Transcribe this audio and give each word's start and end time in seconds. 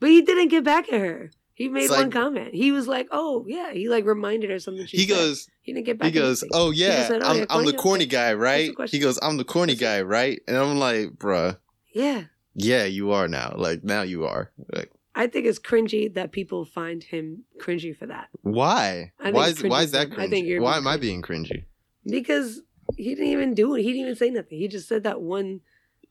But 0.00 0.10
he 0.10 0.22
didn't 0.22 0.48
get 0.48 0.64
back 0.64 0.92
at 0.92 1.00
her. 1.00 1.30
He 1.54 1.68
made 1.68 1.84
It's 1.84 1.90
one 1.90 2.00
like- 2.02 2.12
comment. 2.12 2.54
He 2.54 2.70
was 2.70 2.86
like, 2.86 3.08
"Oh 3.10 3.44
yeah," 3.48 3.72
he 3.72 3.88
like 3.88 4.04
reminded 4.04 4.50
her 4.50 4.58
something. 4.58 4.84
She 4.86 4.98
He 4.98 5.06
said. 5.06 5.14
goes, 5.14 5.48
he 5.62 5.72
didn't 5.72 5.86
get 5.86 5.98
back. 5.98 6.12
he 6.12 6.18
at 6.18 6.22
goes, 6.22 6.44
oh 6.52 6.70
He 6.70 6.82
yeah, 6.82 7.06
said, 7.08 7.22
"Oh, 7.22 7.26
I'm, 7.30 7.36
yeah, 7.38 7.46
I'm 7.48 7.64
the 7.64 7.72
corny? 7.72 8.04
guy, 8.06 8.34
right? 8.34 8.72
He 8.88 8.98
goes, 8.98 9.18
I'm 9.22 9.38
the 9.38 9.44
corny 9.44 9.74
guy, 9.74 10.02
right? 10.02 10.40
And 10.46 10.56
I'm 10.56 10.78
like, 10.78 11.12
bruh, 11.16 11.56
yeah. 11.94 12.24
yeah, 12.54 12.84
you 12.84 13.12
are 13.12 13.26
now. 13.26 13.54
Like 13.56 13.82
now 13.84 14.02
you 14.02 14.26
are. 14.26 14.52
Like 14.74 14.90
I 15.14 15.28
think 15.28 15.46
it's 15.46 15.58
cringy 15.58 16.12
that 16.12 16.30
people 16.30 16.66
find 16.66 17.02
him 17.02 17.44
cringy 17.58 17.96
for 17.96 18.04
that 18.06 18.28
why? 18.42 19.12
Why 19.18 19.48
is 19.48 19.62
why 19.62 19.80
is 19.82 19.92
that 19.92 20.10
cringy? 20.10 20.18
I 20.24 20.28
think 20.28 20.46
you're 20.46 20.60
why 20.60 20.76
am 20.76 20.86
I 20.86 20.98
being 20.98 21.22
cringy? 21.22 21.64
because 22.04 22.60
he 22.98 23.14
didn't 23.14 23.32
even 23.32 23.54
do 23.54 23.74
it. 23.74 23.78
He 23.82 23.88
didn't 23.92 24.02
even 24.02 24.14
say 24.16 24.28
nothing. 24.30 24.58
He 24.58 24.68
just 24.68 24.88
said 24.88 25.04
that 25.04 25.22
one. 25.22 25.60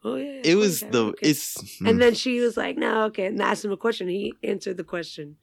Oh 0.05 0.15
yeah. 0.17 0.41
It 0.43 0.55
was 0.55 0.83
okay, 0.83 0.91
the 0.91 1.05
okay." 1.05 1.29
it's 1.29 1.79
And 1.79 1.89
hmm. 1.89 1.97
then 1.97 2.13
she 2.13 2.39
was 2.39 2.55
like, 2.55 2.77
"No, 2.77 3.05
okay," 3.05 3.25
and 3.25 3.41
asked 3.41 3.65
him 3.65 3.71
a 3.71 3.77
question. 3.77 4.07
He 4.07 4.35
answered 4.43 4.77
the 4.77 4.83
question. 4.83 5.37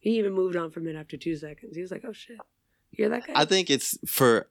He 0.00 0.18
even 0.18 0.32
moved 0.32 0.56
on 0.56 0.70
from 0.70 0.88
it 0.88 0.96
after 0.96 1.18
two 1.18 1.36
seconds. 1.36 1.76
He 1.76 1.82
was 1.82 1.90
like, 1.90 2.04
"Oh 2.06 2.14
shit, 2.14 2.38
you're 2.90 3.10
that 3.10 3.26
guy." 3.26 3.34
I 3.36 3.44
think 3.44 3.68
it's 3.68 3.98
for 4.06 4.48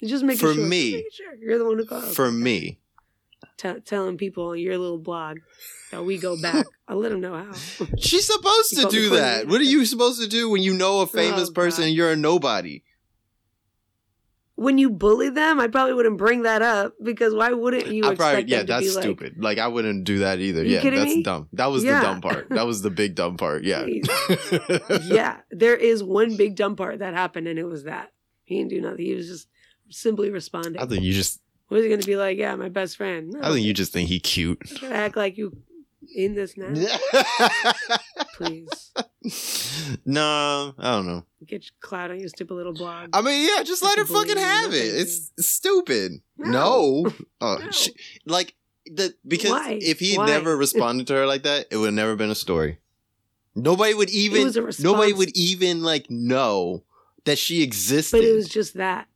just 0.00 0.24
making 0.24 0.38
for 0.38 0.54
sure, 0.54 0.64
me- 0.64 1.04
sure. 1.12 1.34
you're 1.40 1.58
the 1.58 1.64
one 1.64 1.78
who 1.78 1.86
called. 1.86 2.14
for 2.14 2.30
me. 2.30 2.78
T- 3.56 3.80
telling 3.80 4.16
people 4.16 4.48
on 4.48 4.58
your 4.58 4.78
little 4.78 4.98
blog 4.98 5.38
that 5.90 6.04
we 6.04 6.16
go 6.16 6.40
back. 6.40 6.64
I'll 6.88 6.98
let 6.98 7.10
them 7.10 7.20
know 7.20 7.34
how. 7.34 7.52
She's 7.98 8.26
supposed 8.26 8.78
to 8.78 8.88
do 8.90 9.10
that. 9.10 9.48
What 9.48 9.60
are 9.60 9.64
you 9.64 9.84
supposed 9.86 10.22
to 10.22 10.28
do 10.28 10.48
when 10.48 10.62
you 10.62 10.72
know 10.72 11.00
a 11.00 11.02
oh, 11.02 11.06
famous 11.06 11.48
Oh, 11.48 11.52
person 11.52 11.84
and 11.84 11.94
you're 11.94 12.12
a 12.12 12.16
nobody? 12.16 12.82
When 14.60 14.76
you 14.76 14.90
bully 14.90 15.30
them, 15.30 15.58
I 15.58 15.68
probably 15.68 15.94
wouldn't 15.94 16.18
bring 16.18 16.42
that 16.42 16.60
up 16.60 16.92
because 17.02 17.34
why 17.34 17.50
wouldn't 17.50 17.86
you? 17.86 18.04
I 18.04 18.14
probably 18.14 18.44
yeah, 18.44 18.62
that's 18.62 18.88
be 18.88 18.94
like, 18.94 19.02
stupid. 19.02 19.42
Like 19.42 19.56
I 19.56 19.66
wouldn't 19.66 20.04
do 20.04 20.18
that 20.18 20.38
either. 20.38 20.62
Yeah, 20.62 20.82
that's 20.82 21.14
me? 21.14 21.22
dumb. 21.22 21.48
That 21.54 21.68
was 21.68 21.82
Yeah. 21.82 22.00
the 22.00 22.06
dumb 22.06 22.20
part. 22.20 22.50
That 22.50 22.66
was 22.66 22.82
the 22.82 22.90
big 22.90 23.14
dumb 23.14 23.38
part. 23.38 23.64
Yeah. 23.64 23.86
yeah, 25.02 25.38
there 25.50 25.76
is 25.76 26.04
one 26.04 26.36
big 26.36 26.56
dumb 26.56 26.76
part 26.76 26.98
that 26.98 27.14
happened, 27.14 27.48
and 27.48 27.58
it 27.58 27.64
was 27.64 27.84
that 27.84 28.12
he 28.44 28.58
didn't 28.58 28.68
do 28.68 28.82
nothing. 28.82 29.06
He 29.06 29.14
was 29.14 29.28
just 29.28 29.48
simply 29.88 30.28
responding. 30.28 30.78
I 30.78 30.84
think 30.84 31.04
you 31.04 31.14
just 31.14 31.40
Was 31.70 31.82
he 31.82 31.88
going 31.88 32.02
to 32.02 32.06
be 32.06 32.16
like, 32.16 32.36
"Yeah, 32.36 32.54
my 32.56 32.68
best 32.68 32.98
friend"? 32.98 33.30
No, 33.30 33.40
I 33.40 33.52
think 33.52 33.64
you 33.64 33.72
just 33.72 33.94
think 33.94 34.10
he 34.10 34.20
cute. 34.20 34.60
act 34.82 35.16
like 35.16 35.38
you 35.38 35.56
in 36.14 36.34
this 36.34 36.58
now, 36.58 36.74
please. 38.34 38.92
No, 40.04 40.74
I 40.78 40.92
don't 40.92 41.06
know. 41.06 41.24
Get 41.46 41.64
your 41.64 41.72
clout 41.80 42.10
on 42.10 42.18
your 42.20 42.28
stupid 42.28 42.54
little 42.54 42.72
blog. 42.72 43.10
I 43.12 43.20
mean, 43.22 43.48
yeah, 43.48 43.62
just 43.62 43.82
let 43.82 43.98
her 43.98 44.04
Fucking 44.04 44.14
bully 44.14 44.28
fucking 44.28 44.42
you, 44.42 44.48
have 44.48 44.72
it. 44.74 44.76
It's, 45.00 45.32
stupid. 45.38 46.12
No. 46.38 46.50
No, 46.50 47.12
Uh, 47.40 47.58
No. 47.64 47.70
she- 47.70 47.94
like 48.26 48.54
the 48.86 49.14
because 49.26 49.50
Why? 49.50 49.78
if 49.80 50.00
he 50.00 50.12
had 50.12 50.18
Why? 50.20 50.26
never 50.26 50.56
responded 50.64 51.06
to 51.08 51.14
her 51.14 51.26
like 51.26 51.42
that, 51.42 51.66
it 51.70 51.76
would 51.76 51.86
have 51.86 51.94
never 51.94 52.16
been 52.16 52.30
a 52.30 52.34
story. 52.34 52.78
Nobody 53.54 53.94
would 53.94 54.10
even. 54.10 54.52
Nobody 54.80 55.12
would 55.12 55.36
even 55.36 55.82
like 55.82 56.10
know 56.10 56.84
that 57.24 57.36
she 57.38 57.62
existed. 57.62 58.16
But 58.18 58.24
it 58.24 58.32
was 58.34 58.48
just 58.48 58.74
that. 58.74 59.08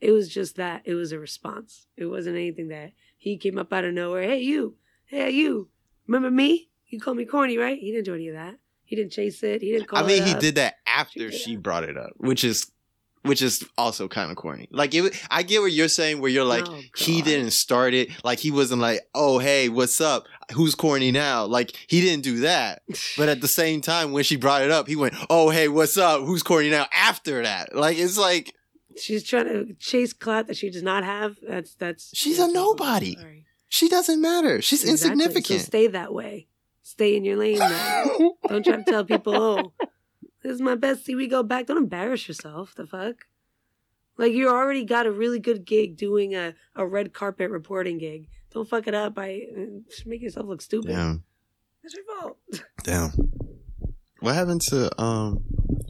It 0.00 0.10
was 0.12 0.28
just 0.28 0.56
that. 0.56 0.82
It 0.84 0.94
was 0.94 1.12
a 1.12 1.18
response. 1.18 1.86
It 1.96 2.06
wasn't 2.06 2.36
anything 2.36 2.68
that 2.68 2.92
he 3.16 3.36
came 3.38 3.58
up 3.58 3.72
out 3.72 3.84
of 3.84 3.94
nowhere. 3.94 4.22
Hey, 4.22 4.40
you. 4.42 4.76
Hey, 5.06 5.30
you. 5.30 5.68
Remember 6.06 6.30
me? 6.30 6.68
You 6.88 7.00
called 7.00 7.16
me 7.16 7.24
corny, 7.24 7.56
right? 7.56 7.78
He 7.78 7.90
didn't 7.90 8.04
do 8.04 8.14
any 8.14 8.28
of 8.28 8.34
that. 8.34 8.56
He 8.94 9.02
didn't 9.02 9.12
chase 9.12 9.42
it. 9.42 9.60
He 9.60 9.72
didn't 9.72 9.88
call 9.88 9.98
I 9.98 10.06
mean, 10.06 10.22
he 10.22 10.34
up. 10.34 10.40
did 10.40 10.54
that 10.54 10.74
after 10.86 11.18
did 11.30 11.34
she 11.34 11.56
brought 11.56 11.82
it 11.82 11.96
up, 11.96 12.12
which 12.18 12.44
is, 12.44 12.70
which 13.22 13.42
is 13.42 13.64
also 13.76 14.06
kind 14.06 14.30
of 14.30 14.36
corny. 14.36 14.68
Like 14.70 14.94
it, 14.94 15.20
I 15.30 15.42
get 15.42 15.62
what 15.62 15.72
you're 15.72 15.88
saying, 15.88 16.20
where 16.20 16.30
you're 16.30 16.44
like, 16.44 16.64
Oh, 16.68 16.80
he 16.96 17.22
didn't 17.22 17.50
start 17.50 17.92
it. 17.94 18.10
Like 18.22 18.38
he 18.38 18.50
wasn't 18.50 18.80
like, 18.82 19.00
oh 19.14 19.38
hey, 19.38 19.68
what's 19.68 20.00
up? 20.00 20.26
Who's 20.52 20.74
corny 20.74 21.10
now? 21.10 21.44
Like 21.46 21.72
he 21.88 22.00
didn't 22.00 22.22
do 22.22 22.40
that. 22.40 22.82
But 23.16 23.28
at 23.28 23.40
the 23.40 23.48
same 23.60 23.80
time, 23.80 24.12
when 24.12 24.22
she 24.24 24.36
brought 24.36 24.62
it 24.62 24.70
up, 24.70 24.86
he 24.86 24.94
went, 24.94 25.14
oh 25.30 25.50
hey, 25.50 25.68
what's 25.68 25.96
up? 25.96 26.20
Who's 26.22 26.42
corny 26.44 26.70
now? 26.70 26.86
After 26.94 27.42
that, 27.42 27.74
like 27.74 27.98
it's 27.98 28.16
like 28.18 28.54
She's 28.96 29.24
trying 29.24 29.46
to 29.46 29.74
chase 29.80 30.12
clout 30.12 30.46
that 30.46 30.56
she 30.56 30.70
does 30.70 30.82
not 30.84 31.02
have. 31.02 31.36
That's 31.42 31.74
that's. 31.74 32.10
She's 32.14 32.36
that's 32.38 32.50
a 32.52 32.54
nobody. 32.54 33.16
She 33.68 33.88
doesn't 33.88 34.20
matter. 34.20 34.62
She's 34.62 34.84
Exactly. 34.84 35.14
insignificant. 35.14 35.60
So 35.62 35.66
stay 35.66 35.86
that 35.88 36.12
way. 36.14 36.46
Stay 36.84 37.16
in 37.16 37.24
your 37.24 37.38
lane. 37.38 37.58
Then. 37.58 38.30
Don't 38.48 38.62
try 38.62 38.76
to 38.76 38.84
tell 38.84 39.04
people, 39.04 39.34
oh, 39.34 39.72
this 40.42 40.52
is 40.52 40.60
my 40.60 40.76
bestie. 40.76 41.16
We 41.16 41.26
go 41.26 41.42
back. 41.42 41.66
Don't 41.66 41.78
embarrass 41.78 42.28
yourself. 42.28 42.74
The 42.74 42.86
fuck? 42.86 43.26
Like 44.18 44.32
you 44.32 44.50
already 44.50 44.84
got 44.84 45.06
a 45.06 45.10
really 45.10 45.40
good 45.40 45.64
gig 45.64 45.96
doing 45.96 46.34
a, 46.34 46.54
a 46.76 46.86
red 46.86 47.14
carpet 47.14 47.50
reporting 47.50 47.96
gig. 47.96 48.28
Don't 48.52 48.68
fuck 48.68 48.86
it 48.86 48.94
up 48.94 49.14
by 49.14 49.40
uh, 49.56 49.80
make 50.04 50.20
yourself 50.20 50.46
look 50.46 50.60
stupid. 50.60 50.88
Damn, 50.90 51.24
That's 51.82 51.94
your 51.94 52.04
fault. 52.20 52.38
damn. 52.84 53.10
What 54.20 54.34
happened 54.34 54.60
to 54.62 55.00
um 55.00 55.42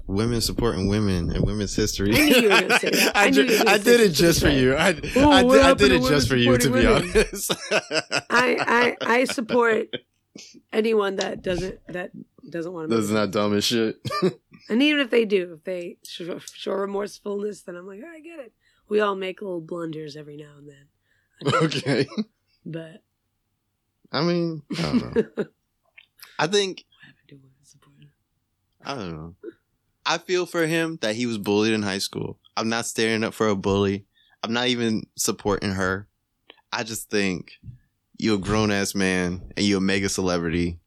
women 0.07 0.41
supporting 0.41 0.89
women 0.89 1.33
and 1.33 1.45
women's 1.45 1.75
history? 1.75 2.15
I 2.15 2.25
knew 2.25 2.37
you 2.37 2.43
were 2.45 2.61
gonna 2.61 2.79
say 2.79 2.91
that. 2.93 3.17
I 3.17 3.27
I, 3.27 3.31
knew 3.31 3.43
you 3.43 3.59
were 3.59 3.65
gonna 3.65 3.71
I 3.73 3.79
did 3.79 4.01
it 4.01 4.13
just 4.13 4.41
for 4.41 4.49
you. 4.49 4.75
I, 4.75 4.91
Ooh, 4.91 5.29
I, 5.29 5.43
did, 5.43 5.61
I 5.61 5.75
did 5.75 5.93
it 5.93 6.03
just 6.09 6.29
for 6.29 6.37
you, 6.37 6.57
to 6.57 6.69
be 6.71 6.87
women? 6.87 7.11
honest. 7.11 7.53
I, 8.31 8.57
I 8.61 8.97
I 9.01 9.25
support 9.25 9.89
anyone 10.73 11.17
that 11.17 11.43
doesn't 11.43 11.79
that 11.89 12.11
doesn't 12.49 12.73
want 12.73 12.91
to. 12.91 12.97
That's 12.97 13.11
not 13.11 13.31
dumb 13.31 13.55
as 13.57 13.65
shit. 13.65 13.97
And 14.69 14.83
even 14.83 15.01
if 15.01 15.11
they 15.11 15.25
do, 15.25 15.55
if 15.59 15.65
they 15.65 15.99
show, 16.05 16.39
show 16.39 16.73
remorsefulness, 16.73 17.65
then 17.65 17.77
I'm 17.77 17.87
like, 17.87 18.01
"Oh, 18.03 18.09
I 18.09 18.21
get 18.21 18.39
it. 18.39 18.53
We 18.89 19.01
all 19.01 19.15
make 19.15 19.43
little 19.43 19.61
blunders 19.61 20.17
every 20.17 20.37
now 20.37 20.53
and 20.57 20.69
then. 20.69 20.87
I 21.47 21.67
get 21.67 21.87
it. 21.87 21.87
okay. 21.87 22.07
But 22.65 23.03
I 24.11 24.23
mean, 24.23 24.63
I 24.79 24.83
don't 24.83 25.15
know. 25.17 25.45
I 26.39 26.47
think 26.47 26.85
what 26.89 27.07
happened 27.07 27.29
to 27.29 27.35
women 27.35 27.51
supporting? 27.63 28.09
I 28.83 28.95
don't 28.95 29.13
know. 29.13 29.35
I 30.07 30.19
feel 30.19 30.47
for 30.47 30.67
him 30.67 30.99
that 31.03 31.15
he 31.15 31.27
was 31.27 31.39
bullied 31.39 31.75
in 31.75 31.83
high 31.83 31.99
school. 31.99 32.39
I'm 32.57 32.69
not 32.69 32.87
standing 32.87 33.23
up 33.23 33.35
for 33.35 33.49
a 33.49 33.57
bully. 33.57 34.07
I'm 34.43 34.53
not 34.53 34.69
even 34.69 35.07
supporting 35.17 35.73
her. 35.73 36.09
I 36.73 36.85
just 36.85 37.11
think 37.11 37.53
you're 38.19 38.37
a 38.37 38.39
grown 38.39 38.71
ass 38.71 38.95
man 38.95 39.53
and 39.57 39.67
you're 39.67 39.79
a 39.79 39.83
mega 39.83 40.09
celebrity. 40.09 40.79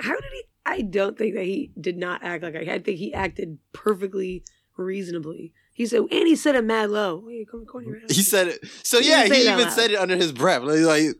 How 0.00 0.12
did 0.14 0.24
he? 0.32 0.42
I 0.64 0.82
don't 0.82 1.16
think 1.16 1.34
that 1.36 1.44
he 1.44 1.70
did 1.80 1.96
not 1.96 2.22
act 2.24 2.42
like 2.42 2.54
I. 2.56 2.60
I 2.74 2.78
think 2.80 2.98
he 2.98 3.14
acted 3.14 3.58
perfectly 3.72 4.42
reasonably. 4.76 5.52
He 5.72 5.86
said, 5.86 6.00
and 6.00 6.10
he 6.26 6.36
said 6.36 6.54
it 6.54 6.64
mad 6.64 6.90
low. 6.90 7.28
Come 7.50 7.64
around. 7.74 8.10
He 8.10 8.22
said 8.22 8.48
it. 8.48 8.60
So 8.82 9.00
He 9.00 9.10
yeah, 9.10 9.24
he 9.26 9.42
even 9.42 9.58
loud. 9.58 9.72
said 9.72 9.90
it 9.90 9.98
under 9.98 10.16
his 10.16 10.32
breath. 10.32 10.62
Like, 10.62 10.80
like 10.80 11.16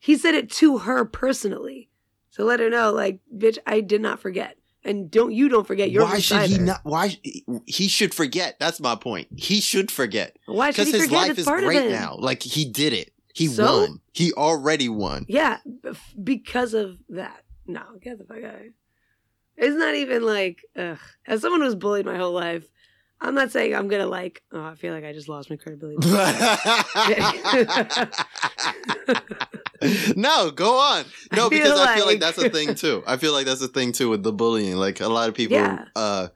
He 0.00 0.16
said 0.16 0.34
it 0.34 0.50
to 0.52 0.78
her 0.78 1.04
personally. 1.04 1.90
So 2.30 2.44
let 2.44 2.58
her 2.60 2.68
know, 2.68 2.92
like, 2.92 3.20
bitch, 3.34 3.58
I 3.66 3.80
did 3.80 4.00
not 4.00 4.18
forget. 4.18 4.58
And 4.82 5.10
don't 5.10 5.32
you 5.32 5.48
don't 5.48 5.66
forget 5.66 5.90
you're 5.90 6.02
why 6.02 6.18
should 6.18 6.42
he 6.50 6.58
not? 6.58 6.80
Why 6.82 7.16
he 7.66 7.88
should 7.88 8.12
forget? 8.12 8.56
That's 8.60 8.80
my 8.80 8.96
point. 8.96 9.28
He 9.34 9.62
should 9.62 9.90
forget 9.90 10.36
Why 10.44 10.72
should 10.72 10.86
because 10.86 10.86
he 10.88 10.92
his 10.98 11.02
forget? 11.06 11.18
life 11.22 11.30
it's 11.30 11.38
is 11.40 11.46
great 11.46 11.90
now. 11.90 12.16
Like 12.18 12.42
he 12.42 12.66
did 12.66 12.92
it. 12.92 13.13
He 13.34 13.48
So? 13.48 13.80
won. 13.80 14.00
He 14.12 14.32
already 14.32 14.88
won. 14.88 15.26
Yeah, 15.28 15.58
because 16.22 16.72
of 16.72 16.96
that. 17.10 17.42
No, 17.66 17.82
get 18.00 18.16
the 18.18 18.24
fuck 18.24 18.42
out. 18.44 18.60
It's 19.56 19.76
not 19.76 19.94
even 19.94 20.22
like, 20.24 20.62
ugh. 20.76 20.98
As 21.26 21.42
someone 21.42 21.60
who's 21.60 21.74
bullied 21.74 22.06
my 22.06 22.16
whole 22.16 22.32
life, 22.32 22.66
I'm 23.20 23.34
not 23.34 23.50
saying 23.50 23.74
I'm 23.74 23.88
gonna 23.88 24.06
like. 24.06 24.42
Oh, 24.52 24.62
I 24.64 24.74
feel 24.76 24.94
like 24.94 25.04
I 25.04 25.12
just 25.12 25.28
lost 25.28 25.50
my 25.50 25.56
credibility. 25.56 26.08
no, 30.16 30.50
go 30.50 30.78
on. 30.78 31.04
No, 31.32 31.46
I 31.46 31.48
feel 31.48 31.50
because 31.50 31.80
I 31.80 31.96
feel 31.96 32.06
like 32.06 32.14
like- 32.14 32.20
that's 32.20 32.38
a 32.38 32.48
thing 32.50 32.74
too. 32.74 33.02
I 33.06 33.16
feel 33.16 33.32
like 33.32 33.46
that's 33.46 33.62
a 33.62 33.68
thing 33.68 33.92
too 33.92 34.10
with 34.10 34.22
the 34.22 34.32
bullying. 34.32 34.76
Like 34.76 35.00
a 35.00 35.08
lot 35.08 35.28
of 35.28 35.34
people 35.34 35.56
Yeah. 35.56 35.86
uh 35.96 36.28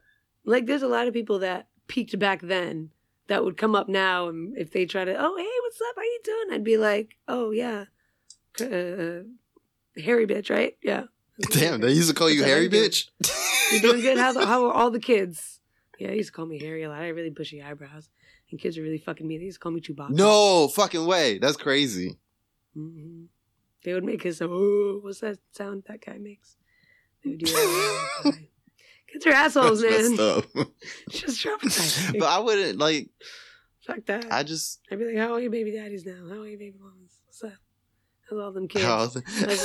like, 0.44 0.66
there's 0.66 0.82
a 0.82 0.88
lot 0.88 1.06
of 1.06 1.12
people 1.14 1.40
that 1.40 1.68
peaked 1.88 2.18
back 2.18 2.40
then 2.40 2.90
that 3.28 3.44
would 3.44 3.56
come 3.56 3.74
up 3.74 3.88
now, 3.88 4.28
and 4.28 4.56
if 4.58 4.72
they 4.72 4.84
try 4.86 5.04
to, 5.04 5.14
oh, 5.18 5.36
hey, 5.36 5.46
what's 5.62 5.80
up? 5.80 5.94
How 5.96 6.02
you 6.02 6.20
doing? 6.24 6.54
I'd 6.54 6.64
be 6.64 6.76
like, 6.76 7.16
oh 7.28 7.50
yeah, 7.52 7.84
uh, 8.60 8.64
uh, 8.64 9.22
hairy 10.02 10.26
bitch, 10.26 10.50
right? 10.50 10.76
Yeah. 10.82 11.04
damn, 11.52 11.80
they 11.80 11.92
used 11.92 12.08
to 12.08 12.14
call 12.14 12.28
you 12.28 12.40
That's 12.40 12.48
what 12.50 12.54
Harry 12.54 12.66
I 12.66 12.68
do. 12.68 12.88
bitch. 12.88 13.08
You're 13.72 13.80
doing 13.92 14.00
good? 14.02 14.18
How, 14.18 14.34
how 14.46 14.66
are 14.66 14.72
all 14.72 14.90
the 14.90 14.98
kids? 14.98 15.60
Yeah, 15.98 16.08
they 16.08 16.16
used 16.16 16.30
to 16.30 16.32
call 16.32 16.46
me 16.46 16.58
hairy 16.58 16.82
a 16.82 16.88
lot. 16.88 17.00
I 17.00 17.06
had 17.06 17.14
really 17.14 17.30
bushy 17.30 17.62
eyebrows. 17.62 18.08
And 18.50 18.58
kids 18.58 18.78
are 18.78 18.82
really 18.82 18.98
fucking 18.98 19.26
me. 19.26 19.36
They 19.36 19.44
used 19.44 19.56
to 19.56 19.60
call 19.62 19.72
me 19.72 19.80
Chewbacca. 19.80 20.10
no 20.10 20.68
fucking 20.68 21.04
way. 21.06 21.38
That's 21.38 21.56
crazy. 21.56 22.18
hmm 22.74 23.24
They 23.84 23.92
would 23.92 24.04
make 24.04 24.22
his, 24.22 24.40
oh, 24.42 25.00
what's 25.02 25.20
that 25.20 25.38
sound 25.52 25.84
that 25.86 26.04
guy 26.04 26.16
makes? 26.18 26.56
They 27.22 27.30
would 27.30 27.38
do 27.40 27.46
that. 27.46 28.34
All 29.14 29.20
the 29.20 29.20
time. 29.20 29.22
Kids 29.22 29.26
are 29.26 29.32
assholes, 29.32 29.82
That's 29.82 30.08
man. 30.08 30.16
messed 30.16 30.20
up. 30.20 30.68
Just 31.10 31.44
traumatizing. 31.44 32.18
but 32.18 32.26
I 32.28 32.38
wouldn't 32.40 32.78
like 32.78 33.08
Fuck 33.86 34.04
that. 34.06 34.26
I 34.30 34.42
just 34.42 34.80
I'd 34.92 34.98
be 34.98 35.06
like, 35.06 35.16
how 35.16 35.32
are 35.32 35.40
your 35.40 35.50
baby 35.50 35.72
daddies 35.72 36.04
now? 36.04 36.12
How 36.28 36.42
are 36.42 36.46
your 36.46 36.58
baby 36.58 36.76
mamas? 36.78 37.20
What's 37.24 37.42
up? 37.42 37.58
How's 38.28 38.38
all 38.38 38.52
them 38.52 38.68
kids? 38.68 38.84
how, 38.84 38.98
How's 38.98 39.14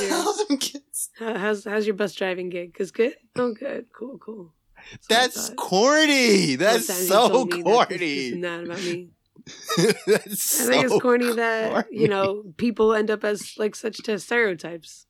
your- 0.02 0.10
how 0.10 0.44
them 0.46 0.56
kids. 0.56 1.10
How, 1.18 1.36
how's 1.36 1.64
how's 1.64 1.86
your 1.86 1.94
bus 1.94 2.14
driving 2.14 2.48
gig? 2.48 2.72
Cause 2.74 2.90
good. 2.90 3.14
Oh, 3.36 3.52
good. 3.52 3.86
Cool, 3.92 4.16
cool. 4.16 4.44
what 4.44 4.84
I 4.86 4.96
That's 5.26 5.50
corny. 5.56 6.56
That's 6.56 6.86
so 7.08 7.44
me 7.44 7.62
that 7.62 7.88
this- 7.90 7.98
this 7.98 8.30
is 8.30 8.32
corny. 8.32 8.34
not 8.40 8.64
about 8.64 8.78
me. 8.82 9.10
That's 10.06 10.60
I 10.62 10.64
think 10.72 10.88
so 10.88 10.94
it's 10.94 11.02
corny 11.02 11.32
that 11.34 11.92
you 11.92 12.08
know 12.08 12.44
people 12.56 12.94
end 12.94 13.10
up 13.10 13.24
as 13.24 13.52
like 13.58 13.74
such 13.74 13.98
to 14.04 14.18
stereotypes. 14.18 15.04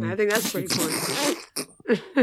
I 0.00 0.14
think 0.14 0.30
that's 0.30 0.52
pretty 0.52 0.68
corny. 0.68 0.94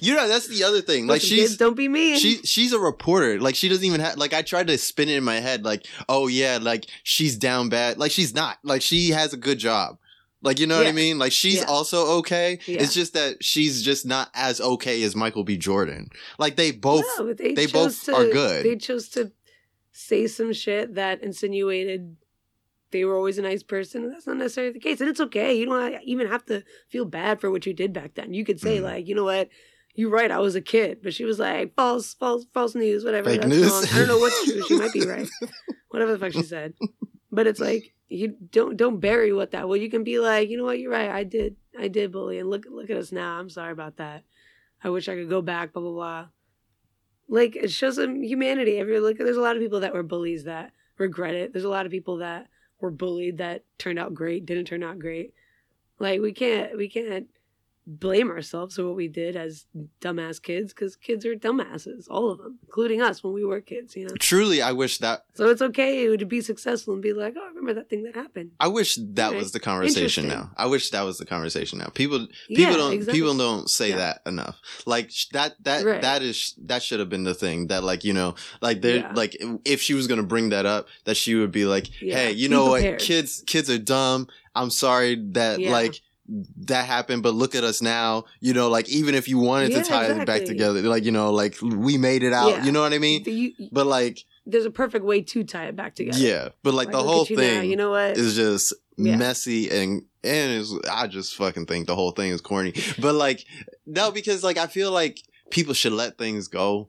You 0.00 0.14
know, 0.16 0.28
that's 0.28 0.48
the 0.48 0.64
other 0.64 0.80
thing. 0.80 1.06
Like 1.06 1.22
Listen, 1.22 1.36
kids, 1.38 1.56
don't 1.56 1.76
be 1.76 1.88
mean. 1.88 2.18
she 2.18 2.36
she's 2.38 2.72
a 2.72 2.78
reporter. 2.78 3.40
Like 3.40 3.54
she 3.54 3.68
doesn't 3.68 3.84
even 3.84 4.00
have 4.00 4.16
like 4.16 4.32
I 4.34 4.42
tried 4.42 4.66
to 4.68 4.78
spin 4.78 5.08
it 5.08 5.16
in 5.16 5.24
my 5.24 5.36
head 5.40 5.64
like, 5.64 5.86
"Oh 6.08 6.26
yeah, 6.26 6.58
like 6.60 6.86
she's 7.02 7.36
down 7.36 7.68
bad." 7.68 7.98
Like 7.98 8.10
she's 8.12 8.34
not. 8.34 8.58
Like 8.62 8.82
she 8.82 9.10
has 9.10 9.32
a 9.32 9.36
good 9.36 9.58
job. 9.58 9.98
Like 10.42 10.58
you 10.58 10.66
know 10.66 10.76
what 10.76 10.86
I 10.86 10.92
mean? 10.92 11.18
Like 11.18 11.32
she's 11.32 11.56
Yeah. 11.56 11.64
also 11.64 12.18
okay. 12.18 12.58
Yeah. 12.66 12.82
It's 12.82 12.92
just 12.94 13.14
that 13.14 13.42
she's 13.42 13.82
just 13.82 14.04
not 14.04 14.30
as 14.34 14.60
okay 14.60 15.02
as 15.02 15.16
Michael 15.16 15.42
B. 15.44 15.56
Jordan. 15.56 16.10
Like 16.38 16.56
they 16.56 16.70
both 16.70 17.04
No, 17.18 17.32
they, 17.32 17.54
they 17.54 17.66
both 17.66 18.04
to, 18.04 18.14
are 18.14 18.26
good. 18.26 18.64
They 18.64 18.76
chose 18.76 19.08
to 19.10 19.32
say 19.92 20.26
some 20.26 20.52
shit 20.52 20.96
that 20.96 21.22
insinuated 21.22 22.16
they 22.94 23.04
were 23.04 23.14
always 23.16 23.36
a 23.36 23.42
nice 23.42 23.62
person. 23.62 24.08
That's 24.10 24.26
not 24.26 24.38
necessarily 24.38 24.72
the 24.72 24.80
case, 24.80 25.00
and 25.02 25.10
it's 25.10 25.20
okay. 25.20 25.52
You 25.58 25.66
don't 25.66 26.00
even 26.04 26.28
have 26.28 26.46
to 26.46 26.62
feel 26.88 27.04
bad 27.04 27.40
for 27.40 27.50
what 27.50 27.66
you 27.66 27.74
did 27.74 27.92
back 27.92 28.14
then. 28.14 28.32
You 28.32 28.44
could 28.44 28.58
say 28.60 28.78
Mhm. 28.78 28.82
like, 28.84 29.06
you 29.08 29.14
know 29.14 29.24
what, 29.24 29.48
you're 29.94 30.10
right. 30.10 30.30
I 30.30 30.38
was 30.38 30.54
a 30.54 30.60
kid, 30.62 31.00
but 31.02 31.12
she 31.12 31.24
was 31.24 31.38
like 31.38 31.74
false, 31.74 32.14
false, 32.14 32.46
false 32.54 32.74
news, 32.74 33.04
whatever. 33.04 33.28
Fake 33.30 33.42
that's 33.42 33.52
news. 33.52 33.70
wrong. 33.70 33.84
I 33.92 33.98
don't 33.98 34.08
know 34.08 34.18
what's 34.18 34.44
true. 34.44 34.62
She 34.66 34.78
might 34.78 34.92
be 34.92 35.04
right. 35.06 35.28
whatever 35.90 36.12
the 36.12 36.18
fuck 36.18 36.32
she 36.32 36.42
said. 36.42 36.74
But 37.30 37.46
it's 37.46 37.60
like 37.60 37.92
you 38.08 38.36
don't 38.50 38.76
don't 38.76 39.00
bury 39.00 39.32
what 39.32 39.50
that. 39.50 39.68
Well, 39.68 39.76
you 39.76 39.90
can 39.90 40.04
be 40.04 40.18
like, 40.20 40.48
you 40.48 40.56
know 40.56 40.64
what, 40.64 40.78
you're 40.78 40.90
right. 40.90 41.10
I 41.10 41.24
did, 41.24 41.56
I 41.78 41.88
did 41.88 42.12
bully, 42.12 42.38
and 42.38 42.48
look 42.48 42.64
look 42.70 42.90
at 42.90 42.96
us 42.96 43.12
now. 43.12 43.38
I'm 43.38 43.50
sorry 43.50 43.72
about 43.72 43.96
that. 43.98 44.22
I 44.82 44.90
wish 44.90 45.08
I 45.08 45.14
could 45.16 45.28
go 45.30 45.42
back. 45.42 45.72
Blah 45.72 45.82
blah 45.82 45.92
blah. 45.92 46.26
Like 47.28 47.56
it 47.56 47.70
shows 47.70 47.96
some 47.96 48.22
humanity. 48.22 48.78
Every 48.78 49.00
look, 49.00 49.18
there's 49.18 49.36
a 49.36 49.40
lot 49.40 49.56
of 49.56 49.62
people 49.62 49.80
that 49.80 49.94
were 49.94 50.02
bullies 50.02 50.44
that 50.44 50.72
regret 50.98 51.34
it. 51.34 51.52
There's 51.52 51.64
a 51.64 51.68
lot 51.70 51.86
of 51.86 51.92
people 51.92 52.18
that 52.18 52.48
were 52.80 52.90
bullied 52.90 53.38
that 53.38 53.64
turned 53.78 53.98
out 53.98 54.14
great, 54.14 54.46
didn't 54.46 54.66
turn 54.66 54.82
out 54.82 54.98
great. 54.98 55.34
Like 55.98 56.20
we 56.20 56.32
can't 56.32 56.76
we 56.76 56.88
can't 56.88 57.28
blame 57.86 58.30
ourselves 58.30 58.76
for 58.76 58.84
what 58.86 58.96
we 58.96 59.08
did 59.08 59.36
as 59.36 59.66
dumbass 60.00 60.42
kids 60.42 60.72
because 60.72 60.96
kids 60.96 61.26
are 61.26 61.34
dumbasses, 61.34 62.06
all 62.10 62.30
of 62.30 62.38
them, 62.38 62.58
including 62.64 63.02
us 63.02 63.22
when 63.22 63.32
we 63.34 63.44
were 63.44 63.60
kids. 63.60 63.94
You 63.94 64.06
know, 64.08 64.14
truly 64.18 64.62
I 64.62 64.72
wish 64.72 64.98
that 64.98 65.24
so 65.34 65.48
it's 65.50 65.60
okay 65.60 66.16
to 66.16 66.24
be 66.26 66.40
successful 66.40 66.94
and 66.94 67.02
be 67.02 67.12
like, 67.12 67.34
oh, 67.36 67.42
I 67.44 67.48
remember 67.48 67.74
that 67.74 67.90
thing 67.90 68.04
that 68.04 68.14
happened. 68.14 68.52
I 68.58 68.68
wish 68.68 68.96
that 68.96 69.32
Right. 69.32 69.36
was 69.36 69.52
the 69.52 69.60
conversation 69.60 70.28
now. 70.28 70.50
I 70.56 70.66
wish 70.66 70.90
that 70.90 71.02
was 71.02 71.18
the 71.18 71.26
conversation 71.26 71.78
now. 71.78 71.88
People 71.94 72.26
people 72.48 72.62
Yeah, 72.64 72.76
don't 72.76 72.92
exactly. 72.94 73.20
people 73.20 73.36
don't 73.36 73.68
say 73.68 73.90
Yeah. 73.90 73.96
that 73.96 74.22
enough 74.26 74.58
like 74.86 75.10
that 75.32 75.54
that 75.64 75.84
Right. 75.84 76.00
that 76.02 76.22
is 76.22 76.54
that 76.64 76.82
should 76.82 77.00
have 77.00 77.08
been 77.10 77.24
the 77.24 77.34
thing 77.34 77.66
that 77.68 77.84
like 77.84 78.04
you 78.04 78.12
know 78.14 78.34
like 78.62 78.80
there 78.80 78.96
Yeah. 78.96 79.12
like 79.14 79.36
if 79.64 79.82
she 79.82 79.94
was 79.94 80.06
gonna 80.06 80.22
bring 80.22 80.48
that 80.50 80.64
up 80.66 80.88
that 81.04 81.16
she 81.16 81.34
would 81.34 81.52
be 81.52 81.64
like 81.66 81.88
hey 82.00 82.32
you 82.32 82.48
know 82.48 82.72
prepared. 82.72 82.92
what 82.94 83.00
kids 83.00 83.42
kids 83.46 83.68
are 83.68 83.78
dumb 83.78 84.28
i'm 84.54 84.70
sorry 84.70 85.16
that 85.32 85.60
like 85.60 86.00
that 86.26 86.86
happened 86.86 87.22
but 87.22 87.34
look 87.34 87.54
at 87.54 87.64
us 87.64 87.82
now 87.82 88.24
you 88.40 88.54
know 88.54 88.68
like 88.70 88.88
even 88.88 89.14
if 89.14 89.28
you 89.28 89.38
wanted 89.38 89.70
Yeah, 89.72 89.82
to 89.82 89.88
tie 89.88 90.06
it 90.06 90.26
back 90.26 90.44
together 90.44 90.80
like 90.82 91.04
you 91.04 91.10
know 91.12 91.30
like 91.32 91.56
we 91.60 91.98
made 91.98 92.22
it 92.22 92.32
out 92.32 92.48
Yeah. 92.48 92.64
you 92.64 92.72
know 92.72 92.80
what 92.80 92.94
i 92.94 92.98
mean 92.98 93.22
You- 93.26 93.52
but 93.70 93.86
like 93.86 94.24
there's 94.46 94.64
a 94.64 94.70
perfect 94.70 95.04
way 95.04 95.20
to 95.22 95.44
tie 95.44 95.66
it 95.66 95.76
back 95.76 95.94
together. 95.94 96.18
yeah 96.18 96.48
but 96.62 96.72
like, 96.74 96.90
the 96.90 97.02
whole 97.02 97.26
you 97.26 97.36
thing 97.36 97.54
now, 97.56 97.60
you 97.62 97.76
know 97.76 97.90
what? 97.90 98.16
is 98.16 98.36
just 98.36 98.72
Yeah. 98.96 99.16
messy 99.16 99.70
and 99.70 100.02
and 100.22 100.66
I 100.90 101.06
just 101.06 101.36
fucking 101.36 101.66
think 101.66 101.86
the 101.86 101.94
whole 101.94 102.12
thing 102.12 102.30
is 102.30 102.40
corny. 102.40 102.72
But 102.98 103.14
like 103.14 103.44
no, 103.84 104.10
because 104.10 104.42
like 104.42 104.56
I 104.56 104.66
feel 104.66 104.90
like 104.90 105.20
people 105.50 105.74
should 105.74 105.92
let 105.92 106.16
things 106.16 106.48
go. 106.48 106.88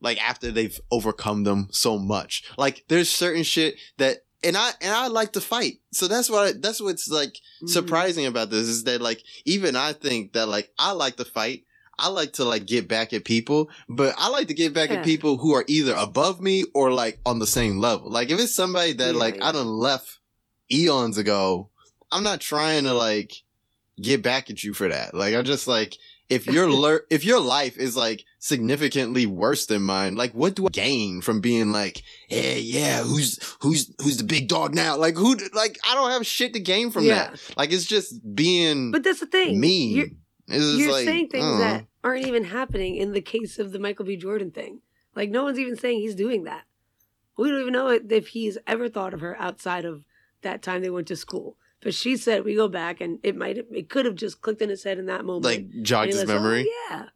Like 0.00 0.18
after 0.24 0.50
they've 0.50 0.76
overcome 0.90 1.44
them 1.44 1.68
so 1.70 1.98
much. 1.98 2.42
Like 2.56 2.84
there's 2.88 3.08
certain 3.10 3.44
shit 3.44 3.76
that 3.98 4.24
and 4.44 4.56
I 4.56 4.70
and 4.80 4.92
I 4.92 5.08
like 5.08 5.32
to 5.32 5.40
fight. 5.40 5.80
So 5.92 6.06
that's 6.08 6.30
what 6.30 6.48
I, 6.48 6.52
that's 6.58 6.80
what's 6.80 7.08
like 7.08 7.34
Mhm. 7.62 7.68
surprising 7.70 8.26
about 8.26 8.50
this 8.50 8.68
is 8.68 8.84
that 8.84 9.00
like 9.00 9.22
even 9.44 9.74
I 9.76 9.92
think 9.92 10.32
that 10.34 10.46
like 10.48 10.70
I 10.78 10.92
like 10.92 11.16
to 11.16 11.24
fight. 11.24 11.64
I 12.00 12.08
like 12.08 12.34
to 12.34 12.44
like 12.44 12.64
get 12.66 12.86
back 12.86 13.12
at 13.12 13.24
people, 13.24 13.68
but 13.88 14.14
I 14.16 14.28
like 14.28 14.46
to 14.48 14.54
get 14.54 14.72
back 14.72 14.90
Yeah. 14.90 14.96
at 14.98 15.04
people 15.04 15.36
who 15.38 15.52
are 15.54 15.64
either 15.66 15.94
above 15.96 16.40
me 16.40 16.64
or 16.72 16.92
like 16.92 17.18
on 17.26 17.40
the 17.40 17.46
same 17.46 17.78
level. 17.80 18.08
Like 18.08 18.30
if 18.30 18.38
it's 18.38 18.54
somebody 18.54 18.92
that 18.92 19.14
Yeah, 19.14 19.18
like 19.20 19.34
I 19.42 19.46
yeah. 19.46 19.52
done 19.52 19.66
left 19.66 20.18
eons 20.70 21.18
ago, 21.18 21.70
I'm 22.12 22.22
not 22.22 22.40
trying 22.40 22.84
to 22.84 22.94
like 22.94 23.42
get 24.00 24.22
back 24.22 24.48
at 24.50 24.62
you 24.62 24.74
for 24.74 24.88
that. 24.88 25.14
Like 25.14 25.34
I 25.34 25.42
just 25.42 25.66
like 25.66 25.96
if 26.28 26.46
your 26.46 26.70
ler- 26.82 27.04
if 27.10 27.24
your 27.24 27.40
life 27.40 27.76
is 27.76 27.96
like 27.96 28.24
significantly 28.38 29.26
worse 29.26 29.66
than 29.66 29.82
mine, 29.82 30.14
like 30.16 30.32
what 30.32 30.54
do 30.54 30.66
I 30.66 30.70
gain 30.70 31.20
from 31.20 31.40
being 31.40 31.72
like, 31.72 32.02
hey, 32.28 32.60
yeah, 32.60 33.02
who's 33.02 33.38
who's 33.60 33.92
who's 34.02 34.16
the 34.18 34.24
big 34.24 34.48
dog 34.48 34.74
now? 34.74 34.96
Like 34.96 35.16
who? 35.16 35.36
Like 35.54 35.78
I 35.88 35.94
don't 35.94 36.10
have 36.10 36.26
shit 36.26 36.52
to 36.54 36.60
gain 36.60 36.90
from 36.90 37.04
Yeah. 37.04 37.30
that. 37.30 37.54
Like 37.56 37.72
it's 37.72 37.84
just 37.86 38.34
being 38.34 38.90
But 38.90 39.04
that's 39.04 39.20
the 39.20 39.26
thing. 39.26 39.58
Me. 39.60 39.86
You're, 39.86 40.06
you're 40.48 40.92
like, 40.92 41.04
saying 41.04 41.28
things 41.28 41.44
uh, 41.44 41.58
that 41.58 41.86
aren't 42.02 42.26
even 42.26 42.44
happening 42.44 42.96
in 42.96 43.12
the 43.12 43.20
case 43.20 43.58
of 43.58 43.72
the 43.72 43.78
Michael 43.78 44.04
B. 44.04 44.16
Jordan 44.16 44.50
thing. 44.50 44.80
Like 45.14 45.30
no 45.30 45.44
one's 45.44 45.58
even 45.58 45.76
saying 45.76 46.00
he's 46.00 46.14
doing 46.14 46.44
that. 46.44 46.62
We 47.36 47.50
don't 47.50 47.60
even 47.60 47.72
know 47.72 47.88
if 47.88 48.28
he's 48.28 48.58
ever 48.66 48.88
thought 48.88 49.14
of 49.14 49.20
her 49.20 49.36
outside 49.40 49.84
of 49.84 50.04
that 50.42 50.62
time 50.62 50.82
they 50.82 50.90
went 50.90 51.06
to 51.08 51.16
school. 51.16 51.56
But 51.80 51.94
she 51.94 52.16
said 52.16 52.44
we 52.44 52.56
go 52.56 52.66
back, 52.66 53.00
and 53.00 53.20
it 53.22 53.36
might 53.36 53.56
it 53.56 53.88
could 53.88 54.04
have 54.04 54.16
just 54.16 54.40
clicked 54.40 54.60
in 54.60 54.68
his 54.68 54.82
head 54.82 54.98
in 54.98 55.06
that 55.06 55.24
moment. 55.24 55.44
like 55.44 55.82
jogged 55.82 56.12
his 56.12 56.24
oh, 56.24 56.26
memory. 56.26 56.68
yeah, 56.90 57.02
Be 57.02 57.08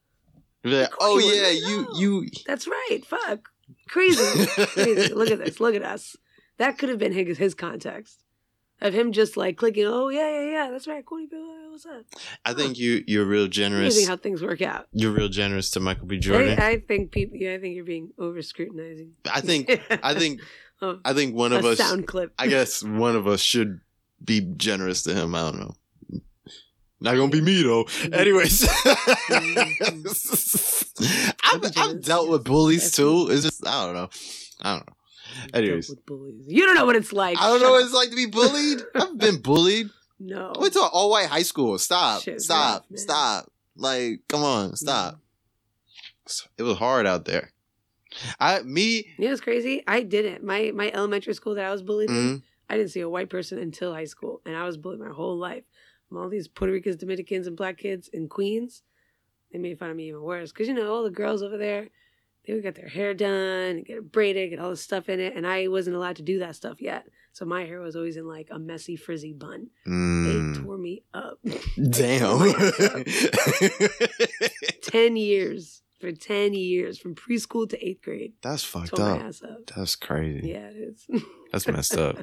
like, 0.65 0.93
oh 1.01 1.19
yeah, 1.19 1.51
you 1.51 1.89
you. 1.97 2.29
that's 2.47 2.67
right. 2.67 3.01
Fuck, 3.05 3.49
crazy, 3.89 4.47
crazy. 4.47 5.15
Look 5.15 5.31
at 5.31 5.39
this. 5.39 5.61
Look 5.61 5.75
at 5.75 5.83
us. 5.83 6.17
That 6.59 6.79
could 6.79 6.89
have 6.91 6.99
been 6.99 7.13
his, 7.13 7.39
his 7.39 7.55
context 7.55 8.23
of 8.83 8.95
him 8.95 9.13
just 9.13 9.37
like 9.37 9.57
clicking. 9.57 9.87
Oh 9.87 10.09
yeah, 10.09 10.29
yeah, 10.29 10.51
yeah. 10.51 10.71
That's 10.71 10.87
right. 10.87 11.05
Bill. 11.07 11.71
What's 11.71 11.87
up? 11.87 12.05
I 12.45 12.53
think 12.53 12.79
you 12.79 13.03
you're 13.07 13.25
real 13.25 13.47
generous. 13.47 13.95
Amazing 13.95 14.09
how 14.09 14.17
things 14.17 14.43
work 14.43 14.61
out. 14.61 14.89
You're 14.93 15.13
real 15.13 15.29
generous 15.29 15.71
to 15.71 15.81
Michael 15.81 16.07
B. 16.07 16.19
Jordan. 16.19 16.61
I, 16.61 16.69
I 16.71 16.81
think 16.81 17.13
people. 17.13 17.37
Yeah, 17.37 17.55
I 17.55 17.59
think 17.59 17.75
you're 17.75 17.85
being 17.85 18.11
over 18.19 18.43
scrutinizing. 18.43 19.13
I 19.33 19.41
think 19.41 19.81
I 20.03 20.15
think 20.19 20.41
of 20.81 21.01
I 21.05 21.15
think 21.15 21.35
one 21.35 21.53
of 21.53 21.65
a 21.65 21.71
us. 21.71 21.79
sound 21.79 22.07
clip. 22.07 22.35
I 22.39 22.49
guess 22.49 22.83
one 22.83 23.17
of 23.17 23.27
us 23.27 23.41
should 23.41 23.81
be 24.23 24.41
generous 24.57 25.03
to 25.05 25.15
him. 25.15 25.35
I 25.35 25.43
don't 25.43 25.61
know. 25.61 25.75
Not 27.03 27.17
gonna 27.17 27.31
be 27.31 27.41
me 27.41 27.63
though. 27.63 27.85
Anyways, 28.13 28.69
I've, 31.43 31.73
I've 31.77 32.03
dealt 32.03 32.29
with 32.29 32.45
bullies 32.45 32.93
too. 32.93 33.29
It's 33.31 33.43
just 33.43 33.67
I 33.67 33.85
don't 33.87 33.95
know. 33.95 34.09
I 34.63 34.77
don't 34.77 34.87
know. 34.87 34.95
Anyways, 35.55 35.89
with 35.91 36.05
bullies. 36.07 36.45
You 36.47 36.65
don't 36.67 36.75
know 36.75 36.85
what 36.87 36.95
it's 36.97 37.13
like. 37.13 37.39
I 37.39 37.49
don't 37.49 37.59
Shut 37.59 37.67
know 37.67 37.73
what 37.73 37.81
up. 37.81 37.87
it's 37.87 37.95
like 37.95 38.11
to 38.11 38.17
be 38.17 38.27
bullied. 38.27 38.83
I've 38.95 39.19
been 39.19 39.39
bullied. 39.43 39.89
No. 40.21 40.53
I 40.57 40.61
went 40.61 40.73
to 40.75 40.81
an 40.81 40.91
all 40.93 41.11
white 41.11 41.27
high 41.29 41.43
school. 41.43 41.79
Stop. 41.79 42.23
Shit, 42.23 42.41
stop. 42.41 42.85
rough, 42.91 42.99
stop. 42.99 43.53
Like, 43.75 44.21
come 44.29 44.45
on, 44.45 44.77
stop. 44.77 45.19
It 46.59 46.63
was 46.63 46.79
hard 46.79 47.07
out 47.07 47.25
there. 47.25 47.51
I 48.39 48.61
me 48.63 49.07
You 49.19 49.27
know, 49.27 49.33
it's 49.33 49.41
crazy. 49.41 49.83
I 49.89 50.03
didn't. 50.03 50.45
My 50.45 50.71
my 50.75 50.91
elementary 50.93 51.35
school 51.35 51.55
that 51.57 51.65
I 51.65 51.73
was 51.73 51.83
bullied 51.83 52.11
in, 52.11 52.17
mm, 52.17 52.43
I 52.69 52.77
didn't 52.77 52.91
see 52.91 53.01
a 53.01 53.09
white 53.09 53.31
person 53.31 53.59
until 53.59 53.93
high 53.93 54.05
school, 54.05 54.41
and 54.47 54.55
I 54.55 54.65
was 54.65 54.77
bullied 54.77 55.01
my 55.01 55.09
whole 55.13 55.37
life. 55.37 55.65
From 56.13 56.21
all 56.21 56.29
these 56.29 56.47
Puerto 56.47 56.75
Ricans, 56.75 56.97
Dominicans, 56.97 57.47
and 57.47 57.57
black 57.57 57.79
kids 57.79 58.09
in 58.09 58.29
Queens, 58.29 58.83
they 59.51 59.59
made 59.59 59.79
fun 59.79 59.89
of 59.89 59.97
me 59.97 60.09
even 60.09 60.21
worse 60.21 60.53
because 60.53 60.69
you 60.69 60.75
know 60.75 60.93
all 60.93 61.03
the 61.03 61.11
girls 61.11 61.43
over 61.43 61.57
there, 61.57 61.89
they 62.47 62.53
would 62.53 62.63
get 62.63 62.75
their 62.75 62.91
hair 62.91 63.15
done, 63.15 63.31
and 63.31 63.87
get 63.87 63.97
it 63.97 64.13
braided, 64.13 64.51
get 64.51 64.59
all 64.59 64.69
this 64.69 64.83
stuff 64.83 65.09
in 65.09 65.21
it, 65.21 65.35
and 65.35 65.47
I 65.47 65.69
wasn't 65.69 65.97
allowed 65.97 66.17
to 66.17 66.23
do 66.23 66.39
that 66.41 66.55
stuff 66.55 66.83
yet. 66.83 67.07
So 67.33 67.47
my 67.47 67.65
hair 67.65 67.81
was 67.81 67.97
always 67.97 68.19
in 68.19 68.29
like 68.29 68.49
a 68.51 68.59
messy 68.59 68.95
frizzy 68.95 69.33
bun. 69.33 69.69
They 69.87 69.91
mm, 69.91 70.63
tore 70.63 70.77
me 70.77 71.03
up. 71.15 71.39
damn. 71.91 72.53
ten 74.83 75.17
years 75.17 75.81
for 75.99 76.13
ten 76.13 76.53
years 76.53 76.99
from 76.99 77.15
preschool 77.15 77.67
to 77.71 77.83
eighth 77.83 78.03
grade. 78.03 78.35
That's 78.43 78.65
fucked 78.65 79.01
up. 79.01 79.19
up. 79.19 79.33
That's 79.75 79.97
crazy. 79.97 80.51
Yeah, 80.51 80.67
it 80.67 80.77
is. 80.77 81.07
That's 81.53 81.67
messed 81.69 81.97
up. 81.97 82.19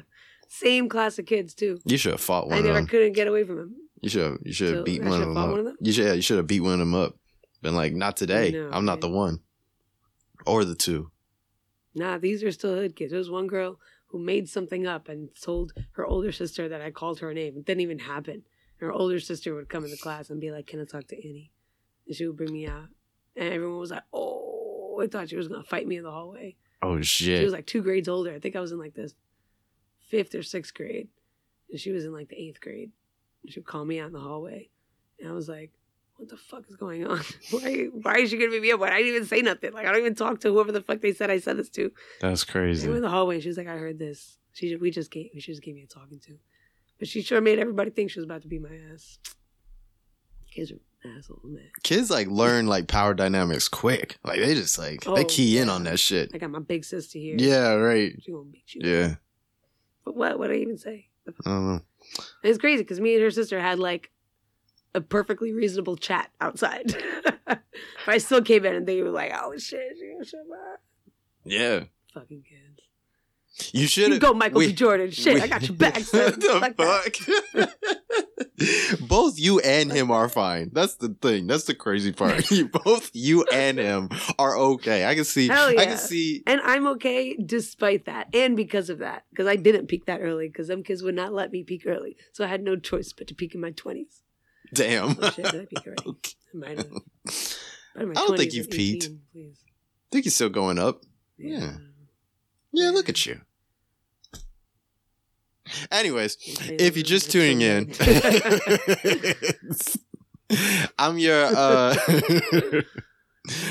Same 0.52 0.88
class 0.88 1.16
of 1.20 1.26
kids 1.26 1.54
too. 1.54 1.78
You 1.84 1.96
should 1.96 2.10
have 2.12 2.20
fought 2.20 2.48
one 2.48 2.56
I 2.56 2.58
of 2.58 2.64
never 2.64 2.78
them. 2.78 2.86
couldn't 2.88 3.12
get 3.12 3.28
away 3.28 3.44
from 3.44 3.58
him. 3.60 3.74
You 4.00 4.08
should 4.08 4.22
have. 4.24 4.38
you 4.44 4.52
should 4.52 4.68
So, 4.70 4.74
have 4.76 4.84
beat 4.84 5.00
I 5.02 5.08
one 5.08 5.22
of 5.22 5.28
them 5.28 5.36
up. 5.36 5.50
one 5.50 5.58
of 5.60 5.64
them? 5.66 5.76
You 5.80 5.92
should 5.92 6.04
yeah, 6.06 6.12
you 6.14 6.22
should 6.22 6.38
have 6.38 6.46
beat 6.48 6.60
one 6.60 6.72
of 6.72 6.78
them 6.80 6.94
up. 6.94 7.14
Been 7.62 7.76
like, 7.76 7.92
not 7.94 8.16
today. 8.16 8.50
No, 8.50 8.68
I'm 8.72 8.84
not 8.84 9.00
the 9.00 9.08
one. 9.08 9.40
Or 10.46 10.64
the 10.64 10.74
two. 10.74 11.12
Nah, 11.94 12.18
these 12.18 12.42
are 12.42 12.50
still 12.50 12.74
hood 12.74 12.96
kids. 12.96 13.10
There 13.12 13.18
was 13.18 13.30
one 13.30 13.46
girl 13.46 13.78
who 14.08 14.18
made 14.18 14.48
something 14.48 14.86
up 14.88 15.08
and 15.08 15.28
told 15.40 15.72
her 15.92 16.04
older 16.04 16.32
sister 16.32 16.68
that 16.68 16.80
I 16.80 16.90
called 16.90 17.20
her 17.20 17.30
a 17.30 17.34
name. 17.34 17.56
It 17.56 17.64
didn't 17.66 17.82
even 17.82 18.00
happen. 18.00 18.42
Her 18.78 18.90
older 18.90 19.20
sister 19.20 19.54
would 19.54 19.68
come 19.68 19.84
into 19.84 19.96
class 19.98 20.30
and 20.30 20.40
be 20.40 20.50
like, 20.50 20.66
"Can 20.66 20.80
I 20.80 20.84
talk 20.84 21.06
to 21.08 21.16
Annie?" 21.16 21.52
And 22.08 22.16
she 22.16 22.26
would 22.26 22.36
bring 22.36 22.52
me 22.52 22.66
out, 22.66 22.88
and 23.36 23.52
everyone 23.52 23.78
was 23.78 23.90
like, 23.92 24.02
"Oh!" 24.12 24.98
I 25.00 25.06
thought 25.06 25.28
she 25.28 25.36
was 25.36 25.46
gonna 25.48 25.62
fight 25.62 25.86
me 25.86 25.96
in 25.96 26.02
the 26.02 26.10
hallway. 26.10 26.56
Oh 26.82 27.00
shit! 27.02 27.38
She 27.38 27.44
was 27.44 27.52
like 27.52 27.66
two 27.66 27.82
grades 27.82 28.08
older. 28.08 28.32
I 28.34 28.40
think 28.40 28.56
I 28.56 28.60
was 28.60 28.72
in 28.72 28.78
like 28.78 28.94
the 28.94 29.12
fifth 30.10 30.34
or 30.34 30.42
sixth 30.42 30.74
grade, 30.74 31.08
and 31.70 31.80
she 31.80 31.90
was 31.90 32.04
in 32.04 32.12
like 32.12 32.28
the 32.28 32.36
eighth 32.40 32.60
grade. 32.60 32.90
And 33.42 33.52
she 33.52 33.60
would 33.60 33.66
call 33.66 33.84
me 33.84 33.98
out 34.00 34.08
in 34.08 34.12
the 34.12 34.20
hallway, 34.20 34.68
and 35.18 35.28
I 35.28 35.32
was 35.32 35.48
like, 35.48 35.70
"What 36.16 36.28
the 36.28 36.36
fuck 36.36 36.64
is 36.68 36.76
going 36.76 37.06
on? 37.06 37.20
Why? 37.50 37.86
Why 37.86 38.18
is 38.18 38.30
she 38.30 38.36
gonna 38.36 38.50
beat 38.50 38.60
me 38.62 38.72
up? 38.72 38.80
Why 38.80 38.88
I 38.90 38.98
didn't 38.98 39.14
even 39.14 39.26
say 39.28 39.40
nothing? 39.40 39.72
Like 39.72 39.86
I 39.86 39.92
don't 39.92 40.00
even 40.00 40.14
talk 40.14 40.40
to 40.40 40.48
whoever 40.52 40.72
the 40.72 40.82
fuck 40.82 41.00
they 41.00 41.12
said 41.14 41.30
I 41.30 41.38
said 41.38 41.56
this 41.56 41.70
to." 41.70 41.90
That's 42.20 42.44
crazy. 42.44 42.86
We 42.86 42.90
were 42.90 42.96
in 42.96 43.02
the 43.02 43.08
hallway, 43.08 43.36
and 43.36 43.42
she 43.42 43.48
was 43.48 43.56
like, 43.56 43.68
"I 43.68 43.76
heard 43.76 43.98
this." 43.98 44.36
She 44.52 44.68
ju- 44.68 44.78
we 44.78 44.90
just 44.90 45.10
gave 45.10 45.30
we 45.34 45.40
just 45.40 45.62
gave 45.62 45.74
me 45.76 45.82
a 45.82 45.86
talking 45.86 46.18
to, 46.26 46.36
but 46.98 47.08
she 47.08 47.22
sure 47.22 47.40
made 47.40 47.58
everybody 47.58 47.90
think 47.90 48.10
she 48.10 48.18
was 48.18 48.24
about 48.26 48.42
to 48.42 48.48
beat 48.48 48.60
my 48.62 48.76
ass. 48.92 49.18
Kids 50.50 50.72
are 50.72 50.80
assholes, 51.16 51.44
man. 51.44 51.70
Kids 51.84 52.10
like 52.10 52.26
learn 52.26 52.66
like 52.66 52.88
power 52.88 53.14
dynamics 53.14 53.68
quick. 53.68 54.18
Like 54.24 54.40
they 54.40 54.54
just 54.54 54.76
like 54.78 55.04
they 55.04 55.10
Oh, 55.10 55.24
key 55.24 55.56
in 55.58 55.68
on 55.68 55.84
that 55.84 56.00
shit. 56.00 56.30
I 56.34 56.38
got 56.38 56.50
my 56.50 56.58
big 56.58 56.84
sister 56.84 57.18
here. 57.18 57.36
Yeah, 57.38 57.74
right. 57.74 58.12
She 58.20 58.32
gonna 58.32 58.44
beat 58.44 58.74
you. 58.74 58.80
Yeah. 58.84 59.14
But 60.04 60.16
what? 60.16 60.38
What 60.38 60.48
did 60.48 60.56
I 60.56 60.60
even 60.60 60.78
say? 60.78 61.08
I 61.28 61.50
don't 61.50 61.66
know. 61.66 61.80
It's 62.42 62.58
crazy 62.58 62.82
because 62.82 63.00
me 63.00 63.14
and 63.14 63.22
her 63.22 63.30
sister 63.30 63.60
had 63.60 63.78
like 63.78 64.10
a 64.94 65.00
perfectly 65.00 65.52
reasonable 65.52 65.96
chat 65.96 66.30
outside. 66.40 66.96
but 67.46 67.60
I 68.06 68.18
still 68.18 68.42
came 68.42 68.64
in 68.64 68.74
and 68.74 68.86
they 68.86 69.02
were 69.02 69.10
like, 69.10 69.32
"Oh 69.34 69.56
shit, 69.58 69.96
she 69.98 70.10
gonna 70.12 70.24
shut 70.24 70.40
up." 70.72 70.80
Yeah. 71.44 71.84
Fucking 72.14 72.42
kids. 72.42 72.69
You 73.72 73.86
should 73.86 74.20
go, 74.20 74.32
Michael 74.32 74.60
B. 74.60 74.72
Jordan. 74.72 75.10
Shit, 75.10 75.34
we- 75.34 75.40
I 75.42 75.46
got 75.46 75.62
your 75.62 75.76
back. 75.76 75.98
Son. 76.00 76.32
the 76.38 76.74
Fuck? 76.76 77.70
Both 79.08 79.38
you 79.38 79.60
and 79.60 79.90
him 79.92 80.10
are 80.10 80.28
fine. 80.28 80.70
That's 80.72 80.94
the 80.96 81.08
thing. 81.20 81.46
That's 81.46 81.64
the 81.64 81.74
crazy 81.74 82.12
part. 82.12 82.44
Both 82.84 83.10
you 83.14 83.44
and 83.52 83.78
him 83.78 84.08
are 84.38 84.56
okay. 84.56 85.06
I 85.06 85.14
can 85.14 85.24
see. 85.24 85.48
Hell 85.48 85.68
I 85.68 85.84
can 85.86 85.98
see. 85.98 86.42
And 86.46 86.60
I'm 86.62 86.86
okay 86.88 87.36
despite 87.36 88.04
that, 88.06 88.28
and 88.34 88.56
because 88.56 88.90
of 88.90 88.98
that, 88.98 89.24
because 89.30 89.46
I 89.46 89.56
didn't 89.56 89.86
peak 89.88 90.06
that 90.06 90.20
early, 90.20 90.48
because 90.48 90.68
them 90.68 90.82
kids 90.82 91.02
would 91.02 91.14
not 91.14 91.32
let 91.32 91.50
me 91.52 91.62
peak 91.64 91.82
early, 91.86 92.16
so 92.32 92.44
I 92.44 92.48
had 92.48 92.62
no 92.62 92.76
choice 92.76 93.12
but 93.12 93.26
to 93.28 93.34
peak 93.34 93.54
in 93.54 93.60
my 93.60 93.70
twenties. 93.70 94.22
Damn. 94.74 95.16
Oh 95.20 95.30
shit, 95.30 95.44
did 95.46 95.62
I 95.62 95.64
peak? 95.66 95.86
Okay. 96.06 96.32
I 96.54 96.56
might 96.56 96.78
have. 96.78 96.90
But 97.94 98.02
in 98.02 98.08
my 98.08 98.20
I 98.20 98.26
don't 98.26 98.36
think 98.36 98.52
you've 98.52 98.70
peaked. 98.70 99.04
18, 99.04 99.20
Please. 99.32 99.58
I 99.66 100.08
think 100.12 100.24
he's 100.24 100.34
still 100.34 100.48
going 100.48 100.78
up. 100.78 101.02
Yeah. 101.38 101.58
Yeah, 101.58 101.72
look 102.72 103.08
at 103.08 103.26
you. 103.26 103.40
Anyways, 105.90 106.36
if 106.40 106.96
you're 106.96 107.04
just 107.04 107.30
tuning 107.30 107.60
in, 107.60 107.92
I'm 110.98 111.18
your 111.18 111.44
uh 111.44 111.94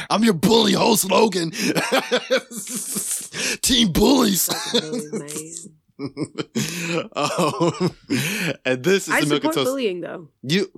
I'm 0.09 0.23
your 0.23 0.33
bully 0.33 0.73
host 0.73 1.09
Logan. 1.11 1.51
Team 3.61 3.91
bullies. 3.91 4.49
um, 7.15 7.95
and 8.65 8.83
this 8.83 9.07
is 9.07 9.13
I 9.13 9.21
the 9.21 9.27
Milk 9.27 9.43
and 9.43 9.43
support 9.43 9.55
Toast. 9.55 9.65
bullying 9.65 10.01
though. 10.01 10.29
You 10.43 10.71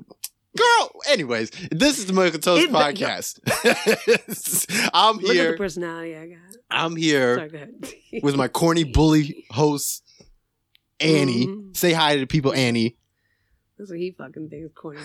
girl, 0.58 0.92
anyways, 1.10 1.52
this 1.72 2.00
is 2.00 2.06
the 2.08 2.14
and 2.34 2.44
Toast 2.44 2.64
It- 2.64 2.70
podcast. 2.72 3.40
I'm 4.94 5.20
here. 5.20 5.28
Look 5.28 5.38
at 5.38 5.52
the 5.52 5.58
personality 5.58 6.16
I 6.18 6.28
got. 6.28 6.38
I'm 6.70 6.96
here 6.96 7.36
Sorry, 7.36 7.50
with 8.24 8.36
my 8.36 8.48
corny 8.48 8.84
bully 8.86 9.46
host 9.52 10.04
Annie. 11.00 11.48
Mhm. 11.48 11.76
Say 11.76 11.94
hi 11.94 12.14
to 12.16 12.22
the 12.22 12.28
people, 12.28 12.54
Annie. 12.54 12.96
That's 13.82 13.90
what 13.90 14.00
he 14.00 14.12
fucking 14.12 14.50
thinks 14.50 14.72
corny. 14.76 15.00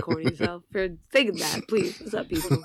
Corny 0.00 0.34
self. 0.34 0.62
For 0.72 0.88
thinking 1.12 1.36
that, 1.40 1.68
please. 1.68 2.00
What's 2.00 2.14
up, 2.14 2.26
people? 2.26 2.56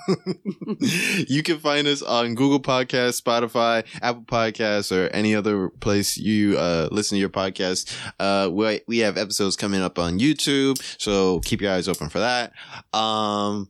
you 1.27 1.43
can 1.43 1.59
find 1.59 1.85
us 1.85 2.01
on 2.01 2.33
Google 2.33 2.61
Podcasts, 2.61 3.21
Spotify, 3.21 3.85
Apple 4.01 4.23
Podcasts, 4.23 4.95
or 4.95 5.09
any 5.09 5.35
other 5.35 5.67
place 5.67 6.15
you 6.15 6.57
uh, 6.57 6.87
listen 6.93 7.17
to 7.17 7.19
your 7.19 7.27
podcast. 7.27 7.93
Uh, 8.21 8.49
we, 8.49 8.79
we 8.87 8.99
have 8.99 9.17
episodes 9.17 9.57
coming 9.57 9.81
up 9.81 9.99
on 9.99 10.17
YouTube, 10.17 10.81
so 10.97 11.41
keep 11.41 11.59
your 11.59 11.73
eyes 11.73 11.89
open 11.89 12.07
for 12.07 12.19
that. 12.19 12.53
Um, 12.93 13.69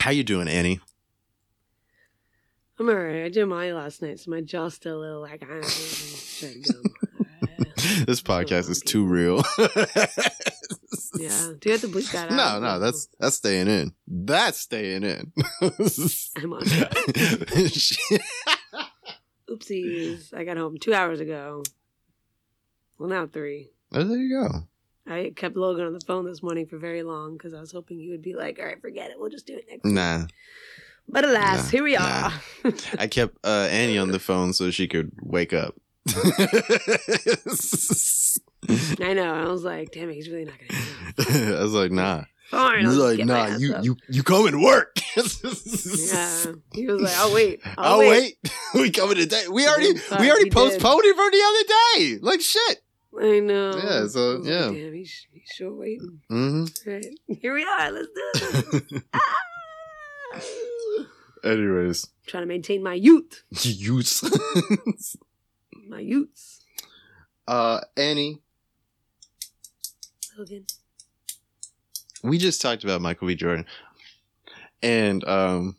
how 0.00 0.10
you 0.10 0.24
doing, 0.24 0.48
Annie? 0.48 0.80
I'm 2.80 2.88
alright. 2.88 3.26
I 3.26 3.28
did 3.28 3.46
mine 3.46 3.76
last 3.76 4.02
night, 4.02 4.18
so 4.18 4.32
my 4.32 4.40
jaw's 4.40 4.74
still 4.74 4.98
a 4.98 5.00
little 5.00 5.20
like 5.20 5.44
I 5.44 5.46
don't 5.46 5.60
know. 5.62 6.90
Straight 7.80 7.94
gum. 7.96 7.96
Alright. 7.96 8.06
this 8.06 8.22
podcast 8.22 8.70
is 8.70 8.80
too 8.80 9.04
real. 9.06 9.42
Yeah. 11.18 11.52
Do 11.60 11.68
you 11.68 11.72
have 11.72 11.80
to 11.82 11.88
bleep 11.88 12.10
that 12.12 12.30
out? 12.30 12.36
No, 12.36 12.60
no, 12.66 12.78
that's 12.78 13.08
that's 13.18 13.36
staying 13.36 13.66
in. 13.68 13.92
That's 14.06 14.58
staying 14.58 15.02
in. 15.02 15.32
I'm 15.60 16.52
on. 16.52 16.62
Oopsies. 19.48 20.32
I 20.34 20.44
got 20.44 20.56
home 20.56 20.78
two 20.78 20.94
hours 20.94 21.20
ago. 21.20 21.62
Well, 22.98 23.08
now 23.08 23.26
three. 23.26 23.70
Oh, 23.92 24.04
there 24.04 24.18
you 24.18 24.40
go. 24.42 25.12
I 25.12 25.32
kept 25.34 25.56
Logan 25.56 25.86
on 25.86 25.92
the 25.92 26.00
phone 26.00 26.24
this 26.26 26.42
morning 26.42 26.66
for 26.66 26.78
very 26.78 27.02
long 27.02 27.32
because 27.36 27.54
I 27.54 27.60
was 27.60 27.72
hoping 27.72 27.98
he 27.98 28.10
would 28.10 28.22
be 28.22 28.34
like, 28.34 28.58
all 28.60 28.66
right, 28.66 28.80
forget 28.80 29.10
it. 29.10 29.18
We'll 29.18 29.30
just 29.30 29.46
do 29.46 29.54
it 29.56 29.66
next 29.68 29.84
week. 29.84 29.94
Nah, 29.94 30.26
But 31.08 31.24
alas, 31.24 31.64
Nah, 31.64 31.70
here 31.70 31.82
we 31.82 31.94
nah. 31.94 32.30
are. 32.64 32.72
I 32.98 33.06
kept 33.08 33.36
uh, 33.44 33.66
Annie 33.70 33.98
on 33.98 34.12
the 34.12 34.20
phone 34.20 34.52
so 34.52 34.70
she 34.70 34.86
could 34.86 35.10
wake 35.22 35.52
up. 35.52 35.74
I 39.00 39.12
know. 39.14 39.34
I 39.34 39.46
was 39.48 39.64
like, 39.64 39.90
damn 39.92 40.10
it, 40.10 40.14
he's 40.14 40.28
really 40.28 40.44
not 40.44 40.54
going 40.58 40.68
to 41.16 41.24
do. 41.24 41.56
I 41.56 41.62
was 41.62 41.72
like, 41.74 41.90
nah. 41.92 42.24
Fine. 42.50 42.80
He 42.80 42.86
was 42.86 42.96
like, 42.96 43.24
nah, 43.24 43.56
you 43.58 43.74
up. 43.74 43.84
you 43.84 43.96
you 44.08 44.22
come 44.24 44.46
and 44.46 44.62
work. 44.62 44.96
Yeah. 45.16 46.44
He 46.72 46.86
was 46.86 47.00
like, 47.02 47.16
I'll 47.16 47.32
wait. 47.34 47.60
I'll, 47.64 47.92
I'll 47.94 47.98
wait. 47.98 48.36
wait. 48.44 48.52
we 48.74 48.90
coming 48.90 49.16
today. 49.16 49.44
We 49.50 49.66
already 49.68 49.96
Fuck, 49.96 50.18
we 50.20 50.28
already 50.30 50.44
he 50.44 50.50
did. 50.50 50.54
postponed 50.54 51.02
it 51.04 51.16
from 51.16 51.30
the 51.30 51.42
other 51.46 51.64
day. 51.68 52.18
Like 52.22 52.40
shit. 52.40 52.78
I 53.20 53.40
know. 53.40 53.76
Yeah, 53.76 54.06
so, 54.08 54.40
yeah. 54.42 54.66
Like, 54.66 54.76
damn, 54.76 54.92
he's, 54.94 55.26
he's 55.32 55.48
sure 55.54 55.74
waiting. 55.74 56.20
Mm-hmm. 56.30 56.90
Right. 56.90 57.06
Here 57.40 57.54
we 57.54 57.64
are. 57.64 57.90
Let's 57.90 58.08
do 58.14 58.80
it. 58.92 59.02
Ah! 59.14 60.40
Anyways, 61.44 62.06
Trying 62.26 62.42
to 62.44 62.46
maintain 62.46 62.82
my 62.82 62.94
youth. 62.94 63.42
use. 63.62 64.22
My 65.90 65.98
youths. 66.00 66.64
uh, 67.48 67.80
Annie, 67.96 68.40
Logan. 70.38 70.66
we 72.22 72.38
just 72.38 72.62
talked 72.62 72.84
about 72.84 73.00
Michael 73.00 73.26
B. 73.26 73.34
Jordan, 73.34 73.66
and 74.82 75.24
um, 75.24 75.76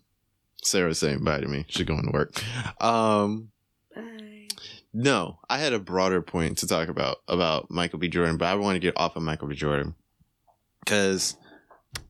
Sarah's 0.64 1.00
saying 1.00 1.24
bye 1.24 1.40
to 1.40 1.48
me. 1.48 1.64
She's 1.70 1.86
going 1.86 2.04
to 2.06 2.12
work. 2.12 2.44
Um, 2.82 3.52
Bye. 3.96 4.48
no, 4.94 5.40
I 5.50 5.60
had 5.60 5.72
a 5.72 5.80
broader 5.80 6.22
point 6.22 6.58
to 6.58 6.68
talk 6.68 6.90
about 6.90 7.20
about 7.30 7.72
Michael 7.72 8.00
B. 8.00 8.10
Jordan, 8.10 8.36
but 8.36 8.48
I 8.50 8.56
want 8.56 8.76
to 8.76 8.80
get 8.80 8.98
off 8.98 9.16
of 9.16 9.24
Michael 9.24 9.48
B. 9.48 9.56
Jordan 9.56 9.96
because 10.84 11.38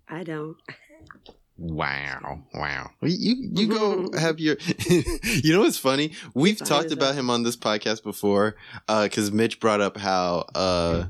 I 0.10 0.24
don't. 0.24 0.58
wow, 1.58 2.44
wow, 2.54 2.92
you 3.02 3.50
you 3.54 3.68
go 3.68 4.10
have 4.18 4.40
your. 4.40 4.58
you 4.90 5.54
know 5.54 5.62
what's 5.62 5.78
funny? 5.78 6.14
We've 6.34 6.58
talked 6.58 6.92
about 6.92 7.16
him 7.16 7.30
on 7.30 7.44
this 7.44 7.58
podcast 7.58 8.04
before 8.04 8.56
because 8.88 9.32
Mitch 9.32 9.60
brought 9.60 9.82
up 9.82 9.98
how 9.98 10.46
uh, 10.56 11.06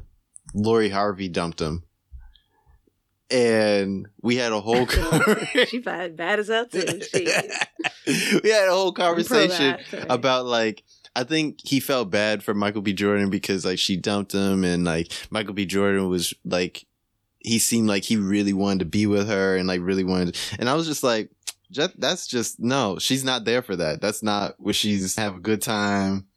Lori 0.53 0.89
Harvey 0.89 1.27
dumped 1.27 1.61
him. 1.61 1.83
And 3.29 4.09
we 4.21 4.35
had 4.35 4.51
a 4.51 4.59
whole 4.59 4.85
conversation. 4.85 5.65
she 5.67 5.79
bad, 5.79 6.17
bad 6.17 6.39
as 6.39 6.49
hell 6.49 6.67
too. 6.67 7.01
She, 7.01 7.25
we 8.43 8.49
had 8.49 8.67
a 8.67 8.71
whole 8.71 8.91
conversation 8.91 9.77
that. 9.91 10.07
About 10.09 10.45
like 10.45 10.83
I 11.15 11.23
think 11.23 11.59
he 11.63 11.79
felt 11.79 12.09
bad 12.09 12.43
for 12.43 12.53
Michael 12.53 12.81
B. 12.81 12.91
Jordan 12.91 13.29
because 13.29 13.65
like 13.65 13.79
she 13.79 13.95
dumped 13.95 14.33
him 14.33 14.63
and 14.63 14.83
like 14.83 15.11
Michael 15.29 15.53
B. 15.53 15.65
Jordan 15.65 16.09
was 16.09 16.33
like 16.43 16.85
he 17.43 17.59
seemed 17.59 17.87
like 17.87 18.03
he 18.03 18.17
really 18.17 18.53
wanted 18.53 18.79
to 18.79 18.85
be 18.85 19.05
with 19.07 19.27
her 19.27 19.55
and 19.57 19.67
like 19.67 19.81
really 19.81 20.03
wanted 20.03 20.37
and 20.59 20.69
I 20.69 20.73
was 20.75 20.85
just 20.87 21.03
like 21.03 21.29
that's 21.97 22.27
just 22.27 22.59
no 22.59 22.97
she's 22.99 23.23
not 23.23 23.45
there 23.45 23.61
for 23.61 23.75
that 23.75 24.01
that's 24.01 24.21
not 24.21 24.59
what 24.59 24.75
she's 24.75 25.15
have 25.15 25.35
a 25.37 25.39
good 25.39 25.61
time 25.61 26.27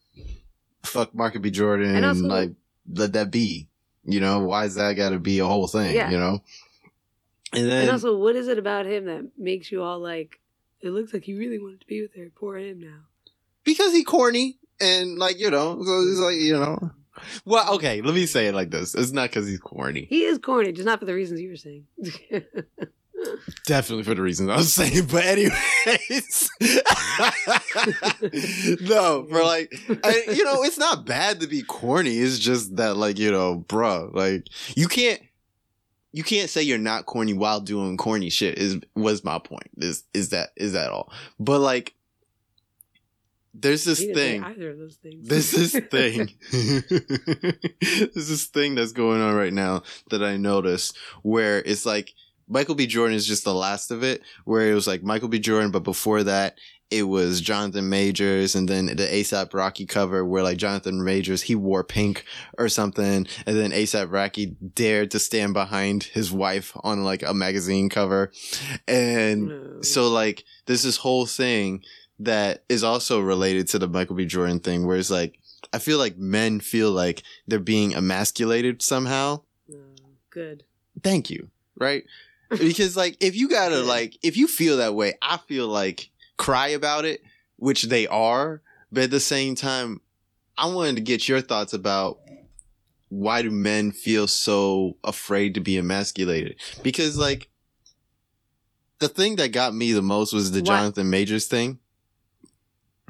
fuck 0.82 1.14
Michael 1.14 1.40
B. 1.40 1.50
Jordan 1.50 1.94
And 1.96 2.04
also- 2.04 2.26
like 2.26 2.52
let 2.92 3.12
that 3.14 3.30
be 3.30 3.66
you 4.04 4.20
know 4.20 4.40
why 4.40 4.64
is 4.66 4.74
that 4.76 4.92
got 4.94 5.10
to 5.10 5.18
be 5.18 5.38
a 5.40 5.46
whole 5.46 5.66
thing 5.66 5.94
Yeah. 5.94 6.10
you 6.10 6.18
know 6.18 6.42
and 7.52 7.70
then 7.70 7.82
and 7.82 7.90
also, 7.92 8.16
what 8.16 8.34
is 8.36 8.48
it 8.48 8.58
about 8.58 8.84
him 8.86 9.04
that 9.04 9.30
makes 9.38 9.70
you 9.70 9.80
all 9.80 10.00
like? 10.00 10.40
It 10.80 10.90
looks 10.90 11.14
like 11.14 11.22
he 11.22 11.34
really 11.34 11.60
wanted 11.60 11.82
to 11.82 11.86
be 11.86 12.02
with 12.02 12.12
her. 12.16 12.28
Poor 12.34 12.58
him 12.58 12.80
now. 12.80 13.02
because 13.62 13.92
he 13.92 14.02
corny 14.02 14.58
and 14.80 15.18
like 15.18 15.38
you 15.38 15.50
know 15.52 15.80
so 15.84 16.00
it's 16.00 16.18
like 16.18 16.34
you 16.34 16.54
know 16.54 16.90
well 17.44 17.74
okay 17.74 18.00
let 18.00 18.14
me 18.14 18.26
say 18.26 18.46
it 18.46 18.54
like 18.54 18.70
this. 18.70 18.94
It's 18.94 19.12
not 19.12 19.30
because 19.30 19.46
he's 19.46 19.60
corny. 19.60 20.06
He 20.08 20.24
is 20.24 20.38
corny, 20.38 20.72
just 20.72 20.86
not 20.86 20.98
for 20.98 21.04
the 21.04 21.14
reasons 21.14 21.40
you 21.40 21.50
were 21.50 21.56
saying. 21.56 21.86
definitely 23.64 24.04
for 24.04 24.14
the 24.14 24.20
reasons 24.20 24.50
i 24.50 24.56
was 24.56 24.70
saying 24.74 25.06
but 25.06 25.24
anyways. 25.24 26.50
No 28.80 29.26
for 29.28 29.42
like 29.42 29.74
I, 30.02 30.24
you 30.32 30.44
know 30.44 30.62
it's 30.62 30.78
not 30.78 31.06
bad 31.06 31.40
to 31.40 31.46
be 31.46 31.62
corny. 31.62 32.18
It's 32.18 32.38
just 32.38 32.76
that 32.76 32.96
like 32.96 33.18
you 33.18 33.30
know 33.30 33.64
bruh 33.68 34.12
like 34.14 34.48
you 34.76 34.88
can't 34.88 35.20
you 36.12 36.22
can't 36.22 36.50
say 36.50 36.62
you're 36.62 36.78
not 36.78 37.06
corny 37.06 37.32
while 37.32 37.60
doing 37.60 37.96
corny 37.96 38.30
shit 38.30 38.58
is 38.58 38.78
was 38.94 39.24
my 39.24 39.38
point 39.38 39.70
is 39.78 40.04
is 40.14 40.30
that 40.30 40.50
is 40.56 40.72
that 40.72 40.90
all. 40.90 41.12
But 41.38 41.60
like 41.60 41.94
there's 43.54 43.84
this 43.84 44.00
He 44.00 44.06
didn't 44.06 44.16
say 44.18 44.30
thing 44.32 44.44
either 44.44 44.70
of 44.70 44.78
those 44.78 44.96
things. 44.96 45.28
There's 45.28 45.50
this 45.50 45.72
thing. 45.90 46.30
There's 48.12 48.28
this 48.28 48.46
thing 48.46 48.74
that's 48.74 48.92
going 48.92 49.20
on 49.20 49.34
right 49.34 49.52
now 49.52 49.82
that 50.10 50.22
I 50.22 50.36
notice 50.36 50.92
where 51.22 51.58
it's 51.60 51.86
like 51.86 52.12
Michael 52.48 52.74
B. 52.74 52.86
Jordan 52.86 53.16
is 53.16 53.26
just 53.26 53.44
the 53.44 53.54
last 53.54 53.90
of 53.90 54.02
it, 54.02 54.22
where 54.44 54.70
it 54.70 54.74
was 54.74 54.86
like 54.86 55.02
Michael 55.02 55.28
B. 55.28 55.38
Jordan, 55.38 55.70
but 55.70 55.82
before 55.82 56.22
that, 56.24 56.58
it 56.90 57.04
was 57.04 57.40
Jonathan 57.40 57.88
Majors, 57.88 58.54
and 58.54 58.68
then 58.68 58.86
the 58.86 58.94
ASAP 59.06 59.54
Rocky 59.54 59.86
cover 59.86 60.24
where 60.24 60.42
like 60.42 60.58
Jonathan 60.58 61.02
Majors 61.02 61.42
he 61.42 61.54
wore 61.54 61.82
pink 61.82 62.24
or 62.58 62.68
something, 62.68 63.26
and 63.46 63.56
then 63.56 63.70
ASAP 63.70 64.12
Rocky 64.12 64.56
dared 64.74 65.10
to 65.12 65.18
stand 65.18 65.54
behind 65.54 66.04
his 66.04 66.30
wife 66.30 66.72
on 66.84 67.02
like 67.02 67.22
a 67.22 67.32
magazine 67.34 67.88
cover, 67.88 68.30
and 68.86 69.48
No. 69.48 69.80
so 69.82 70.08
like 70.08 70.44
there's 70.66 70.82
this 70.82 70.98
whole 70.98 71.24
thing 71.26 71.82
that 72.20 72.64
is 72.68 72.84
also 72.84 73.20
related 73.20 73.68
to 73.68 73.78
the 73.78 73.88
Michael 73.88 74.16
B. 74.16 74.24
Jordan 74.24 74.60
thing, 74.60 74.86
where 74.86 74.96
it's 74.96 75.10
like 75.10 75.38
I 75.72 75.78
feel 75.78 75.98
like 75.98 76.16
men 76.16 76.60
feel 76.60 76.90
like 76.90 77.22
they're 77.46 77.58
being 77.58 77.94
emasculated 77.94 78.82
somehow. 78.82 79.42
No. 79.68 79.78
good. 80.30 80.64
Thank 81.02 81.30
you, 81.30 81.48
right? 81.78 82.04
Because 82.50 82.96
like 82.96 83.16
if 83.20 83.34
you 83.34 83.48
gotta 83.48 83.80
like 83.80 84.16
if 84.22 84.36
you 84.36 84.46
feel 84.46 84.76
that 84.76 84.94
way, 84.94 85.14
I 85.20 85.38
feel 85.38 85.66
like 85.66 86.10
cry 86.36 86.68
about 86.68 87.04
it, 87.04 87.20
which 87.56 87.84
they 87.84 88.06
are, 88.06 88.60
but 88.92 89.04
at 89.04 89.10
the 89.10 89.18
same 89.18 89.56
time, 89.56 90.00
I 90.56 90.66
wanted 90.66 90.96
to 90.96 91.02
get 91.02 91.26
your 91.28 91.40
thoughts 91.40 91.72
about 91.72 92.20
why 93.08 93.42
do 93.42 93.50
men 93.50 93.90
feel 93.90 94.28
so 94.28 94.96
afraid 95.02 95.54
to 95.54 95.60
be 95.60 95.76
emasculated? 95.78 96.56
Because 96.82 97.16
like 97.16 97.48
the 98.98 99.08
thing 99.08 99.36
that 99.36 99.48
got 99.52 99.74
me 99.74 99.92
the 99.92 100.02
most 100.02 100.32
was 100.32 100.52
the 100.52 100.60
What? 100.60 100.66
Jonathan 100.66 101.10
Majors 101.10 101.46
thing. 101.46 101.78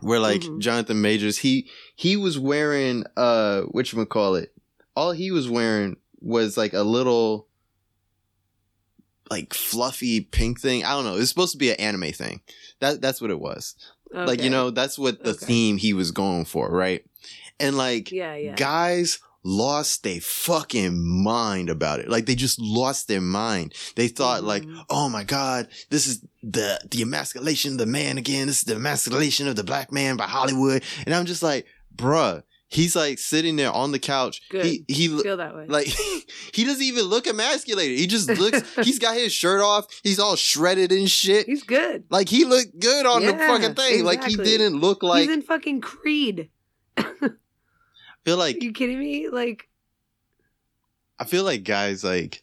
Where 0.05 0.21
like 0.21 0.43
Mhm. 0.43 0.59
Jonathan 0.61 1.01
Majors, 1.01 1.39
he 1.39 1.69
he 1.97 2.17
was 2.17 2.39
wearing 2.39 3.05
uh 3.17 3.63
what 3.63 3.91
call 4.11 4.35
it? 4.35 4.53
All 4.95 5.13
he 5.13 5.31
was 5.31 5.49
wearing 5.49 5.97
was 6.21 6.57
like 6.57 6.75
a 6.75 6.83
little 6.83 7.49
like 9.31 9.55
fluffy 9.55 10.21
pink 10.21 10.61
thing. 10.61 10.85
I 10.85 10.91
don't 10.91 11.05
know. 11.05 11.17
It's 11.17 11.31
supposed 11.31 11.53
to 11.53 11.59
be 11.59 11.71
an 11.71 11.81
anime 11.81 12.13
thing. 12.13 12.43
That 12.81 13.01
that's 13.01 13.21
what 13.21 13.31
it 13.31 13.41
was. 13.41 13.75
Like 14.13 14.43
you 14.43 14.51
know, 14.51 14.71
that's 14.71 14.99
what 14.99 15.25
the 15.25 15.31
Okay. 15.31 15.47
theme 15.47 15.77
he 15.79 15.93
was 15.95 16.11
going 16.11 16.45
for, 16.45 16.71
right? 16.71 17.03
And 17.59 17.77
like 17.77 18.13
Yeah, 18.13 18.35
yeah. 18.37 18.55
guys 18.57 19.19
lost 19.45 20.03
their 20.03 20.21
fucking 20.21 21.23
mind 21.23 21.69
about 21.69 22.01
it. 22.01 22.09
Like 22.09 22.27
they 22.27 22.35
just 22.35 22.59
lost 22.61 23.09
their 23.09 23.21
mind. 23.21 23.75
They 23.95 24.09
thought 24.09 24.43
like, 24.43 24.63
Mhm. 24.65 24.85
oh 24.91 25.09
my 25.09 25.23
god, 25.25 25.69
this 25.91 26.07
is 26.07 26.21
the 26.43 26.81
the 26.91 27.03
emasculation 27.03 27.73
of 27.73 27.79
the 27.79 27.87
man 27.87 28.19
again. 28.19 28.47
This 28.47 28.59
is 28.61 28.65
the 28.65 28.75
emasculation 28.77 29.47
of 29.47 29.57
the 29.57 29.65
black 29.65 29.93
man 29.93 30.17
by 30.17 30.25
Hollywood. 30.25 30.83
And 31.05 31.15
I'm 31.15 31.27
just 31.27 31.43
like, 31.43 31.67
bruh, 31.95 32.43
he's 32.69 32.97
like 32.97 33.19
sitting 33.19 33.57
there 33.57 33.71
on 33.71 33.93
the 33.93 33.99
couch. 33.99 34.41
Good. 34.51 34.65
He 34.65 34.85
he 34.89 35.09
feel 35.09 35.37
that 35.37 35.55
way. 35.55 35.67
like 35.69 35.87
he 36.53 36.65
doesn't 36.65 36.83
even 36.83 37.03
look 37.05 37.27
emasculated. 37.27 37.99
He 37.99 38.07
just 38.07 38.29
looks. 38.31 38.63
he's 38.83 38.99
got 38.99 39.15
his 39.15 39.33
shirt 39.33 39.61
off. 39.61 39.87
He's 40.03 40.19
all 40.19 40.37
shredded 40.37 40.91
and 40.91 41.11
shit. 41.11 41.45
he's 41.47 41.63
good. 41.65 42.05
Like 42.09 42.29
he 42.31 42.45
looked 42.47 42.79
good 42.81 43.05
on 43.05 43.25
the 43.27 43.35
fucking 43.35 43.75
thing. 43.75 44.05
Like 44.05 44.25
he 44.25 44.37
didn't 44.37 44.81
look 44.81 45.03
like. 45.03 45.23
he's 45.25 45.31
in 45.31 45.43
fucking 45.43 45.83
Creed. 45.83 46.49
feel 48.25 48.37
like 48.37 48.63
you 48.63 48.73
kidding 48.73 48.99
me? 48.99 49.29
Like, 49.29 49.69
I 51.19 51.25
feel 51.25 51.45
like 51.45 51.65
guys 51.65 52.03
like 52.05 52.43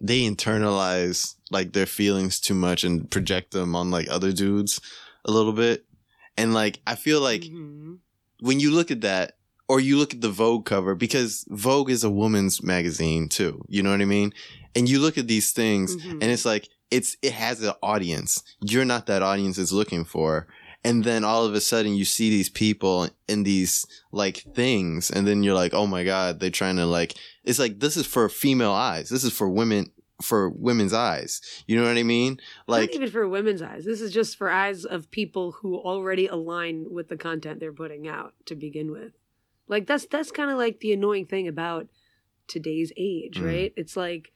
they 0.00 0.20
internalize 0.22 1.36
like 1.50 1.72
their 1.72 1.86
feelings 1.86 2.40
too 2.40 2.54
much 2.54 2.84
and 2.84 3.10
project 3.10 3.52
them 3.52 3.74
on 3.74 3.90
like 3.90 4.08
other 4.10 4.32
dudes 4.32 4.80
a 5.24 5.30
little 5.30 5.52
bit. 5.52 5.84
And 6.36 6.52
like 6.52 6.80
I 6.86 6.96
feel 6.96 7.20
like 7.20 7.42
mhm. 7.42 7.98
when 8.40 8.60
you 8.60 8.70
look 8.70 8.90
at 8.90 9.00
that 9.02 9.36
or 9.68 9.80
you 9.80 9.96
look 9.96 10.12
at 10.14 10.20
the 10.20 10.28
Vogue 10.28 10.66
cover 10.66 10.94
because 10.94 11.44
Vogue 11.48 11.90
is 11.90 12.04
a 12.04 12.10
woman's 12.10 12.62
magazine 12.62 13.28
too. 13.28 13.64
You 13.68 13.82
know 13.82 13.90
what 13.90 14.02
I 14.02 14.04
mean? 14.06 14.32
And 14.74 14.88
you 14.88 14.98
look 15.00 15.16
at 15.16 15.28
these 15.28 15.52
things 15.52 15.96
Mhm. 15.96 16.12
and 16.12 16.24
it's 16.24 16.44
like 16.44 16.68
it's 16.90 17.16
it 17.22 17.32
has 17.32 17.62
an 17.62 17.72
audience. 17.82 18.42
You're 18.60 18.84
not 18.84 19.06
that 19.06 19.22
audience 19.22 19.56
is 19.58 19.72
looking 19.72 20.04
for. 20.04 20.46
And 20.86 21.04
then 21.04 21.24
all 21.24 21.44
of 21.44 21.54
a 21.54 21.60
sudden 21.60 21.94
you 21.94 22.04
see 22.04 22.30
these 22.30 22.48
people 22.48 23.08
in 23.28 23.42
these 23.42 23.84
like 24.12 24.38
things 24.54 25.10
and 25.10 25.26
then 25.26 25.42
you're 25.42 25.54
like, 25.62 25.74
"Oh 25.74 25.86
my 25.86 26.04
god, 26.04 26.38
they're 26.38 26.50
trying 26.62 26.76
to 26.76 26.86
like 26.86 27.14
it's 27.44 27.58
like 27.58 27.80
this 27.80 27.96
is 27.96 28.06
for 28.06 28.28
female 28.28 28.72
eyes. 28.72 29.08
This 29.08 29.24
is 29.24 29.32
for 29.32 29.48
women 29.48 29.90
for 30.22 30.48
women's 30.48 30.92
eyes." 30.92 31.40
You 31.66 31.76
know 31.76 31.86
what 31.88 31.98
I 31.98 32.02
mean? 32.04 32.38
Like 32.66 32.90
not 32.90 32.96
even 32.96 33.10
for 33.10 33.28
women's 33.28 33.62
eyes. 33.62 33.84
This 33.84 34.00
is 34.00 34.12
just 34.12 34.36
for 34.38 34.48
eyes 34.48 34.84
of 34.84 35.10
people 35.10 35.52
who 35.58 35.76
already 35.76 36.26
align 36.28 36.86
with 36.90 37.08
the 37.08 37.16
content 37.16 37.58
they're 37.60 37.72
putting 37.82 38.06
out 38.08 38.32
to 38.46 38.54
begin 38.54 38.90
with. 38.92 39.12
Like 39.68 39.86
that's 39.86 40.06
that's 40.06 40.30
kind 40.30 40.50
of 40.50 40.56
like 40.58 40.80
the 40.80 40.92
annoying 40.92 41.26
thing 41.26 41.48
about 41.48 41.88
today's 42.46 42.92
age, 42.96 43.38
Mm. 43.40 43.46
right? 43.46 43.72
It's 43.76 43.96
like 43.96 44.32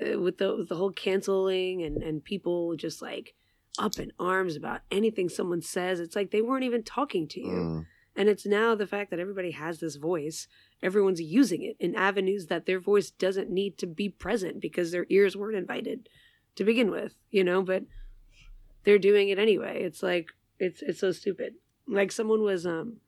uh, 0.00 0.18
with 0.20 0.38
the 0.38 0.56
with 0.56 0.68
the 0.68 0.76
whole 0.76 0.92
canceling 0.92 1.82
and 1.82 2.02
and 2.02 2.22
people 2.24 2.76
just 2.76 3.02
like 3.02 3.34
up 3.78 3.98
in 3.98 4.12
arms 4.18 4.56
about 4.56 4.80
anything 4.90 5.28
someone 5.28 5.62
says. 5.62 6.00
It's 6.00 6.16
like 6.16 6.30
they 6.30 6.42
weren't 6.42 6.64
even 6.64 6.82
talking 6.82 7.26
to 7.28 7.40
you. 7.40 7.46
mm, 7.46 7.86
And 8.16 8.28
it's 8.28 8.44
now 8.46 8.74
the 8.74 8.86
fact 8.86 9.10
that 9.10 9.18
everybody 9.20 9.52
has 9.52 9.80
this 9.80 9.96
voice, 9.96 10.46
everyone's 10.82 11.22
using 11.22 11.62
it 11.62 11.76
in 11.80 11.94
avenues 11.94 12.46
that 12.46 12.66
their 12.66 12.80
voice 12.80 13.10
doesn't 13.10 13.50
need 13.50 13.78
to 13.78 13.86
be 13.86 14.08
present 14.08 14.60
because 14.60 14.90
their 14.90 15.06
ears 15.08 15.36
weren't 15.36 15.56
invited 15.56 16.08
to 16.56 16.64
begin 16.64 16.90
with, 16.90 17.14
you 17.30 17.42
know, 17.44 17.62
but 17.62 17.84
they're 18.84 18.98
doing 18.98 19.28
it 19.30 19.38
anyway. 19.38 19.82
It's 19.82 20.02
like 20.02 20.28
it's 20.58 20.82
it's 20.82 21.00
so 21.00 21.12
stupid. 21.12 21.54
Like 21.88 22.12
someone 22.12 22.42
was 22.42 22.66
um 22.66 22.98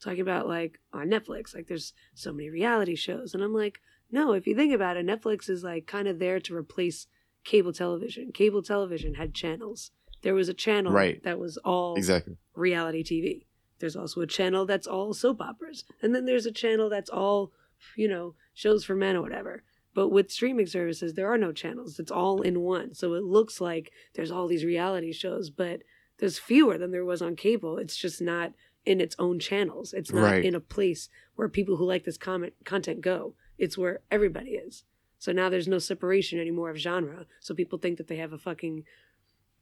talking 0.00 0.20
about 0.20 0.46
like 0.48 0.78
on 0.92 1.08
Netflix, 1.08 1.54
like 1.54 1.66
there's 1.66 1.92
so 2.14 2.32
many 2.32 2.48
reality 2.50 2.94
shows 2.94 3.34
and 3.34 3.42
I'm 3.42 3.54
like, 3.54 3.80
no, 4.10 4.32
if 4.34 4.46
you 4.46 4.54
think 4.54 4.72
about 4.74 4.96
it, 4.96 5.06
Netflix 5.06 5.48
is 5.50 5.64
like 5.64 5.86
kind 5.86 6.06
of 6.06 6.18
there 6.18 6.38
to 6.40 6.54
replace 6.54 7.06
cable 7.44 7.72
television. 7.72 8.30
Cable 8.32 8.62
television 8.62 9.14
had 9.14 9.34
channels. 9.34 9.90
There 10.22 10.34
was 10.34 10.48
a 10.48 10.54
channel 10.54 10.92
Right. 10.92 11.22
that 11.24 11.38
was 11.38 11.56
all 11.58 11.94
exactly. 11.96 12.36
reality 12.54 13.02
TV. 13.02 13.46
There's 13.78 13.96
also 13.96 14.20
a 14.20 14.26
channel 14.26 14.64
that's 14.66 14.86
all 14.86 15.12
soap 15.12 15.40
operas. 15.40 15.84
And 16.00 16.14
then 16.14 16.24
there's 16.24 16.46
a 16.46 16.52
channel 16.52 16.88
that's 16.88 17.10
all, 17.10 17.52
you 17.96 18.08
know, 18.08 18.34
shows 18.54 18.84
for 18.84 18.94
men 18.94 19.16
or 19.16 19.22
whatever. 19.22 19.64
But 19.94 20.08
with 20.08 20.30
streaming 20.30 20.66
services, 20.66 21.14
there 21.14 21.30
are 21.30 21.36
no 21.36 21.52
channels. 21.52 21.98
It's 21.98 22.10
all 22.12 22.40
in 22.42 22.60
one. 22.60 22.94
So 22.94 23.14
it 23.14 23.24
looks 23.24 23.60
like 23.60 23.92
there's 24.14 24.30
all 24.30 24.46
these 24.46 24.64
reality 24.64 25.12
shows, 25.12 25.50
but 25.50 25.82
there's 26.18 26.38
fewer 26.38 26.78
than 26.78 26.92
there 26.92 27.04
was 27.04 27.20
on 27.20 27.34
cable. 27.36 27.76
It's 27.78 27.96
just 27.96 28.22
not 28.22 28.52
in 28.86 29.00
its 29.00 29.16
own 29.18 29.38
channels. 29.38 29.92
It's 29.92 30.12
not 30.12 30.22
Right. 30.32 30.44
in 30.44 30.54
a 30.54 30.60
place 30.60 31.08
where 31.34 31.48
people 31.48 31.76
who 31.76 31.84
like 31.84 32.04
this 32.04 32.16
comment 32.16 32.54
content 32.64 33.00
go. 33.00 33.34
It's 33.58 33.76
where 33.76 34.00
everybody 34.10 34.52
is. 34.52 34.84
So 35.18 35.30
now 35.32 35.48
there's 35.48 35.68
no 35.68 35.78
separation 35.78 36.38
anymore 36.40 36.70
of 36.70 36.78
genre. 36.78 37.26
So 37.40 37.54
people 37.54 37.78
think 37.78 37.98
that 37.98 38.08
they 38.08 38.16
have 38.16 38.32
a 38.32 38.38
fucking 38.38 38.84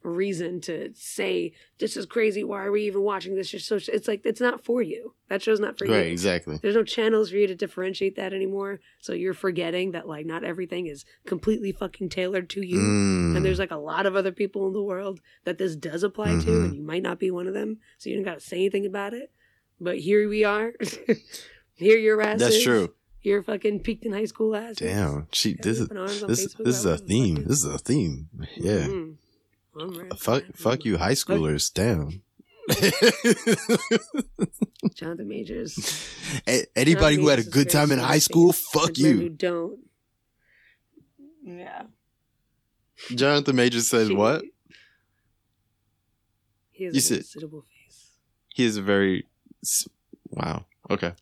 reason 0.03 0.61
to 0.63 0.91
say 0.95 1.53
this 1.79 1.97
is 1.97 2.07
crazy. 2.07 2.43
Why 2.43 2.65
are 2.65 2.73
we 2.73 2.85
even 2.87 3.03
watching 3.03 3.35
this? 3.35 3.51
Just 3.51 3.67
so 3.69 3.77
it's 3.77 4.09
like 4.09 4.23
it's 4.25 4.41
not 4.41 4.65
for 4.65 4.81
you. 4.83 5.15
That 5.29 5.43
show's 5.43 5.61
not 5.61 5.79
for 5.79 5.85
you. 5.87 5.93
Right, 5.95 6.07
you. 6.07 6.13
exactly. 6.13 6.59
There's 6.61 6.75
no 6.75 6.85
channels 6.85 7.31
for 7.31 7.37
you 7.37 7.47
to 7.47 7.55
differentiate 7.55 8.17
that 8.17 8.33
anymore. 8.33 8.81
So 9.01 9.13
you're 9.13 9.35
forgetting 9.35 9.93
that 9.93 10.09
like 10.09 10.27
not 10.27 10.43
everything 10.45 10.87
is 10.87 11.05
completely 11.27 11.73
fucking 11.73 12.09
tailored 12.09 12.49
to 12.51 12.63
you. 12.67 12.79
Mm. 12.79 13.37
And 13.37 13.45
there's 13.45 13.59
like 13.59 13.71
a 13.71 13.77
lot 13.77 14.07
of 14.07 14.17
other 14.17 14.33
people 14.33 14.67
in 14.67 14.73
the 14.73 14.83
world 14.83 15.21
that 15.45 15.59
this 15.59 15.77
does 15.77 16.03
apply 16.03 16.29
to, 16.31 16.47
Mhm. 16.47 16.65
and 16.65 16.75
you 16.77 16.83
might 16.83 17.03
not 17.03 17.19
be 17.19 17.31
one 17.31 17.47
of 17.47 17.55
them. 17.55 17.79
So 17.99 18.09
you 18.11 18.17
don't 18.17 18.25
got 18.25 18.41
to 18.41 18.47
say 18.47 18.57
anything 18.57 18.87
about 18.87 19.13
it. 19.15 19.31
But 19.81 19.99
here 19.99 20.29
we 20.29 20.45
are. 20.45 20.73
here 21.75 21.99
your 21.99 22.21
ass 22.23 22.41
That's 22.41 22.57
is. 22.57 22.65
true. 22.65 22.95
You're 23.23 23.43
fucking 23.43 23.81
peaked 23.81 24.07
in 24.07 24.13
high 24.13 24.25
school 24.25 24.57
ass. 24.57 24.77
Damn. 24.77 25.27
She 25.33 25.53
this 25.53 25.79
is 25.79 25.83
Open 25.85 25.99
arms 25.99 26.23
on 26.23 26.29
this 26.31 26.55
this 26.55 26.79
is 26.79 26.85
a 26.87 26.97
theme. 26.97 27.45
This 27.45 27.59
is 27.63 27.67
a 27.67 27.79
theme. 27.79 28.29
Yeah. 28.57 28.87
Mhm. 28.87 29.15
I'm. 29.79 30.11
Fuck 30.17 30.45
fuck 30.55 30.85
you 30.85 30.99
high 30.99 31.13
schoolers. 31.13 31.73
Damn. 31.73 32.23
Jonathan 34.95 35.29
Majors. 35.29 36.09
A- 36.47 36.67
Anybody 36.77 37.17
who 37.17 37.29
had 37.29 37.39
a 37.39 37.45
good 37.45 37.69
time 37.71 37.91
in 37.93 37.99
high 37.99 38.19
school, 38.19 38.53
fuck 38.53 38.91
And 38.91 38.99
men 39.03 39.17
Who 39.17 39.23
you. 39.23 39.29
don't. 39.31 39.79
Yeah. 41.43 41.83
Jonathan 43.15 43.57
Majors 43.57 43.89
said 43.89 44.09
She- 44.09 44.15
what? 44.15 44.45
He 46.71 46.85
has 46.85 46.95
You 46.95 46.99
a 46.99 47.03
said- 47.03 47.15
very 47.17 47.25
suitable 47.25 47.63
face. 47.63 48.11
He 48.55 48.65
is 48.65 48.77
a 48.77 48.83
very 48.83 49.27
wow. 50.31 50.67
Okay. 50.91 51.13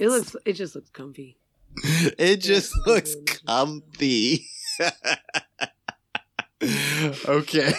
It 0.00 0.08
looks. 0.08 0.36
It 0.44 0.52
just 0.54 0.74
looks 0.74 0.90
comfy. 0.90 1.36
It 2.18 2.36
just 2.38 2.72
looks 2.86 3.14
comfy. 3.46 4.46
okay. 7.28 7.72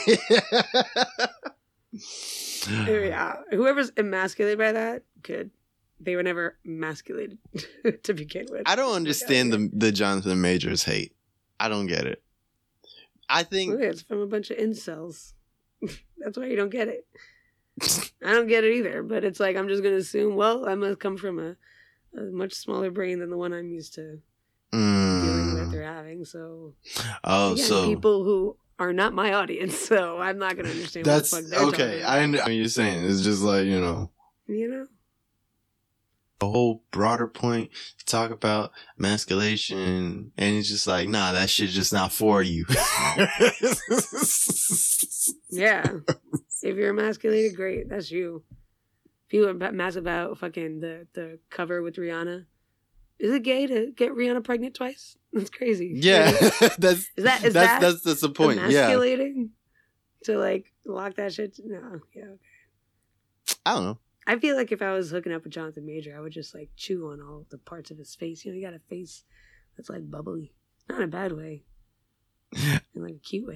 Yeah. 2.69 3.35
Whoever's 3.51 3.91
emasculated 3.97 4.57
by 4.57 4.71
that, 4.73 5.03
good. 5.23 5.51
They 5.99 6.15
were 6.15 6.23
never 6.23 6.57
emasculated 6.65 7.37
to 8.03 8.13
begin 8.13 8.45
with. 8.49 8.63
I 8.65 8.75
don't 8.75 8.95
understand 8.95 9.51
the 9.51 9.69
the 9.73 9.91
Jonathan 9.91 10.39
Majors 10.41 10.83
hate. 10.83 11.13
I 11.59 11.67
don't 11.67 11.87
get 11.87 12.05
it. 12.05 12.21
I 13.29 13.43
think 13.43 13.79
it's 13.79 14.01
from 14.01 14.19
a 14.19 14.27
bunch 14.27 14.49
of 14.49 14.57
incels. 14.57 15.33
That's 16.17 16.37
why 16.37 16.45
you 16.45 16.55
don't 16.55 16.69
get 16.69 16.87
it. 16.87 17.05
I 18.25 18.33
don't 18.33 18.47
get 18.47 18.63
it 18.63 18.73
either. 18.75 19.03
But 19.03 19.23
it's 19.23 19.39
like 19.39 19.55
I'm 19.57 19.67
just 19.67 19.83
gonna 19.83 19.95
assume. 19.97 20.35
Well, 20.35 20.67
I 20.67 20.75
must 20.75 20.99
come 20.99 21.17
from 21.17 21.39
a, 21.39 21.55
a 22.17 22.23
much 22.31 22.53
smaller 22.53 22.91
brain 22.91 23.19
than 23.19 23.29
the 23.29 23.37
one 23.37 23.53
I'm 23.53 23.69
used 23.69 23.93
to 23.95 24.21
dealing 24.71 25.53
with. 25.55 25.69
Mm. 25.69 25.73
you're 25.73 25.83
having. 25.83 26.23
So 26.25 26.73
Oh, 27.23 27.53
again, 27.53 27.65
so 27.65 27.85
people 27.85 28.23
who 28.23 28.57
are 28.79 28.93
not 28.93 29.13
my 29.13 29.33
audience, 29.33 29.77
so 29.89 30.19
I'm 30.19 30.37
not 30.39 30.55
gonna 30.55 30.69
understand. 30.69 31.05
that's 31.05 31.31
what 31.31 31.43
the 31.43 31.55
fuck 31.55 31.75
they're 31.75 31.87
okay. 31.87 32.03
I 32.03 32.25
know 32.25 32.39
what 32.39 32.53
you're 32.53 32.67
saying. 32.67 33.05
It's 33.05 33.21
just 33.21 33.41
like 33.43 33.65
you 33.65 33.79
know. 33.79 34.09
you 34.47 34.69
know. 34.69 34.87
a 36.41 36.47
whole 36.47 36.83
broader 36.91 37.27
point 37.27 37.69
to 37.99 38.05
talk 38.05 38.31
about 38.31 38.71
masculation 38.97 40.31
and 40.37 40.55
it's 40.55 40.69
just 40.69 40.87
like 40.87 41.09
nah 41.09 41.33
that 41.33 41.49
shit 41.49 41.69
just 41.69 41.91
not 41.91 42.13
for 42.13 42.41
you 42.41 42.65
Yeah. 45.49 45.91
if 46.63 46.75
you're 46.77 46.91
emasculated, 46.91 47.55
great. 47.55 47.89
That's 47.89 48.11
you. 48.11 48.43
If 49.27 49.33
you 49.33 49.41
were 49.45 49.53
mad 49.53 49.95
about 49.97 50.37
fucking 50.37 50.79
the, 50.79 51.07
the 51.13 51.39
cover 51.49 51.81
with 51.81 51.95
Rihanna, 51.95 52.45
is 53.19 53.31
it 53.31 53.43
gay 53.43 53.67
to 53.67 53.91
get 53.95 54.11
Rihanna 54.11 54.43
pregnant 54.43 54.75
twice? 54.75 55.17
That's 55.33 55.49
crazy. 55.49 55.91
yeah 55.95 56.31
that's 56.79 57.07
Is 57.15 57.23
that 57.23 57.43
is 57.43 57.53
that's 57.53 57.53
that 57.53 57.81
that's 57.81 58.01
that's 58.01 58.21
the 58.21 58.29
point 58.29 58.57
yeah 58.57 58.87
emasculating? 58.87 59.51
To 60.23 60.37
like 60.37 60.73
lock 60.85 61.15
that 61.15 61.33
shit? 61.33 61.59
No. 61.63 62.01
Yeah. 62.15 62.23
Okay. 62.23 62.33
i 63.65 63.73
don't 63.75 63.85
know 63.85 63.97
I 64.27 64.37
feel 64.37 64.55
like 64.55 64.71
if 64.71 64.83
I 64.83 64.91
was 64.93 65.09
hooking 65.09 65.33
up 65.33 65.43
with 65.43 65.53
Jonathan 65.53 65.87
Major, 65.87 66.15
I 66.15 66.19
would 66.19 66.33
just 66.33 66.53
like 66.53 66.69
chew 66.75 67.09
on 67.11 67.19
all 67.19 67.47
the 67.49 67.57
parts 67.57 67.89
of 67.89 67.97
his 67.97 68.13
face. 68.13 68.45
You 68.45 68.51
know, 68.51 68.57
he 68.57 68.61
got 68.61 68.75
a 68.75 68.79
face 68.87 69.23
that's 69.75 69.89
like 69.89 70.11
bubbly, 70.11 70.53
not 70.87 70.99
in 70.99 71.05
a 71.05 71.07
bad 71.07 71.31
way, 71.31 71.63
in 72.55 72.79
like 72.93 73.15
a 73.15 73.27
cute 73.27 73.47
way. 73.47 73.55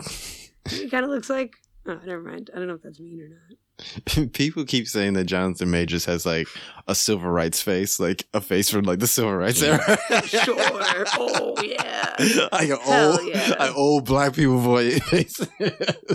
He 0.70 0.90
kind 0.90 1.06
of 1.06 1.12
looks 1.12 1.30
like. 1.30 1.54
Oh, 1.86 2.00
never 2.06 2.24
mind. 2.24 2.50
I 2.52 2.58
don't 2.58 2.68
know 2.68 2.74
if 2.74 2.82
that's 2.82 3.00
mean 3.00 3.22
or 3.22 3.28
not. 3.28 3.58
people 4.34 4.64
keep 4.66 4.88
saying 4.88 5.14
that 5.14 5.26
jonathan 5.26 5.70
majors 5.72 6.06
has 6.06 6.26
like 6.26 6.48
a 6.88 6.94
civil 6.94 7.30
rights 7.30 7.62
face 7.62 8.00
like 8.00 8.26
a 8.34 8.40
face 8.40 8.70
from 8.70 8.84
like 8.86 9.00
the 9.00 9.08
civil 9.08 9.36
rights 9.36 9.62
era 9.64 9.98
Sure. 10.28 10.56
Oh 11.16 11.56
yeah. 11.64 12.16
like 12.52 12.70
an 12.70 12.78
Hell 12.80 13.12
old, 13.20 13.28
yeah. 13.28 13.54
an 13.60 13.74
old 13.76 14.06
black 14.06 14.34
people 14.36 14.60
voice. 14.60 15.40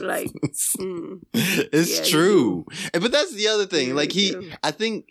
Like, 0.00 0.30
Mm. 0.78 1.20
it's 1.34 1.98
Yeah, 1.98 2.04
you 2.04 2.10
true, 2.10 2.66
but 2.92 3.10
that's 3.12 3.34
the 3.34 3.48
other 3.48 3.66
thing. 3.66 3.88
Yeah, 3.88 3.94
like 3.94 4.12
he, 4.12 4.30
do. 4.30 4.50
I 4.62 4.70
think, 4.70 5.08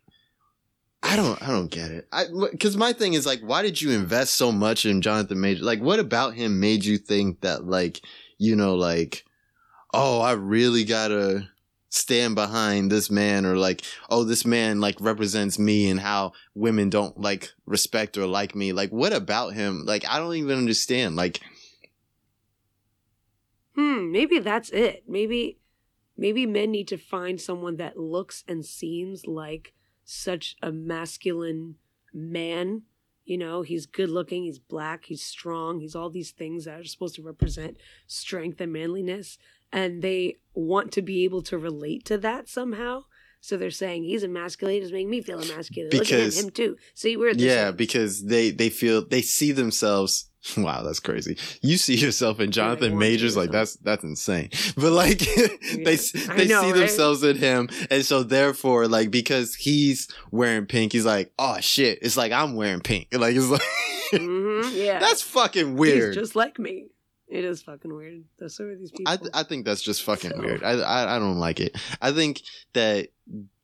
I 1.03 1.15
don't, 1.15 1.41
I 1.41 1.47
don't 1.47 1.69
get 1.69 1.91
it. 1.91 2.07
I 2.11 2.25
because 2.51 2.77
my 2.77 2.93
thing 2.93 3.13
is 3.13 3.25
like, 3.25 3.41
why 3.41 3.61
did 3.61 3.81
you 3.81 3.91
invest 3.91 4.35
so 4.35 4.51
much 4.51 4.85
in 4.85 5.01
Jonathan 5.01 5.39
Major? 5.39 5.63
Like, 5.63 5.81
what 5.81 5.99
about 5.99 6.33
him 6.35 6.59
made 6.59 6.85
you 6.85 6.97
think 6.97 7.41
that 7.41 7.65
like, 7.65 8.01
you 8.37 8.55
know, 8.55 8.75
like, 8.75 9.23
oh, 9.93 10.21
I 10.21 10.33
really 10.33 10.83
gotta 10.85 11.47
stand 11.97 12.35
behind 12.35 12.91
this 12.91 13.09
man 13.09 13.45
or 13.45 13.57
like 13.57 13.81
oh 14.09 14.23
this 14.23 14.45
man 14.45 14.79
like 14.79 14.95
represents 14.99 15.57
me 15.57 15.89
and 15.89 15.99
how 15.99 16.31
women 16.55 16.89
don't 16.89 17.19
like 17.19 17.51
respect 17.65 18.17
or 18.17 18.25
like 18.25 18.55
me 18.55 18.71
like 18.71 18.91
what 18.91 19.13
about 19.13 19.53
him 19.53 19.83
like 19.85 20.05
i 20.07 20.19
don't 20.19 20.35
even 20.35 20.57
understand 20.57 21.15
like 21.15 21.41
Hmm. 23.77 24.11
Maybe 24.11 24.39
that's 24.39 24.71
it. 24.71 25.03
Maybe, 25.07 25.59
maybe 26.17 26.47
men 26.47 26.71
need 26.71 26.87
to 26.87 26.97
find 26.97 27.39
someone 27.39 27.77
that 27.77 27.97
looks 27.97 28.43
and 28.47 28.65
seems 28.65 29.27
like 29.27 29.73
such 30.03 30.57
a 30.63 30.71
masculine 30.71 31.75
man. 32.11 32.81
You 33.23 33.37
know, 33.37 33.61
he's 33.61 33.85
good 33.85 34.09
looking, 34.09 34.43
he's 34.43 34.57
black, 34.57 35.05
he's 35.05 35.23
strong, 35.23 35.79
he's 35.79 35.95
all 35.95 36.09
these 36.09 36.31
things 36.31 36.65
that 36.65 36.79
are 36.79 36.83
supposed 36.85 37.15
to 37.15 37.21
represent 37.21 37.77
strength 38.07 38.59
and 38.61 38.73
manliness. 38.73 39.37
And 39.71 40.01
they 40.01 40.35
want 40.53 40.91
to 40.93 41.01
be 41.01 41.23
able 41.25 41.41
to 41.43 41.57
relate 41.57 42.05
to 42.05 42.17
that 42.19 42.47
somehow. 42.49 43.03
So 43.39 43.55
they're 43.57 43.69
saying 43.69 44.03
he's 44.03 44.23
emasculated, 44.23 44.83
it's 44.83 44.91
making 44.91 45.09
me 45.11 45.21
feel 45.21 45.39
emasculated. 45.39 45.93
Look 45.99 46.11
at 46.11 46.33
him, 46.33 46.45
him 46.45 46.49
too. 46.49 46.77
See, 46.95 47.15
we're 47.17 47.31
yeah 47.33 47.67
same. 47.67 47.75
because 47.75 48.25
they 48.25 48.49
they 48.51 48.69
feel 48.69 49.05
they 49.05 49.21
see 49.21 49.51
themselves 49.51 50.29
wow 50.57 50.81
that's 50.83 50.99
crazy 51.01 51.37
you 51.61 51.75
see 51.77 51.95
yourself 51.95 52.39
in 52.39 52.51
jonathan 52.51 52.91
to 52.91 52.95
majors 52.95 53.35
like 53.35 53.51
that's 53.51 53.73
that's 53.77 54.03
insane 54.03 54.49
but 54.77 54.91
like 54.93 55.17
they 55.19 55.93
s- 55.95 56.15
I 56.29 56.37
they 56.37 56.47
know, 56.47 56.61
see 56.61 56.67
right? 56.71 56.75
themselves 56.75 57.21
in 57.23 57.35
him 57.37 57.67
and 57.89 58.05
so 58.05 58.23
therefore 58.23 58.87
like 58.87 59.11
because 59.11 59.55
he's 59.55 60.07
wearing 60.31 60.65
pink 60.65 60.93
he's 60.93 61.05
like 61.05 61.33
oh 61.37 61.59
shit 61.59 61.99
it's 62.01 62.15
like 62.15 62.31
i'm 62.31 62.55
wearing 62.55 62.79
pink 62.79 63.07
like 63.13 63.35
it's 63.35 63.47
like 63.49 63.61
Mhm, 64.13 64.71
yeah. 64.85 64.99
that's 64.99 65.21
fucking 65.21 65.75
weird 65.75 66.13
He's 66.15 66.23
just 66.23 66.35
like 66.35 66.57
me. 66.59 66.87
It 67.27 67.43
is 67.43 67.61
fucking 67.61 67.93
weird. 67.93 68.23
That's 68.39 68.55
so 68.55 68.65
are 68.65 68.75
these 68.75 68.91
people. 68.91 69.13
I, 69.33 69.41
I 69.41 69.43
think 69.43 69.65
that's 69.65 69.81
just 69.81 70.03
fucking 70.03 70.31
So- 70.31 70.39
weird. 70.39 70.63
I, 70.63 70.73
I 70.79 71.15
I 71.15 71.19
don't 71.19 71.39
like 71.39 71.59
it. 71.59 71.77
I 72.01 72.11
think 72.11 72.41
that 72.73 73.09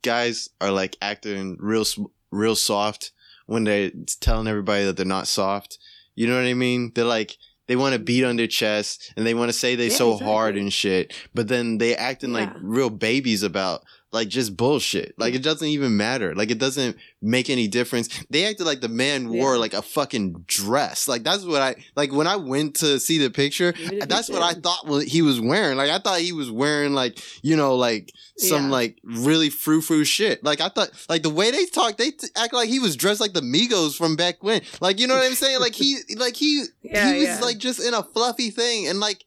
guys 0.02 0.50
are 0.60 0.72
like 0.72 0.98
acting 1.02 1.58
real 1.60 1.86
real 2.32 2.56
soft 2.56 3.12
when 3.46 3.64
they're 3.64 3.92
telling 4.20 4.48
everybody 4.48 4.86
that 4.86 4.98
they're 4.98 5.06
not 5.06 5.28
soft. 5.28 5.80
You 6.16 6.28
know 6.28 6.36
what 6.36 6.46
I 6.46 6.54
mean? 6.54 6.92
They're 6.94 7.06
like 7.06 7.38
they 7.68 7.76
want 7.76 7.94
to 7.94 8.00
mm-hmm. 8.00 8.06
beat 8.06 8.24
on 8.26 8.36
their 8.36 8.48
chest 8.48 9.14
and 9.16 9.26
they 9.26 9.34
want 9.34 9.50
to 9.50 9.58
say 9.58 9.76
they 9.76 9.88
Yeah, 9.88 9.96
so 9.96 10.18
hard 10.18 10.58
and 10.58 10.72
shit, 10.72 11.14
but 11.34 11.48
then 11.48 11.78
they 11.78 11.96
acting 11.96 12.34
like 12.34 12.50
real 12.62 12.90
babies 12.90 13.44
about 13.44 13.84
like 14.14 14.30
just 14.30 14.56
bullshit. 14.56 15.16
Like 15.18 15.34
it 15.34 15.42
doesn't 15.44 15.68
even 15.68 15.98
matter. 15.98 16.34
Like 16.36 16.52
it 16.52 16.60
doesn't 16.60 16.96
make 17.22 17.50
any 17.50 17.68
difference. 17.68 18.08
They 18.30 18.46
acted 18.46 18.66
like 18.66 18.80
the 18.80 18.88
man 18.88 19.28
wore 19.30 19.54
Yeah. 19.56 19.60
like 19.60 19.74
a 19.74 19.82
fucking 19.82 20.46
dress. 20.48 21.08
Like 21.08 21.24
that's 21.24 21.44
what 21.44 21.62
I 21.62 21.76
like 21.96 22.14
when 22.14 22.28
I 22.28 22.36
went 22.36 22.76
to 22.78 23.00
see 23.00 23.18
the 23.18 23.30
picture. 23.30 23.70
Even 23.78 23.84
if 23.86 23.92
he 23.92 24.00
That's 24.06 24.30
what 24.30 24.44
I 24.44 24.54
thought 24.54 25.04
he 25.04 25.22
was 25.22 25.42
wearing. 25.42 25.78
Like 25.78 25.90
I 25.90 25.98
thought 26.00 26.20
he 26.20 26.32
was 26.32 26.52
wearing 26.52 26.94
like 26.94 27.18
you 27.42 27.58
know 27.58 27.76
like 27.76 28.14
some 28.38 28.66
Yeah. 28.66 28.72
like 28.72 29.00
really 29.04 29.50
frou 29.50 29.82
frou 29.82 30.04
shit. 30.06 30.44
Like 30.44 30.62
I 30.62 30.70
thought 30.70 30.92
like 31.10 31.24
the 31.24 31.30
way 31.30 31.50
they 31.52 31.66
talk, 31.66 31.98
they 31.98 32.12
t- 32.12 32.28
act 32.38 32.54
like 32.54 32.70
he 32.70 32.80
was 32.80 32.96
dressed 32.96 33.20
like 33.20 33.34
the 33.34 33.42
Migos 33.42 33.98
from 33.98 34.16
back 34.16 34.44
when. 34.44 34.62
Like 34.80 35.00
you 35.00 35.08
know 35.08 35.16
what 35.16 35.26
I'm 35.26 35.34
saying? 35.36 35.60
Like 35.60 35.74
he 35.76 35.98
like 36.18 36.36
he 36.36 36.66
Yeah, 36.84 37.14
he 37.14 37.26
was 37.26 37.42
like 37.42 37.58
just 37.58 37.80
in 37.84 37.94
a 37.96 38.04
fluffy 38.04 38.52
thing 38.52 38.88
and 38.88 39.00
like 39.00 39.26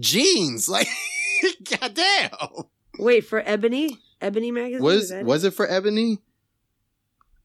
jeans. 0.00 0.68
Like 0.74 0.88
goddamn. 1.80 2.30
Wait 2.98 3.22
for 3.22 3.42
Ebony. 3.44 3.98
Ebony 4.20 4.50
magazine. 4.50 4.82
Was 4.82 5.12
was 5.22 5.44
it 5.44 5.52
for 5.54 5.66
Ebony? 5.68 6.18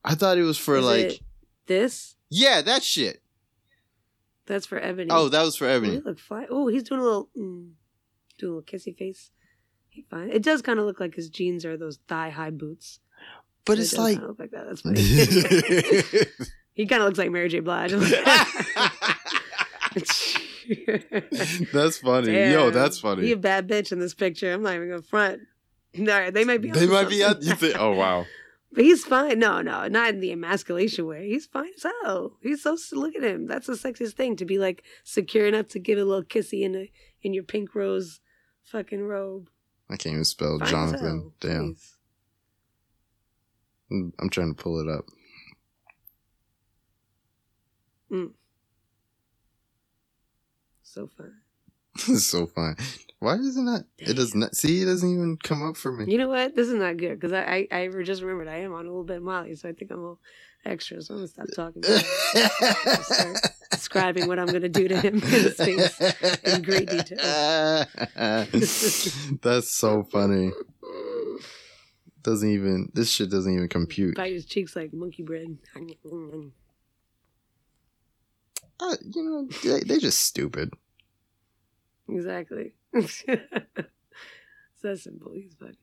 I 0.03 0.15
thought 0.15 0.38
it 0.38 0.43
was 0.43 0.57
for 0.57 0.77
Is 0.77 0.85
like 0.85 1.19
this? 1.65 2.15
yeah 2.29 2.62
that 2.62 2.83
shit. 2.83 3.21
That's 4.45 4.65
for 4.65 4.79
Ebony. 4.79 5.09
Oh, 5.12 5.29
that 5.29 5.43
was 5.43 5.55
for 5.57 5.65
Oh, 5.65 5.69
he 5.69 5.75
Ebony. 5.75 5.99
look 6.03 6.19
fine. 6.19 6.47
Oh, 6.49 6.67
he's 6.67 6.83
doing 6.83 7.01
a 7.01 7.03
little, 7.03 7.29
mm, 7.38 7.71
doing 8.39 8.53
a 8.53 8.55
little 8.55 8.62
kissy 8.63 8.97
face. 8.97 9.29
He 9.89 10.01
fine. 10.09 10.29
It 10.31 10.41
does 10.41 10.62
kind 10.63 10.79
of 10.79 10.85
look 10.85 10.99
like 10.99 11.13
his 11.15 11.29
jeans 11.29 11.65
are 11.65 11.77
those 11.77 11.99
thigh 12.07 12.29
high 12.29 12.49
boots. 12.49 12.99
But 13.65 13.77
It 13.77 13.81
it's 13.81 13.91
does 13.91 13.99
like 13.99 14.19
like 14.39 14.51
that. 14.51 14.65
That's 14.67 14.81
funny. 14.81 15.01
he 16.73 16.85
kind 16.88 17.01
of 17.01 17.07
looks 17.07 17.19
like 17.19 17.29
Mary 17.31 17.49
J. 17.49 17.59
Blige. 17.59 17.91
that's 21.73 21.97
funny. 21.97 22.34
Yo, 22.34 22.69
that's 22.69 22.99
funny. 22.99 23.25
He 23.25 23.32
a 23.32 23.38
bad 23.38 23.67
bitch 23.67 23.91
in 23.91 23.99
this 23.99 24.13
picture. 24.13 24.53
I'm 24.53 24.62
not 24.62 24.75
even 24.75 24.89
gonna 24.89 25.01
front. 25.01 25.41
All 25.97 26.05
right, 26.05 26.34
they 26.34 26.45
might 26.45 26.62
be. 26.62 26.71
They 26.71 26.88
might 26.88 27.10
be 27.10 27.23
out. 27.23 27.41
something. 27.43 27.49
You 27.49 27.55
think? 27.55 27.79
Oh 27.79 27.91
wow. 27.91 28.25
But 28.71 28.84
he's 28.84 29.03
fine. 29.03 29.39
No, 29.39 29.63
no, 29.63 29.88
not 29.88 30.10
in 30.10 30.19
the 30.19 30.32
emasculation 30.32 31.08
way. 31.08 31.27
He's 31.27 31.47
fine 31.47 31.71
as 31.75 31.88
hell. 32.03 32.38
He's 32.39 32.62
so 32.62 32.77
look 32.91 33.15
at 33.15 33.23
him. 33.23 33.47
That's 33.47 33.65
the 33.65 33.73
sexiest 33.73 34.13
thing 34.13 34.36
to 34.36 34.45
be 34.45 34.60
like 34.60 34.84
secure 35.03 35.47
enough 35.47 35.69
to 35.69 35.79
give 35.79 35.97
a 35.97 36.03
little 36.03 36.23
kissy 36.23 36.62
in 36.62 36.75
a, 36.75 36.91
in 37.23 37.34
your 37.34 37.41
pink 37.41 37.73
rose 37.73 38.19
fucking 38.63 39.01
robe. 39.01 39.49
I 39.89 39.97
can't 39.97 40.13
even 40.13 40.23
spell 40.23 40.60
Fine 40.60 40.67
Jonathan. 40.67 41.19
hell. 41.19 41.34
Damn. 41.39 41.73
Jeez. 41.73 41.93
I'm 44.19 44.29
trying 44.29 44.53
to 44.53 44.62
pull 44.63 44.79
it 44.79 44.88
up. 44.88 45.05
Mm. 48.12 48.34
So 50.89 51.06
fun. 51.06 51.34
it's 52.08 52.25
so 52.25 52.47
fun. 52.47 52.75
Why 53.19 53.38
doesn't 53.38 53.65
that? 53.65 53.86
It 53.99 54.15
does 54.15 54.34
not. 54.34 54.56
See, 54.56 54.82
it 54.82 54.86
doesn't 54.86 55.08
even 55.08 55.38
come 55.38 55.62
up 55.62 55.78
for 55.78 55.91
me. 55.91 56.12
You 56.12 56.17
know 56.17 56.30
what? 56.30 56.56
This 56.56 56.67
is 56.67 56.73
not 56.73 56.97
good 56.97 57.19
because 57.19 57.32
I, 57.32 57.67
I 57.71 57.78
I 57.78 58.04
just 58.04 58.23
remembered 58.23 58.47
I 58.47 58.58
am 58.62 58.73
on 58.73 58.86
a 58.86 58.89
little 58.89 59.04
bit 59.04 59.17
of 59.17 59.23
Molly, 59.23 59.56
so 59.56 59.69
I 59.69 59.73
think 59.73 59.91
I'm 59.91 59.99
a 59.99 60.02
little 60.02 60.19
extra. 60.65 60.99
So 61.04 61.13
I'm 61.13 61.19
gonna 61.19 61.28
stop 61.28 61.45
talking. 61.56 61.84
Start 61.84 63.38
describing 63.71 64.28
what 64.28 64.39
I'm 64.39 64.47
gonna 64.47 64.67
do 64.67 64.88
to 64.88 64.99
him 64.99 65.15
in 65.15 65.21
his 65.21 65.54
face 65.56 66.02
in 66.43 66.63
great 66.63 66.89
detail. 66.89 67.86
That's 69.43 69.71
so 69.71 70.04
funny. 70.04 70.54
Doesn't 72.23 72.49
even. 72.49 72.89
This 72.95 73.12
shit 73.12 73.30
doesn't 73.30 73.54
even 73.54 73.67
compute. 73.67 74.15
Bite 74.15 74.34
his 74.34 74.45
cheeks 74.45 74.75
like 74.75 74.91
monkey 74.91 75.21
bread. 75.21 75.56
Uh, 78.79 78.95
you 79.13 79.23
know, 79.23 79.47
they, 79.63 79.81
they 79.81 79.99
just 79.99 80.19
stupid. 80.19 80.71
Exactly. 82.07 82.73
it's 82.93 83.23
that 84.81 84.99
simple. 84.99 85.33
He's 85.33 85.53
fucking. 85.59 85.75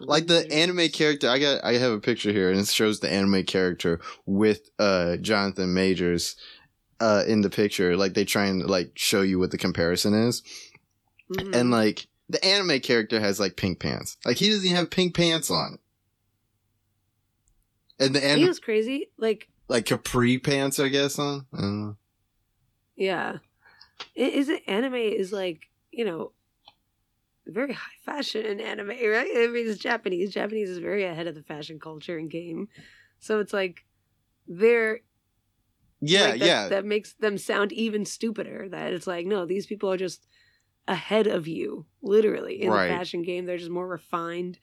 Like 0.00 0.26
the 0.26 0.50
anime 0.52 0.88
character, 0.88 1.28
I 1.28 1.38
got. 1.38 1.64
I 1.64 1.74
have 1.74 1.92
a 1.92 2.00
picture 2.00 2.32
here, 2.32 2.50
and 2.50 2.58
it 2.58 2.66
shows 2.68 3.00
the 3.00 3.12
anime 3.12 3.44
character 3.44 4.00
with 4.26 4.70
uh 4.78 5.16
Jonathan 5.18 5.74
Majors, 5.74 6.36
uh 6.98 7.24
in 7.26 7.42
the 7.42 7.50
picture. 7.50 7.96
Like 7.96 8.14
they 8.14 8.24
try 8.24 8.46
and 8.46 8.64
like 8.68 8.92
show 8.94 9.20
you 9.22 9.38
what 9.38 9.50
the 9.50 9.58
comparison 9.58 10.14
is, 10.14 10.42
Mhm. 11.30 11.54
and 11.54 11.70
like 11.70 12.06
the 12.28 12.42
anime 12.44 12.80
character 12.80 13.20
has 13.20 13.38
like 13.38 13.56
pink 13.56 13.80
pants. 13.80 14.16
Like 14.24 14.38
he 14.38 14.48
doesn't 14.48 14.64
even 14.64 14.76
have 14.76 14.90
pink 14.90 15.14
pants 15.14 15.50
on. 15.50 15.78
And 18.00 18.14
the 18.14 18.20
he 18.20 18.26
anime 18.26 18.48
was 18.48 18.58
crazy. 18.58 19.10
Like 19.18 19.48
like 19.68 19.84
capri 19.84 20.38
pants, 20.38 20.80
I 20.80 20.88
guess 20.88 21.18
on. 21.18 21.46
I 21.52 21.60
don't 21.60 21.80
know. 21.80 21.96
Yeah. 22.96 23.38
Is 24.14 24.48
it 24.48 24.62
anime 24.66 24.94
is 24.94 25.32
like, 25.32 25.68
you 25.90 26.04
know, 26.04 26.32
very 27.46 27.72
high 27.72 27.98
fashion 28.04 28.44
in 28.46 28.60
anime, 28.60 28.88
right? 28.88 29.30
I 29.36 29.46
mean, 29.48 29.68
it's 29.68 29.78
Japanese. 29.80 30.32
Japanese 30.32 30.70
is 30.70 30.78
very 30.78 31.04
ahead 31.04 31.26
of 31.26 31.34
the 31.34 31.42
fashion 31.42 31.80
culture 31.80 32.18
and 32.18 32.30
game. 32.30 32.68
So 33.18 33.40
it's 33.40 33.52
like 33.52 33.84
they're 34.46 35.00
Yeah, 36.00 36.22
like, 36.30 36.40
that, 36.40 36.46
yeah. 36.46 36.68
That 36.68 36.84
makes 36.84 37.14
them 37.14 37.38
sound 37.38 37.72
even 37.72 38.04
stupider. 38.04 38.68
That 38.68 38.92
it's 38.92 39.06
like, 39.06 39.26
no, 39.26 39.46
these 39.46 39.66
people 39.66 39.90
are 39.90 39.96
just 39.96 40.26
ahead 40.88 41.26
of 41.26 41.46
you, 41.46 41.86
literally. 42.02 42.62
In 42.62 42.70
Right. 42.70 42.88
the 42.88 42.94
fashion 42.96 43.22
game, 43.22 43.46
they're 43.46 43.58
just 43.58 43.70
more 43.70 43.88
refined. 43.88 44.58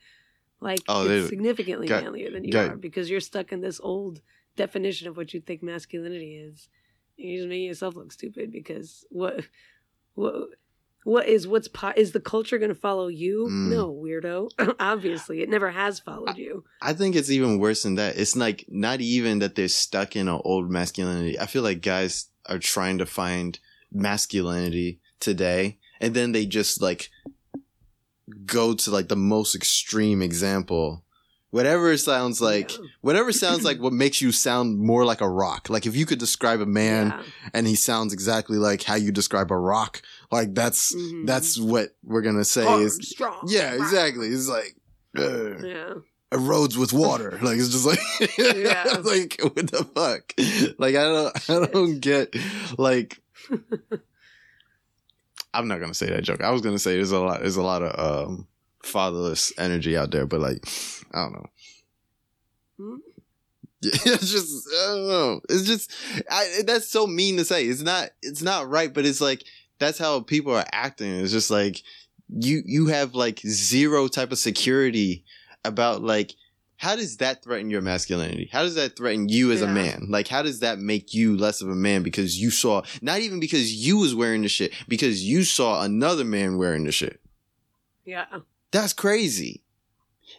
Like 0.61 0.81
Oh, 0.89 1.07
it's 1.07 1.29
significantly 1.29 1.87
got- 1.87 2.03
manlier 2.03 2.29
than 2.31 2.43
you 2.43 2.51
got- 2.51 2.71
are 2.71 2.75
because 2.77 3.09
you're 3.09 3.21
stuck 3.21 3.51
in 3.53 3.61
this 3.61 3.79
old 3.81 4.21
definition 4.57 5.07
of 5.07 5.15
what 5.15 5.33
you 5.33 5.39
think 5.39 5.63
masculinity 5.63 6.35
is. 6.35 6.67
You're 7.19 7.39
just 7.39 7.49
making 7.49 7.67
yourself 7.67 7.95
look 7.95 8.11
stupid 8.11 8.51
because 8.51 9.05
what 9.09 9.45
what 10.15 10.49
what 11.03 11.27
is 11.27 11.47
what's 11.47 11.67
po- 11.67 11.93
is 11.95 12.11
the 12.11 12.19
culture 12.19 12.57
going 12.57 12.69
to 12.69 12.75
follow 12.75 13.07
you? 13.07 13.47
Mm. 13.49 13.69
No, 13.69 13.93
weirdo. 13.93 14.49
Obviously, 14.79 15.41
it 15.41 15.49
never 15.49 15.71
has 15.71 15.99
followed 15.99 16.37
you. 16.37 16.63
I 16.81 16.93
think 16.93 17.15
it's 17.15 17.31
even 17.31 17.59
worse 17.59 17.83
than 17.83 17.95
that. 17.95 18.17
It's 18.17 18.35
like 18.35 18.65
not 18.67 19.01
even 19.01 19.39
that 19.39 19.55
they're 19.55 19.67
stuck 19.67 20.15
in 20.15 20.27
an 20.27 20.41
old 20.43 20.69
masculinity. 20.69 21.39
I 21.39 21.45
feel 21.45 21.63
like 21.63 21.81
guys 21.81 22.27
are 22.45 22.59
trying 22.59 22.97
to 22.97 23.05
find 23.05 23.59
masculinity 23.91 24.99
today 25.19 25.77
and 25.99 26.13
then 26.13 26.31
they 26.31 26.45
just 26.45 26.81
like 26.81 27.09
go 28.45 28.73
to 28.73 28.91
like 28.91 29.07
the 29.07 29.15
most 29.15 29.55
extreme 29.55 30.21
example. 30.21 31.03
Whatever 31.51 31.97
sounds 31.97 32.41
like 32.41 32.77
Yeah. 32.77 32.85
whatever 33.01 33.31
sounds 33.31 33.63
like 33.63 33.79
what 33.79 33.91
makes 33.91 34.21
you 34.21 34.31
sound 34.31 34.77
more 34.79 35.03
like 35.03 35.21
a 35.21 35.29
rock. 35.29 35.67
Like 35.69 35.87
if 35.87 35.95
you 35.95 36.05
could 36.05 36.19
describe 36.19 36.61
a 36.61 36.65
man 36.67 37.07
Yeah. 37.07 37.23
and 37.55 37.67
he 37.67 37.73
sounds 37.75 38.13
exactly 38.13 38.57
like 38.57 38.83
how 38.83 38.95
you 38.95 39.11
describe 39.11 39.51
a 39.51 39.57
rock, 39.57 40.01
like 40.31 40.53
that's 40.53 40.93
Mhm. 40.95 41.25
that's 41.25 41.57
what 41.59 41.95
we're 42.03 42.21
gonna 42.21 42.45
say 42.45 42.63
Hard, 42.65 42.83
is 42.83 42.99
strong. 43.01 43.45
yeah, 43.47 43.71
rock. 43.75 43.79
exactly. 43.81 44.27
It's 44.27 44.47
like 44.47 44.75
uh, 45.17 45.57
Yeah. 45.65 45.93
erodes 46.31 46.77
with 46.77 46.93
water. 46.93 47.39
Like 47.41 47.57
it's 47.57 47.69
just 47.69 47.85
like, 47.85 47.99
Yeah. 48.37 48.97
like 49.03 49.39
what 49.41 49.71
the 49.71 49.83
fuck? 49.95 50.33
Like 50.77 50.95
I 50.95 51.03
don't, 51.03 51.49
I 51.49 51.65
don't 51.65 51.99
get 51.99 52.35
like. 52.77 53.19
I'm 55.53 55.67
not 55.67 55.79
gonna 55.79 55.95
say 55.95 56.09
that 56.11 56.23
joke. 56.23 56.43
I 56.43 56.51
was 56.51 56.61
gonna 56.61 56.77
say 56.79 56.93
there's 56.93 57.11
a 57.11 57.19
lot, 57.19 57.39
there's 57.41 57.55
a 57.55 57.63
lot 57.63 57.81
of 57.81 58.27
um, 58.29 58.47
fatherless 58.83 59.53
energy 59.57 59.97
out 59.97 60.11
there, 60.11 60.25
but 60.25 60.39
like, 60.39 60.67
I 61.13 61.23
don't 61.23 61.33
know. 61.33 61.45
Hmm? 62.77 62.95
It's 63.81 64.29
just, 64.29 64.67
I 64.67 64.87
don't 64.87 65.07
know. 65.07 65.41
It's 65.47 65.63
just, 65.63 65.91
I, 66.29 66.63
that's 66.65 66.89
so 66.89 67.07
mean 67.07 67.37
to 67.37 67.45
say. 67.45 67.63
It's 67.63 67.81
not, 67.81 68.09
it's 68.21 68.41
not 68.41 68.69
right, 68.69 68.93
but 68.93 69.05
it's 69.05 69.21
like 69.21 69.45
that's 69.79 69.97
how 69.97 70.19
people 70.19 70.53
are 70.53 70.65
acting. 70.73 71.15
It's 71.21 71.31
just 71.31 71.49
like 71.49 71.81
you, 72.27 72.61
you 72.65 72.87
have 72.87 73.15
like 73.15 73.39
zero 73.39 74.09
type 74.09 74.33
of 74.33 74.37
security 74.37 75.23
about 75.63 76.01
like 76.01 76.33
how 76.79 76.95
does 76.95 77.17
that 77.17 77.43
threaten 77.43 77.69
your 77.69 77.81
masculinity? 77.81 78.47
How 78.49 78.61
does 78.61 78.75
that 78.75 78.95
threaten 78.95 79.27
you 79.27 79.51
as 79.51 79.61
a 79.61 79.67
man? 79.67 80.07
Like 80.09 80.29
how 80.29 80.41
does 80.41 80.61
that 80.61 80.79
make 80.79 81.13
you 81.13 81.35
less 81.35 81.61
of 81.61 81.67
a 81.67 81.75
man 81.75 82.03
because 82.03 82.39
you 82.39 82.51
saw 82.51 82.83
not 83.01 83.19
even 83.19 83.41
because 83.41 83.73
you 83.73 83.97
was 83.97 84.15
wearing 84.15 84.43
the 84.43 84.47
shit, 84.47 84.73
because 84.87 85.21
you 85.21 85.43
saw 85.43 85.83
another 85.83 86.23
man 86.23 86.57
wearing 86.57 86.85
the 86.85 86.93
shit. 86.93 87.19
Yeah. 88.05 88.25
That's 88.71 88.93
crazy. 88.93 89.63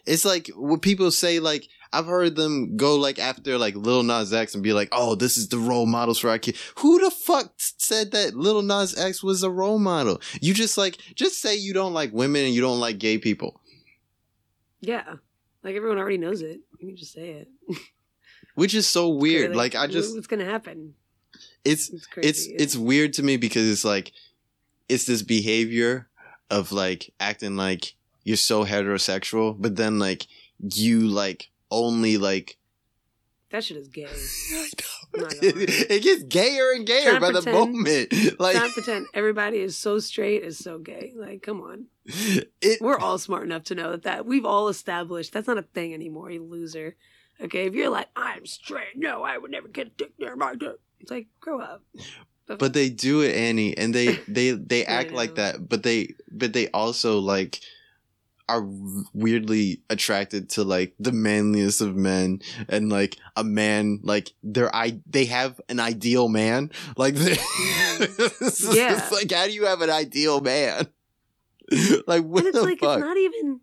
It's 0.05 0.25
like 0.25 0.49
what 0.55 0.81
people 0.81 1.11
say, 1.11 1.39
like, 1.39 1.67
I've 1.93 2.05
heard 2.05 2.35
them 2.37 2.77
go 2.77 2.95
like 2.95 3.19
after 3.19 3.57
like 3.57 3.75
Lil 3.75 4.03
Nas 4.03 4.31
X 4.31 4.53
and 4.53 4.63
be 4.63 4.71
like, 4.71 4.89
oh, 4.93 5.15
this 5.15 5.35
is 5.37 5.49
the 5.49 5.57
role 5.57 5.85
models 5.85 6.19
for 6.19 6.29
our 6.29 6.39
kid. 6.39 6.55
Who 6.79 7.03
the 7.03 7.11
fuck 7.11 7.53
said 7.57 8.11
that 8.11 8.33
Lil 8.33 8.61
Nas 8.61 8.97
X 8.97 9.21
was 9.21 9.43
a 9.43 9.49
role 9.49 9.79
model? 9.79 10.21
You 10.39 10.53
just 10.53 10.77
like, 10.77 10.97
just 11.15 11.41
say 11.41 11.55
you 11.55 11.73
don't 11.73 11.93
like 11.93 12.13
women 12.13 12.45
and 12.45 12.53
you 12.53 12.61
don't 12.61 12.79
like 12.79 12.97
gay 12.97 13.17
people. 13.17 13.59
Yeah. 14.79 15.15
Like 15.63 15.75
everyone 15.75 15.97
already 15.97 16.17
knows 16.17 16.41
it. 16.41 16.61
You 16.79 16.87
can 16.87 16.95
just 16.95 17.13
say 17.13 17.29
it. 17.31 17.49
Which 18.55 18.73
is 18.73 18.87
so 18.87 19.09
weird. 19.09 19.55
Like, 19.55 19.75
I 19.75 19.87
just, 19.87 20.15
what's 20.15 20.27
gonna 20.27 20.45
happen? 20.45 20.93
it's, 21.63 21.89
It's 21.89 22.07
crazy. 22.07 22.29
it's, 22.29 22.47
it's 22.47 22.75
weird 22.77 23.13
to 23.13 23.23
me 23.23 23.37
because 23.37 23.69
it's 23.69 23.85
like, 23.85 24.13
it's 24.89 25.05
this 25.05 25.21
behavior 25.21 26.07
of 26.49 26.71
like 26.71 27.13
acting 27.19 27.55
like 27.55 27.95
you're 28.23 28.37
so 28.37 28.65
heterosexual, 28.65 29.55
but 29.59 29.75
then 29.75 29.99
like 29.99 30.27
you 30.59 31.07
like 31.07 31.49
only 31.69 32.17
like 32.17 32.57
that 33.51 33.63
shit 33.65 33.77
is 33.77 33.87
gay. 33.89 34.05
I 34.51 34.69
know. 34.79 35.23
Not 35.23 35.33
it 35.41 36.03
gets 36.03 36.23
gayer 36.23 36.71
and 36.71 36.87
gayer 36.87 37.19
by 37.19 37.31
the 37.31 37.41
moment. 37.41 38.13
Like 38.39 38.55
Not 38.55 38.71
pretend 38.71 39.07
everybody 39.13 39.59
is 39.59 39.77
so 39.77 39.99
straight 39.99 40.43
is 40.43 40.57
so 40.57 40.79
gay. 40.79 41.13
Like, 41.15 41.43
come 41.43 41.61
on. 41.61 41.87
it. 42.05 42.81
We're 42.81 42.97
all 42.97 43.17
smart 43.17 43.43
enough 43.43 43.63
to 43.65 43.75
know 43.75 43.91
that, 43.91 44.03
that 44.03 44.25
we've 44.25 44.45
all 44.45 44.69
established 44.69 45.33
that's 45.33 45.47
not 45.47 45.57
a 45.57 45.63
thing 45.63 45.93
anymore, 45.93 46.31
you 46.31 46.43
loser. 46.43 46.95
Okay, 47.41 47.65
if 47.65 47.73
you're 47.73 47.89
like, 47.89 48.07
I'm 48.15 48.45
straight, 48.45 48.95
no, 48.95 49.23
I 49.23 49.37
would 49.37 49.51
never 49.51 49.67
get 49.67 49.87
a 49.87 49.89
dick 49.91 50.13
near 50.19 50.35
my 50.35 50.55
dick. 50.55 50.77
It's 50.99 51.11
like, 51.11 51.27
grow 51.39 51.59
up. 51.59 51.83
But 52.47 52.73
they 52.73 52.89
do 52.89 53.21
it, 53.21 53.35
Annie, 53.35 53.77
and 53.77 53.93
they 53.95 54.15
they 54.27 54.51
they 54.51 54.85
act 54.85 55.11
like 55.11 55.35
that. 55.35 55.69
But 55.69 55.83
they 55.83 56.15
but 56.29 56.53
they 56.53 56.69
also 56.69 57.19
like 57.19 57.61
are 58.57 58.67
weirdly 59.13 59.81
attracted 59.89 60.49
to 60.49 60.63
like 60.63 60.93
the 60.99 61.11
manliest 61.11 61.81
of 61.81 61.95
men 61.95 62.41
and 62.69 62.89
like 62.89 63.17
a 63.35 63.43
man 63.43 63.99
like 64.03 64.33
their 64.43 64.73
i 64.75 64.99
they 65.05 65.25
have 65.25 65.59
an 65.69 65.79
ideal 65.79 66.27
man 66.29 66.69
like 66.97 67.13
they. 67.23 67.31
Yeah. 67.31 67.97
it's 68.97 69.11
like 69.11 69.31
how 69.31 69.45
do 69.45 69.51
you 69.53 69.65
have 69.65 69.81
an 69.81 69.89
ideal 69.89 70.41
man 70.41 70.87
like 72.07 72.23
what 72.23 72.39
and 72.39 72.47
it's 72.47 72.57
the 72.57 72.63
like 72.63 72.79
fuck 72.79 72.97
it's 72.97 73.05
not 73.05 73.17
even 73.17 73.59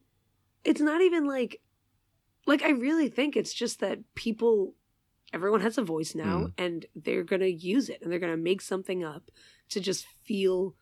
it's 0.64 0.80
not 0.80 1.00
even 1.02 1.26
like 1.26 1.60
like 2.46 2.62
i 2.62 2.70
really 2.70 3.08
think 3.08 3.36
it's 3.36 3.52
just 3.52 3.80
that 3.80 3.98
people 4.14 4.74
everyone 5.32 5.60
has 5.60 5.76
a 5.78 5.82
voice 5.82 6.14
now 6.14 6.38
Mm. 6.38 6.52
and 6.58 6.86
they're 6.96 7.24
gonna 7.24 7.46
use 7.46 7.88
it 7.88 8.00
and 8.02 8.10
they're 8.10 8.18
gonna 8.18 8.36
make 8.36 8.60
something 8.62 9.04
up 9.04 9.30
to 9.68 9.80
just 9.80 10.06
feel 10.24 10.74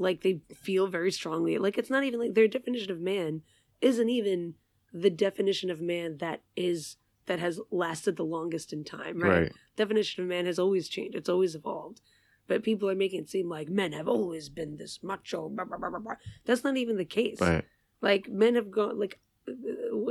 like 0.00 0.22
they 0.22 0.40
feel 0.54 0.86
very 0.86 1.12
strongly 1.12 1.58
like 1.58 1.76
it's 1.78 1.90
not 1.90 2.04
even 2.04 2.18
like 2.18 2.34
their 2.34 2.48
definition 2.48 2.90
of 2.90 3.00
man 3.00 3.42
isn't 3.80 4.08
even 4.08 4.54
the 4.92 5.10
definition 5.10 5.70
of 5.70 5.80
man 5.80 6.16
that 6.18 6.40
is 6.56 6.96
that 7.26 7.38
has 7.38 7.60
lasted 7.70 8.16
the 8.16 8.24
longest 8.24 8.72
in 8.72 8.82
time 8.82 9.20
right, 9.20 9.42
right. 9.42 9.52
Definition 9.76 10.22
of 10.22 10.28
man 10.28 10.46
has 10.46 10.58
always 10.58 10.88
changed 10.88 11.14
it's 11.16 11.28
always 11.28 11.54
evolved. 11.54 12.00
But 12.46 12.64
people 12.64 12.90
are 12.90 12.96
making 12.96 13.20
it 13.20 13.30
seem 13.30 13.48
like 13.48 13.68
men 13.68 13.92
have 13.92 14.08
always 14.08 14.48
been 14.48 14.76
this 14.76 15.02
macho 15.02 15.48
blah, 15.48 15.64
blah, 15.64 15.78
blah, 15.78 15.88
blah, 15.88 16.00
blah. 16.00 16.16
that's 16.44 16.64
not 16.64 16.76
even 16.76 16.96
the 16.96 17.04
case. 17.04 17.40
Right. 17.40 17.64
Like 18.02 18.28
men 18.28 18.56
have 18.56 18.70
gone 18.70 18.98
like 18.98 19.20
uh, 19.48 19.52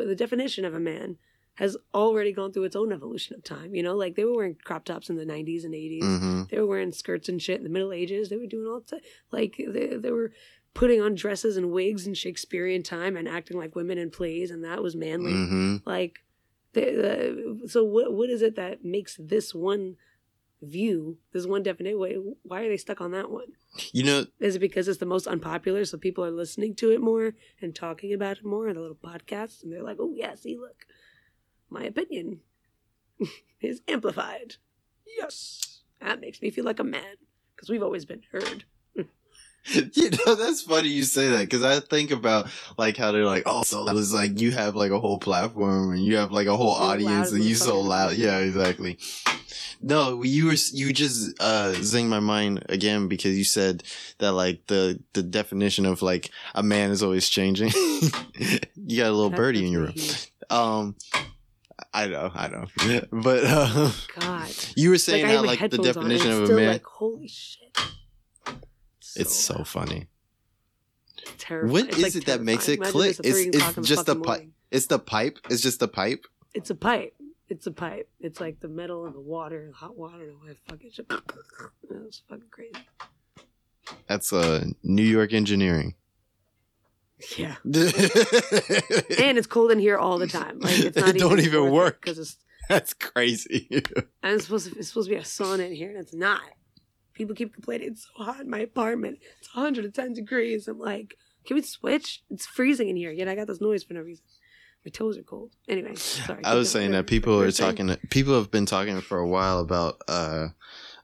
the 0.05 0.15
definition 0.15 0.63
of 0.65 0.73
a 0.73 0.79
man 0.79 1.17
has 1.59 1.75
already 1.93 2.31
gone 2.31 2.53
through 2.53 2.63
its 2.63 2.75
own 2.75 2.93
evolution 2.93 3.35
of 3.35 3.43
time 3.43 3.75
you 3.75 3.83
know? 3.83 3.95
Like 3.95 4.15
they 4.15 4.23
were 4.23 4.35
wearing 4.35 4.55
crop 4.63 4.85
tops 4.85 5.09
in 5.09 5.17
the 5.17 5.25
90s 5.25 5.65
and 5.65 5.73
80s 5.73 6.01
hmm 6.01 6.43
they 6.49 6.57
were 6.57 6.65
wearing 6.65 6.91
skirts 6.91 7.29
and 7.29 7.41
shit 7.41 7.57
in 7.57 7.63
the 7.63 7.69
middle 7.69 7.91
ages. 7.91 8.29
They 8.29 8.37
were 8.37 8.47
doing 8.47 8.65
all 8.67 8.81
the 8.89 9.01
like 9.31 9.55
they, 9.57 9.97
they 9.97 10.11
were 10.11 10.31
putting 10.73 11.01
on 11.01 11.15
dresses 11.15 11.57
and 11.57 11.71
wigs 11.71 12.07
in 12.07 12.13
shakespearean 12.13 12.81
time 12.81 13.17
and 13.17 13.27
acting 13.27 13.57
like 13.57 13.75
women 13.75 13.97
in 13.97 14.09
plays 14.09 14.49
and 14.49 14.63
that 14.63 14.81
was 14.81 14.95
manly. 14.95 15.33
Hmm 15.33 15.75
like 15.85 16.19
the, 16.73 16.81
the, 17.61 17.67
so 17.67 17.83
what 17.83 18.13
what 18.13 18.29
is 18.29 18.41
it 18.41 18.55
that 18.55 18.85
makes 18.85 19.17
this 19.19 19.53
one 19.53 19.95
view 20.61 21.17
this 21.31 21.45
one 21.45 21.63
definite 21.63 21.97
way 21.97 22.17
why 22.43 22.63
are 22.63 22.69
they 22.69 22.77
stuck 22.77 23.01
on 23.01 23.11
that 23.11 23.29
one? 23.29 23.47
You 23.91 24.03
know 24.03 24.25
is 24.39 24.55
it 24.55 24.59
because 24.59 24.87
it's 24.87 24.99
the 24.99 25.05
most 25.05 25.27
unpopular 25.27 25.85
so 25.85 25.97
people 25.97 26.23
are 26.23 26.31
listening 26.31 26.73
to 26.75 26.91
it 26.91 27.01
more 27.01 27.33
and 27.61 27.75
talking 27.75 28.13
about 28.13 28.37
it 28.37 28.45
more 28.45 28.67
in 28.69 28.75
the 28.75 28.81
little 28.81 28.95
podcasts 28.95 29.61
and 29.63 29.71
they're 29.71 29.83
like 29.83 29.97
oh 29.99 30.11
yeah 30.13 30.35
see 30.35 30.57
look 30.57 30.85
my 31.69 31.83
opinion 31.83 32.39
is 33.61 33.81
amplified. 33.87 34.55
Yes. 35.17 35.81
That 36.01 36.21
makes 36.21 36.41
me 36.41 36.49
feel 36.49 36.65
like 36.65 36.79
a 36.79 36.83
man 36.83 37.15
because 37.55 37.69
we've 37.69 37.83
always 37.83 38.05
been 38.05 38.23
heard. 38.31 38.63
You 39.93 40.09
know 40.25 40.35
that's 40.35 40.61
funny 40.61 40.87
you 40.87 41.03
say 41.03 41.27
that 41.27 41.41
because 41.41 41.63
I 41.65 41.81
think 41.81 42.11
about 42.11 42.47
like 42.77 42.95
how 42.95 43.11
they're 43.11 43.25
like 43.25 43.43
oh 43.45 43.61
so 43.63 43.85
it's 43.89 44.13
like 44.13 44.39
you 44.39 44.51
have 44.51 44.73
like 44.73 44.91
a 44.91 44.99
whole 44.99 45.19
platform 45.19 45.91
and 45.91 46.03
you 46.03 46.15
have 46.15 46.31
like 46.31 46.47
a 46.47 46.55
whole 46.55 46.75
You're 46.79 46.89
audience 46.91 47.33
and 47.33 47.43
you 47.43 47.55
so 47.55 47.81
loud. 47.81 48.13
Yeah 48.13 48.37
exactly. 48.39 48.97
No 49.81 50.23
you 50.23 50.45
were 50.47 50.55
you 50.73 50.93
just 50.93 51.35
uh 51.41 51.73
zing 51.73 52.07
my 52.07 52.21
mind 52.21 52.65
again 52.69 53.09
because 53.09 53.37
you 53.37 53.43
said 53.43 53.83
that 54.19 54.31
like 54.31 54.65
the 54.67 55.03
the 55.11 55.21
definition 55.21 55.85
of 55.85 56.01
like 56.01 56.31
a 56.55 56.63
man 56.63 56.89
is 56.89 57.03
always 57.03 57.27
changing. 57.27 57.71
You 58.87 58.97
got 59.03 59.09
a 59.09 59.11
little 59.11 59.29
That- 59.29 59.35
birdie 59.35 59.65
in 59.65 59.71
your 59.73 59.81
room. 59.87 59.95
um 60.49 60.95
I 61.93 62.07
know 62.07 62.31
I 62.33 62.47
know 62.49 62.65
but 63.11 63.43
uh, 63.45 63.91
god 64.19 64.49
you 64.75 64.89
were 64.91 64.97
saying 64.97 65.25
have 65.25 65.37
how 65.37 65.43
like 65.45 65.57
the 65.59 65.61
headphones 65.63 65.97
on 65.97 66.03
and 66.11 66.11
definition 66.19 66.43
of 66.43 66.49
a 66.49 66.53
man 66.53 66.67
like 66.73 66.85
holy 66.85 67.27
shit 67.27 67.77
it's 69.15 69.35
so 69.35 69.55
loud. 69.57 69.67
funny 69.67 70.07
terrifying. 71.37 71.71
What 71.71 71.87
It's, 71.87 71.97
is 71.97 72.03
like, 72.03 72.15
it 72.15 72.25
that 72.27 72.41
makes 72.41 72.67
it 72.69 72.77
Imagine 72.77 72.91
click? 72.91 73.19
It's- 73.23 73.45
it's 73.45 73.73
the 73.73 73.81
just 73.81 74.03
a 74.03 74.05
fucking 74.05 74.23
pi- 74.23 74.29
morning. 74.29 74.53
It's 74.71 74.85
the 74.87 74.99
pipe. 74.99 75.39
It's 75.49 75.61
just 75.61 75.79
the 75.79 75.87
pipe. 75.87 76.25
It's 76.53 76.69
a 76.69 76.75
pipe. 76.75 77.15
it's 77.49 77.65
a 77.65 77.71
pipe. 77.71 78.07
It's 78.19 78.39
like 78.39 78.59
the 78.59 78.67
metal 78.67 79.05
and 79.05 79.15
the 79.15 79.19
water, 79.19 79.63
and 79.65 79.73
hot 79.73 79.97
water, 79.97 80.23
and 80.29 80.35
I 80.47 80.53
fucking 80.69 80.91
shit. 80.91 81.09
That's 81.89 82.21
fucking 82.29 82.49
crazy. 82.51 82.73
That's 84.07 84.31
uh 84.31 84.65
New 84.83 85.03
York 85.03 85.33
engineering. 85.33 85.95
Yeah, 87.37 87.55
and 87.63 89.37
it's 89.37 89.47
cold 89.47 89.71
in 89.71 89.79
here 89.79 89.97
all 89.97 90.17
the 90.17 90.27
time. 90.27 90.59
Like 90.59 90.79
it's 90.79 90.97
not 91.05 91.09
It 91.09 91.19
don't 91.19 91.39
even 91.39 91.71
work. 91.71 92.01
because 92.01 92.17
it's 92.19 92.37
that's 92.67 92.93
crazy. 92.93 93.67
and 94.23 94.33
it's 94.35 94.45
supposed 94.45 94.71
to 94.71 94.77
it's 94.79 94.89
supposed 94.89 95.09
to 95.09 95.15
be 95.15 95.19
a 95.19 95.23
sauna 95.23 95.67
in 95.67 95.73
here, 95.73 95.89
and 95.89 95.97
it's 95.99 96.13
not. 96.13 96.41
People 97.13 97.35
keep 97.35 97.53
complaining 97.53 97.89
it's 97.89 98.07
so 98.15 98.23
hot 98.23 98.41
in 98.41 98.49
my 98.49 98.59
apartment. 98.59 99.19
It's 99.39 99.53
110 99.53 100.13
degrees. 100.13 100.67
I'm 100.69 100.79
like, 100.79 101.15
can 101.45 101.55
we 101.55 101.61
switch? 101.61 102.23
It's 102.29 102.45
freezing 102.45 102.87
in 102.87 102.95
here. 102.95 103.11
Yet 103.11 103.27
I 103.27 103.35
got 103.35 103.47
this 103.47 103.59
noise 103.59 103.83
for 103.83 103.93
no 103.93 104.01
reason. 104.01 104.23
My 104.85 104.89
toes 104.91 105.17
are 105.17 105.23
cold. 105.23 105.51
Anyway, 105.67 105.95
sorry. 105.95 106.45
I 106.45 106.55
was 106.55 106.71
saying 106.71 106.91
that 106.91 107.07
people 107.07 107.41
are 107.41 107.51
talking. 107.51 107.93
People 108.09 108.35
have 108.35 108.49
been 108.49 108.65
talking 108.65 109.01
for 109.01 109.17
a 109.17 109.27
while 109.27 109.59
about 109.59 110.01
uh, 110.07 110.47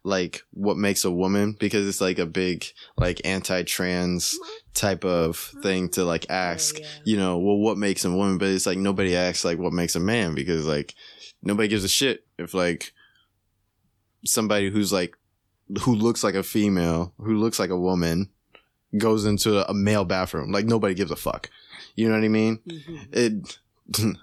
like 0.03 0.43
what 0.51 0.77
makes 0.77 1.03
a 1.03 1.11
woman 1.11 1.57
because 1.59 1.85
it's 1.85 1.99
like 1.99 2.17
a 2.19 2.25
big 2.25 2.63
like 2.95 3.19
anti-trans 3.25 4.39
type 4.75 5.03
of 5.05 5.37
thing 5.63 5.89
to 5.89 6.03
like 6.03 6.29
ask. 6.29 6.75
Oh, 6.77 6.81
yeah. 6.81 6.87
You 7.05 7.17
know, 7.17 7.37
well, 7.37 7.57
what 7.57 7.77
makes 7.77 8.05
a 8.05 8.11
woman? 8.11 8.37
But 8.37 8.49
it's 8.49 8.65
like 8.65 8.77
nobody 8.77 9.15
asks 9.15 9.43
like 9.43 9.57
what 9.57 9.73
makes 9.73 9.95
a 9.95 9.99
man 9.99 10.35
because 10.35 10.67
like 10.67 10.93
nobody 11.41 11.67
gives 11.67 11.83
a 11.83 11.89
shit 11.89 12.25
if 12.37 12.53
like 12.53 12.93
somebody 14.25 14.69
who's 14.69 14.91
like 14.91 15.15
who 15.81 15.95
looks 15.95 16.23
like 16.23 16.35
a 16.35 16.43
female 16.43 17.13
who 17.17 17.35
looks 17.35 17.59
like 17.59 17.69
a 17.69 17.79
woman 17.79 18.29
goes 18.97 19.25
into 19.25 19.67
a 19.69 19.73
male 19.73 20.05
bathroom 20.05 20.51
like 20.51 20.65
nobody 20.65 20.93
gives 20.93 21.11
a 21.11 21.15
fuck. 21.15 21.49
You 21.95 22.07
know 22.09 22.15
what 22.15 22.23
I 22.23 22.29
mean? 22.29 22.59
Mhm. 22.67 23.07
It 23.11 23.57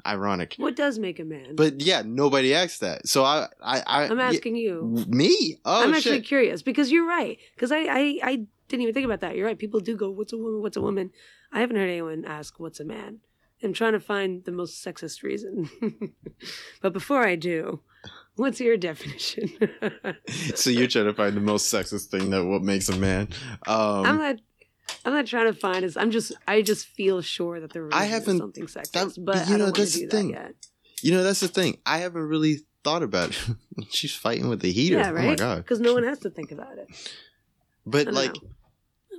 ironic. 0.07 0.55
What 0.57 0.77
does 0.77 0.99
make 0.99 1.21
a 1.21 1.25
man? 1.25 1.55
But 1.55 1.81
yeah, 1.81 2.03
nobody 2.05 2.55
asked 2.55 2.81
that. 2.81 3.07
So 3.07 3.25
I, 3.25 3.47
I, 3.63 3.81
I 3.87 4.05
I'm 4.09 4.21
asking 4.21 4.57
you. 4.57 5.05
me. 5.09 5.59
Oh 5.65 5.85
I'm 5.85 5.95
actually 5.95 6.17
shit! 6.19 6.27
curious 6.27 6.63
because 6.63 6.91
you're 6.91 7.07
right. 7.07 7.39
Because 7.55 7.71
I, 7.71 7.79
I, 7.79 8.19
I 8.23 8.47
didn't 8.73 8.83
even 8.83 8.95
think 8.95 9.05
about 9.05 9.21
that. 9.21 9.37
You're 9.37 9.47
right. 9.47 9.59
People 9.59 9.79
do 9.81 9.97
go, 9.97 10.11
"What's 10.11 10.33
a 10.33 10.37
woman? 10.37 10.61
What's 10.63 10.77
a 10.77 10.81
woman?" 10.81 11.11
I 11.53 11.61
haven't 11.61 11.77
heard 11.77 11.89
anyone 11.89 12.25
ask, 12.25 12.59
"What's 12.59 12.81
a 12.81 12.85
man?" 12.85 13.21
I'm 13.63 13.73
trying 13.73 13.93
to 13.93 14.01
find 14.01 14.45
the 14.45 14.51
most 14.51 14.85
sexist 14.85 15.23
reason. 15.23 15.71
but 16.83 16.93
before 16.93 17.25
I 17.25 17.37
do, 17.37 17.81
what's 18.35 18.59
your 18.61 18.77
definition? 18.77 19.53
so 20.57 20.69
you're 20.71 20.89
trying 20.89 21.05
to 21.05 21.15
find 21.15 21.37
the 21.37 21.41
most 21.41 21.73
sexist 21.73 22.07
thing 22.07 22.31
that 22.31 22.45
what 22.45 22.63
makes 22.63 22.89
a 22.89 22.97
man. 22.97 23.29
Um, 23.69 24.05
I'm 24.07 24.19
not. 24.19 24.37
I'm 25.05 25.13
not 25.13 25.27
trying 25.27 25.47
to 25.53 25.59
find 25.59 25.85
this. 25.85 25.97
I'm 25.97 26.11
just. 26.11 26.33
I 26.49 26.63
just 26.63 26.87
feel 26.87 27.21
sure 27.23 27.61
that 27.61 27.73
there 27.73 27.89
I 27.93 28.05
is 28.07 28.11
haven't- 28.11 28.39
something 28.39 28.65
sexist, 28.67 28.93
that- 28.93 29.25
but 29.25 29.49
you 29.49 29.55
I 29.55 29.59
know, 29.59 29.71
that's 29.71 29.95
the 29.95 30.07
thing. 30.07 30.33
that 30.33 30.43
yet. 30.43 30.55
you 31.03 31.13
know, 31.13 31.23
that's 31.23 31.41
the 31.41 31.49
thing. 31.49 31.79
I 31.87 31.99
haven't 31.99 32.23
really 32.23 32.61
thought 32.83 33.05
about 33.05 33.31
it. 33.31 33.39
She's 33.91 34.15
fighting 34.15 34.49
with 34.49 34.61
the 34.61 34.73
heater. 34.73 34.97
Yeah, 34.97 35.11
Oh 35.11 35.15
my 35.15 35.27
right. 35.29 35.39
god! 35.39 35.59
Because 35.59 35.79
no 35.81 35.93
one 35.95 36.03
has 36.03 36.19
to 36.21 36.31
think 36.31 36.51
about 36.51 36.79
it. 36.79 36.89
But 37.87 38.09
like, 38.13 38.35
know. 38.35 38.49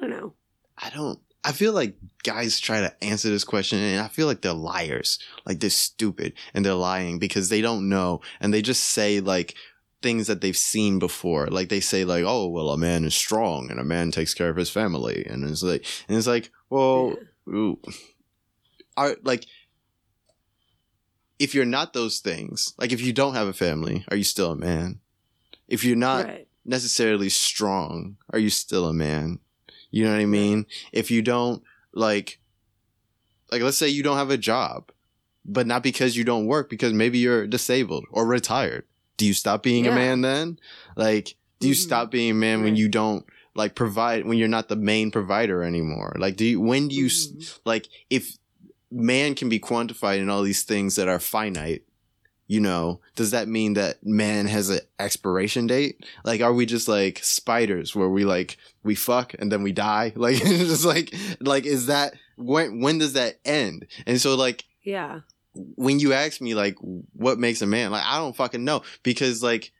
I 0.03 0.09
don't 0.09 0.19
know. 0.19 0.33
I 0.77 0.89
don't. 0.89 1.19
I 1.45 1.51
feel 1.51 1.73
like 1.73 1.95
guys 2.23 2.59
try 2.59 2.81
to 2.81 3.03
answer 3.03 3.29
this 3.29 3.43
question, 3.43 3.79
and 3.79 4.01
I 4.01 4.07
feel 4.09 4.27
like 4.27 4.41
they're 4.41 4.53
liars. 4.53 5.19
Like 5.45 5.59
they're 5.59 5.69
stupid 5.69 6.33
and 6.53 6.65
they're 6.65 6.73
lying 6.73 7.19
because 7.19 7.49
they 7.49 7.61
don't 7.61 7.87
know, 7.89 8.21
and 8.41 8.53
they 8.53 8.61
just 8.61 8.83
say 8.83 9.19
like 9.19 9.55
things 10.01 10.27
that 10.27 10.41
they've 10.41 10.57
seen 10.57 10.99
before. 10.99 11.47
Like 11.47 11.69
they 11.69 11.79
say 11.79 12.03
like, 12.03 12.25
"Oh, 12.25 12.47
well, 12.49 12.69
a 12.69 12.77
man 12.77 13.05
is 13.05 13.15
strong 13.15 13.71
and 13.71 13.79
a 13.79 13.85
man 13.85 14.11
takes 14.11 14.33
care 14.33 14.49
of 14.49 14.57
his 14.57 14.69
family," 14.69 15.25
and 15.25 15.49
it's 15.49 15.63
like, 15.63 15.85
and 16.07 16.17
it's 16.17 16.27
like, 16.27 16.51
well, 16.69 17.15
ooh, 17.47 17.79
are 18.97 19.15
like. 19.23 19.45
If 21.39 21.53
you're 21.53 21.65
not 21.65 21.93
those 21.93 22.19
things, 22.19 22.73
like 22.77 22.93
if 22.93 23.01
you 23.01 23.11
don't 23.11 23.33
have 23.33 23.47
a 23.47 23.53
family, 23.53 24.05
are 24.09 24.15
you 24.15 24.23
still 24.23 24.51
a 24.51 24.55
man? 24.55 25.01
If 25.67 25.83
you're 25.83 25.97
not 25.97 26.25
right. 26.25 26.47
necessarily 26.63 27.27
strong, 27.27 28.15
are 28.29 28.39
you 28.39 28.49
still 28.49 28.87
a 28.87 28.93
man? 28.93 29.39
You 29.93 30.05
know 30.05 30.11
what 30.11 30.21
I 30.21 30.25
mean? 30.25 30.65
If 30.91 31.11
you 31.11 31.21
don't 31.21 31.61
like 31.93 32.39
like 33.51 33.61
let's 33.61 33.77
say 33.77 33.87
you 33.89 34.01
don't 34.01 34.17
have 34.17 34.31
a 34.31 34.37
job, 34.37 34.91
but 35.45 35.67
not 35.67 35.83
because 35.83 36.17
you 36.17 36.23
don't 36.23 36.47
work, 36.47 36.67
because 36.67 36.93
maybe 36.93 37.19
you're 37.19 37.45
disabled 37.45 38.05
or 38.09 38.25
retired. 38.25 38.85
Do 39.17 39.25
you 39.27 39.33
stop 39.35 39.61
being 39.61 39.85
a 39.85 39.91
man 39.91 40.21
then? 40.21 40.57
Like, 40.95 41.35
do 41.59 41.67
you 41.67 41.75
Mhm. 41.75 41.77
stop 41.77 42.09
being 42.09 42.31
a 42.31 42.33
man 42.33 42.63
when 42.63 42.75
you 42.75 42.89
don't 42.89 43.23
like 43.53 43.75
provide 43.75 44.25
when 44.25 44.39
you're 44.39 44.47
not 44.47 44.67
the 44.67 44.75
main 44.75 45.11
provider 45.11 45.61
anymore? 45.63 46.15
Like 46.17 46.37
do 46.37 46.45
you 46.45 46.59
when 46.59 46.87
do 46.87 46.95
you 46.95 47.05
s 47.05 47.27
Mhm. 47.27 47.59
like 47.63 47.87
if 48.09 48.35
man 48.89 49.35
can 49.35 49.47
be 49.47 49.59
quantified 49.59 50.17
in 50.17 50.29
all 50.29 50.41
these 50.41 50.63
things 50.63 50.95
that 50.95 51.07
are 51.07 51.19
finite 51.19 51.83
you 52.53 52.59
know 52.59 52.99
does 53.15 53.31
that 53.31 53.47
mean 53.47 53.73
that 53.73 53.95
man 54.05 54.45
has 54.47 54.69
an 54.69 54.79
expiration 54.99 55.65
date? 55.67 55.95
Like 56.23 56.41
are 56.41 56.53
we 56.53 56.65
just 56.65 56.87
like 56.87 57.19
spiders 57.23 57.95
where 57.95 58.09
we 58.09 58.23
like 58.25 58.57
we 58.83 58.95
fuck 58.95 59.33
and 59.39 59.51
then 59.51 59.63
we 59.63 59.71
die? 59.71 60.13
Like 60.25 60.37
it's 60.41 60.69
just 60.73 60.85
like 60.85 61.13
like 61.39 61.65
is 61.65 61.87
that 61.87 62.13
when 62.37 62.79
when 62.83 62.97
does 62.99 63.13
that 63.13 63.39
end? 63.45 63.87
And 64.07 64.19
so 64.21 64.35
like 64.35 64.65
Yeah. 64.83 65.21
when 65.53 65.99
you 65.99 66.13
ask 66.13 66.41
me 66.41 66.53
like 66.63 66.75
what 67.13 67.37
makes 67.39 67.61
a 67.61 67.67
man 67.67 67.91
like 67.91 68.05
i 68.05 68.17
don't 68.17 68.35
fucking 68.35 68.63
know 68.63 68.81
because 69.03 69.43
like 69.43 69.71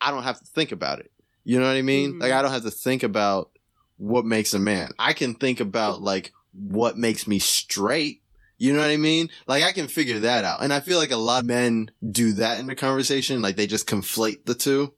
i 0.00 0.10
don't 0.10 0.22
have 0.24 0.38
to 0.40 0.46
think 0.56 0.70
about 0.72 0.98
it. 1.00 1.10
You 1.44 1.58
know 1.58 1.66
what 1.66 1.76
i 1.76 1.82
mean? 1.82 2.08
Mhm. 2.14 2.20
like 2.22 2.32
i 2.32 2.42
don't 2.42 2.52
have 2.52 2.64
to 2.70 2.70
think 2.88 3.02
about 3.02 3.50
what 3.96 4.24
makes 4.24 4.54
a 4.54 4.58
man. 4.60 4.88
I 4.98 5.12
can 5.12 5.34
think 5.34 5.58
about 5.60 6.02
like 6.02 6.32
what 6.52 6.96
makes 6.96 7.26
me 7.26 7.38
straight 7.40 8.22
you 8.58 8.72
know 8.72 8.80
what 8.80 8.90
i 8.90 8.96
mean? 8.96 9.30
Like 9.46 9.62
i 9.62 9.72
can 9.72 9.88
figure 9.88 10.18
that 10.20 10.44
out. 10.44 10.62
And 10.62 10.72
i 10.72 10.80
feel 10.80 10.98
like 10.98 11.12
a 11.12 11.16
lot 11.16 11.42
of 11.42 11.46
men 11.46 11.90
do 12.10 12.32
that 12.34 12.58
in 12.58 12.66
the 12.66 12.74
conversation. 12.74 13.40
Like 13.40 13.56
they 13.56 13.66
just 13.66 13.86
conflate 13.86 14.44
the 14.44 14.54
two. 14.54 14.92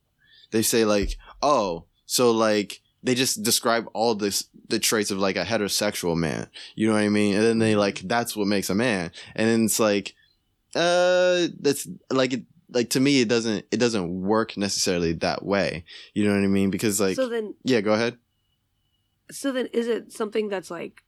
They 0.51 0.63
say 0.63 0.85
like 0.85 1.17
oh 1.43 1.85
so 2.07 2.33
like 2.33 2.81
they 3.03 3.15
just 3.15 3.43
describe 3.43 3.87
all 3.95 4.15
this 4.15 4.49
the 4.69 4.79
traits 4.79 5.11
of 5.11 5.19
like 5.19 5.37
a 5.37 5.45
heterosexual 5.45 6.17
man. 6.17 6.49
You 6.75 6.89
know 6.89 6.95
what 6.95 7.03
i 7.03 7.09
mean? 7.09 7.35
And 7.35 7.45
then 7.45 7.59
they 7.59 7.77
like 7.77 8.01
that's 8.01 8.37
what 8.37 8.47
makes 8.47 8.71
a 8.71 8.75
man. 8.75 9.13
And 9.37 9.49
then 9.49 9.65
it's 9.67 9.79
like 9.79 10.15
uh 10.75 11.49
that's 11.61 11.87
like 12.11 12.33
it 12.33 12.45
like 12.73 12.91
to 12.91 13.01
me 13.01 13.21
it 13.21 13.29
doesn't 13.29 13.67
it 13.71 13.79
doesn't 13.79 14.23
work 14.23 14.57
necessarily 14.57 15.13
that 15.15 15.45
way. 15.45 15.85
You 16.15 16.27
know 16.27 16.35
what 16.35 16.45
i 16.45 16.49
mean? 16.49 16.71
Because 16.71 17.01
like 17.01 17.17
so 17.17 17.29
then, 17.29 17.55
yeah 17.65 17.81
go 17.81 17.93
ahead. 17.93 18.17
So 19.31 19.53
then, 19.53 19.67
is 19.67 19.87
it 19.87 20.13
something 20.13 20.49
that's 20.49 20.71
like 20.71 21.03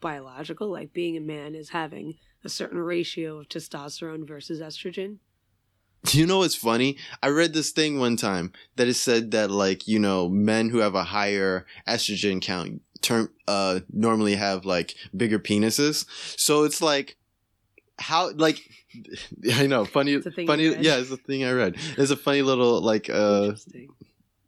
biological, 0.00 0.70
like 0.70 0.92
being 0.92 1.16
a 1.16 1.20
man 1.20 1.54
is 1.54 1.70
having 1.70 2.14
a 2.44 2.48
certain 2.48 2.78
ratio 2.78 3.40
of 3.40 3.48
testosterone 3.48 4.26
versus 4.26 4.60
estrogen? 4.60 5.18
you 6.12 6.24
know 6.24 6.38
what's 6.38 6.54
funny 6.54 6.96
i 7.20 7.26
read 7.26 7.52
this 7.52 7.70
thing 7.70 7.98
one 7.98 8.16
time 8.16 8.52
that 8.76 8.86
it 8.86 8.94
said 8.94 9.32
that 9.32 9.50
like 9.50 9.88
you 9.88 9.98
know 9.98 10.28
men 10.28 10.68
who 10.68 10.78
have 10.78 10.94
a 10.94 11.02
higher 11.02 11.66
estrogen 11.88 12.40
count 12.40 12.80
term 13.00 13.28
uh 13.48 13.80
normally 13.92 14.36
have 14.36 14.64
like 14.64 14.94
bigger 15.16 15.38
penises 15.38 16.06
so 16.38 16.62
it's 16.62 16.80
like 16.80 17.16
how 17.98 18.30
like 18.34 18.60
i 19.54 19.66
know 19.66 19.84
funny 19.84 20.12
It's 20.12 20.26
a 20.26 20.30
thing 20.30 20.46
funny 20.46 20.68
yeah 20.76 20.98
it's 20.98 21.10
a 21.10 21.16
thing 21.16 21.44
i 21.44 21.50
read 21.50 21.76
it's 21.98 22.12
a 22.12 22.16
funny 22.16 22.42
little 22.42 22.80
like 22.80 23.10
uh 23.10 23.52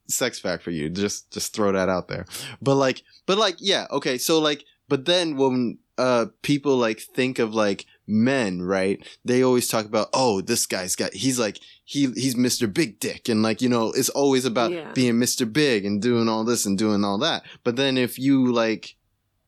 sex 0.08 0.38
fact 0.38 0.62
for 0.62 0.70
you. 0.70 0.88
Just 0.88 1.30
just 1.30 1.54
throw 1.54 1.72
that 1.72 1.88
out 1.88 2.08
there. 2.08 2.26
But 2.60 2.74
like 2.76 3.02
but 3.26 3.38
like 3.38 3.56
yeah, 3.58 3.86
okay. 3.90 4.18
So 4.18 4.38
like 4.40 4.64
but 4.88 5.04
then 5.06 5.36
when 5.36 5.78
uh 5.96 6.26
people 6.42 6.76
like 6.76 7.00
think 7.00 7.38
of 7.38 7.54
like 7.54 7.86
men, 8.06 8.62
right? 8.62 9.04
They 9.24 9.42
always 9.42 9.68
talk 9.68 9.84
about, 9.84 10.08
"Oh, 10.14 10.40
this 10.40 10.64
guy's 10.66 10.96
got 10.96 11.12
he's 11.12 11.38
like 11.38 11.58
he 11.84 12.06
he's 12.12 12.34
Mr. 12.36 12.72
Big 12.72 13.00
Dick." 13.00 13.28
And 13.28 13.42
like, 13.42 13.60
you 13.60 13.68
know, 13.68 13.92
it's 13.92 14.08
always 14.10 14.44
about 14.44 14.70
Yeah. 14.72 14.92
being 14.92 15.14
Mr. 15.14 15.50
Big 15.52 15.84
and 15.84 16.00
doing 16.00 16.28
all 16.28 16.44
this 16.44 16.64
and 16.66 16.78
doing 16.78 17.04
all 17.04 17.18
that. 17.18 17.42
But 17.64 17.76
then 17.76 17.98
if 17.98 18.18
you 18.18 18.52
like 18.52 18.94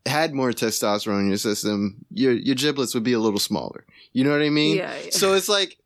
had 0.06 0.34
more 0.34 0.50
testosterone 0.52 1.20
in 1.20 1.28
your 1.28 1.36
system, 1.38 2.04
your 2.12 2.32
your 2.32 2.56
giblets 2.56 2.94
would 2.94 3.04
be 3.04 3.12
a 3.12 3.20
little 3.20 3.38
smaller. 3.38 3.84
You 4.12 4.24
know 4.24 4.30
what 4.32 4.42
I 4.42 4.50
mean? 4.50 4.76
yeah, 4.76 4.94
yeah. 5.04 5.10
So 5.10 5.34
it's 5.34 5.48
like 5.48 5.76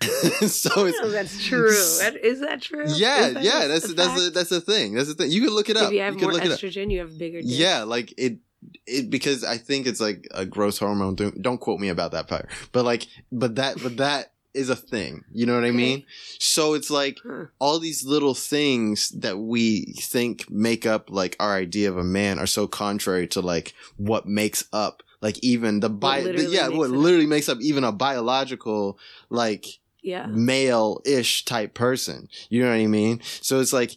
so 0.00 0.86
it's 0.86 0.98
if 1.00 1.12
that's 1.12 1.44
true. 1.44 1.68
Is 2.22 2.40
that 2.40 2.60
true? 2.62 2.84
yeah, 2.88 3.30
that 3.30 3.42
yeah, 3.42 3.64
a- 3.64 3.68
that's 3.68 3.88
a 3.88 3.94
that's 3.94 4.22
fact? 4.22 4.34
that's 4.34 4.50
the 4.50 4.60
thing. 4.60 4.94
That's 4.94 5.08
the 5.08 5.14
thing. 5.14 5.30
You 5.30 5.40
can 5.42 5.50
look 5.50 5.68
it 5.68 5.76
up. 5.76 5.88
If 5.88 5.92
you 5.94 6.00
have 6.00 6.16
can 6.16 6.30
more 6.30 6.38
estrogen, 6.38 6.90
you 6.90 7.00
have 7.00 7.18
bigger. 7.18 7.40
Yeah, 7.42 7.82
like 7.84 8.14
it 8.16 8.38
it 8.86 9.10
because 9.10 9.44
I 9.44 9.56
think 9.58 9.86
it's 9.86 10.00
like 10.00 10.26
a 10.32 10.44
gross 10.44 10.78
hormone. 10.78 11.14
Don't, 11.14 11.40
don't 11.42 11.58
quote 11.58 11.80
me 11.80 11.88
about 11.88 12.12
that 12.12 12.28
part. 12.28 12.48
But 12.72 12.84
like, 12.84 13.06
but 13.30 13.54
that 13.56 13.82
but 13.82 13.96
that 13.98 14.32
is 14.54 14.68
a 14.70 14.76
thing. 14.76 15.24
You 15.32 15.46
know 15.46 15.54
what 15.54 15.64
I 15.64 15.70
mean? 15.70 16.04
So 16.38 16.74
it's 16.74 16.90
like 16.90 17.18
all 17.60 17.78
these 17.78 18.04
little 18.04 18.34
things 18.34 19.10
that 19.10 19.38
we 19.38 19.94
think 20.00 20.50
make 20.50 20.86
up 20.86 21.10
like 21.10 21.36
our 21.38 21.54
idea 21.54 21.88
of 21.90 21.96
a 21.98 22.04
man 22.04 22.38
are 22.38 22.46
so 22.46 22.66
contrary 22.66 23.26
to 23.28 23.40
like 23.40 23.74
what 23.96 24.26
makes 24.26 24.64
up 24.72 25.02
like 25.20 25.38
even 25.44 25.80
the 25.80 25.90
bi 25.90 26.22
the, 26.22 26.48
yeah 26.50 26.68
what 26.68 26.90
it 26.90 26.94
up. 26.94 26.96
literally 26.98 27.26
makes 27.26 27.48
up 27.48 27.58
even 27.60 27.84
a 27.84 27.92
biological 27.92 28.98
like 29.30 29.66
Yeah. 30.02 30.26
male-ish 30.26 31.44
type 31.44 31.74
person. 31.74 32.28
You 32.48 32.62
know 32.62 32.70
what 32.70 32.76
I 32.80 32.86
mean? 32.86 33.20
So 33.42 33.60
it's 33.60 33.72
like 33.72 33.92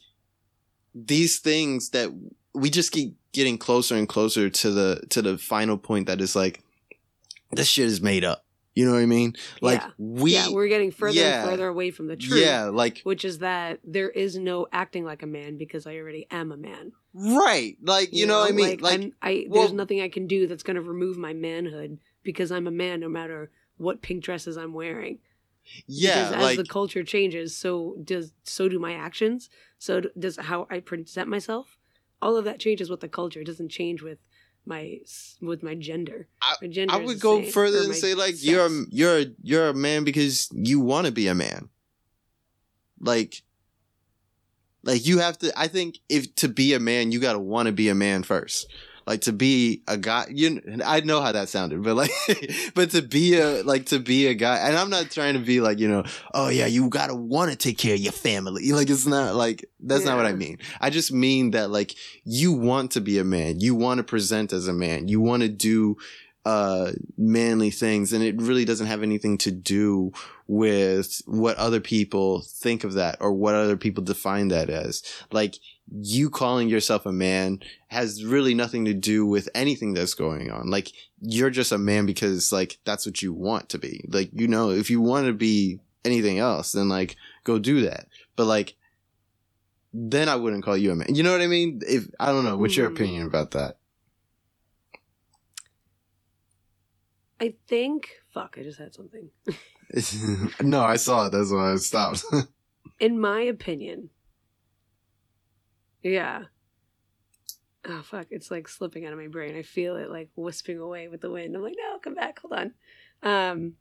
these 0.93 1.39
things 1.39 1.89
that 1.91 2.09
we 2.53 2.69
just 2.69 2.91
keep 2.91 3.15
getting 3.31 3.57
closer 3.57 3.95
and 3.95 4.07
closer 4.09 4.49
to 4.49 4.71
the 4.71 5.01
to 5.09 5.21
the 5.21 5.37
final 5.37 5.77
point 5.77 6.07
that 6.07 6.19
is 6.21 6.35
like 6.35 6.63
this 7.51 7.67
shit 7.67 7.85
is 7.85 8.01
made 8.01 8.23
up. 8.23 8.45
You 8.73 8.85
know 8.85 8.93
what 8.93 9.01
I 9.01 9.05
mean? 9.05 9.35
Like 9.59 9.81
Yeah. 9.81 9.89
we 9.97 10.33
yeah, 10.33 10.49
we're 10.49 10.69
getting 10.69 10.91
further 10.91 11.19
yeah. 11.19 11.41
and 11.41 11.49
further 11.49 11.67
away 11.67 11.91
from 11.91 12.07
the 12.07 12.15
truth. 12.15 12.41
Yeah, 12.41 12.65
like 12.65 13.01
Which 13.03 13.25
is 13.25 13.39
that 13.39 13.79
there 13.83 14.09
is 14.09 14.37
no 14.37 14.67
acting 14.71 15.03
like 15.03 15.23
a 15.23 15.27
man 15.27 15.57
because 15.57 15.85
I 15.85 15.97
already 15.97 16.25
am 16.31 16.53
a 16.53 16.57
man. 16.57 16.93
right. 17.13 17.75
Like 17.83 18.13
you, 18.13 18.25
know, 18.25 18.39
what 18.39 18.49
I 18.49 18.55
mean? 18.55 18.79
Like, 18.79 19.01
I'm, 19.01 19.13
I 19.21 19.45
well- 19.49 19.63
there's 19.63 19.73
nothing 19.73 19.99
I 20.01 20.07
can 20.07 20.25
do 20.25 20.47
that's 20.47 20.63
going 20.63 20.75
to 20.77 20.81
remove 20.81 21.17
my 21.17 21.33
manhood 21.33 21.99
because 22.23 22.49
I'm 22.49 22.65
a 22.65 22.71
man, 22.71 23.01
no 23.01 23.09
matter 23.09 23.51
what 23.75 24.01
pink 24.01 24.23
dresses 24.23 24.55
I'm 24.57 24.73
wearing. 24.73 25.19
yeah, 25.85 26.29
because 26.29 26.33
as 26.35 26.41
like 26.41 26.57
the 26.57 26.63
culture 26.63 27.03
changes, 27.03 27.55
so 27.55 27.97
does 28.01 28.31
so 28.43 28.69
do 28.69 28.79
my 28.79 28.93
actions. 28.93 29.49
So 29.79 30.01
does 30.17 30.37
how 30.37 30.65
I 30.69 30.79
present 30.79 31.27
myself. 31.27 31.77
All 32.21 32.37
of 32.37 32.45
that 32.45 32.59
changes 32.59 32.89
with 32.89 32.99
the 33.01 33.09
culture. 33.09 33.41
It 33.41 33.45
doesn't 33.47 33.69
change 33.69 34.01
with 34.01 34.19
my 34.65 34.99
with 35.41 35.63
my 35.63 35.75
gender. 35.75 36.27
I- 36.41 36.55
My 36.61 36.67
gender 36.67 36.93
I 36.93 36.99
is 36.99 37.07
would 37.07 37.19
go 37.19 37.41
same, 37.41 37.51
further 37.51 37.79
and 37.83 37.95
say 37.95 38.13
like 38.13 38.35
sex. 38.35 38.43
you're 38.45 38.65
a, 38.67 38.69
you're 38.91 39.17
a, 39.19 39.25
you're 39.41 39.67
a 39.69 39.73
man 39.73 40.03
because 40.03 40.47
you 40.53 40.79
want 40.79 41.07
to 41.07 41.11
be 41.11 41.27
a 41.27 41.35
man. 41.35 41.69
Like 42.99 43.41
like 44.83 45.05
you 45.07 45.19
have 45.19 45.37
to 45.39 45.51
I 45.59 45.67
think 45.67 45.97
if 46.09 46.33
to 46.35 46.47
be 46.47 46.73
a 46.73 46.79
man 46.79 47.11
you 47.11 47.19
got 47.19 47.33
to 47.33 47.39
want 47.39 47.67
to 47.67 47.71
be 47.71 47.89
a 47.89 47.95
man 47.95 48.23
first. 48.23 48.67
Like 49.07 49.21
to 49.21 49.33
be 49.33 49.81
a 49.87 49.97
guy 49.97 50.25
you 50.29 50.61
I 50.85 51.01
know 51.01 51.21
how 51.21 51.31
that 51.31 51.49
sounded 51.49 51.83
but 51.83 51.95
like 51.95 52.11
but 52.75 52.91
to 52.91 53.01
be 53.01 53.37
a 53.37 53.63
like 53.63 53.87
to 53.87 53.99
be 53.99 54.27
a 54.27 54.33
guy 54.33 54.57
and 54.57 54.77
I'm 54.77 54.89
not 54.89 55.09
trying 55.11 55.33
to 55.33 55.39
be 55.39 55.59
like 55.59 55.79
you 55.79 55.87
know 55.87 56.03
oh 56.33 56.49
yeah 56.49 56.67
you 56.67 56.87
got 56.89 57.07
to 57.07 57.15
want 57.15 57.51
to 57.51 57.57
take 57.57 57.77
care 57.77 57.93
of 57.95 57.99
your 57.99 58.13
family. 58.13 58.71
Like 58.81 58.89
it's 58.89 59.05
not 59.05 59.35
like 59.35 59.69
that's 59.79 60.05
not 60.05 60.17
what 60.17 60.25
I 60.25 60.33
mean. 60.33 60.57
I 60.79 60.89
just 60.89 61.11
mean 61.11 61.51
that 61.51 61.69
like 61.69 61.93
you 62.23 62.53
want 62.53 62.91
to 62.91 63.01
be 63.01 63.19
a 63.19 63.23
man. 63.23 63.59
You 63.59 63.75
want 63.75 63.97
to 63.97 64.03
present 64.03 64.53
as 64.53 64.67
a 64.67 64.73
man. 64.73 65.07
You 65.07 65.19
want 65.19 65.43
to 65.43 65.49
do 65.49 65.97
uh 66.45 66.91
manly 67.17 67.69
things 67.69 68.13
and 68.13 68.23
it 68.23 68.41
really 68.41 68.65
doesn't 68.65 68.87
have 68.87 69.03
anything 69.03 69.37
to 69.37 69.51
do 69.51 70.11
with 70.53 71.21
what 71.27 71.55
other 71.55 71.79
people 71.79 72.41
think 72.41 72.83
of 72.83 72.91
that 72.91 73.15
or 73.21 73.31
what 73.31 73.55
other 73.55 73.77
people 73.77 74.03
define 74.03 74.49
that 74.49 74.69
as 74.69 75.01
like 75.31 75.55
you 76.01 76.29
calling 76.29 76.67
yourself 76.67 77.05
a 77.05 77.11
man 77.11 77.57
has 77.87 78.25
really 78.25 78.53
nothing 78.53 78.83
to 78.83 78.93
do 78.93 79.25
with 79.25 79.47
anything 79.55 79.93
that's 79.93 80.13
going 80.13 80.51
on 80.51 80.69
like 80.69 80.91
you're 81.21 81.49
just 81.49 81.71
a 81.71 81.77
man 81.77 82.05
because 82.05 82.51
like 82.51 82.77
that's 82.83 83.05
what 83.05 83.21
you 83.21 83.31
want 83.31 83.69
to 83.69 83.77
be 83.77 84.03
like 84.09 84.29
you 84.33 84.45
know 84.45 84.71
if 84.71 84.89
you 84.89 84.99
want 84.99 85.25
to 85.25 85.31
be 85.31 85.79
anything 86.03 86.37
else 86.37 86.73
then 86.73 86.89
like 86.89 87.15
go 87.45 87.57
do 87.57 87.79
that 87.79 88.07
but 88.35 88.43
like 88.45 88.75
then 89.93 90.27
I 90.27 90.35
wouldn't 90.35 90.63
call 90.63 90.77
you 90.77 90.91
a 90.91 90.95
man. 90.95 91.15
You 91.15 91.21
know 91.21 91.33
what 91.33 91.41
I 91.41 91.47
mean? 91.47 91.81
If 91.85 92.07
I 92.17 92.27
don't 92.27 92.45
know, 92.45 92.55
what's 92.55 92.77
your 92.77 92.89
Mhm. 92.89 92.93
opinion 92.95 93.25
about 93.27 93.51
that? 93.51 93.75
I 97.41 97.55
think. 97.67 98.07
Fuck! 98.33 98.55
I 98.57 98.63
just 98.63 98.79
had 98.79 98.93
something. 98.93 99.29
no, 100.61 100.81
I 100.83 100.95
saw 100.95 101.27
it. 101.27 101.31
That's 101.31 101.51
why 101.51 101.73
I 101.73 101.75
stopped. 101.77 102.23
In 102.99 103.19
my 103.19 103.41
opinion. 103.41 104.09
Yeah. 106.03 106.43
Oh 107.87 108.01
fuck! 108.03 108.27
It's 108.29 108.51
like 108.51 108.67
slipping 108.67 109.05
out 109.05 109.13
of 109.13 109.19
my 109.19 109.27
brain. 109.27 109.57
I 109.57 109.63
feel 109.63 109.95
it 109.95 110.09
like 110.09 110.29
wisping 110.35 110.77
away 110.79 111.07
with 111.07 111.21
the 111.21 111.31
wind. 111.31 111.55
I'm 111.55 111.63
like, 111.63 111.75
no, 111.77 111.97
come 111.99 112.13
back. 112.13 112.39
Hold 112.39 112.53
on. 112.53 112.73
Um. 113.23 113.73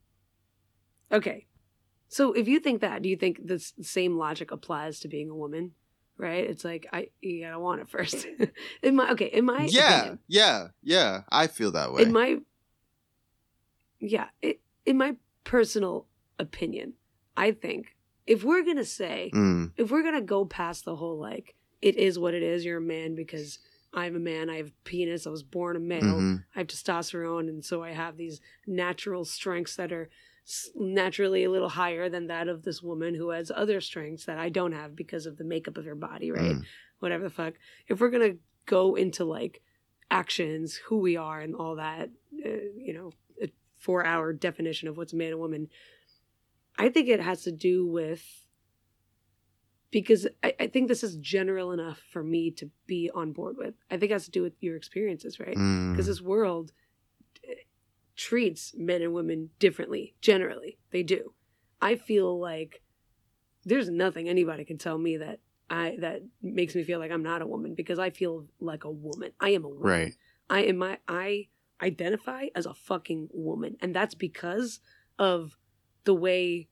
Okay. 1.12 1.46
So 2.08 2.32
if 2.32 2.48
you 2.48 2.60
think 2.60 2.80
that, 2.80 3.02
do 3.02 3.08
you 3.08 3.16
think 3.16 3.46
the 3.46 3.54
s- 3.54 3.74
same 3.82 4.16
logic 4.16 4.50
applies 4.50 5.00
to 5.00 5.08
being 5.08 5.28
a 5.30 5.34
woman? 5.34 5.72
Right? 6.16 6.48
It's 6.48 6.64
like 6.64 6.86
I 6.92 7.08
you 7.20 7.44
gotta 7.44 7.58
want 7.58 7.82
it 7.82 7.90
first. 7.90 8.26
in 8.82 8.96
my 8.96 9.10
okay, 9.12 9.26
in 9.26 9.44
my 9.44 9.68
yeah, 9.70 9.96
opinion, 9.98 10.18
yeah, 10.28 10.68
yeah. 10.82 11.22
I 11.30 11.46
feel 11.46 11.72
that 11.72 11.92
way. 11.92 12.02
in 12.02 12.12
my 12.12 12.38
yeah 14.00 14.26
it, 14.40 14.60
in 14.86 14.96
my 14.96 15.14
personal 15.50 16.06
opinion 16.38 16.92
i 17.36 17.50
think 17.50 17.96
if 18.24 18.44
we're 18.44 18.64
gonna 18.64 18.84
say 18.84 19.30
Mm, 19.34 19.72
if 19.76 19.90
we're 19.90 20.04
gonna 20.04 20.20
go 20.36 20.44
past 20.44 20.84
the 20.84 20.94
whole 20.96 21.18
like 21.18 21.56
it 21.82 21.96
is 21.96 22.18
what 22.20 22.34
it 22.34 22.42
is 22.42 22.64
you're 22.64 22.78
a 22.78 22.80
man 22.96 23.16
because 23.16 23.58
i'm 23.92 24.14
a 24.14 24.20
man 24.20 24.48
i 24.48 24.58
have 24.58 24.70
penis 24.84 25.26
i 25.26 25.30
was 25.30 25.42
born 25.42 25.74
a 25.74 25.80
male 25.80 26.20
mhm. 26.20 26.44
i 26.54 26.58
have 26.60 26.68
testosterone 26.68 27.48
and 27.48 27.64
so 27.64 27.82
i 27.82 27.90
have 27.90 28.16
these 28.16 28.40
natural 28.66 29.24
strengths 29.24 29.74
that 29.74 29.90
are 29.92 30.08
naturally 30.76 31.42
a 31.44 31.50
little 31.50 31.68
higher 31.68 32.08
than 32.08 32.28
that 32.28 32.46
of 32.48 32.62
this 32.62 32.80
woman 32.82 33.14
who 33.16 33.30
has 33.30 33.50
other 33.50 33.80
strengths 33.80 34.24
that 34.26 34.38
i 34.38 34.48
don't 34.48 34.72
have 34.72 34.94
because 34.94 35.26
of 35.26 35.36
the 35.36 35.44
makeup 35.44 35.76
of 35.76 35.84
her 35.84 35.96
body 35.96 36.30
right 36.30 36.56
Mm. 36.58 36.64
whatever 37.00 37.24
the 37.24 37.30
fuck 37.30 37.54
if 37.88 38.00
we're 38.00 38.10
gonna 38.10 38.36
go 38.66 38.94
into 38.94 39.24
like 39.24 39.62
actions 40.12 40.76
who 40.86 40.98
we 40.98 41.16
are 41.16 41.40
and 41.40 41.54
all 41.56 41.74
that 41.76 42.08
uh, 42.46 42.48
you 42.76 42.92
know 42.94 43.10
four 43.80 44.04
hour 44.04 44.32
definition 44.32 44.86
of 44.88 44.96
what's 44.96 45.12
a 45.12 45.16
man 45.16 45.32
and 45.32 45.40
woman. 45.40 45.68
I 46.78 46.88
think 46.88 47.08
it 47.08 47.20
has 47.20 47.42
to 47.42 47.52
do 47.52 47.86
with 47.86 48.24
because 49.90 50.28
I, 50.44 50.54
I 50.60 50.66
think 50.68 50.86
this 50.86 51.02
is 51.02 51.16
general 51.16 51.72
enough 51.72 52.00
for 52.12 52.22
me 52.22 52.52
to 52.52 52.70
be 52.86 53.10
on 53.12 53.32
board 53.32 53.56
with. 53.58 53.74
I 53.90 53.96
think 53.96 54.10
it 54.10 54.14
has 54.14 54.26
to 54.26 54.30
do 54.30 54.42
with 54.42 54.52
your 54.60 54.76
experiences 54.76 55.40
right? 55.40 55.56
Mm. 55.56 55.92
because 55.92 56.06
this 56.06 56.20
world 56.20 56.72
eh, 57.48 57.54
treats 58.16 58.72
men 58.76 59.02
and 59.02 59.12
women 59.12 59.50
differently 59.58 60.14
generally. 60.20 60.78
They 60.92 61.02
do. 61.02 61.34
I 61.82 61.96
feel 61.96 62.38
like 62.38 62.82
there's 63.64 63.88
nothing 63.88 64.28
anybody 64.28 64.64
can 64.64 64.78
tell 64.78 64.98
me 64.98 65.16
that 65.18 65.40
i 65.68 65.96
that 66.00 66.22
makes 66.42 66.74
me 66.74 66.82
feel 66.82 66.98
like 66.98 67.10
i'm 67.10 67.22
not 67.22 67.42
a 67.42 67.46
woman 67.46 67.74
because 67.74 67.98
i 67.98 68.10
feel 68.10 68.46
like 68.60 68.84
a 68.84 68.90
woman. 68.90 69.32
I 69.40 69.50
am 69.50 69.64
a 69.64 69.68
woman. 69.68 69.82
Right. 69.82 70.14
i 70.48 70.60
am 70.62 70.78
my 70.78 70.98
i 71.06 71.48
identify 71.82 72.46
as 72.54 72.66
a 72.66 72.74
fucking 72.74 73.28
woman. 73.32 73.76
And 73.80 73.94
that's 73.94 74.14
because 74.14 74.80
of 75.18 75.56
the 76.04 76.14
way 76.14 76.68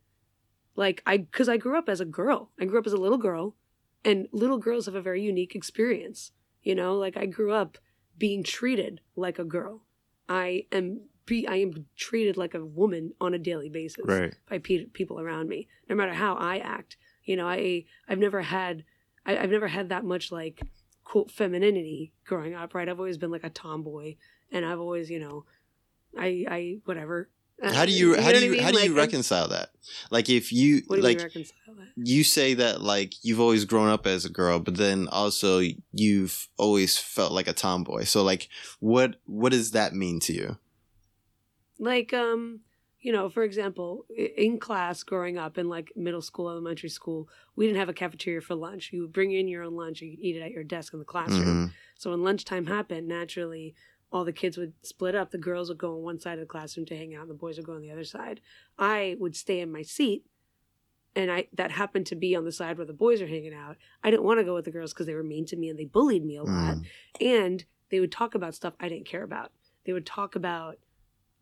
like 0.74 1.02
i 1.06 1.16
because 1.18 1.48
i 1.48 1.56
grew 1.56 1.76
up 1.76 1.88
as 1.88 2.00
a 2.00 2.04
girl. 2.04 2.50
I 2.60 2.64
grew 2.64 2.78
up 2.78 2.86
as 2.86 2.92
a 2.92 2.96
little 2.98 3.18
girl 3.18 3.56
and 4.04 4.28
little 4.32 4.58
girls 4.58 4.86
have 4.86 4.94
a 4.94 5.02
very 5.02 5.22
unique 5.22 5.54
experience 5.54 6.32
you 6.62 6.74
know? 6.74 6.94
Like 6.94 7.16
i 7.16 7.26
grew 7.26 7.52
up 7.52 7.78
being 8.16 8.42
treated 8.42 9.00
like 9.16 9.38
a 9.38 9.44
girl. 9.44 9.84
I 10.28 10.66
am 10.72 11.02
be 11.26 11.46
i 11.46 11.56
am 11.56 11.86
treated 11.96 12.36
like 12.38 12.54
a 12.54 12.64
woman 12.64 13.12
on 13.20 13.34
a 13.34 13.38
daily 13.38 13.68
basis 13.68 14.04
Right. 14.06 14.34
by 14.48 14.58
pe- 14.58 14.86
people 14.86 15.20
around 15.20 15.48
me 15.48 15.68
no 15.88 15.94
matter 15.94 16.14
how 16.14 16.34
i 16.36 16.56
act 16.58 16.96
you 17.24 17.36
know? 17.36 17.46
I 17.46 17.84
i've 18.08 18.18
never 18.18 18.40
had 18.40 18.84
I, 19.26 19.36
i've 19.36 19.50
never 19.50 19.68
had 19.68 19.90
that 19.90 20.04
much 20.04 20.32
like 20.32 20.62
quote 21.04 21.30
femininity 21.30 22.12
growing 22.24 22.54
up 22.54 22.74
right? 22.74 22.88
I've 22.88 22.98
always 22.98 23.18
been 23.18 23.30
like 23.30 23.44
a 23.44 23.50
tomboy 23.50 24.16
and 24.52 24.64
i've 24.64 24.80
always 24.80 25.10
you 25.10 25.18
know 25.18 25.44
i 26.18 26.44
i 26.48 26.78
whatever 26.84 27.28
Uh, 27.60 27.72
How 27.74 27.84
do 27.84 27.90
you 27.92 28.14
how 28.14 28.20
know 28.20 28.26
do 28.28 28.34
what 28.34 28.36
I 28.36 28.40
you 28.46 28.52
mean? 28.52 28.60
how 28.62 28.70
do 28.70 28.78
you 28.78 28.94
Like, 28.94 28.96
reconcile 29.04 29.48
that? 29.48 29.70
Like 30.12 30.28
if 30.30 30.52
you 30.52 30.82
what 30.86 30.96
do 30.96 31.02
you 31.02 31.08
like 31.08 31.18
reconcile 31.18 31.74
that 31.78 31.88
you 31.96 32.22
say 32.22 32.54
that 32.54 32.80
like 32.82 33.12
you've 33.24 33.40
always 33.40 33.64
grown 33.64 33.88
up 33.88 34.06
as 34.06 34.24
a 34.24 34.30
girl, 34.30 34.60
but 34.60 34.76
then 34.76 35.08
also 35.08 35.60
you've 35.92 36.48
always 36.56 36.96
felt 36.98 37.32
like 37.32 37.48
a 37.48 37.52
tomboy. 37.52 38.04
So 38.04 38.22
like 38.22 38.48
what 38.78 39.16
what 39.26 39.50
does 39.50 39.72
that 39.72 39.92
mean 39.92 40.20
to 40.20 40.32
you? 40.32 40.56
like 41.78 42.12
um 42.12 42.60
you 43.00 43.12
know 43.12 43.28
for 43.28 43.42
example 43.44 44.04
in 44.36 44.58
class 44.58 45.02
growing 45.02 45.38
up 45.38 45.58
in 45.58 45.68
like 45.68 45.92
middle 45.96 46.22
school 46.22 46.50
elementary 46.50 46.88
school 46.88 47.28
we 47.56 47.66
didn't 47.66 47.78
have 47.78 47.88
a 47.88 47.94
cafeteria 47.94 48.40
for 48.40 48.54
lunch 48.54 48.90
you 48.92 49.02
would 49.02 49.12
bring 49.12 49.32
in 49.32 49.48
your 49.48 49.62
own 49.62 49.74
lunch 49.76 50.00
and 50.00 50.10
you 50.10 50.16
could 50.16 50.24
eat 50.24 50.36
it 50.36 50.42
at 50.42 50.50
your 50.50 50.64
desk 50.64 50.92
in 50.92 50.98
the 50.98 51.04
classroom 51.04 51.68
Mhm. 51.68 51.72
so 51.96 52.10
when 52.10 52.22
lunchtime 52.24 52.66
happened 52.66 53.06
naturally 53.06 53.74
all 54.10 54.24
the 54.24 54.32
kids 54.32 54.56
would 54.56 54.72
split 54.82 55.14
up 55.14 55.30
the 55.30 55.38
girls 55.38 55.68
would 55.68 55.78
go 55.78 55.94
on 55.96 56.02
one 56.02 56.18
side 56.18 56.34
of 56.34 56.40
the 56.40 56.46
classroom 56.46 56.86
to 56.86 56.96
hang 56.96 57.14
out 57.14 57.22
and 57.22 57.30
the 57.30 57.34
boys 57.34 57.56
would 57.56 57.66
go 57.66 57.74
on 57.74 57.82
the 57.82 57.90
other 57.90 58.04
side 58.04 58.40
i 58.78 59.16
would 59.18 59.36
stay 59.36 59.60
in 59.60 59.70
my 59.70 59.82
seat 59.82 60.24
and 61.16 61.30
i 61.30 61.46
that 61.52 61.70
happened 61.72 62.06
to 62.06 62.14
be 62.14 62.34
on 62.36 62.44
the 62.44 62.52
side 62.52 62.76
where 62.76 62.86
the 62.86 62.92
boys 62.92 63.20
are 63.20 63.26
hanging 63.26 63.54
out 63.54 63.76
i 64.02 64.10
didn't 64.10 64.24
want 64.24 64.38
to 64.38 64.44
go 64.44 64.54
with 64.54 64.64
the 64.64 64.70
girls 64.70 64.92
because 64.92 65.06
they 65.06 65.14
were 65.14 65.22
mean 65.22 65.44
to 65.46 65.56
me 65.56 65.68
and 65.68 65.78
they 65.78 65.84
bullied 65.84 66.24
me 66.24 66.36
a 66.36 66.42
lot 66.42 66.76
Mm. 66.76 66.84
and 67.20 67.64
they 67.90 68.00
would 68.00 68.12
talk 68.12 68.34
about 68.34 68.54
stuff 68.54 68.74
I 68.78 68.90
didn't 68.90 69.06
care 69.06 69.22
about. 69.22 69.50
They 69.86 69.94
would 69.94 70.04
talk 70.04 70.36
about 70.36 70.76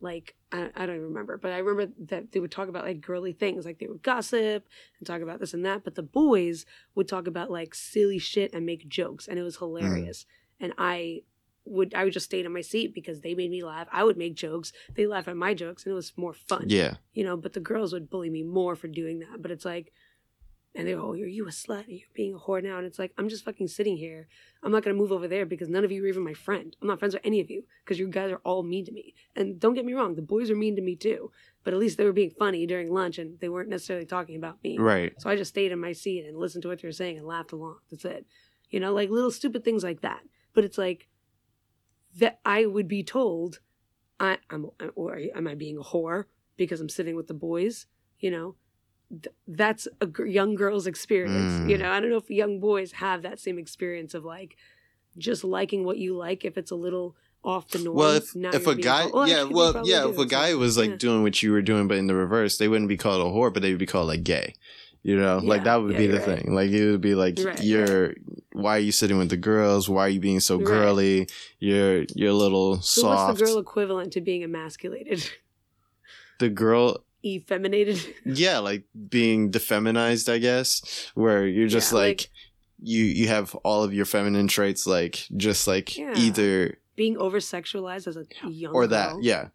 like 0.00 0.36
I, 0.52 0.70
I 0.76 0.86
don't 0.86 0.94
even 0.96 1.08
remember, 1.08 1.36
but 1.38 1.50
I 1.50 1.58
remember 1.58 1.92
that 2.06 2.30
they 2.30 2.38
would 2.38 2.52
talk 2.52 2.68
about 2.68 2.84
like 2.84 3.00
girly 3.00 3.32
things, 3.32 3.64
like 3.64 3.80
they 3.80 3.88
would 3.88 4.04
gossip 4.04 4.68
and 4.98 5.04
talk 5.06 5.22
about 5.22 5.40
this 5.40 5.54
and 5.54 5.64
that. 5.64 5.82
But 5.82 5.96
the 5.96 6.04
boys 6.04 6.64
would 6.94 7.08
talk 7.08 7.26
about 7.26 7.50
like 7.50 7.74
silly 7.74 8.18
shit 8.18 8.54
and 8.54 8.64
make 8.64 8.88
jokes, 8.88 9.26
and 9.26 9.40
it 9.40 9.42
was 9.42 9.56
hilarious. 9.56 10.24
And 10.60 10.72
I 10.78 11.22
would 11.66 11.94
I 11.94 12.04
would 12.04 12.12
just 12.12 12.26
stay 12.26 12.44
in 12.44 12.52
my 12.52 12.60
seat 12.60 12.94
because 12.94 13.20
they 13.20 13.34
made 13.34 13.50
me 13.50 13.62
laugh. 13.64 13.88
I 13.92 14.04
would 14.04 14.16
make 14.16 14.34
jokes, 14.34 14.72
they 14.94 15.06
laugh 15.06 15.28
at 15.28 15.36
my 15.36 15.54
jokes, 15.54 15.84
and 15.84 15.92
it 15.92 15.94
was 15.94 16.12
more 16.16 16.32
fun 16.34 16.64
Yeah. 16.68 16.94
you 17.12 17.24
know, 17.24 17.36
but 17.36 17.52
the 17.52 17.60
girls 17.60 17.92
would 17.92 18.10
bully 18.10 18.30
me 18.30 18.42
more 18.42 18.76
for 18.76 18.88
doing 18.88 19.18
that. 19.20 19.42
But 19.42 19.50
it's 19.50 19.64
like, 19.64 19.92
and 20.74 20.86
they're, 20.86 21.00
oh, 21.00 21.12
are 21.12 21.16
you 21.16 21.46
a 21.46 21.50
slut? 21.50 21.88
Are 21.88 21.90
you 21.90 22.04
being 22.14 22.34
a 22.34 22.38
whore 22.38 22.62
now? 22.62 22.76
And 22.76 22.86
it's 22.86 22.98
like, 22.98 23.12
I'm 23.16 23.30
just 23.30 23.46
fucking 23.46 23.68
sitting 23.68 23.96
here. 23.96 24.28
I'm 24.62 24.70
not 24.70 24.84
going 24.84 24.94
to 24.94 25.00
move 25.00 25.10
over 25.10 25.26
there 25.26 25.46
because 25.46 25.70
none 25.70 25.84
of 25.84 25.90
you 25.90 26.04
are 26.04 26.06
even 26.06 26.22
my 26.22 26.34
friend. 26.34 26.76
I'm 26.82 26.88
not 26.88 26.98
friends 26.98 27.14
with 27.14 27.24
any 27.24 27.40
of 27.40 27.48
you 27.48 27.62
because 27.82 27.98
you 27.98 28.08
guys 28.08 28.30
are 28.30 28.42
all 28.44 28.62
mean 28.62 28.84
to 28.84 28.92
me. 28.92 29.14
And 29.34 29.58
don't 29.58 29.72
get 29.72 29.86
me 29.86 29.94
wrong, 29.94 30.16
the 30.16 30.22
boys 30.22 30.50
are 30.50 30.56
mean 30.56 30.76
to 30.76 30.82
me 30.82 30.94
too. 30.94 31.30
But 31.64 31.72
at 31.72 31.80
least 31.80 31.96
they 31.96 32.04
were 32.04 32.12
being 32.12 32.30
funny 32.38 32.66
during 32.66 32.92
lunch 32.92 33.16
and 33.18 33.40
they 33.40 33.48
weren't 33.48 33.70
necessarily 33.70 34.04
talking 34.04 34.36
about 34.36 34.62
me. 34.62 34.76
Right. 34.78 35.14
So 35.18 35.30
I 35.30 35.36
just 35.36 35.48
stayed 35.48 35.72
in 35.72 35.80
my 35.80 35.92
seat 35.92 36.26
and 36.26 36.36
listened 36.36 36.60
to 36.62 36.68
what 36.68 36.82
they 36.82 36.88
were 36.88 36.92
saying 36.92 37.16
and 37.16 37.26
laughed 37.26 37.52
along. 37.52 37.78
That's 37.90 38.04
it. 38.04 38.26
You 38.68 38.78
know, 38.80 38.92
like 38.92 39.08
little 39.08 39.30
stupid 39.30 39.64
things 39.64 39.82
like 39.82 40.02
that. 40.02 40.20
But 40.52 40.64
it's 40.64 40.76
like 40.76 41.08
that 42.16 42.40
I 42.44 42.66
would 42.66 42.88
be 42.88 43.02
told, 43.02 43.60
I, 44.18 44.38
I'm, 44.50 44.66
or 44.94 45.18
am 45.34 45.46
I 45.46 45.54
being 45.54 45.76
a 45.78 45.82
whore? 45.82 46.24
because 46.56 46.80
I'm 46.80 46.88
sitting 46.88 47.16
with 47.16 47.26
the 47.26 47.34
boys, 47.34 47.84
you 48.18 48.30
know, 48.30 48.54
th- 49.10 49.34
that's 49.46 49.86
a 50.00 50.06
g- 50.06 50.24
young 50.30 50.54
girl's 50.54 50.86
experience. 50.86 51.52
You 51.68 51.76
Mm. 51.76 51.80
know, 51.80 51.90
I 51.90 52.00
don't 52.00 52.08
know 52.08 52.16
if 52.16 52.30
young 52.30 52.60
boys 52.60 52.92
have 52.92 53.20
that 53.22 53.38
same 53.38 53.58
experience 53.58 54.14
of 54.14 54.24
like 54.24 54.56
just 55.18 55.44
liking 55.44 55.84
what 55.84 55.98
you 55.98 56.16
like 56.16 56.46
if 56.46 56.56
it's 56.56 56.70
a 56.70 56.74
little 56.74 57.14
off 57.44 57.68
the 57.68 57.78
norm. 57.78 57.96
Well, 57.96 58.12
if 58.16 58.34
now 58.34 58.52
if 58.54 58.66
a 58.66 58.74
guy, 58.74 59.02
yeah, 59.26 59.44
well, 59.44 59.82
yeah, 59.84 60.08
if 60.08 60.16
a 60.18 60.24
guy 60.24 60.54
was 60.54 60.78
like 60.78 60.90
yeah. 60.92 60.96
doing 60.96 61.22
what 61.22 61.42
you 61.42 61.52
were 61.52 61.60
doing, 61.60 61.88
but 61.88 61.98
in 61.98 62.06
the 62.06 62.14
reverse, 62.14 62.56
they 62.56 62.68
wouldn't 62.68 62.88
be 62.88 62.96
called 62.96 63.20
a 63.20 63.30
whore, 63.30 63.52
but 63.52 63.60
they 63.62 63.70
would 63.70 63.78
be 63.78 63.84
called 63.84 64.08
like 64.08 64.24
gay. 64.24 64.54
You 65.07 65.16
know, 65.16 65.38
like 65.38 65.62
that 65.64 65.76
would 65.76 65.92
yeah, 65.92 65.98
be 65.98 66.07
the 66.09 66.16
right. 66.18 66.24
thing. 66.42 66.54
Like 66.59 66.70
it 66.70 66.90
would 66.90 67.00
be 67.00 67.14
like 67.14 67.38
Right, 67.42 67.62
you're. 67.62 68.14
Why 68.52 68.76
are 68.76 68.80
you 68.80 68.90
sitting 68.90 69.18
with 69.18 69.28
the 69.30 69.36
girls? 69.36 69.88
Why 69.88 70.07
are 70.07 70.09
you 70.09 70.18
being 70.18 70.40
so 70.40 70.57
Right. 70.57 70.66
girly? 70.66 71.28
You're 71.61 72.07
you're 72.18 72.30
a 72.30 72.40
little 72.44 72.80
So 72.82 73.02
soft. 73.02 73.28
what's 73.28 73.40
the 73.40 73.46
girl 73.46 73.59
equivalent 73.59 74.12
to 74.14 74.20
being 74.20 74.42
emasculated? 74.42 75.20
the 76.40 76.48
girl 76.48 77.04
Effeminated? 77.24 77.98
yeah 78.24 78.59
like 78.59 78.84
being 79.09 79.50
defeminized 79.50 80.30
i 80.32 80.38
guess 80.38 81.11
where 81.14 81.46
you're 81.46 81.66
just 81.66 81.90
Yeah, 81.92 81.98
like, 81.98 82.18
like- 82.20 82.30
you 82.82 83.04
you 83.04 83.26
have 83.28 83.54
all 83.64 83.82
of 83.82 83.92
your 83.94 84.04
feminine 84.04 84.46
traits 84.48 84.86
like 84.86 85.26
just 85.36 85.66
like 85.66 85.96
Yeah. 85.96 86.14
either 86.16 86.78
being 86.94 87.16
over 87.16 87.38
sexualized 87.38 88.07
as 88.07 88.16
a 88.16 88.26
young 88.48 88.74
or 88.74 88.86
that 88.88 89.12
girl. 89.12 89.22
yeah 89.22 89.48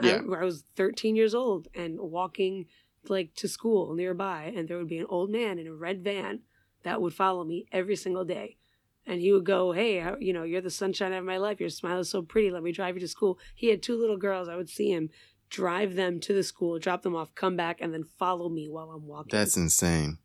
I, 0.00 0.06
Yeah. 0.08 0.20
where 0.22 0.40
I 0.40 0.44
was 0.44 0.64
13 0.76 1.14
years 1.14 1.34
old 1.34 1.68
and 1.74 1.98
walking 2.00 2.66
like 3.10 3.34
to 3.36 3.48
school 3.48 3.94
nearby, 3.94 4.52
and 4.54 4.68
there 4.68 4.78
would 4.78 4.88
be 4.88 4.98
an 4.98 5.06
old 5.08 5.30
man 5.30 5.58
in 5.58 5.66
a 5.66 5.74
red 5.74 6.02
van 6.02 6.40
that 6.82 7.00
would 7.00 7.14
follow 7.14 7.44
me 7.44 7.66
every 7.72 7.96
single 7.96 8.24
day. 8.24 8.58
And 9.06 9.20
he 9.20 9.32
would 9.32 9.44
go, 9.44 9.72
Hey, 9.72 9.98
how, 9.98 10.16
you 10.18 10.32
know, 10.32 10.44
you're 10.44 10.62
the 10.62 10.70
sunshine 10.70 11.12
of 11.12 11.24
my 11.24 11.36
life. 11.36 11.60
Your 11.60 11.68
smile 11.68 12.00
is 12.00 12.10
so 12.10 12.22
pretty. 12.22 12.50
Let 12.50 12.62
me 12.62 12.72
drive 12.72 12.94
you 12.94 13.00
to 13.00 13.08
school. 13.08 13.38
He 13.54 13.68
had 13.68 13.82
two 13.82 13.98
little 13.98 14.16
girls. 14.16 14.48
I 14.48 14.56
would 14.56 14.70
see 14.70 14.90
him 14.90 15.10
drive 15.50 15.94
them 15.94 16.20
to 16.20 16.32
the 16.32 16.42
school, 16.42 16.78
drop 16.78 17.02
them 17.02 17.14
off, 17.14 17.34
come 17.34 17.56
back, 17.56 17.80
and 17.80 17.92
then 17.92 18.04
follow 18.04 18.48
me 18.48 18.68
while 18.68 18.90
I'm 18.90 19.06
walking. 19.06 19.36
that's 19.36 19.56
insane 19.56 20.18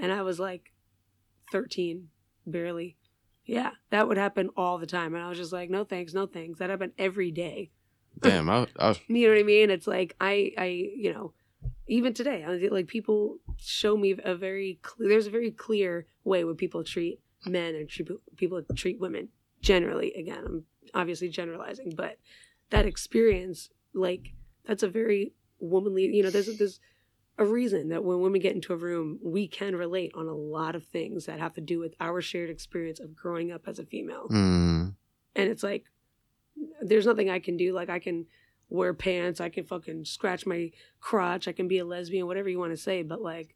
and 0.00 0.12
I 0.12 0.22
was 0.22 0.38
like 0.38 0.72
13, 1.52 2.08
barely. 2.46 2.96
Yeah, 3.44 3.70
that 3.90 4.08
would 4.08 4.16
happen 4.16 4.50
all 4.56 4.78
the 4.78 4.86
time. 4.86 5.14
And 5.14 5.22
I 5.22 5.28
was 5.28 5.38
just 5.38 5.52
like, 5.52 5.70
no 5.70 5.84
thanks, 5.84 6.12
no 6.12 6.26
thanks. 6.26 6.58
That 6.58 6.70
happened 6.70 6.92
every 6.98 7.30
day. 7.30 7.70
damn 8.20 8.50
I, 8.50 8.66
I, 8.78 8.90
You 9.08 9.28
know 9.28 9.34
what 9.34 9.40
I 9.40 9.44
mean? 9.44 9.70
It's 9.70 9.86
like 9.86 10.16
I, 10.20 10.52
I, 10.58 10.66
you 10.66 11.12
know, 11.12 11.32
even 11.86 12.14
today, 12.14 12.44
I 12.44 12.68
like 12.68 12.88
people 12.88 13.38
show 13.58 13.96
me 13.96 14.14
a 14.22 14.34
very 14.34 14.78
clear. 14.82 15.08
There's 15.08 15.26
a 15.26 15.30
very 15.30 15.50
clear 15.50 16.06
way 16.24 16.44
where 16.44 16.54
people 16.54 16.84
treat 16.84 17.20
men 17.44 17.74
and 17.74 17.88
treat, 17.88 18.08
people 18.36 18.62
treat 18.74 19.00
women. 19.00 19.28
Generally, 19.62 20.12
again, 20.14 20.44
I'm 20.44 20.64
obviously 20.94 21.28
generalizing, 21.28 21.94
but 21.96 22.18
that 22.70 22.86
experience, 22.86 23.70
like, 23.94 24.34
that's 24.66 24.82
a 24.82 24.88
very 24.88 25.32
womanly. 25.58 26.04
You 26.04 26.22
know, 26.22 26.30
there's 26.30 26.56
there's 26.58 26.80
a 27.38 27.44
reason 27.44 27.88
that 27.88 28.04
when 28.04 28.20
women 28.20 28.40
get 28.40 28.54
into 28.54 28.72
a 28.72 28.76
room, 28.76 29.18
we 29.22 29.46
can 29.48 29.76
relate 29.76 30.12
on 30.14 30.26
a 30.26 30.34
lot 30.34 30.74
of 30.74 30.84
things 30.84 31.26
that 31.26 31.38
have 31.38 31.54
to 31.54 31.60
do 31.60 31.78
with 31.78 31.94
our 32.00 32.20
shared 32.20 32.50
experience 32.50 33.00
of 33.00 33.14
growing 33.14 33.52
up 33.52 33.62
as 33.66 33.78
a 33.78 33.84
female 33.84 34.26
mm, 34.30 34.94
and 35.34 35.50
it's 35.50 35.62
like 35.62 35.84
there's 36.80 37.06
nothing 37.06 37.30
I 37.30 37.38
can 37.38 37.56
do. 37.56 37.72
Like 37.72 37.90
I 37.90 37.98
can 37.98 38.26
wear 38.68 38.94
pants, 38.94 39.40
I 39.40 39.48
can 39.48 39.64
fucking 39.64 40.04
scratch 40.04 40.46
my 40.46 40.70
crotch, 41.00 41.46
I 41.48 41.52
can 41.52 41.68
be 41.68 41.78
a 41.78 41.84
lesbian, 41.84 42.26
whatever 42.26 42.48
you 42.48 42.58
want 42.58 42.72
to 42.72 42.76
say, 42.76 43.02
but 43.02 43.22
like 43.22 43.54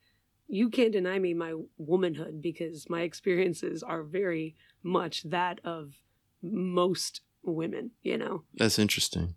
you 0.48 0.68
can't 0.68 0.92
deny 0.92 1.18
me 1.18 1.32
my 1.34 1.54
womanhood 1.78 2.42
because 2.42 2.90
my 2.90 3.02
experiences 3.02 3.82
are 3.82 4.02
very 4.02 4.56
much 4.82 5.22
that 5.24 5.60
of 5.64 5.94
most 6.42 7.20
women, 7.42 7.90
you 8.02 8.18
know. 8.18 8.42
that's 8.54 8.78
interesting. 8.78 9.34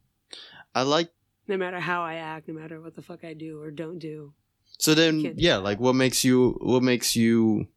I 0.76 0.82
like 0.84 1.10
No 1.48 1.58
matter 1.58 1.80
how 1.80 2.02
I 2.02 2.16
act, 2.16 2.48
no 2.48 2.54
matter 2.54 2.82
what 2.82 2.96
the 2.96 3.02
fuck 3.02 3.24
I 3.24 3.34
do 3.34 3.62
or 3.62 3.70
don't 3.72 4.00
do. 4.00 4.34
so 4.80 4.94
then 4.96 5.34
yeah 5.38 5.58
like 5.58 5.80
what 5.80 5.94
makes 5.94 6.24
you 6.24 6.58
what 6.62 6.82
makes 6.84 7.16
you 7.16 7.68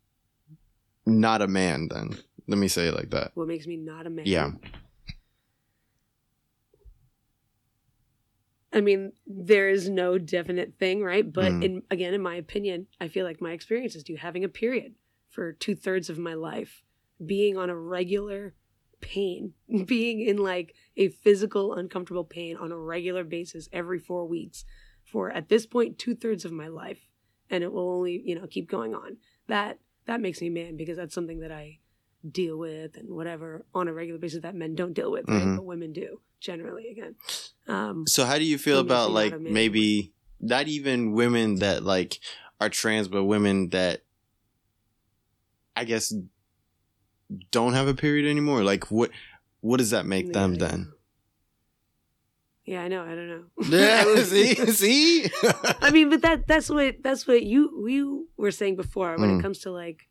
not 1.04 1.42
a 1.42 1.46
man 1.48 1.88
then? 1.88 2.16
Let 2.48 2.58
me 2.58 2.68
say 2.68 2.88
it 2.88 2.94
like 2.94 3.10
that. 3.10 3.32
What 3.34 3.48
makes 3.48 3.66
me 3.66 3.76
not 3.76 4.06
a 4.06 4.10
man? 4.10 4.24
yeah 4.26 4.50
I 8.76 8.82
mean, 8.82 9.12
there 9.26 9.70
is 9.70 9.88
no 9.88 10.18
definite 10.18 10.74
thing, 10.78 11.02
right? 11.02 11.30
But 11.32 11.52
Mm. 11.52 11.62
in 11.64 11.82
again, 11.90 12.12
in 12.12 12.20
my 12.20 12.34
opinion, 12.36 12.86
I 13.00 13.08
feel 13.08 13.24
like 13.24 13.40
my 13.40 13.52
experiences 13.52 14.04
do 14.04 14.16
having 14.16 14.44
a 14.44 14.48
period 14.50 14.94
for 15.30 15.52
two 15.54 15.74
thirds 15.74 16.10
of 16.10 16.18
my 16.18 16.34
life, 16.34 16.84
being 17.24 17.56
on 17.56 17.70
a 17.70 17.76
regular 17.76 18.54
pain, 19.00 19.54
being 19.86 20.20
in 20.20 20.36
like 20.36 20.74
a 20.96 21.08
physical 21.08 21.72
uncomfortable 21.72 22.24
pain 22.24 22.56
on 22.58 22.70
a 22.70 22.78
regular 22.78 23.24
basis 23.24 23.68
every 23.72 23.98
four 23.98 24.26
weeks 24.28 24.64
for 25.02 25.30
at 25.30 25.48
this 25.48 25.64
point 25.66 25.98
two 25.98 26.14
thirds 26.14 26.44
of 26.44 26.52
my 26.52 26.68
life, 26.68 27.08
and 27.48 27.64
it 27.64 27.72
will 27.72 27.88
only 27.90 28.20
you 28.26 28.34
know 28.34 28.46
keep 28.46 28.68
going 28.68 28.94
on. 28.94 29.16
That 29.46 29.78
that 30.04 30.20
makes 30.20 30.42
me 30.42 30.50
man 30.50 30.76
because 30.76 30.98
that's 30.98 31.14
something 31.14 31.40
that 31.40 31.50
I 31.50 31.78
deal 32.28 32.58
with 32.58 32.96
and 32.96 33.08
whatever 33.08 33.64
on 33.72 33.88
a 33.88 33.92
regular 33.94 34.18
basis 34.18 34.42
that 34.42 34.54
men 34.54 34.74
don't 34.74 34.92
deal 34.92 35.10
with, 35.12 35.26
right? 35.28 35.44
Mhm. 35.46 35.56
But 35.56 35.64
women 35.64 35.92
do 35.94 36.20
generally. 36.40 36.88
Again, 36.88 37.14
um, 37.68 38.06
So 38.06 38.24
how 38.24 38.38
do 38.38 38.44
you 38.44 38.58
feel 38.58 38.80
about 38.80 39.10
like 39.10 39.32
not 39.32 39.40
a 39.40 39.42
man? 39.42 39.52
maybe 39.52 40.12
not 40.40 40.68
even 40.68 41.12
women 41.12 41.56
that 41.56 41.82
like 41.82 42.20
are 42.60 42.68
trans, 42.70 43.08
but 43.08 43.24
women 43.24 43.70
that 43.70 44.02
I 45.74 45.84
guess 45.84 46.12
don't 47.50 47.72
have 47.74 47.88
a 47.88 47.94
period 47.94 48.30
anymore? 48.30 48.62
Like 48.64 48.90
what 48.90 49.10
what 49.60 49.78
does 49.78 49.90
that 49.90 50.06
make 50.06 50.32
them 50.32 50.54
then? 50.56 50.92
Yeah, 52.64 52.82
I 52.82 52.88
know. 52.88 53.02
I 53.04 53.14
don't 53.14 53.28
know. 53.28 53.44
Yeah, 53.68 54.04
see, 54.24 54.54
see. 54.54 55.30
I 55.80 55.90
mean, 55.90 56.10
but 56.10 56.22
that 56.22 56.46
that's 56.46 56.68
what 56.68 56.96
that's 57.02 57.26
what 57.26 57.42
you 57.42 57.86
you 57.88 58.28
were 58.36 58.50
saying 58.50 58.76
before 58.76 59.16
when 59.18 59.30
Mm. 59.30 59.38
it 59.38 59.42
comes 59.42 59.58
to 59.60 59.70
like 59.70 60.08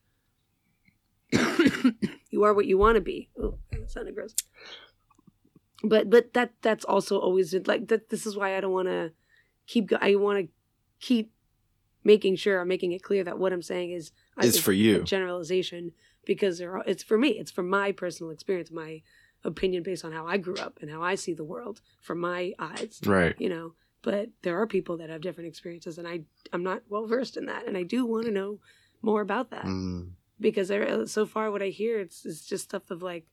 you 2.29 2.43
are 2.43 2.53
what 2.53 2.65
you 2.65 2.77
want 2.77 2.95
to 2.95 3.01
be. 3.01 3.29
Oh, 3.41 3.57
that 3.71 3.91
sounded 3.91 4.15
gross. 4.15 4.33
But 5.89 6.09
but 6.09 6.33
that 6.33 6.53
that's 6.61 6.85
also 6.85 7.19
always 7.19 7.51
been- 7.51 7.63
like 7.67 7.87
that. 7.87 8.09
This 8.09 8.25
is 8.25 8.35
why 8.35 8.55
I 8.57 8.61
don't 8.61 8.73
want 8.73 8.87
to 8.87 9.11
keep. 9.67 9.87
go- 9.87 9.97
I 10.01 10.15
want 10.15 10.39
to 10.45 10.47
keep 10.99 11.31
making 12.03 12.35
sure 12.35 12.59
I'm 12.61 12.67
making 12.67 12.91
it 12.91 13.01
clear 13.03 13.23
that 13.23 13.39
what 13.39 13.51
I'm 13.53 13.61
saying 13.61 13.91
is 13.91 14.11
It's 14.37 14.59
for 14.59 14.71
you. 14.73 15.03
generalization 15.03 15.91
because 16.25 16.57
there 16.59 16.75
are, 16.77 16.83
it's 16.85 17.03
for 17.03 17.17
me. 17.17 17.29
It's 17.29 17.51
from 17.51 17.69
my 17.69 17.91
personal 17.91 18.31
experience, 18.31 18.71
my 18.71 19.01
opinion 19.43 19.83
based 19.83 20.03
on 20.05 20.11
how 20.11 20.25
I 20.27 20.37
grew 20.37 20.55
up 20.55 20.79
and 20.81 20.89
how 20.89 21.01
I 21.03 21.15
see 21.15 21.33
the 21.33 21.43
world 21.43 21.81
from 22.01 22.19
my 22.19 22.53
eyes 22.57 22.99
right. 23.05 23.35
you 23.39 23.47
know 23.49 23.73
but 24.01 24.29
there 24.43 24.59
are 24.59 24.65
people 24.67 24.97
that 24.97 25.09
have 25.11 25.21
different 25.21 25.47
experiences 25.47 25.99
and 25.99 26.07
i 26.07 26.21
i'm 26.53 26.63
not 26.63 26.81
well 26.89 27.05
versed 27.05 27.37
in 27.37 27.45
that 27.45 27.67
and 27.67 27.75
i 27.77 27.83
do 27.83 28.05
want 28.07 28.25
to 28.25 28.31
know 28.31 28.59
more 29.03 29.21
about 29.21 29.51
that 29.51 29.65
Mm. 29.65 30.13
because 30.39 30.67
there, 30.69 31.05
so 31.05 31.27
far 31.27 31.51
what 31.51 31.61
i 31.61 31.67
hear 31.67 31.99
it's, 31.99 32.25
it's 32.25 32.43
just 32.47 32.63
stuff 32.63 32.89
of 32.89 33.03
like 33.03 33.25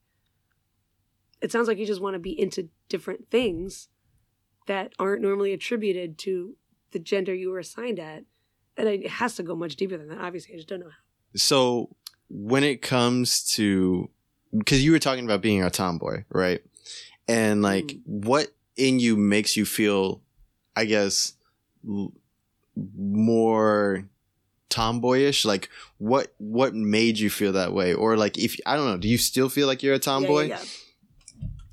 it 1.43 1.51
sounds 1.53 1.69
like 1.69 1.79
you 1.79 1.87
just 1.87 2.01
want 2.01 2.15
to 2.15 2.21
be 2.21 2.39
into 2.41 2.69
different 2.89 3.29
things 3.31 3.89
that 4.67 4.93
aren't 4.99 5.23
normally 5.23 5.53
attributed 5.53 6.17
to 6.19 6.57
the 6.93 6.99
gender 6.99 7.35
you 7.35 7.51
were 7.51 7.59
assigned 7.59 7.99
at 7.99 8.25
and 8.77 8.89
it 8.89 9.07
has 9.09 9.35
to 9.37 9.43
go 9.43 9.55
much 9.57 9.77
deeper 9.77 9.97
than 9.99 10.09
that 10.09 10.19
obviously 10.19 10.55
i 10.55 10.57
just 10.57 10.69
don't 10.69 10.81
know 10.81 10.87
how 10.91 11.03
So 11.35 11.89
when 12.29 12.63
it 12.65 12.81
comes 12.83 13.43
to 13.55 14.09
because 14.57 14.85
you 14.85 14.93
were 14.93 14.99
talking 14.99 15.25
about 15.25 15.41
being 15.41 15.63
a 15.63 15.71
tomboy, 15.71 16.25
right? 16.29 16.61
And 17.27 17.63
like 17.63 17.85
Mm. 17.87 18.01
what 18.05 18.49
in 18.77 18.99
you 19.01 19.17
makes 19.17 19.57
you 19.57 19.65
feel, 19.65 20.21
I 20.77 20.85
guess, 20.85 21.33
l- 21.89 22.13
more 22.77 24.09
tomboyish? 24.69 25.45
Like 25.45 25.69
what 25.99 26.33
what 26.39 26.75
made 26.75 27.19
you 27.19 27.31
feel 27.31 27.53
that 27.53 27.73
way? 27.73 27.95
Or 27.95 28.17
like 28.17 28.39
if 28.39 28.59
I 28.67 28.77
don't 28.77 28.87
know, 28.87 28.97
do 28.99 29.09
you 29.09 29.19
still 29.19 29.49
feel 29.49 29.67
like 29.67 29.83
you're 29.83 29.95
a 29.95 29.99
tomboy 29.99 30.43
Yeah, 30.49 30.57
yeah, 30.57 30.61
yeah. 30.61 30.65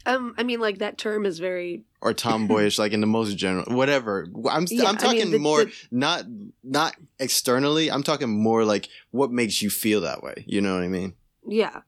Um 0.09 0.33
i 0.37 0.43
mean 0.43 0.59
like 0.59 0.77
that 0.79 0.97
term 0.97 1.25
is 1.25 1.39
very 1.39 1.83
or 2.01 2.13
tomboyish 2.13 2.77
like 2.79 2.93
in 2.93 3.01
the 3.01 3.07
most 3.07 3.35
general 3.37 3.65
whatever. 3.75 4.27
I'm 4.49 4.65
st- 4.67 4.81
Yeah, 4.81 4.89
I'm 4.89 4.95
I 4.95 4.99
talking 4.99 5.19
mean, 5.23 5.31
the- 5.31 5.39
more 5.39 5.65
the- 5.65 5.73
not 5.91 6.23
not 6.63 6.95
externally. 7.19 7.91
I'm 7.91 8.03
talking 8.03 8.29
more 8.29 8.63
like 8.63 8.87
what 9.11 9.31
makes 9.31 9.61
you 9.61 9.69
feel 9.69 10.01
that 10.01 10.23
way. 10.23 10.45
You 10.47 10.61
know 10.61 10.73
what 10.75 10.83
I 10.83 10.87
mean? 10.87 11.13
Yeah. 11.45 11.81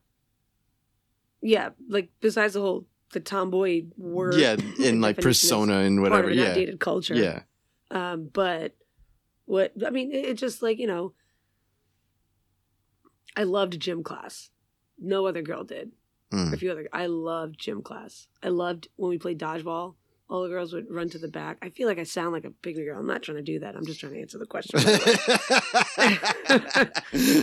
Yeah, 1.42 1.70
like 1.88 2.10
besides 2.20 2.54
the 2.56 2.62
whole 2.62 2.86
the 3.14 3.20
tomboy 3.22 3.86
word. 3.98 4.36
yeah, 4.36 4.56
in 4.80 5.00
like 5.02 5.18
persona 5.22 5.80
and 5.80 6.00
part 6.00 6.12
whatever. 6.12 6.28
of 6.30 6.34
an 6.34 6.38
Yeah, 6.44 6.50
outdated 6.50 6.80
culture. 6.82 7.16
yeah. 7.16 7.44
Um, 7.90 8.30
but 8.34 8.76
what 9.46 9.72
I 9.86 9.90
mean, 9.92 10.12
it, 10.12 10.26
it 10.26 10.34
just 10.38 10.62
like 10.62 10.78
you 10.78 10.88
know, 10.88 11.14
I 13.36 13.44
loved 13.44 13.80
gym 13.80 14.04
class. 14.04 14.50
No 15.00 15.26
other 15.26 15.42
girl 15.42 15.64
did. 15.64 15.92
Mm. 16.32 16.54
A 16.54 16.58
few 16.58 16.72
other. 16.72 16.88
I 16.94 17.08
loved 17.08 17.60
gym 17.60 17.82
class. 17.82 18.28
I 18.42 18.48
loved 18.50 18.88
when 18.96 19.10
we 19.10 19.18
played 19.18 19.40
dodgeball. 19.40 19.96
All 20.30 20.44
the 20.44 20.50
girls 20.50 20.72
would 20.72 20.90
run 20.90 21.10
to 21.10 21.18
the 21.18 21.28
back. 21.28 21.58
I 21.62 21.68
feel 21.70 21.90
like 21.90 22.00
I 22.00 22.04
sound 22.04 22.32
like 22.32 22.46
a 22.46 22.52
pick-me 22.52 22.86
girl. 22.86 22.98
I'm 22.98 23.06
not 23.06 23.22
trying 23.22 23.36
to 23.36 23.44
do 23.44 23.60
that. 23.60 23.76
I'm 23.76 23.86
just 23.86 24.00
trying 24.00 24.14
to 24.14 24.22
answer 24.22 24.38
the 24.38 24.46
question. 24.46 24.80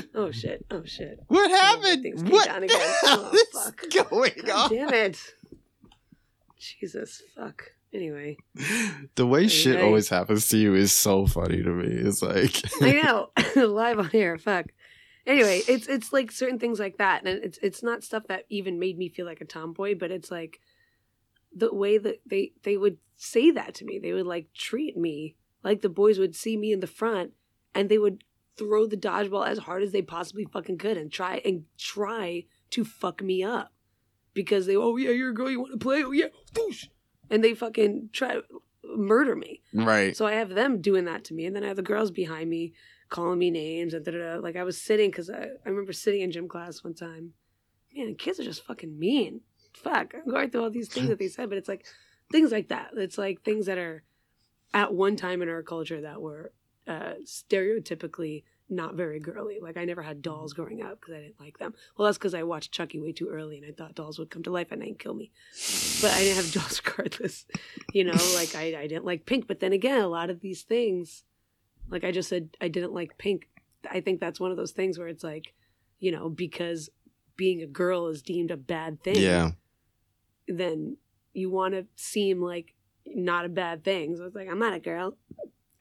oh 0.15 0.31
shit! 0.31 0.65
Oh 0.71 0.83
shit! 0.85 1.21
what 1.29 1.51
happened? 1.51 2.03
Things 2.03 2.23
What 2.25 2.47
down 2.47 2.61
the 2.63 2.67
again. 2.67 2.81
Oh, 3.05 3.37
fuck. 3.53 3.85
going 4.09 4.33
God 4.47 4.73
on? 4.73 4.79
damn 4.79 4.95
it! 4.95 5.21
Jesus 6.59 7.23
fuck. 7.37 7.63
Anyway, 7.93 8.37
The 9.15 9.27
way 9.27 9.49
shit 9.49 9.81
always 9.83 10.09
happens 10.11 10.49
to 10.49 10.59
you 10.59 10.75
is 10.75 10.93
so 10.93 11.27
funny 11.27 11.63
to 11.63 11.71
me. 11.71 11.89
It's 11.89 12.21
like 12.23 12.61
I 12.83 12.93
know 13.03 13.31
live 13.67 13.99
on 13.99 14.11
air. 14.13 14.37
Fuck. 14.39 14.67
Anyway, 15.29 15.61
it's 15.69 15.87
it's 15.87 16.11
like 16.11 16.33
certain 16.33 16.59
things 16.59 16.81
like 16.81 16.97
that, 16.97 17.27
and 17.27 17.45
it's 17.45 17.59
it's 17.63 17.83
not 17.83 18.03
stuff 18.03 18.27
that 18.29 18.47
even 18.49 18.79
made 18.79 18.97
me 18.97 19.11
feel 19.11 19.27
like 19.27 19.43
a 19.43 19.45
tomboy, 19.45 19.95
but 19.95 20.11
it's 20.11 20.31
like 20.31 20.59
the 21.55 21.73
way 21.73 21.99
that 21.99 22.23
they 22.25 22.53
they 22.63 22.79
would 22.79 22.97
say 23.17 23.51
that 23.51 23.75
to 23.75 23.85
me. 23.85 23.99
They 23.99 24.15
would 24.15 24.27
like 24.27 24.53
treat 24.55 24.97
me 24.97 25.37
like 25.63 25.83
the 25.83 25.91
boys 25.91 26.19
would 26.19 26.35
see 26.35 26.57
me 26.57 26.73
in 26.73 26.81
the 26.81 26.87
front, 26.87 27.33
and 27.75 27.91
they 27.91 27.99
would 27.99 28.25
throw 28.57 28.87
the 28.87 28.97
dodgeball 28.97 29.47
as 29.47 29.59
hard 29.59 29.83
as 29.83 29.93
they 29.93 30.01
possibly 30.01 30.47
fucking 30.47 30.79
could, 30.79 30.97
and 30.97 31.13
try 31.13 31.43
and 31.45 31.65
try 31.77 32.45
to 32.71 32.85
fuck 32.85 33.23
me 33.23 33.45
up 33.45 33.73
because 34.33 34.65
they 34.65 34.77
oh 34.77 34.97
yeah 34.97 35.11
you're 35.11 35.31
a 35.31 35.35
girl 35.35 35.51
you 35.51 35.61
want 35.61 35.73
to 35.73 35.79
play 35.79 36.03
oh 36.05 36.13
yeah 36.13 36.29
Whoosh. 36.57 36.87
and 37.29 37.45
they 37.45 37.55
fucking 37.55 38.11
try 38.13 38.35
to 38.35 38.43
murder 38.97 39.37
me. 39.37 39.61
right. 39.75 40.17
So 40.17 40.27
I 40.27 40.33
have 40.35 40.51
them 40.51 40.81
doing 40.81 41.05
that 41.05 41.25
to 41.25 41.35
me, 41.35 41.45
and 41.45 41.55
then 41.55 41.65
I 41.65 41.69
have 41.69 41.77
the 41.77 41.83
girls 41.83 42.11
behind 42.11 42.49
me 42.49 42.73
calling 43.09 43.39
me 43.39 43.51
names 43.51 43.95
and 43.95 44.05
da 44.05 44.13
da 44.13 44.19
da. 44.19 44.41
Like 44.41 44.57
I 44.57 44.65
was 44.65 44.81
sitting 44.81 45.11
because 45.11 45.31
I, 45.31 45.49
I 45.65 45.69
remember 45.69 45.93
sitting 45.93 46.23
in 46.23 46.33
gym 46.33 46.49
class 46.49 46.85
one 46.85 46.95
time. 46.95 47.33
Man, 47.95 48.15
kids 48.15 48.39
are 48.39 48.45
just 48.45 48.65
fucking 48.65 48.99
mean. 48.99 49.41
Fuck, 49.75 50.15
I'm 50.15 50.31
going 50.31 50.51
through 50.51 50.63
all 50.63 50.71
these 50.71 50.89
things 50.89 51.09
that 51.09 51.19
they 51.19 51.29
said, 51.29 51.49
but 51.49 51.59
it's 51.59 51.69
like 51.69 51.85
things 52.31 52.53
like 52.53 52.69
that. 52.69 52.91
It's 52.97 53.19
like 53.19 53.43
things 53.43 53.67
that 53.67 53.79
are 53.79 54.03
at 54.75 54.93
one 54.93 55.17
time 55.17 55.43
in 55.43 55.49
our 55.49 55.63
culture 55.63 56.01
that 56.01 56.21
were 56.21 56.53
uh, 56.87 57.15
stereotypically 57.25 58.45
not 58.71 58.95
very 58.95 59.19
girly. 59.19 59.59
Like 59.61 59.77
I 59.77 59.85
never 59.85 60.03
had 60.03 60.23
dolls 60.23 60.53
growing 60.53 60.83
up 60.83 61.01
because 61.01 61.15
I 61.15 61.21
didn't 61.21 61.41
like 61.41 61.59
them. 61.59 61.75
Well, 61.97 62.07
that's 62.07 62.19
because 62.19 62.35
I 62.35 62.43
watched 62.43 62.73
Chucky 62.73 62.99
way 62.99 63.13
too 63.13 63.29
early, 63.29 63.57
and 63.59 63.67
I 63.67 63.73
thought 63.73 63.95
dolls 63.95 64.19
would 64.19 64.31
come 64.31 64.43
to 64.45 64.51
life 64.51 64.69
at 64.73 64.79
night 64.79 64.89
and 64.89 64.99
kill 64.99 65.15
me. 65.15 65.31
But 66.03 66.13
I 66.13 66.21
didn't 66.21 66.45
have 66.45 66.53
dolls 66.53 66.83
regardless. 66.85 67.47
You 67.93 68.05
know, 68.05 68.19
like 68.35 68.55
I, 68.55 68.77
I 68.79 68.87
didn't 68.87 69.05
like 69.05 69.27
pink. 69.27 69.47
But 69.47 69.61
then 69.61 69.73
again, 69.73 70.01
a 70.01 70.09
lot 70.09 70.31
of 70.31 70.41
these 70.41 70.63
things, 70.63 71.25
like 71.91 72.05
I 72.05 72.11
just 72.11 72.29
said, 72.29 72.51
I 72.61 72.69
didn't 72.69 72.95
like 72.95 73.19
pink. 73.19 73.49
I 73.91 74.01
think 74.01 74.21
that's 74.21 74.41
one 74.41 74.51
of 74.51 74.57
those 74.57 74.73
things 74.73 74.99
where 74.99 75.09
it's 75.09 75.25
like, 75.25 75.55
you 75.99 76.13
know, 76.13 76.29
because 76.29 76.91
being 77.37 77.63
a 77.63 77.67
girl 77.67 78.09
is 78.09 78.23
deemed 78.23 78.51
a 78.51 78.57
bad 78.57 79.03
thing. 79.03 79.17
Yeah. 79.17 79.53
Then 80.47 80.97
you 81.33 81.51
want 81.51 81.75
to 81.75 81.87
seem 81.97 82.43
like 82.43 82.75
not 83.07 83.45
a 83.45 83.49
bad 83.49 83.85
thing. 83.85 84.17
So 84.17 84.25
it's 84.25 84.35
like, 84.35 84.49
I'm 84.49 84.59
not 84.59 84.75
a 84.75 84.81
girl. 84.81 85.17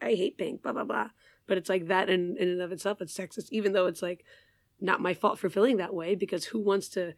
I 0.02 0.10
hate 0.14 0.38
pink, 0.38 0.62
blah, 0.62 0.74
blah, 0.74 0.84
blah. 0.84 1.10
But 1.48 1.58
it's 1.58 1.70
like 1.70 1.88
that 1.88 2.10
in, 2.10 2.38
in 2.38 2.50
and 2.50 2.62
of 2.62 2.72
itself, 2.72 3.02
it's 3.02 3.18
sexist, 3.18 3.48
even 3.52 3.74
though 3.74 3.88
it's 3.88 4.02
like 4.02 4.24
not 4.80 5.02
my 5.02 5.14
fault 5.14 5.40
for 5.40 5.50
feeling 5.50 5.78
that 5.78 5.94
way 5.94 6.16
because 6.16 6.46
who 6.46 6.60
wants 6.60 6.90
to 6.90 7.14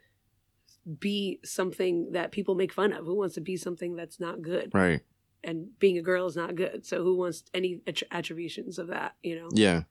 be 0.99 1.39
something 1.43 2.11
that 2.13 2.31
people 2.31 2.55
make 2.55 2.71
fun 2.71 2.93
of? 2.93 3.05
Who 3.05 3.17
wants 3.17 3.35
to 3.35 3.41
be 3.41 3.57
something 3.57 3.95
that's 3.95 4.19
not 4.19 4.41
good? 4.41 4.71
Right. 4.73 5.01
And 5.43 5.77
being 5.79 5.97
a 5.97 6.01
girl 6.01 6.27
is 6.27 6.35
not 6.35 6.55
good. 6.55 6.85
So 6.85 7.03
who 7.03 7.15
wants 7.15 7.43
any 7.53 7.81
attr- 7.87 8.03
attributions 8.11 8.77
of 8.77 8.87
that, 8.87 9.15
you 9.23 9.35
know? 9.35 9.49
Yeah. 9.53 9.83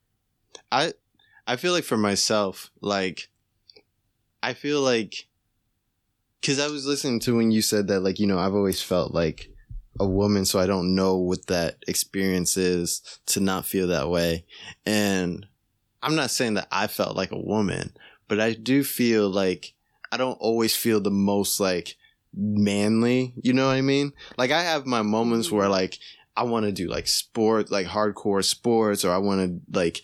I 0.71 0.93
I 1.47 1.57
feel 1.57 1.73
like 1.73 1.85
for 1.85 1.97
myself, 1.97 2.71
like 2.81 3.29
I 4.43 4.53
feel 4.55 4.81
like 4.83 5.27
cuz 6.43 6.59
I 6.61 6.69
was 6.69 6.87
listening 6.87 7.21
to 7.21 7.37
when 7.37 7.51
you 7.51 7.63
said 7.63 7.89
that 7.89 8.01
like, 8.01 8.19
you 8.19 8.27
know, 8.27 8.39
I've 8.39 8.55
always 8.55 8.83
felt 8.83 9.15
like 9.15 9.51
a 10.01 10.07
woman 10.07 10.45
so 10.45 10.59
I 10.59 10.67
don't 10.67 10.95
know 10.95 11.17
what 11.17 11.47
that 11.47 11.83
experience 11.89 12.57
is 12.57 13.21
to 13.27 13.41
not 13.41 13.67
feel 13.67 13.89
that 13.89 14.09
way. 14.09 14.45
And 14.87 15.47
I'm 16.03 16.15
not 16.15 16.31
saying 16.31 16.55
that 16.55 16.69
I 16.71 16.87
felt 16.87 17.17
like 17.17 17.33
a 17.33 17.39
woman, 17.39 17.97
but 18.29 18.39
I 18.39 18.53
do 18.53 18.85
feel 18.85 19.29
like 19.29 19.75
I 20.13 20.17
don't 20.17 20.39
always 20.41 20.77
feel 20.77 21.01
the 21.01 21.11
most 21.11 21.61
like 21.61 21.97
manly, 22.35 23.35
you 23.43 23.53
know 23.53 23.67
what 23.67 23.77
I 23.77 23.81
mean? 23.81 24.13
Like 24.37 24.51
I 24.51 24.63
have 24.63 24.87
my 24.87 25.03
moments 25.03 25.51
where 25.51 25.65
mm-hmm. 25.65 25.73
like 25.73 25.99
I 26.37 26.45
want 26.45 26.67
to 26.67 26.73
do 26.73 26.89
like 26.89 27.09
sport, 27.09 27.71
like 27.71 27.87
hardcore 27.87 28.45
sports, 28.45 29.05
or 29.05 29.13
I 29.13 29.19
want 29.19 29.41
to 29.41 29.77
like 29.77 30.03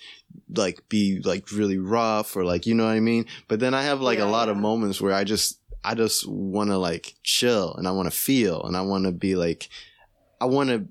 like 0.55 0.89
be 0.89 1.21
like 1.25 1.53
really 1.53 1.79
rough, 1.79 2.37
or 2.37 2.45
like 2.45 2.67
you 2.67 2.75
know 2.75 2.85
what 2.85 2.91
I 2.91 3.01
mean. 3.01 3.27
But 3.49 3.61
then 3.61 3.75
I 3.75 3.83
have 3.85 4.01
like 4.01 4.19
Yeah, 4.19 4.25
a 4.25 4.27
lot 4.27 4.49
of 4.49 4.57
moments 4.57 5.01
where 5.01 5.15
I 5.15 5.25
just 5.25 5.61
I 5.85 5.95
just 5.95 6.27
want 6.29 6.71
to 6.71 6.79
like 6.79 7.15
chill 7.23 7.75
and 7.75 7.87
I 7.87 7.93
want 7.93 8.11
to 8.11 8.19
feel 8.19 8.63
and 8.65 8.77
I 8.77 8.81
want 8.81 9.05
to 9.05 9.13
be 9.13 9.37
like 9.37 9.69
I 10.41 10.47
want 10.47 10.71
to 10.71 10.89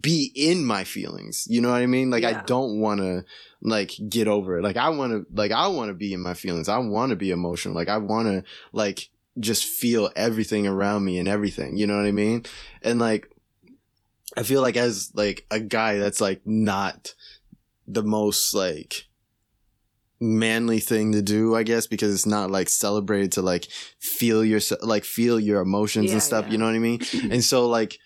be 0.00 0.30
in 0.36 0.64
my 0.64 0.84
feelings. 0.84 1.46
You 1.48 1.60
know 1.60 1.70
what 1.70 1.82
I 1.82 1.86
mean? 1.86 2.10
Like 2.10 2.24
I 2.24 2.42
don't 2.42 2.78
want 2.78 3.00
to 3.00 3.24
like 3.60 3.92
get 4.08 4.28
over 4.28 4.58
it. 4.58 4.62
Like 4.62 4.76
I 4.76 4.90
want 4.90 5.12
to 5.12 5.26
like 5.34 5.50
I 5.50 5.66
want 5.68 5.88
to 5.88 5.94
be 5.94 6.12
in 6.12 6.20
my 6.20 6.34
feelings. 6.34 6.68
I 6.68 6.78
want 6.78 7.10
to 7.10 7.16
be 7.16 7.30
emotional. 7.30 7.74
Like 7.74 7.88
I 7.88 7.96
want 7.96 8.28
to 8.28 8.44
like 8.72 9.08
just 9.40 9.64
feel 9.64 10.10
everything 10.14 10.66
around 10.66 11.04
me 11.04 11.18
and 11.18 11.28
everything. 11.28 11.76
You 11.76 11.86
know 11.86 11.96
what 11.96 12.06
I 12.06 12.12
mean? 12.12 12.44
And 12.82 12.98
like 13.00 13.28
I 14.36 14.42
feel 14.42 14.62
like 14.62 14.76
as 14.76 15.10
like 15.14 15.46
a 15.50 15.60
guy 15.60 15.98
that's 15.98 16.20
like 16.20 16.42
not 16.46 17.14
the 17.86 18.02
most 18.02 18.54
like 18.54 19.04
manly 20.20 20.78
thing 20.80 21.12
to 21.12 21.20
do, 21.22 21.54
I 21.54 21.64
guess, 21.64 21.86
because 21.86 22.14
it's 22.14 22.26
not 22.26 22.50
like 22.50 22.68
celebrated 22.68 23.32
to 23.32 23.42
like 23.42 23.66
feel 23.98 24.44
your 24.44 24.60
like 24.82 25.04
feel 25.04 25.38
your 25.40 25.60
emotions 25.60 26.06
Yeah, 26.06 26.12
and 26.14 26.22
stuff. 26.22 26.46
yeah. 26.46 26.52
You 26.52 26.58
know 26.58 26.66
what 26.66 26.74
I 26.74 26.78
mean? 26.78 27.00
and 27.30 27.42
so 27.44 27.66
like 27.68 27.98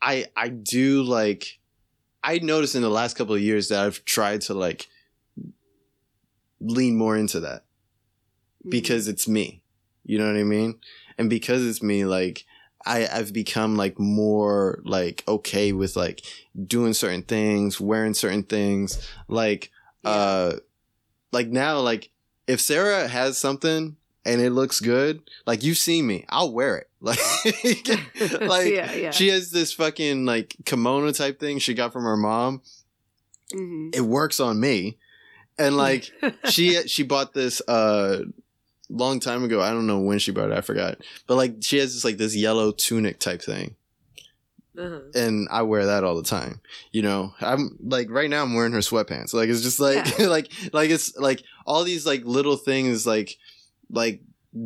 I 0.00 0.26
I 0.36 0.48
do 0.48 1.02
like 1.02 1.58
I 2.22 2.38
noticed 2.38 2.74
in 2.74 2.82
the 2.82 2.88
last 2.88 3.16
couple 3.16 3.34
of 3.34 3.40
years 3.42 3.68
that 3.68 3.84
I've 3.84 4.04
tried 4.04 4.40
to 4.42 4.54
like 4.54 4.86
lean 6.60 6.96
more 6.96 7.16
into 7.16 7.40
that 7.40 7.64
Mm-hmm. 8.60 8.70
because 8.70 9.08
it's 9.08 9.28
me. 9.28 9.60
You 10.04 10.18
know 10.18 10.26
what 10.26 10.36
I 10.38 10.44
mean? 10.44 10.78
And 11.18 11.30
because 11.30 11.64
it's 11.66 11.82
me, 11.82 12.04
like 12.04 12.44
I, 12.86 13.06
I've 13.06 13.32
become 13.32 13.76
like 13.76 13.98
more 13.98 14.80
like 14.84 15.24
okay 15.26 15.72
with 15.72 15.96
like 15.96 16.20
doing 16.66 16.92
certain 16.92 17.22
things, 17.22 17.80
wearing 17.80 18.14
certain 18.14 18.42
things. 18.42 19.08
Like 19.28 19.70
Yeah. 20.04 20.10
uh 20.10 20.56
like 21.32 21.48
now 21.48 21.78
like 21.80 22.10
if 22.46 22.60
Sarah 22.60 23.08
has 23.08 23.38
something 23.38 23.96
and 24.26 24.40
it 24.40 24.50
looks 24.50 24.80
good, 24.80 25.22
like 25.46 25.62
you've 25.62 25.78
seen 25.78 26.06
me, 26.06 26.24
I'll 26.28 26.52
wear 26.52 26.76
it. 26.78 26.88
Like 27.04 27.18
like 28.40 28.72
yeah, 28.72 28.92
yeah. 28.92 29.10
she 29.10 29.28
has 29.28 29.50
this 29.50 29.72
fucking 29.74 30.24
like 30.24 30.56
kimono 30.64 31.12
type 31.12 31.38
thing 31.38 31.58
she 31.58 31.74
got 31.74 31.92
from 31.92 32.04
her 32.04 32.16
mom. 32.16 32.62
Mhm. 33.52 33.94
It 33.94 34.00
works 34.02 34.40
on 34.40 34.58
me. 34.60 34.96
And 35.58 35.76
like 35.76 36.10
she 36.50 36.86
she 36.88 37.02
bought 37.02 37.32
this 37.34 37.60
uh 37.68 38.20
long 38.88 39.20
time 39.20 39.44
ago. 39.44 39.60
I 39.60 39.70
don't 39.70 39.86
know 39.86 40.00
when 40.00 40.18
she 40.18 40.30
bought 40.32 40.50
it. 40.50 40.56
I 40.56 40.60
forgot. 40.60 40.98
But 41.26 41.36
like 41.36 41.56
she 41.60 41.78
has 41.78 41.94
this 41.94 42.04
like 42.04 42.16
this 42.16 42.36
yellow 42.36 42.72
tunic 42.72 43.18
type 43.18 43.42
thing, 43.42 43.76
uh-huh. 44.78 45.00
and 45.14 45.48
I 45.50 45.62
wear 45.62 45.86
that 45.86 46.04
all 46.04 46.16
the 46.16 46.22
time. 46.22 46.60
You 46.92 47.02
know, 47.02 47.34
I'm 47.40 47.78
like 47.82 48.10
right 48.10 48.30
now 48.30 48.42
I'm 48.42 48.54
wearing 48.54 48.72
her 48.72 48.78
sweatpants. 48.80 49.34
Like 49.34 49.48
it's 49.48 49.62
just 49.62 49.80
like 49.80 50.18
Yeah. 50.18 50.26
like 50.28 50.50
like 50.72 50.90
it's 50.90 51.16
like 51.16 51.42
all 51.66 51.84
these 51.84 52.06
like 52.06 52.24
little 52.24 52.56
things 52.56 53.06
like 53.06 53.38
like 53.90 54.20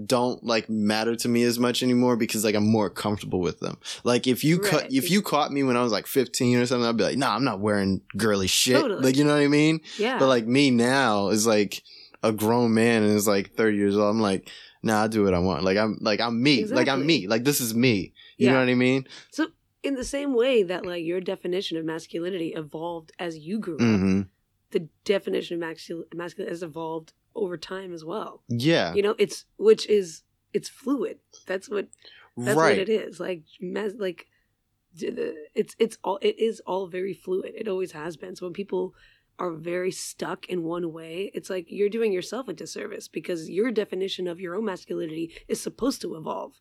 don't 0.04 0.44
like 0.44 0.68
matter 0.68 1.16
to 1.16 1.28
me 1.28 1.42
as 1.44 1.58
much 1.58 1.82
anymore 1.82 2.14
because 2.14 2.44
like 2.44 2.54
I'm 2.54 2.66
more 2.70 2.90
comfortable 2.90 3.40
with 3.40 3.60
them. 3.60 3.78
Like 4.04 4.26
if 4.26 4.44
you 4.44 4.58
cut 4.58 4.82
Right. 4.82 4.92
if 4.92 5.10
you 5.10 5.22
caught 5.22 5.50
me 5.50 5.62
when 5.62 5.76
I 5.78 5.82
was 5.82 5.92
like 5.92 6.06
15 6.06 6.58
or 6.58 6.66
something, 6.66 6.86
I'd 6.86 6.96
be 6.98 7.04
like, 7.04 7.16
nah, 7.16 7.34
I'm 7.34 7.44
not 7.44 7.60
wearing 7.60 8.02
girly 8.16 8.48
shit. 8.48 8.80
Totally. 8.80 9.02
Like 9.02 9.16
you 9.16 9.24
know 9.24 9.34
what 9.34 9.42
I 9.42 9.48
mean? 9.48 9.80
Yeah. 9.96 10.18
But 10.18 10.28
like 10.28 10.46
me 10.46 10.70
now 10.70 11.28
is 11.28 11.46
like 11.46 11.82
a 12.22 12.32
grown 12.32 12.74
man 12.74 13.02
and 13.02 13.12
is 13.12 13.28
like 13.28 13.54
30 13.54 13.76
years 13.76 13.96
old. 13.96 14.10
I'm 14.10 14.20
like, 14.20 14.50
nah, 14.82 15.04
I 15.04 15.06
do 15.08 15.24
what 15.24 15.34
I 15.34 15.38
want. 15.38 15.64
Like 15.64 15.76
I'm 15.76 15.98
like 16.00 16.20
I'm 16.20 16.42
me. 16.42 16.64
Like 16.64 16.88
I'm 16.88 17.06
me. 17.06 17.26
Like 17.26 17.44
this 17.44 17.60
is 17.60 17.74
me. 17.74 18.12
You 18.36 18.50
know 18.50 18.58
what 18.60 18.68
I 18.68 18.74
mean? 18.74 19.06
so 19.30 19.48
in 19.82 19.94
the 19.94 20.04
same 20.04 20.34
way 20.34 20.64
that 20.64 20.84
like 20.84 21.04
your 21.04 21.20
definition 21.20 21.76
of 21.76 21.84
masculinity 21.84 22.52
evolved 22.54 23.12
as 23.18 23.38
you 23.38 23.58
grew 23.58 23.76
up, 23.76 23.80
hmm 23.80 24.22
the 24.70 24.88
definition 25.04 25.62
of 25.62 25.68
mascul- 25.68 26.04
masculine 26.14 26.50
has 26.50 26.62
evolved 26.62 27.12
over 27.34 27.56
time 27.56 27.92
as 27.92 28.04
well. 28.04 28.42
Yeah. 28.48 28.94
You 28.94 29.02
know, 29.02 29.14
it's 29.18 29.44
which 29.56 29.88
is 29.88 30.22
it's 30.52 30.68
fluid. 30.68 31.18
That's 31.46 31.68
what 31.68 31.88
that's 32.36 32.56
right. 32.56 32.78
what 32.78 32.88
it 32.88 32.90
is. 32.90 33.18
Like 33.20 33.44
mas- 33.60 33.94
like 33.98 34.26
it's 35.00 35.74
it's 35.78 35.98
all 36.02 36.18
it 36.22 36.38
is 36.38 36.60
all 36.66 36.86
very 36.86 37.14
fluid. 37.14 37.52
It 37.56 37.68
always 37.68 37.92
has 37.92 38.16
been. 38.16 38.36
So 38.36 38.46
when 38.46 38.52
people 38.52 38.94
are 39.38 39.52
very 39.52 39.90
stuck 39.92 40.46
in 40.48 40.64
one 40.64 40.92
way, 40.92 41.30
it's 41.34 41.48
like 41.50 41.66
you're 41.68 41.88
doing 41.88 42.12
yourself 42.12 42.48
a 42.48 42.52
disservice 42.52 43.08
because 43.08 43.48
your 43.48 43.70
definition 43.70 44.26
of 44.26 44.40
your 44.40 44.56
own 44.56 44.64
masculinity 44.64 45.32
is 45.46 45.60
supposed 45.60 46.00
to 46.02 46.16
evolve. 46.16 46.54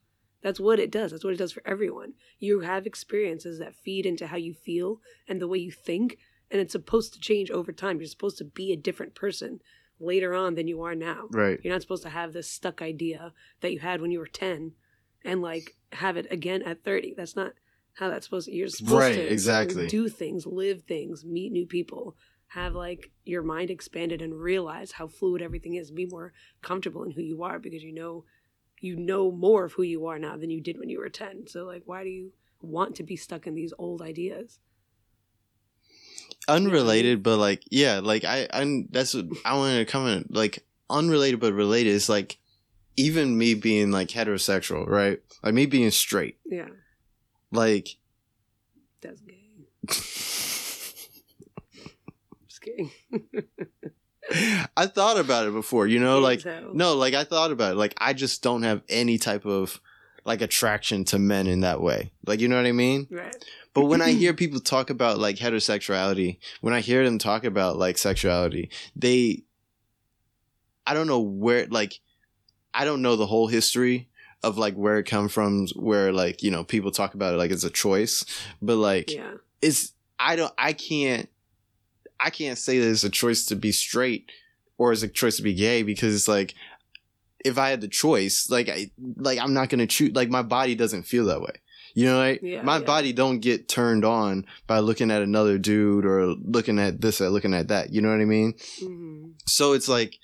That's 0.43 0.59
what 0.59 0.79
it 0.79 0.91
does. 0.91 1.11
That's 1.11 1.23
what 1.23 1.33
it 1.33 1.37
does 1.37 1.51
for 1.51 1.63
everyone. 1.65 2.13
You 2.39 2.59
have 2.59 2.85
experiences 2.85 3.57
that 3.59 3.75
feed 3.75 4.05
into 4.05 4.27
how 4.27 4.37
you 4.37 4.53
feel 4.53 5.01
and 5.27 5.41
the 5.41 5.47
way 5.47 5.57
you 5.57 5.71
think, 5.71 6.17
and 6.51 6.61
it's 6.61 6.73
supposed 6.73 7.13
to 7.13 7.19
change 7.19 7.49
over 7.49 7.71
time. 7.71 7.97
You're 7.99 8.07
supposed 8.07 8.37
to 8.37 8.45
be 8.45 8.71
a 8.71 8.77
different 8.77 9.15
person 9.15 9.59
later 9.99 10.35
on 10.35 10.53
than 10.53 10.67
you 10.67 10.83
are 10.83 10.93
now. 10.93 11.27
Right. 11.31 11.59
You're 11.63 11.73
not 11.73 11.81
supposed 11.81 12.03
to 12.03 12.09
have 12.09 12.33
this 12.33 12.49
stuck 12.49 12.81
idea 12.83 13.33
that 13.61 13.73
you 13.73 13.79
had 13.79 13.99
when 13.99 14.11
you 14.11 14.19
were 14.19 14.27
10 14.27 14.73
and 15.25 15.41
like 15.41 15.75
have 15.93 16.15
it 16.17 16.31
again 16.31 16.61
at 16.61 16.83
30. 16.83 17.15
That's 17.17 17.35
not 17.35 17.53
how 17.95 18.09
that's 18.09 18.27
supposed 18.27 18.45
to. 18.47 18.53
You're 18.53 18.67
supposed 18.67 18.93
Right, 18.93 19.15
to 19.15 19.27
exactly. 19.27 19.87
do 19.87 20.07
things, 20.07 20.45
live 20.45 20.83
things, 20.83 21.25
meet 21.25 21.51
new 21.51 21.65
people, 21.65 22.15
have 22.47 22.73
like 22.75 23.11
your 23.25 23.43
mind 23.43 23.69
expanded 23.69 24.21
and 24.21 24.33
realize 24.33 24.93
how 24.93 25.07
fluid 25.07 25.41
everything 25.41 25.75
is, 25.75 25.91
be 25.91 26.05
more 26.05 26.33
comfortable 26.61 27.03
in 27.03 27.11
who 27.11 27.21
you 27.21 27.43
are 27.43 27.59
because 27.59 27.83
you 27.83 27.93
know 27.93 28.23
you 28.79 28.95
know 28.95 29.31
more 29.31 29.65
of 29.65 29.73
who 29.73 29.83
you 29.83 30.05
are 30.05 30.19
now 30.19 30.37
than 30.37 30.49
you 30.49 30.61
did 30.61 30.77
when 30.77 30.89
you 30.89 30.99
were 30.99 31.09
10. 31.09 31.47
So 31.47 31.65
like 31.65 31.83
why 31.85 32.03
do 32.03 32.09
you 32.09 32.31
want 32.61 32.95
to 32.95 33.03
be 33.03 33.15
stuck 33.15 33.47
in 33.47 33.55
these 33.55 33.73
old 33.77 34.01
ideas. 34.01 34.59
unrelated 36.47 37.21
but 37.21 37.37
like 37.37 37.61
yeah 37.69 37.99
like 38.01 38.23
i 38.23 38.47
i 38.53 38.83
that's 38.89 39.13
what 39.13 39.25
i 39.43 39.53
wanted 39.55 39.77
to 39.85 39.91
comment 39.91 40.33
like 40.33 40.63
unrelated 40.89 41.39
but 41.39 41.53
related 41.53 41.89
is 41.89 42.07
like 42.07 42.37
even 42.95 43.37
me 43.37 43.53
being 43.53 43.91
like 43.91 44.07
heterosexual 44.07 44.87
right 44.87 45.19
like 45.43 45.53
me 45.53 45.65
being 45.65 45.91
straight 45.91 46.37
Yeah, 46.45 46.69
like 47.51 47.97
that's 49.01 49.21
gay. 49.21 49.67
Kidding. 52.77 52.91
i 54.75 54.85
thought 54.85 55.17
about 55.17 55.47
it 55.47 55.53
before 55.53 55.87
you 55.87 55.99
know 55.99 56.19
like 56.19 56.41
So- 56.41 56.71
no 56.73 56.95
like 56.95 57.13
i 57.13 57.23
thought 57.23 57.51
about 57.51 57.73
it 57.73 57.75
like 57.77 57.93
i 57.97 58.13
just 58.13 58.43
don't 58.43 58.63
have 58.63 58.81
any 58.89 59.17
type 59.17 59.45
of 59.45 59.79
like 60.25 60.41
attraction 60.41 61.05
to 61.05 61.19
men 61.19 61.47
in 61.47 61.61
that 61.61 61.81
way 61.81 62.11
like 62.25 62.41
you 62.41 62.47
know 62.49 62.57
what 62.57 62.65
i 62.65 62.71
mean 62.73 63.07
right. 63.09 63.35
But 63.73 63.85
when 63.85 64.01
I 64.01 64.09
hear 64.13 64.33
people 64.33 64.59
talk 64.59 64.89
about 64.89 65.19
like 65.19 65.35
heterosexuality, 65.35 66.39
when 66.61 66.73
I 66.73 66.79
hear 66.79 67.05
them 67.05 67.19
talk 67.19 67.43
about 67.43 67.77
like 67.77 67.99
sexuality, 67.99 68.71
they, 68.95 69.43
I 70.87 70.95
don't 70.95 71.05
know 71.05 71.19
where, 71.19 71.67
like, 71.67 71.99
I 72.73 72.85
don't 72.85 73.03
know 73.03 73.15
the 73.15 73.27
whole 73.27 73.45
history 73.45 74.09
of 74.41 74.57
like 74.57 74.73
where 74.73 74.97
it 74.97 75.03
come 75.03 75.29
from, 75.29 75.67
where 75.75 76.11
like, 76.11 76.41
you 76.41 76.49
know, 76.49 76.63
people 76.63 76.89
talk 76.89 77.13
about 77.13 77.35
it 77.35 77.37
like 77.37 77.51
it's 77.51 77.63
a 77.65 77.69
choice, 77.69 78.25
but 78.63 78.77
like, 78.77 79.13
Yeah. 79.13 79.35
it's, 79.61 79.93
I 80.17 80.37
don't, 80.37 80.53
I 80.57 80.73
can't, 80.73 81.29
I 82.19 82.29
can't 82.29 82.57
say 82.57 82.79
that 82.79 82.89
it's 82.89 83.03
a 83.03 83.09
choice 83.09 83.45
to 83.45 83.55
be 83.55 83.71
straight 83.71 84.31
or 84.77 84.91
it's 84.91 85.03
a 85.03 85.07
choice 85.07 85.37
to 85.37 85.43
be 85.43 85.53
gay 85.53 85.83
because 85.83 86.13
it's 86.15 86.27
like, 86.27 86.55
if 87.45 87.57
I 87.57 87.69
had 87.69 87.81
the 87.81 87.87
choice, 87.87 88.49
like, 88.49 88.67
I, 88.69 88.91
like, 89.15 89.39
I'm 89.39 89.53
not 89.53 89.69
going 89.69 89.79
to 89.79 89.87
choose, 89.87 90.15
like, 90.15 90.29
my 90.29 90.41
body 90.41 90.75
doesn't 90.75 91.03
feel 91.03 91.25
that 91.25 91.41
way. 91.41 91.53
You 91.93 92.05
know, 92.05 92.17
like, 92.17 92.41
Yeah, 92.41 92.61
my 92.63 92.77
yeah. 92.77 92.83
body 92.83 93.13
don't 93.13 93.39
get 93.39 93.67
turned 93.67 94.03
on 94.05 94.45
by 94.65 94.79
looking 94.79 95.09
at 95.11 95.21
another 95.21 95.57
dude 95.57 96.05
or 96.05 96.25
looking 96.27 96.77
at 96.79 97.01
this 97.01 97.21
or 97.21 97.29
looking 97.29 97.53
at 97.53 97.69
that. 97.69 97.91
You 97.93 98.01
know 98.01 98.09
what 98.09 98.21
I 98.21 98.25
mean? 98.25 98.55
hmm 98.79 99.29
So 99.45 99.73
it's 99.73 99.87
like, 99.87 100.17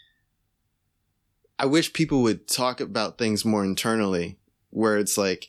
I 1.59 1.65
wish 1.65 1.93
people 1.93 2.23
would 2.23 2.47
talk 2.47 2.81
about 2.81 3.17
things 3.17 3.45
more 3.45 3.63
internally 3.63 4.37
where 4.71 4.97
it's 4.97 5.17
like, 5.17 5.47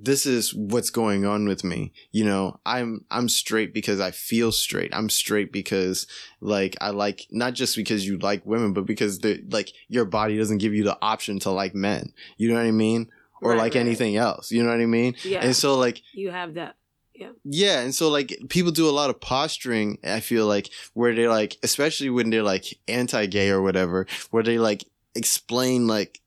this 0.00 0.26
is 0.26 0.54
what's 0.54 0.90
going 0.90 1.26
on 1.26 1.48
with 1.48 1.64
me. 1.64 1.92
You 2.12 2.24
know, 2.24 2.60
I'm, 2.64 3.04
I'm 3.10 3.28
straight 3.28 3.74
because 3.74 4.00
I 4.00 4.12
feel 4.12 4.52
straight. 4.52 4.94
I'm 4.94 5.10
straight 5.10 5.50
because 5.52 6.06
like, 6.40 6.76
I 6.80 6.90
like, 6.90 7.26
not 7.30 7.54
just 7.54 7.74
because 7.74 8.06
you 8.06 8.16
like 8.18 8.46
women, 8.46 8.72
but 8.72 8.86
because 8.86 9.18
the, 9.18 9.42
like, 9.50 9.72
your 9.88 10.04
body 10.04 10.38
doesn't 10.38 10.58
give 10.58 10.72
you 10.72 10.84
the 10.84 10.96
option 11.02 11.40
to 11.40 11.50
like 11.50 11.74
men. 11.74 12.12
You 12.36 12.48
know 12.48 12.54
what 12.54 12.66
I 12.66 12.70
mean? 12.70 13.10
Or 13.42 13.50
Right, 13.50 13.58
like 13.58 13.74
right. 13.74 13.80
anything 13.80 14.16
else. 14.16 14.52
You 14.52 14.62
know 14.62 14.70
what 14.70 14.80
I 14.80 14.86
mean? 14.86 15.14
Yeah. 15.24 15.40
And 15.40 15.56
so 15.56 15.76
like, 15.76 16.02
you 16.12 16.30
have 16.30 16.54
that. 16.54 16.76
yeah, 17.14 17.30
yeah. 17.44 17.80
and 17.80 17.94
so 17.94 18.08
like 18.08 18.36
people 18.48 18.70
do 18.70 18.88
a 18.88 18.90
lot 18.90 19.10
of 19.10 19.20
posturing, 19.20 19.98
I 20.04 20.20
feel 20.20 20.46
like, 20.46 20.70
where 20.94 21.14
they're 21.14 21.28
like, 21.28 21.56
especially 21.62 22.10
when 22.10 22.30
they're 22.30 22.42
like 22.44 22.64
anti 22.86 23.26
gay 23.26 23.50
or 23.50 23.62
whatever, 23.62 24.06
where 24.30 24.42
they 24.44 24.58
like 24.58 24.84
explain 25.16 25.86
like 25.88 26.20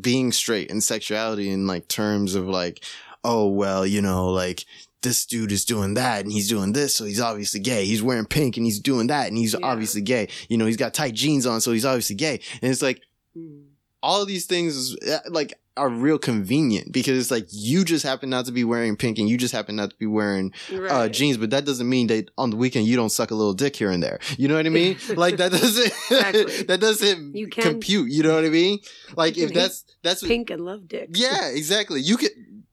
being 0.00 0.30
straight 0.32 0.70
and 0.70 0.82
sexuality 0.82 1.50
in 1.50 1.66
like 1.66 1.88
terms 1.88 2.34
of 2.34 2.46
like, 2.46 2.84
oh, 3.24 3.48
well, 3.48 3.86
you 3.86 4.00
know, 4.02 4.28
like 4.28 4.64
this 5.02 5.24
dude 5.26 5.52
is 5.52 5.64
doing 5.64 5.94
that 5.94 6.22
and 6.24 6.32
he's 6.32 6.48
doing 6.48 6.72
this, 6.72 6.94
so 6.94 7.04
he's 7.04 7.20
obviously 7.20 7.60
gay. 7.60 7.84
He's 7.84 8.02
wearing 8.02 8.26
pink 8.26 8.56
and 8.56 8.66
he's 8.66 8.80
doing 8.80 9.06
that 9.08 9.28
and 9.28 9.36
he's 9.38 9.52
Yeah. 9.54 9.60
obviously 9.62 10.00
gay. 10.02 10.28
You 10.48 10.56
know, 10.58 10.66
he's 10.66 10.76
got 10.76 10.92
tight 10.94 11.14
jeans 11.14 11.46
on, 11.46 11.60
so 11.60 11.72
he's 11.72 11.84
obviously 11.84 12.16
gay. 12.16 12.40
And 12.62 12.70
it's 12.72 12.82
like, 12.82 13.00
Mm. 13.36 13.64
all 14.02 14.22
of 14.22 14.28
these 14.28 14.46
things 14.46 14.96
uh, 14.96 15.18
like 15.28 15.54
are 15.76 15.88
real 15.88 16.18
convenient 16.18 16.90
because 16.92 17.16
it's 17.16 17.30
like 17.30 17.46
you 17.52 17.84
just 17.84 18.02
happen 18.04 18.28
not 18.30 18.46
to 18.46 18.50
be 18.52 18.64
wearing 18.64 18.96
pink 18.96 19.18
and 19.18 19.28
you 19.28 19.36
just 19.36 19.52
happen 19.54 19.76
not 19.76 19.90
to 19.90 19.96
be 19.96 20.06
wearing 20.06 20.52
uh, 20.88 21.08
jeans, 21.08 21.36
but 21.36 21.50
that 21.50 21.64
doesn't 21.64 21.88
mean 21.88 22.08
that 22.08 22.30
on 22.36 22.50
the 22.50 22.56
weekend 22.56 22.86
you 22.86 22.96
don't 22.96 23.10
suck 23.10 23.30
a 23.30 23.34
little 23.36 23.52
dick 23.54 23.76
here 23.76 23.90
and 23.92 24.02
there. 24.02 24.18
You 24.36 24.48
know 24.48 24.56
what 24.56 24.66
I 24.66 24.70
mean? 24.70 24.96
like 25.16 25.36
that 25.36 25.52
doesn't 25.52 25.92
Exactly. 26.10 26.62
that 26.68 26.80
doesn't 26.80 27.36
You 27.36 27.46
can- 27.46 27.62
compute. 27.62 28.10
You 28.10 28.24
know 28.24 28.34
what 28.34 28.44
I 28.44 28.48
mean? 28.50 28.80
Like 29.16 29.38
if 29.38 29.52
that's 29.54 29.84
that's 30.02 30.22
what, 30.22 30.28
Pink 30.28 30.50
and 30.50 30.64
love 30.64 30.88
dick. 30.88 31.10
yeah, 31.12 31.48
exactly. 31.50 32.00
You 32.00 32.16
could 32.16 32.30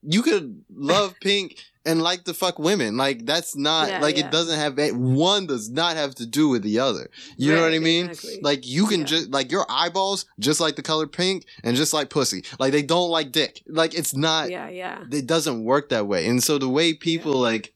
you 0.08 0.22
could 0.22 0.62
love 0.74 1.14
pink 1.20 1.56
and 1.84 2.02
like 2.02 2.24
to 2.24 2.34
fuck 2.34 2.58
women. 2.58 2.96
Like 2.96 3.26
that's 3.26 3.54
not 3.56 3.88
Yeah, 3.88 4.00
like 4.00 4.16
yeah. 4.16 4.26
it 4.26 4.32
doesn't 4.32 4.58
have 4.58 4.78
eh, 4.78 4.90
one 4.90 5.46
does 5.46 5.70
not 5.70 5.96
have 5.96 6.14
to 6.16 6.26
do 6.26 6.48
with 6.48 6.62
the 6.62 6.78
other. 6.80 7.08
You 7.36 7.54
know 7.54 7.62
what 7.62 7.72
I 7.74 7.78
mean? 7.78 8.06
exactly. 8.10 8.40
Like 8.42 8.66
you 8.66 8.86
can 8.86 9.00
Yeah. 9.00 9.06
just 9.06 9.30
like 9.30 9.50
your 9.52 9.66
eyeballs 9.68 10.26
just 10.38 10.60
like 10.60 10.76
the 10.76 10.82
color 10.82 11.06
pink 11.06 11.44
and 11.62 11.76
just 11.76 11.92
like 11.92 12.10
pussy. 12.10 12.44
Like 12.58 12.72
they 12.72 12.82
don't 12.82 13.10
like 13.10 13.30
dick. 13.32 13.62
Like 13.68 13.94
it's 13.94 14.14
not 14.16 14.50
yeah, 14.50 14.68
yeah. 14.68 15.04
it 15.12 15.26
doesn't 15.26 15.62
work 15.64 15.90
that 15.90 16.06
way. 16.06 16.26
And 16.26 16.42
so 16.42 16.58
the 16.58 16.68
way 16.68 16.92
people 16.94 17.32
like, 17.34 17.72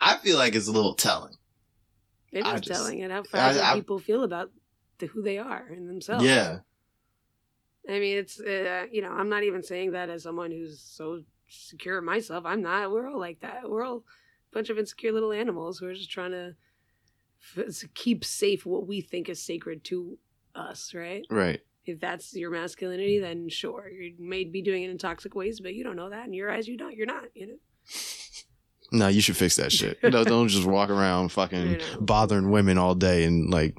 I 0.00 0.16
feel 0.18 0.36
like 0.38 0.54
it's 0.54 0.68
a 0.68 0.72
little 0.72 0.94
telling. 0.94 1.34
It 2.32 2.44
I 2.44 2.58
just- 2.58 2.68
telling 2.80 2.98
it 3.00 3.10
how 3.10 3.22
fragile 3.22 3.62
I- 3.62 3.74
people 3.74 3.98
feel 3.98 4.22
about 4.24 4.50
the, 4.98 5.06
who 5.06 5.22
they 5.22 5.38
are 5.38 5.64
and 5.70 5.88
themselves. 5.88 6.24
Yeah. 6.24 6.58
I 7.88 7.98
mean, 7.98 8.18
it's 8.18 8.40
uh, 8.40 8.86
you 8.90 9.02
know, 9.02 9.10
I'm 9.10 9.28
not 9.28 9.44
even 9.44 9.62
saying 9.62 9.92
that 9.92 10.10
as 10.10 10.22
someone 10.22 10.50
who's 10.50 10.80
so 10.80 11.22
secure 11.48 12.00
myself. 12.00 12.44
I'm 12.44 12.62
not. 12.62 12.90
We're 12.90 13.08
all 13.08 13.18
like 13.18 13.40
that. 13.40 13.68
We're 13.68 13.84
all 13.84 13.98
a 13.98 14.54
bunch 14.54 14.70
of 14.70 14.78
insecure 14.78 15.12
little 15.12 15.32
animals 15.32 15.78
who 15.78 15.86
are 15.86 15.94
just 15.94 16.10
trying 16.10 16.32
to 16.32 16.54
f- 17.56 17.84
keep 17.94 18.24
safe 18.24 18.66
what 18.66 18.86
we 18.86 19.00
think 19.00 19.28
is 19.28 19.42
sacred 19.42 19.84
to 19.84 20.18
us, 20.54 20.92
right? 20.94 21.24
Right. 21.30 21.60
If 21.86 22.00
that's 22.00 22.34
your 22.34 22.50
masculinity, 22.50 23.18
then 23.18 23.48
sure, 23.48 23.88
you 23.88 24.14
may 24.18 24.44
be 24.44 24.60
doing 24.60 24.82
it 24.82 24.90
in 24.90 24.98
toxic 24.98 25.34
ways, 25.34 25.60
but 25.60 25.74
you 25.74 25.82
don't 25.82 25.96
know 25.96 26.10
that. 26.10 26.26
In 26.26 26.34
your 26.34 26.50
eyes, 26.50 26.68
you 26.68 26.76
don't. 26.76 26.94
You're 26.94 27.06
not. 27.06 27.24
You 27.34 27.46
know. 27.46 27.56
No, 28.90 29.08
you 29.08 29.20
should 29.20 29.36
fix 29.36 29.56
that 29.56 29.72
shit. 29.72 29.98
No, 30.02 30.24
don't 30.24 30.48
just 30.48 30.66
walk 30.66 30.90
around 30.90 31.28
fucking 31.32 31.80
bothering 32.00 32.50
women 32.50 32.76
all 32.78 32.94
day 32.94 33.24
and 33.24 33.50
like 33.50 33.76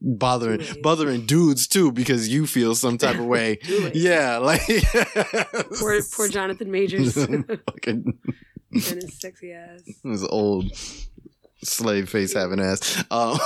bothering 0.00 0.62
bothering 0.82 1.26
dudes 1.26 1.66
too 1.66 1.90
because 1.92 2.28
you 2.28 2.46
feel 2.46 2.74
some 2.74 2.98
type 2.98 3.18
of 3.18 3.24
way. 3.26 3.58
Yeah, 3.94 4.38
like 4.38 4.62
Poor, 5.78 6.00
poor 6.12 6.28
Jonathan 6.28 6.70
Majors 6.70 7.16
and 7.16 7.60
his 8.70 9.18
sexy 9.18 9.52
ass. 9.52 9.82
this 10.04 10.22
old 10.28 10.70
slave 11.64 12.08
face 12.08 12.34
having 12.34 12.60
ass. 12.60 13.04
Um. 13.10 13.38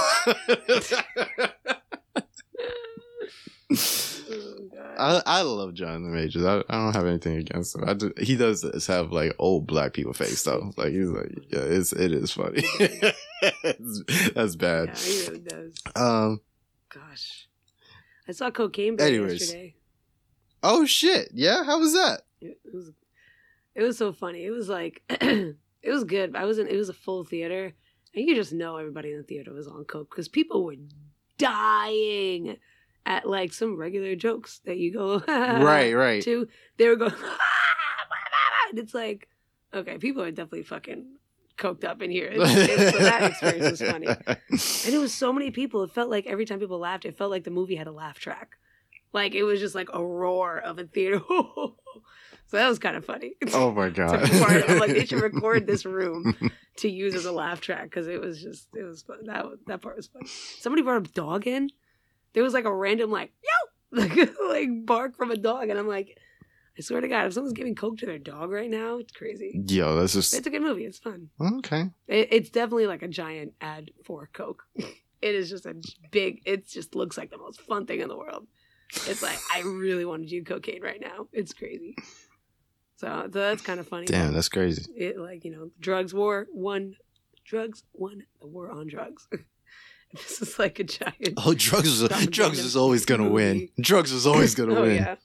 I 4.99 5.23
I 5.27 5.43
love 5.43 5.75
Jonathan 5.75 6.13
Majors. 6.13 6.45
I, 6.45 6.59
I 6.69 6.85
don't 6.85 6.95
have 6.95 7.07
anything 7.07 7.37
against 7.39 7.75
him. 7.75 7.85
I 7.87 7.95
do, 7.95 8.13
he 8.19 8.37
does 8.37 8.63
have 8.87 9.11
like 9.13 9.35
old 9.39 9.67
black 9.67 9.95
people 9.95 10.13
face 10.13 10.43
though. 10.43 10.73
Like 10.77 10.93
he's 10.93 11.09
like 11.09 11.33
yeah, 11.51 11.61
it's 11.61 11.93
it 11.93 12.13
is 12.13 12.33
funny. 12.33 12.63
It's- 13.65 14.31
that's 14.35 14.55
bad. 14.55 14.89
Yeah, 14.91 14.95
he 14.95 15.27
really 15.29 15.39
does. 15.41 15.75
Um. 15.97 16.41
Gosh. 16.95 17.49
I 18.29 18.33
saw 18.33 18.51
Cocaine 18.53 18.95
Bear 18.97 19.09
Anyways. 19.09 19.41
yesterday. 19.41 19.75
Oh 20.63 20.85
shit! 20.87 21.31
Yeah, 21.35 21.65
how 21.65 21.81
was 21.81 21.93
that? 21.95 22.21
It 22.41 22.59
was 22.73 22.93
it 23.75 23.83
was 23.83 23.99
so 23.99 24.13
funny. 24.13 24.45
It 24.45 24.51
was 24.53 24.69
like 24.69 25.03
it 25.11 25.57
was 25.87 26.05
good. 26.05 26.37
I 26.37 26.45
was 26.45 26.59
in 26.59 26.69
it 26.69 26.77
was 26.77 26.89
a 26.89 26.93
full 26.95 27.25
theater. 27.25 27.73
And 28.15 28.29
you 28.29 28.35
just 28.35 28.53
know 28.53 28.77
everybody 28.77 29.11
in 29.11 29.17
the 29.17 29.23
theater 29.25 29.53
was 29.55 29.67
on 29.67 29.85
coke 29.87 30.11
because 30.11 30.29
people 30.29 30.65
were 30.65 30.77
dying 31.39 32.59
at 33.05 33.29
like 33.29 33.53
some 33.53 33.77
regular 33.77 34.15
jokes 34.15 34.61
that 34.65 34.79
you 34.79 34.93
go 34.93 35.19
right, 35.29 35.93
right. 35.93 36.23
to. 36.23 36.49
They 36.77 36.89
were 36.89 36.97
going 36.97 37.13
and 38.71 38.79
it's 38.79 38.95
like 38.95 39.29
okay, 39.75 39.99
people 39.99 40.23
are 40.23 40.31
definitely 40.31 40.65
fucking 40.65 41.07
coked 41.57 41.85
up 41.85 42.03
in 42.03 42.11
here. 42.11 42.35
So 42.35 42.45
that 42.45 43.23
experience 43.31 43.81
was 43.81 43.91
funny. 43.91 44.07
And 44.87 44.95
it 44.95 44.99
was 44.99 45.15
so 45.15 45.33
many 45.33 45.51
people. 45.51 45.83
It 45.85 45.93
felt 45.93 46.11
like 46.11 46.27
every 46.27 46.45
time 46.45 46.59
people 46.61 46.79
laughed, 46.79 47.05
it 47.05 47.17
felt 47.17 47.31
like 47.31 47.45
the 47.45 47.51
movie 47.51 47.77
had 47.77 47.87
a 47.87 47.93
laugh 47.93 48.19
track. 48.19 48.57
Like 49.13 49.35
it 49.35 49.45
was 49.45 49.61
just 49.61 49.75
like 49.75 49.89
a 49.93 50.05
roar 50.05 50.59
of 50.59 50.79
a 50.79 50.85
theater. 50.85 51.21
so 51.29 51.77
that 52.53 52.69
was 52.69 52.79
kind 52.79 52.97
of 52.97 53.05
funny. 53.05 53.35
Oh 53.53 53.71
my 53.71 53.91
god! 53.91 54.23
I'm 54.23 54.79
like 54.79 54.93
they 54.93 55.05
should 55.05 55.21
record 55.23 55.67
this 55.67 55.85
room 55.85 56.35
to 56.79 56.89
use 56.89 57.15
as 57.15 57.27
a 57.27 57.33
laugh 57.33 57.61
track 57.61 57.85
because 57.85 58.09
it 58.09 58.21
was 58.21 58.43
just 58.43 58.69
it 58.75 58.83
was 58.83 59.03
fun. 59.03 59.19
That 59.27 59.45
that 59.67 59.83
part 59.83 59.97
was 59.97 60.07
fun. 60.07 60.23
Somebody 60.27 60.83
brought 60.83 61.07
a 61.07 61.13
dog 61.13 61.47
in. 61.47 61.69
There 62.35 62.43
was 62.43 62.55
like 62.55 62.65
a 62.65 62.75
random 62.75 63.11
like 63.11 63.33
yo 63.43 63.99
like 64.01 64.31
like 64.49 64.69
bark 64.87 65.17
from 65.17 65.31
a 65.31 65.37
dog, 65.37 65.69
and 65.69 65.79
I'm 65.79 65.89
like, 65.89 66.19
I 66.79 66.81
swear 66.81 67.01
to 67.03 67.09
God, 67.09 67.27
if 67.27 67.35
someone's 67.35 67.53
giving 67.53 67.75
coke 67.75 67.99
to 67.99 68.07
their 68.07 68.19
dog 68.19 68.51
right 68.51 68.71
now, 68.71 68.99
it's 68.99 69.13
crazy. 69.13 69.63
Yo, 69.69 69.97
that's 69.97 70.15
just 70.15 70.33
It's 70.35 70.47
a 70.47 70.51
good 70.51 70.63
movie. 70.63 70.85
It's 70.87 70.99
fun. 70.99 71.29
okay. 71.59 71.91
It, 72.09 72.29
it's 72.33 72.51
definitely 72.51 72.87
like 72.87 73.03
a 73.03 73.09
giant 73.09 73.53
ad 73.61 73.91
for 74.05 74.29
Coke. 74.33 74.65
It 75.23 75.37
is 75.37 75.49
just 75.49 75.67
a 75.67 75.77
big. 76.11 76.43
It 76.47 76.67
just 76.67 76.97
looks 76.97 77.17
like 77.17 77.31
the 77.31 77.39
most 77.39 77.61
fun 77.61 77.87
thing 77.87 78.01
in 78.01 78.09
the 78.09 78.17
world. 78.17 78.49
It's 79.07 79.23
like 79.23 79.39
I 79.55 79.61
really 79.61 80.05
want 80.05 80.25
to 80.25 80.29
do 80.29 80.43
cocaine 80.43 80.83
right 80.83 81.01
now. 81.01 81.29
It's 81.33 81.53
crazy. 81.53 81.95
So, 82.97 83.07
so 83.33 83.39
that's 83.39 83.63
kind 83.63 83.79
of 83.79 83.87
funny. 83.87 84.07
Damn, 84.07 84.33
that's 84.33 84.49
crazy. 84.49 84.85
It 84.97 85.19
like 85.21 85.45
you 85.45 85.53
know, 85.53 85.71
drugs 85.79 86.13
war 86.13 86.49
won. 86.53 86.97
Drugs 87.45 87.85
won 87.93 88.25
the 88.41 88.49
war 88.49 88.69
on 88.73 88.89
drugs. 88.89 89.29
this 90.15 90.43
is 90.43 90.59
like 90.59 90.79
a 90.79 90.85
giant. 90.85 91.35
Oh, 91.39 91.55
drugs 91.55 92.01
is 92.03 92.09
drugs 92.29 92.59
is 92.59 92.77
always 92.77 93.05
gonna 93.07 93.29
win. 93.29 93.69
Drugs 93.81 94.13
is 94.13 94.27
always 94.27 94.55
gonna 94.55 94.75
oh 94.79 94.83
win. 94.83 94.97
yeah. 94.97 95.17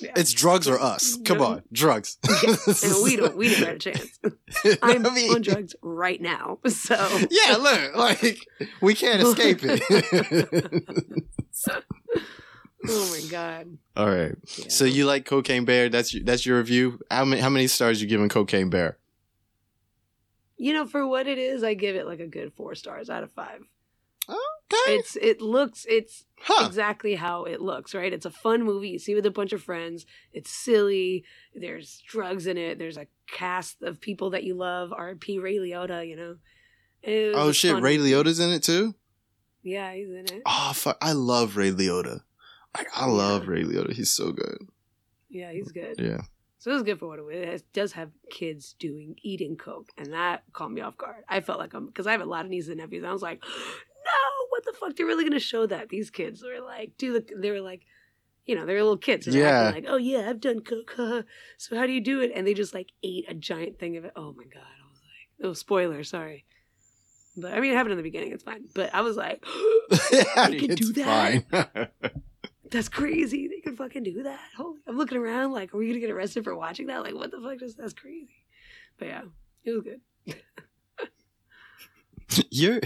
Yeah. 0.00 0.12
It's 0.16 0.32
drugs 0.32 0.66
or 0.66 0.80
us. 0.80 1.18
Come 1.26 1.38
No. 1.38 1.44
on, 1.44 1.62
drugs. 1.72 2.16
and 2.82 3.02
we 3.04 3.16
don't. 3.16 3.36
We 3.36 3.48
never 3.48 3.66
had 3.66 3.76
a 3.76 3.78
chance. 3.78 4.18
I'm 4.82 5.04
I 5.04 5.10
mean- 5.10 5.34
on 5.34 5.42
drugs 5.42 5.74
right 5.82 6.18
now, 6.22 6.58
so 6.66 6.94
Yeah, 7.30 7.56
look, 7.56 7.94
like 7.96 8.46
we 8.80 8.94
can't 8.94 9.20
escape 9.22 9.58
it. 9.62 9.82
oh 12.88 13.10
my 13.10 13.28
god. 13.30 13.76
All 13.96 14.06
right. 14.08 14.34
Yeah. 14.56 14.64
So 14.68 14.84
you 14.86 15.04
like 15.04 15.26
Cocaine 15.26 15.64
Bear? 15.66 15.88
That's 15.90 16.14
your, 16.14 16.24
that's 16.24 16.46
your 16.46 16.58
review. 16.58 17.00
How 17.10 17.24
many 17.26 17.42
how 17.42 17.50
many 17.50 17.66
stars 17.66 18.00
you 18.00 18.08
giving 18.08 18.28
Cocaine 18.28 18.70
Bear? 18.70 18.96
you 20.56 20.74
know, 20.74 20.86
for 20.86 21.06
what 21.06 21.26
it 21.26 21.38
is, 21.38 21.62
I 21.64 21.72
give 21.72 21.96
it 21.96 22.06
like 22.06 22.20
a 22.20 22.26
good 22.26 22.52
four 22.52 22.74
stars 22.74 23.08
out 23.08 23.22
of 23.22 23.32
five. 23.32 23.62
Okay. 24.30 24.94
It's 24.94 25.16
it 25.16 25.40
looks 25.40 25.84
it's 25.88 26.24
Huh. 26.42 26.66
exactly 26.66 27.16
how 27.16 27.44
it 27.44 27.60
looks, 27.60 27.94
right? 27.94 28.12
It's 28.12 28.24
a 28.24 28.30
fun 28.30 28.62
movie. 28.62 28.90
You 28.90 28.98
see 28.98 29.14
with 29.14 29.26
a 29.26 29.30
bunch 29.30 29.52
of 29.52 29.62
friends. 29.62 30.06
It's 30.32 30.50
silly. 30.50 31.24
There's 31.54 32.02
drugs 32.06 32.46
in 32.46 32.56
it. 32.56 32.78
There's 32.78 32.96
a 32.96 33.06
cast 33.30 33.82
of 33.82 34.00
people 34.00 34.30
that 34.30 34.44
you 34.44 34.54
love. 34.54 34.92
R.I.P. 34.92 35.38
Ray 35.38 35.56
Liotta, 35.56 36.08
you 36.08 36.16
know. 36.16 36.36
Oh 37.34 37.52
shit, 37.52 37.80
Ray 37.82 37.98
movie. 37.98 38.12
Liotta's 38.12 38.38
in 38.40 38.50
it 38.50 38.62
too. 38.62 38.94
Yeah, 39.62 39.92
he's 39.92 40.08
in 40.08 40.26
it. 40.32 40.42
Oh 40.46 40.72
fuck, 40.74 40.96
I 41.02 41.12
love 41.12 41.56
Ray 41.56 41.72
Liotta. 41.72 42.20
Like 42.76 42.86
I 42.94 43.06
love 43.06 43.44
Yeah. 43.44 43.50
Ray 43.50 43.62
Liotta. 43.64 43.92
He's 43.92 44.12
so 44.12 44.32
good. 44.32 44.58
Yeah, 45.28 45.52
he's 45.52 45.72
good. 45.72 45.96
Yeah. 45.98 46.22
So 46.58 46.70
it 46.70 46.74
was 46.74 46.82
good 46.82 46.98
for 46.98 47.06
what 47.08 47.18
it 47.18 47.22
was. 47.24 47.60
It 47.62 47.64
does 47.72 47.92
have 47.92 48.10
kids 48.30 48.74
doing 48.78 49.16
eating 49.22 49.56
coke, 49.56 49.88
and 49.98 50.12
that 50.12 50.42
caught 50.52 50.70
me 50.70 50.80
off 50.82 50.96
guard. 50.98 51.24
I 51.28 51.40
felt 51.40 51.58
like 51.58 51.72
I'm 51.74 51.86
because 51.86 52.06
I 52.06 52.12
have 52.12 52.20
a 52.20 52.26
lot 52.26 52.44
of 52.44 52.50
nieces 52.50 52.68
and 52.68 52.78
nephews. 52.78 53.02
And 53.02 53.08
I 53.10 53.12
was 53.12 53.22
like, 53.22 53.42
no, 54.10 54.46
what 54.50 54.64
the 54.64 54.72
fuck? 54.78 54.96
They're 54.96 55.06
really 55.06 55.24
gonna 55.24 55.40
show 55.40 55.66
that? 55.66 55.88
These 55.88 56.10
kids 56.10 56.42
were 56.42 56.60
like, 56.64 56.92
do 56.98 57.12
the 57.14 57.24
they 57.36 57.50
were 57.50 57.60
like, 57.60 57.82
you 58.46 58.54
know, 58.56 58.66
they're 58.66 58.82
little 58.82 58.96
kids. 58.96 59.26
They're 59.26 59.42
Yeah. 59.42 59.70
like, 59.70 59.84
oh 59.88 59.96
yeah, 59.96 60.28
I've 60.28 60.40
done 60.40 60.60
coke. 60.60 60.92
huh. 60.96 61.22
so 61.58 61.76
how 61.76 61.86
do 61.86 61.92
you 61.92 62.00
do 62.00 62.20
it? 62.20 62.32
And 62.34 62.46
they 62.46 62.54
just 62.54 62.74
like 62.74 62.88
ate 63.02 63.26
a 63.28 63.34
giant 63.34 63.78
thing 63.78 63.96
of 63.96 64.04
it. 64.04 64.12
Oh 64.16 64.32
my 64.36 64.44
god! 64.44 64.62
I 64.62 64.86
was 64.90 65.00
like, 65.02 65.46
oh 65.48 65.52
spoiler, 65.52 66.02
sorry. 66.04 66.44
But 67.36 67.52
I 67.52 67.60
mean, 67.60 67.70
it 67.72 67.76
happened 67.76 67.92
in 67.92 67.96
the 67.98 68.02
beginning. 68.02 68.32
It's 68.32 68.42
fine. 68.42 68.64
But 68.74 68.92
I 68.94 69.02
was 69.02 69.16
like, 69.16 69.44
they 70.10 70.58
can 70.58 70.74
do 70.74 70.92
that? 70.94 71.44
Fine. 71.50 71.88
that's 72.70 72.88
crazy. 72.88 73.48
They 73.48 73.60
can 73.60 73.76
fucking 73.76 74.02
do 74.02 74.24
that. 74.24 74.40
Holy, 74.56 74.80
I'm 74.86 74.96
looking 74.98 75.18
around 75.18 75.52
like, 75.52 75.72
are 75.72 75.76
we 75.78 75.88
gonna 75.88 76.00
get 76.00 76.10
arrested 76.10 76.44
for 76.44 76.54
watching 76.56 76.88
that? 76.88 77.02
Like, 77.02 77.14
what 77.14 77.30
the 77.30 77.40
fuck? 77.40 77.62
Is 77.62 77.76
that's 77.76 77.92
crazy. 77.94 78.44
But 78.98 79.08
yeah, 79.08 79.22
it 79.64 79.70
was 79.70 79.82
good. 79.82 80.00
your 82.50 82.80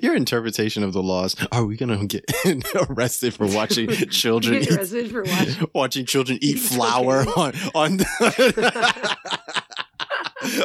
your 0.00 0.14
interpretation 0.14 0.82
of 0.82 0.92
the 0.92 1.02
laws. 1.02 1.36
Are 1.52 1.64
we 1.64 1.76
gonna 1.76 2.06
get 2.06 2.24
arrested 2.90 3.34
for 3.34 3.46
watching 3.46 3.88
children 4.10 4.60
Get 4.60 4.70
eat, 4.72 4.76
arrested 4.78 5.10
for 5.10 5.22
watching. 5.24 5.70
watching 5.74 6.06
children 6.06 6.38
eat 6.40 6.56
Eat 6.56 6.60
flour 6.60 7.20
on 7.36 7.52
on 7.74 7.96
the, 7.98 9.18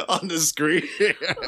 on 0.08 0.28
the 0.28 0.38
screen? 0.38 0.82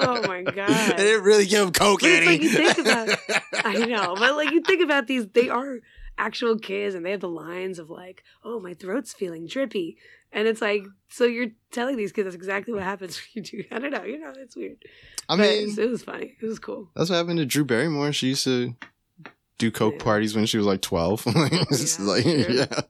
Oh 0.00 0.22
my 0.26 0.42
god. 0.42 0.96
They 0.96 1.04
didn't 1.04 1.24
really 1.24 1.46
give 1.46 1.60
them 1.60 1.72
coke, 1.72 2.00
it's 2.02 2.26
like 2.26 2.42
you 2.42 2.50
think 2.50 2.78
about- 2.78 3.18
I 3.64 3.84
know, 3.86 4.14
but 4.16 4.34
like 4.36 4.50
you 4.50 4.60
think 4.62 4.82
about 4.82 5.06
these, 5.06 5.26
they 5.28 5.48
are 5.48 5.78
actual 6.18 6.58
kids, 6.58 6.94
and 6.94 7.04
they 7.06 7.10
have 7.12 7.20
the 7.20 7.28
lines 7.28 7.78
of 7.78 7.88
like, 7.90 8.22
"Oh, 8.44 8.58
my 8.60 8.74
throat's 8.74 9.12
feeling 9.12 9.46
drippy," 9.46 9.96
and 10.32 10.48
it's 10.48 10.60
like, 10.60 10.84
so 11.08 11.24
you're 11.24 11.48
telling 11.70 11.96
these 11.96 12.12
kids 12.12 12.24
that's 12.26 12.34
exactly 12.36 12.72
what 12.74 12.82
happens 12.82 13.20
when 13.34 13.44
you 13.44 13.62
do. 13.62 13.64
I 13.70 13.78
don't 13.78 13.90
know, 13.90 14.04
you 14.04 14.18
know, 14.18 14.32
it's 14.36 14.56
weird. 14.56 14.84
I 15.28 15.36
But 15.36 15.46
it 15.46 15.58
mean, 15.58 15.66
was, 15.68 15.78
it 15.78 15.88
was 15.90 16.02
funny. 16.02 16.36
It 16.40 16.46
was 16.46 16.58
cool. 16.58 16.90
that's 16.94 17.10
what 17.10 17.16
happened 17.16 17.38
to 17.38 17.46
Drew 17.46 17.64
Barrymore. 17.64 18.12
She 18.12 18.28
used 18.28 18.44
to 18.44 18.74
do 19.58 19.70
coke 19.70 19.94
Yeah. 19.98 20.04
parties 20.04 20.34
when 20.34 20.46
she 20.46 20.56
was 20.58 20.66
like 20.66 20.80
twelve. 20.80 21.24
Yeah, 21.26 21.64
like, 22.00 22.24
sure. 22.24 22.50
yeah. 22.50 22.80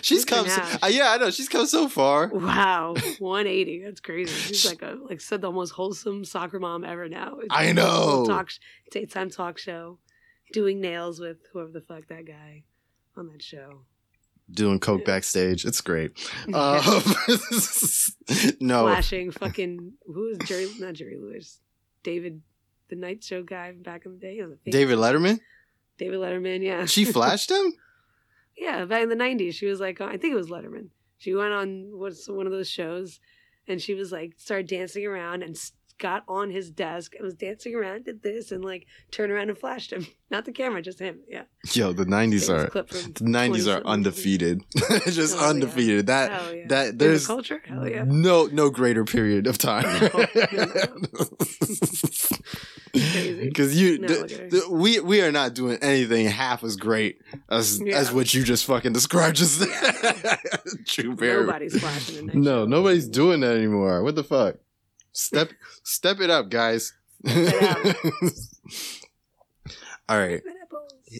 She's 0.00 0.24
come, 0.24 0.48
so, 0.48 0.62
uh, 0.82 0.86
yeah, 0.86 1.10
I 1.10 1.18
know. 1.18 1.30
She's 1.30 1.48
come 1.50 1.66
so 1.66 1.86
far. 1.86 2.28
Wow, 2.28 2.94
180. 3.18 3.82
That's 3.84 4.00
crazy. 4.00 4.32
She's 4.32 4.64
like 4.64 4.80
a 4.80 4.96
like 5.08 5.20
said 5.20 5.42
the 5.42 5.52
most 5.52 5.70
wholesome 5.70 6.24
soccer 6.24 6.58
mom 6.58 6.84
ever. 6.84 7.08
Now 7.08 7.36
It's 7.38 7.48
I 7.50 7.72
know. 7.72 8.24
Talk 8.26 8.50
daytime 8.90 9.28
talk 9.28 9.58
show, 9.58 9.98
doing 10.52 10.80
nails 10.80 11.20
with 11.20 11.36
whoever 11.52 11.70
the 11.70 11.82
fuck 11.82 12.08
that 12.08 12.24
guy 12.26 12.64
on 13.16 13.28
that 13.28 13.42
show. 13.42 13.82
Doing 14.52 14.80
coke 14.80 15.04
backstage. 15.04 15.64
It's 15.64 15.80
great. 15.80 16.12
Um, 16.54 16.82
no, 18.60 18.82
flashing 18.86 19.30
fucking 19.30 19.92
who 20.06 20.28
is 20.28 20.38
Jerry? 20.46 20.68
Not 20.78 20.94
Jerry 20.94 21.16
Lewis. 21.18 21.60
David, 22.02 22.42
the 22.88 22.96
night 22.96 23.22
show 23.24 23.42
guy 23.42 23.72
back 23.72 24.04
in 24.06 24.12
the 24.12 24.18
day. 24.18 24.34
He 24.36 24.42
was 24.42 24.52
a 24.52 24.56
famous- 24.56 24.72
David 24.72 24.98
Letterman. 24.98 25.40
David 25.98 26.18
Letterman. 26.20 26.62
Yeah, 26.62 26.84
She 26.86 27.04
flashed 27.16 27.50
him. 27.50 27.72
yeah, 28.56 28.84
back 28.84 29.02
in 29.04 29.08
the 29.08 29.14
'90s, 29.16 29.54
she 29.54 29.66
was 29.66 29.80
like, 29.80 30.00
I 30.00 30.16
think 30.16 30.32
it 30.32 30.36
was 30.36 30.48
Letterman. 30.48 30.88
She 31.18 31.34
went 31.34 31.52
on 31.52 31.90
what's 31.92 32.28
one 32.28 32.46
of 32.46 32.52
those 32.52 32.68
shows, 32.68 33.20
and 33.68 33.80
she 33.80 33.94
was 33.94 34.10
like, 34.12 34.34
started 34.38 34.66
dancing 34.66 35.06
around 35.06 35.42
and 35.42 35.54
s- 35.56 35.72
got 36.02 36.24
on 36.28 36.50
his 36.50 36.70
desk 36.70 37.14
and 37.14 37.24
was 37.24 37.34
dancing 37.34 37.74
around, 37.74 38.04
did 38.04 38.22
this, 38.22 38.52
and 38.52 38.64
like 38.64 38.86
turned 39.10 39.32
around 39.32 39.48
and 39.48 39.56
flashed 39.58 39.92
him. 39.92 40.06
Not 40.30 40.44
the 40.46 40.52
camera, 40.52 40.82
just 40.82 40.98
him. 40.98 41.20
Yeah, 41.28 41.42
Yo, 41.72 41.92
the 41.92 42.04
nineties 42.06 42.48
are 42.50 42.66
the 42.68 43.12
nineties 43.20 43.68
are 43.68 43.82
undefeated. 43.84 44.62
Just 45.06 45.36
Oh, 45.36 45.42
yeah. 45.42 45.48
undefeated. 45.50 46.06
That 46.06 46.30
Hell 46.32 46.54
yeah. 46.54 46.66
that 46.68 46.98
there's 46.98 47.22
the 47.26 47.34
culture. 47.34 47.62
Hell 47.66 47.86
yeah. 47.86 48.04
no 48.06 48.46
no 48.46 48.70
greater 48.70 49.04
period 49.04 49.46
of 49.46 49.58
time. 49.58 49.84
No, 49.84 50.24
no, 50.62 51.26
Crazy. 52.92 53.44
Because 53.48 53.80
you, 53.80 53.98
No, 53.98 54.08
th- 54.08 54.20
look 54.52 54.62
at 54.64 54.70
we 54.70 55.00
we 55.00 55.20
are 55.22 55.32
not 55.32 55.54
doing 55.54 55.78
anything 55.82 56.26
half 56.26 56.62
as 56.64 56.76
great 56.76 57.18
as 57.48 57.80
Yeah. 57.80 57.96
as 57.96 58.12
what 58.12 58.32
you 58.34 58.42
just 58.44 58.64
fucking 58.66 58.92
described. 58.92 59.36
Just 59.36 59.62
True 60.86 61.14
Barry. 61.16 61.46
Nobody's 61.46 61.78
flashing 61.80 62.30
No, 62.34 62.66
nobody's 62.66 63.08
doing 63.08 63.40
that 63.40 63.56
anymore. 63.56 64.02
What 64.02 64.14
the 64.14 64.24
fuck? 64.24 64.56
Step 65.12 65.50
step 65.82 66.20
it 66.20 66.30
up, 66.30 66.48
guys. 66.48 66.94
it 67.24 67.96
All 70.08 70.18
right. 70.18 70.42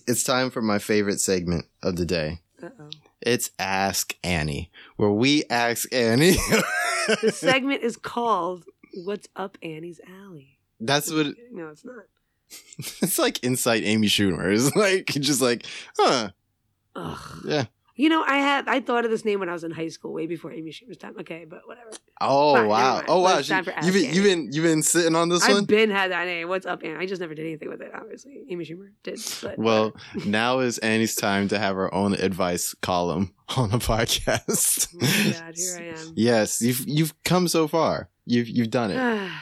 It's 0.06 0.24
time 0.24 0.50
for 0.50 0.62
my 0.62 0.78
favorite 0.78 1.20
segment 1.20 1.66
of 1.82 1.96
the 1.96 2.06
day. 2.06 2.40
Uh 2.62 2.70
oh. 2.80 2.90
It's 3.20 3.50
Ask 3.58 4.16
Annie, 4.24 4.70
where 4.96 5.10
we 5.10 5.44
ask 5.50 5.92
Annie. 5.92 6.32
The 7.20 7.32
segment 7.34 7.82
is 7.82 7.96
called 7.96 8.64
"What's 9.04 9.28
Up 9.36 9.58
Annie's 9.62 10.00
Alley." 10.24 10.58
That's 10.80 11.12
what 11.12 11.26
it- 11.26 11.36
No, 11.52 11.68
it's 11.68 11.84
not. 11.84 12.04
it's 13.00 13.18
like. 13.18 13.42
Inside 13.44 13.84
Amy 13.84 14.08
Schumer. 14.08 14.52
It's 14.52 14.74
like 14.74 15.06
just 15.06 15.40
like, 15.40 15.66
huh? 15.98 16.30
Ugh. 16.96 17.18
Yeah. 17.46 17.64
You 17.94 18.08
know, 18.08 18.24
I 18.26 18.36
had 18.38 18.68
I 18.68 18.80
thought 18.80 19.04
of 19.04 19.10
this 19.10 19.24
name 19.24 19.40
when 19.40 19.48
I 19.50 19.52
was 19.52 19.64
in 19.64 19.70
high 19.70 19.88
school, 19.88 20.14
way 20.14 20.26
before 20.26 20.50
Amy 20.50 20.70
Schumer's 20.70 20.96
time. 20.96 21.14
Okay, 21.20 21.44
but 21.48 21.60
whatever. 21.66 21.90
Oh 22.20 22.54
Fine, 22.54 22.68
wow! 22.68 23.02
Oh 23.06 23.20
wow! 23.20 23.42
For 23.42 23.74
you've 23.82 23.94
been 23.94 24.14
you've 24.14 24.24
been 24.24 24.48
you've 24.52 24.64
been 24.64 24.82
sitting 24.82 25.14
on 25.14 25.28
this 25.28 25.46
one? 25.46 25.58
I've 25.58 25.66
been 25.66 25.90
had 25.90 26.10
that 26.10 26.24
name. 26.24 26.48
What's 26.48 26.64
up, 26.64 26.82
Annie? 26.82 26.96
I 26.96 27.04
just 27.06 27.20
never 27.20 27.34
did 27.34 27.44
anything 27.44 27.68
with 27.68 27.82
it. 27.82 27.90
Obviously, 27.94 28.44
Amy 28.48 28.64
Schumer 28.64 28.88
did. 29.02 29.20
But 29.42 29.58
Well, 29.58 29.94
now 30.24 30.60
is 30.60 30.78
Annie's 30.78 31.14
time 31.16 31.48
to 31.48 31.58
have 31.58 31.76
her 31.76 31.92
own 31.94 32.14
advice 32.14 32.74
column 32.80 33.34
on 33.56 33.70
the 33.70 33.78
podcast. 33.78 34.88
Oh 34.94 34.98
my 35.00 35.38
God, 35.38 35.54
here 35.56 35.76
I 35.78 35.82
am. 36.00 36.12
yes, 36.16 36.62
you've 36.62 36.84
you've 36.88 37.22
come 37.24 37.46
so 37.46 37.68
far. 37.68 38.08
You've 38.24 38.48
you've 38.48 38.70
done 38.70 38.90
it. 38.90 38.96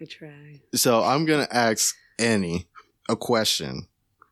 I 0.00 0.04
try. 0.08 0.60
So 0.74 1.02
I'm 1.02 1.24
gonna 1.24 1.48
ask 1.50 1.94
Annie 2.18 2.68
a 3.08 3.16
question 3.16 3.88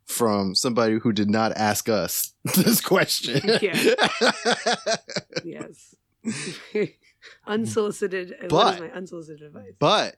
from 0.07 0.55
somebody 0.55 0.99
who 0.99 1.13
did 1.13 1.29
not 1.29 1.53
ask 1.57 1.89
us 1.89 2.33
this 2.57 2.81
question. 2.81 3.41
Yeah. 3.63 3.77
Yes. 5.45 5.95
unsolicited. 7.47 8.35
But- 8.49 8.81
my 8.81 8.91
unsolicited 8.91 9.43
advice? 9.43 9.73
but 9.79 10.17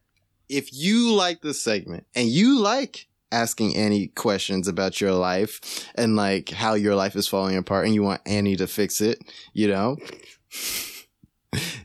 if 0.49 0.73
you 0.73 1.13
like 1.13 1.43
this 1.43 1.61
segment 1.61 2.07
and 2.15 2.29
you 2.29 2.59
like 2.61 3.07
asking 3.31 3.77
Annie 3.77 4.09
questions 4.09 4.67
about 4.69 5.01
your 5.01 5.13
life 5.13 5.87
and 5.95 6.17
like 6.17 6.49
how 6.49 6.73
your 6.75 6.95
life 6.95 7.15
is 7.17 7.29
falling 7.29 7.57
apart 7.57 7.85
and 7.85 7.95
you 7.95 8.03
want 8.03 8.23
Annie 8.25 8.57
to 8.57 8.67
fix 8.67 9.03
it, 9.03 9.19
you 9.53 9.69
know, 9.69 9.99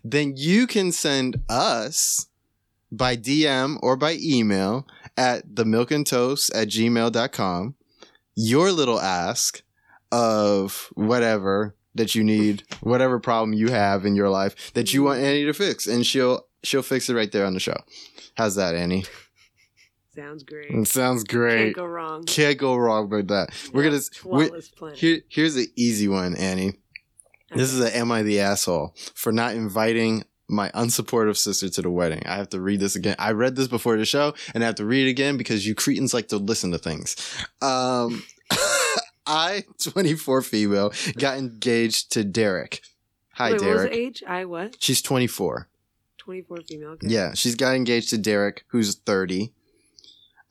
then 0.06 0.34
you 0.38 0.68
can 0.68 0.92
send 0.94 1.42
us 1.50 2.28
by 2.92 3.18
DM 3.18 3.78
or 3.82 3.98
by 3.98 4.18
email 4.22 4.88
at 5.18 5.56
the 5.56 5.66
milk 5.66 5.92
and 5.92 6.08
toast 6.08 6.54
at 6.56 6.70
gmail.com 6.70 7.76
your 8.36 8.72
little 8.72 9.00
ask 9.00 9.62
of 10.12 10.90
whatever 10.94 11.76
that 11.96 12.16
you 12.16 12.24
need, 12.24 12.64
whatever 12.82 13.20
problem 13.20 13.54
you 13.54 13.70
have 13.70 14.06
in 14.06 14.16
your 14.16 14.30
life 14.30 14.74
that 14.74 14.94
you 14.94 15.04
want 15.04 15.22
Annie 15.22 15.46
to 15.46 15.54
fix, 15.54 15.88
and 15.88 16.06
she'll 16.06 16.48
she'll 16.64 16.82
fix 16.82 17.10
it 17.10 17.16
right 17.16 17.32
there 17.32 17.46
on 17.46 17.54
the 17.54 17.60
show. 17.60 17.78
How's 18.36 18.56
that, 18.56 18.76
Annie? 18.76 19.06
Sounds 20.16 20.44
great. 20.44 20.70
It 20.70 20.88
sounds 20.88 21.24
great. 21.24 21.58
Can't 21.58 21.76
go 21.76 21.86
wrong. 21.86 22.24
Can't 22.26 22.58
go 22.58 22.76
wrong 22.76 23.10
with 23.10 23.30
that. 23.30 23.50
We're 23.74 23.84
gonna 23.84 24.00
we, 24.26 24.92
here. 24.94 25.22
Here's 25.28 25.56
an 25.56 25.68
easy 25.76 26.08
one, 26.08 26.36
Annie. 26.36 26.74
This 27.56 27.74
is 27.74 27.80
a 27.80 27.96
"Am 27.96 28.12
I 28.12 28.22
the 28.22 28.40
asshole" 28.40 28.94
for 29.16 29.32
not 29.32 29.56
inviting 29.56 30.24
my 30.54 30.70
unsupportive 30.70 31.38
sister 31.38 31.70
to 31.70 31.82
the 31.82 31.90
wedding. 31.90 32.24
I 32.26 32.36
have 32.36 32.50
to 32.50 32.62
read 32.62 32.80
this 32.80 32.96
again. 32.96 33.16
I 33.20 33.32
read 33.32 33.56
this 33.56 33.68
before 33.68 33.98
the 33.98 34.06
show, 34.06 34.34
and 34.54 34.64
I 34.64 34.68
have 34.68 34.76
to 34.76 34.86
read 34.86 35.08
it 35.08 35.10
again 35.10 35.38
because 35.38 35.66
you 35.68 35.76
cretins 35.76 36.14
like 36.14 36.30
to 36.30 36.38
listen 36.38 36.72
to 36.72 36.78
things. 36.78 37.16
Um, 37.62 38.24
I, 39.26 39.64
24 39.82 40.42
female, 40.42 40.94
got 41.18 41.38
engaged 41.38 42.12
to 42.14 42.24
Derek. 42.24 42.82
Hi, 43.34 43.52
Wait, 43.52 43.62
what 43.62 43.70
was 43.70 43.76
Derek. 43.78 43.92
the 43.92 43.98
age? 43.98 44.24
I 44.28 44.46
what? 44.46 44.76
She's 44.80 45.02
24. 45.02 45.68
24 46.18 46.58
female. 46.68 46.90
Okay. 46.92 47.08
Yeah, 47.10 47.34
she's 47.34 47.56
got 47.56 47.76
engaged 47.76 48.10
to 48.12 48.18
Derek, 48.18 48.64
who's 48.68 48.96
30. 48.96 49.52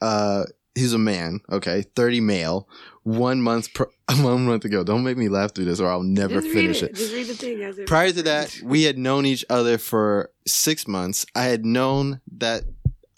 Uh, 0.00 0.44
he's 0.74 0.92
a 0.92 0.98
man. 0.98 1.40
Okay, 1.50 1.82
30 1.94 2.20
male. 2.20 2.68
One 3.04 3.40
month, 3.42 3.74
pr- 3.74 3.84
one 4.20 4.46
month 4.46 4.64
ago. 4.64 4.84
Don't 4.84 5.02
make 5.04 5.16
me 5.16 5.28
laugh 5.28 5.54
through 5.54 5.64
this, 5.66 5.80
or 5.80 5.90
I'll 5.90 6.02
never 6.02 6.40
Just 6.40 6.52
finish 6.52 6.82
it. 6.82 6.90
it. 6.90 6.96
Just 6.96 7.12
read 7.12 7.26
the 7.26 7.34
thing 7.34 7.62
as 7.62 7.78
it. 7.78 7.86
Prior 7.86 8.12
to 8.12 8.22
that, 8.22 8.58
we 8.62 8.84
had 8.84 8.98
known 8.98 9.26
each 9.26 9.44
other 9.50 9.76
for 9.78 10.30
six 10.46 10.86
months. 10.86 11.26
I 11.34 11.44
had 11.44 11.64
known 11.64 12.20
that. 12.36 12.62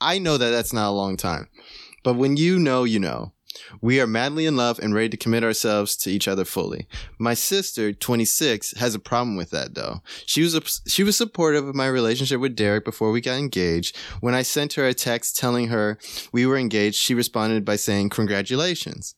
I 0.00 0.18
know 0.18 0.36
that 0.36 0.50
that's 0.50 0.72
not 0.72 0.88
a 0.88 0.92
long 0.92 1.16
time, 1.16 1.48
but 2.02 2.14
when 2.14 2.36
you 2.36 2.58
know, 2.58 2.84
you 2.84 2.98
know. 2.98 3.32
We 3.80 4.00
are 4.00 4.06
madly 4.06 4.46
in 4.46 4.56
love 4.56 4.78
and 4.78 4.94
ready 4.94 5.10
to 5.10 5.16
commit 5.16 5.44
ourselves 5.44 5.96
to 5.98 6.10
each 6.10 6.28
other 6.28 6.44
fully. 6.44 6.86
My 7.18 7.34
sister, 7.34 7.92
26, 7.92 8.74
has 8.78 8.94
a 8.94 8.98
problem 8.98 9.36
with 9.36 9.50
that 9.50 9.74
though. 9.74 10.02
She 10.26 10.42
was 10.42 10.54
a, 10.54 10.62
she 10.88 11.04
was 11.04 11.16
supportive 11.16 11.66
of 11.66 11.74
my 11.74 11.86
relationship 11.86 12.40
with 12.40 12.56
Derek 12.56 12.84
before 12.84 13.10
we 13.10 13.20
got 13.20 13.38
engaged. 13.38 13.96
When 14.20 14.34
I 14.34 14.42
sent 14.42 14.74
her 14.74 14.86
a 14.86 14.94
text 14.94 15.36
telling 15.36 15.68
her 15.68 15.98
we 16.32 16.46
were 16.46 16.56
engaged, 16.56 16.96
she 16.96 17.14
responded 17.14 17.64
by 17.64 17.76
saying 17.76 18.10
congratulations. 18.10 19.14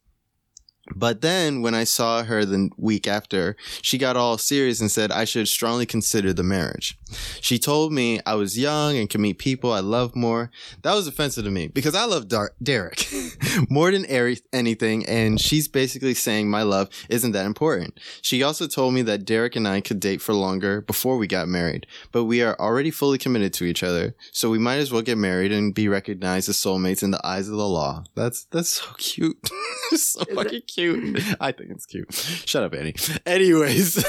But 0.95 1.21
then 1.21 1.63
when 1.63 1.75
I 1.75 1.85
saw 1.85 2.23
her 2.23 2.45
the 2.45 2.71
week 2.77 3.09
after, 3.09 3.57
she 3.83 3.99
got 3.99 4.17
all 4.17 4.39
serious 4.39 4.81
and 4.81 4.91
said 4.91 5.11
I 5.11 5.25
should 5.25 5.49
strongly 5.49 5.87
consider 5.87 6.33
the 6.33 6.45
marriage. 6.45 6.97
She 7.41 7.59
told 7.59 7.93
me 7.93 8.21
I 8.27 8.35
was 8.35 8.59
young 8.59 8.97
and 8.97 9.09
could 9.09 9.21
meet 9.21 9.39
people 9.39 9.73
I 9.73 9.81
love 9.81 10.17
more. 10.17 10.51
That 10.83 10.95
was 10.95 11.07
offensive 11.07 11.45
to 11.45 11.51
me 11.51 11.69
because 11.69 11.95
I 11.95 12.05
love 12.05 12.29
Dar- 12.29 12.53
Derek 12.63 13.07
more 13.71 13.91
than 13.91 14.07
er- 14.11 14.35
anything. 14.53 15.07
And 15.07 15.41
she's 15.41 15.69
basically 15.69 16.15
saying 16.15 16.51
my 16.51 16.63
love 16.63 16.89
isn't 17.09 17.33
that 17.33 17.47
important. 17.47 17.99
She 18.23 18.43
also 18.43 18.67
told 18.67 18.95
me 18.95 19.03
that 19.03 19.25
Derek 19.25 19.57
and 19.57 19.67
I 19.69 19.81
could 19.81 20.01
date 20.01 20.21
for 20.21 20.35
longer 20.35 20.81
before 20.81 21.17
we 21.17 21.27
got 21.27 21.49
married, 21.49 21.87
but 22.13 22.25
we 22.25 22.43
are 22.43 22.57
already 22.59 22.91
fully 22.91 23.19
committed 23.19 23.53
to 23.55 23.65
each 23.65 23.83
other. 23.83 24.15
So 24.33 24.51
we 24.51 24.59
might 24.59 24.77
as 24.77 24.93
well 24.93 25.03
get 25.03 25.19
married 25.19 25.53
and 25.53 25.75
be 25.75 25.89
recognized 25.89 26.49
as 26.49 26.57
soulmates 26.57 27.03
in 27.03 27.11
the 27.11 27.25
eyes 27.27 27.49
of 27.49 27.57
the 27.57 27.69
law. 27.69 28.05
That's, 28.15 28.45
that's 28.45 28.69
so 28.69 28.87
cute. 28.99 29.39
so 29.91 30.21
Is 30.23 30.35
fucking 30.35 30.63
cute. 30.67 31.23
I 31.41 31.53
think 31.53 31.71
it's 31.71 31.87
cute. 31.87 32.13
Shut 32.13 32.63
up, 32.63 32.75
Annie. 32.75 32.95
Anyways, 33.27 34.05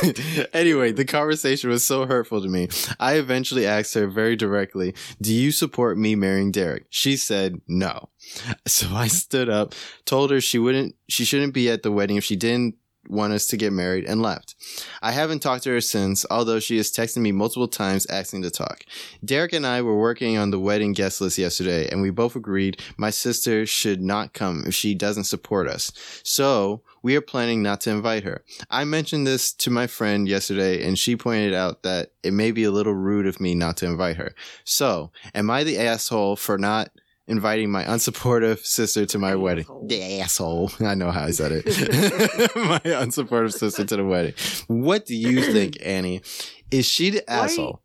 anyway, 0.53 0.91
the 0.91 1.05
conversation 1.05 1.69
was 1.69 1.83
so 1.83 2.05
hurtful 2.05 2.41
to 2.41 2.47
me. 2.47 2.67
I 2.99 3.15
eventually 3.15 3.65
asked 3.65 3.93
her 3.93 4.07
very 4.07 4.35
directly, 4.35 4.93
Do 5.21 5.33
you 5.33 5.51
support 5.51 5.97
me 5.97 6.15
marrying 6.15 6.51
Derek? 6.51 6.85
She 6.89 7.17
said 7.17 7.61
no. 7.67 8.09
So 8.67 8.87
I 8.93 9.07
stood 9.07 9.49
up, 9.49 9.73
told 10.05 10.31
her 10.31 10.41
she 10.41 10.59
wouldn't, 10.59 10.95
she 11.07 11.23
shouldn't 11.25 11.53
be 11.53 11.69
at 11.69 11.83
the 11.83 11.91
wedding 11.91 12.17
if 12.17 12.23
she 12.23 12.35
didn't 12.35 12.75
want 13.09 13.33
us 13.33 13.47
to 13.47 13.57
get 13.57 13.73
married 13.73 14.05
and 14.05 14.21
left. 14.21 14.55
I 15.01 15.11
haven't 15.11 15.39
talked 15.39 15.63
to 15.63 15.71
her 15.71 15.81
since, 15.81 16.25
although 16.29 16.59
she 16.59 16.77
has 16.77 16.91
texted 16.91 17.17
me 17.17 17.31
multiple 17.31 17.67
times 17.67 18.05
asking 18.07 18.43
to 18.43 18.51
talk. 18.51 18.83
Derek 19.23 19.53
and 19.53 19.65
I 19.65 19.81
were 19.81 19.97
working 19.97 20.37
on 20.37 20.51
the 20.51 20.59
wedding 20.59 20.93
guest 20.93 21.21
list 21.21 21.37
yesterday, 21.37 21.87
and 21.89 22.01
we 22.01 22.09
both 22.09 22.35
agreed 22.35 22.81
my 22.97 23.09
sister 23.09 23.65
should 23.65 24.01
not 24.01 24.33
come 24.33 24.63
if 24.67 24.75
she 24.75 24.93
doesn't 24.93 25.25
support 25.25 25.67
us. 25.67 25.91
So 26.23 26.81
we 27.07 27.15
are 27.15 27.21
planning 27.21 27.63
not 27.63 27.79
to 27.79 27.89
invite 27.89 28.25
her. 28.25 28.43
I 28.69 28.83
mentioned 28.83 29.25
this 29.25 29.53
to 29.53 29.69
my 29.71 29.87
friend 29.87 30.27
yesterday, 30.27 30.85
and 30.85 30.99
she 30.99 31.15
pointed 31.15 31.53
out 31.53 31.83
that 31.83 32.11
it 32.21 32.33
may 32.33 32.51
be 32.51 32.65
a 32.65 32.69
little 32.69 32.93
rude 32.93 33.25
of 33.27 33.39
me 33.39 33.55
not 33.55 33.77
to 33.77 33.85
invite 33.85 34.17
her. 34.17 34.35
So, 34.65 35.13
am 35.33 35.49
I 35.49 35.63
the 35.63 35.77
asshole 35.77 36.35
for 36.35 36.57
not 36.57 36.89
inviting 37.25 37.71
my 37.71 37.85
unsupportive 37.85 38.59
sister 38.59 39.05
to 39.05 39.17
my 39.19 39.35
wedding? 39.35 39.67
The 39.85 40.19
asshole. 40.19 40.69
I 40.81 40.95
know 40.95 41.11
how 41.11 41.23
I 41.23 41.31
said 41.31 41.53
it. 41.53 41.65
my 42.57 42.79
unsupportive 42.79 43.53
sister 43.53 43.85
to 43.85 43.95
the 43.95 44.03
wedding. 44.03 44.33
What 44.67 45.05
do 45.05 45.15
you 45.15 45.41
think, 45.53 45.77
Annie? 45.81 46.23
Is 46.71 46.85
she 46.85 47.09
the 47.09 47.23
Why 47.25 47.33
are 47.33 47.37
you- 47.37 47.43
asshole? 47.45 47.81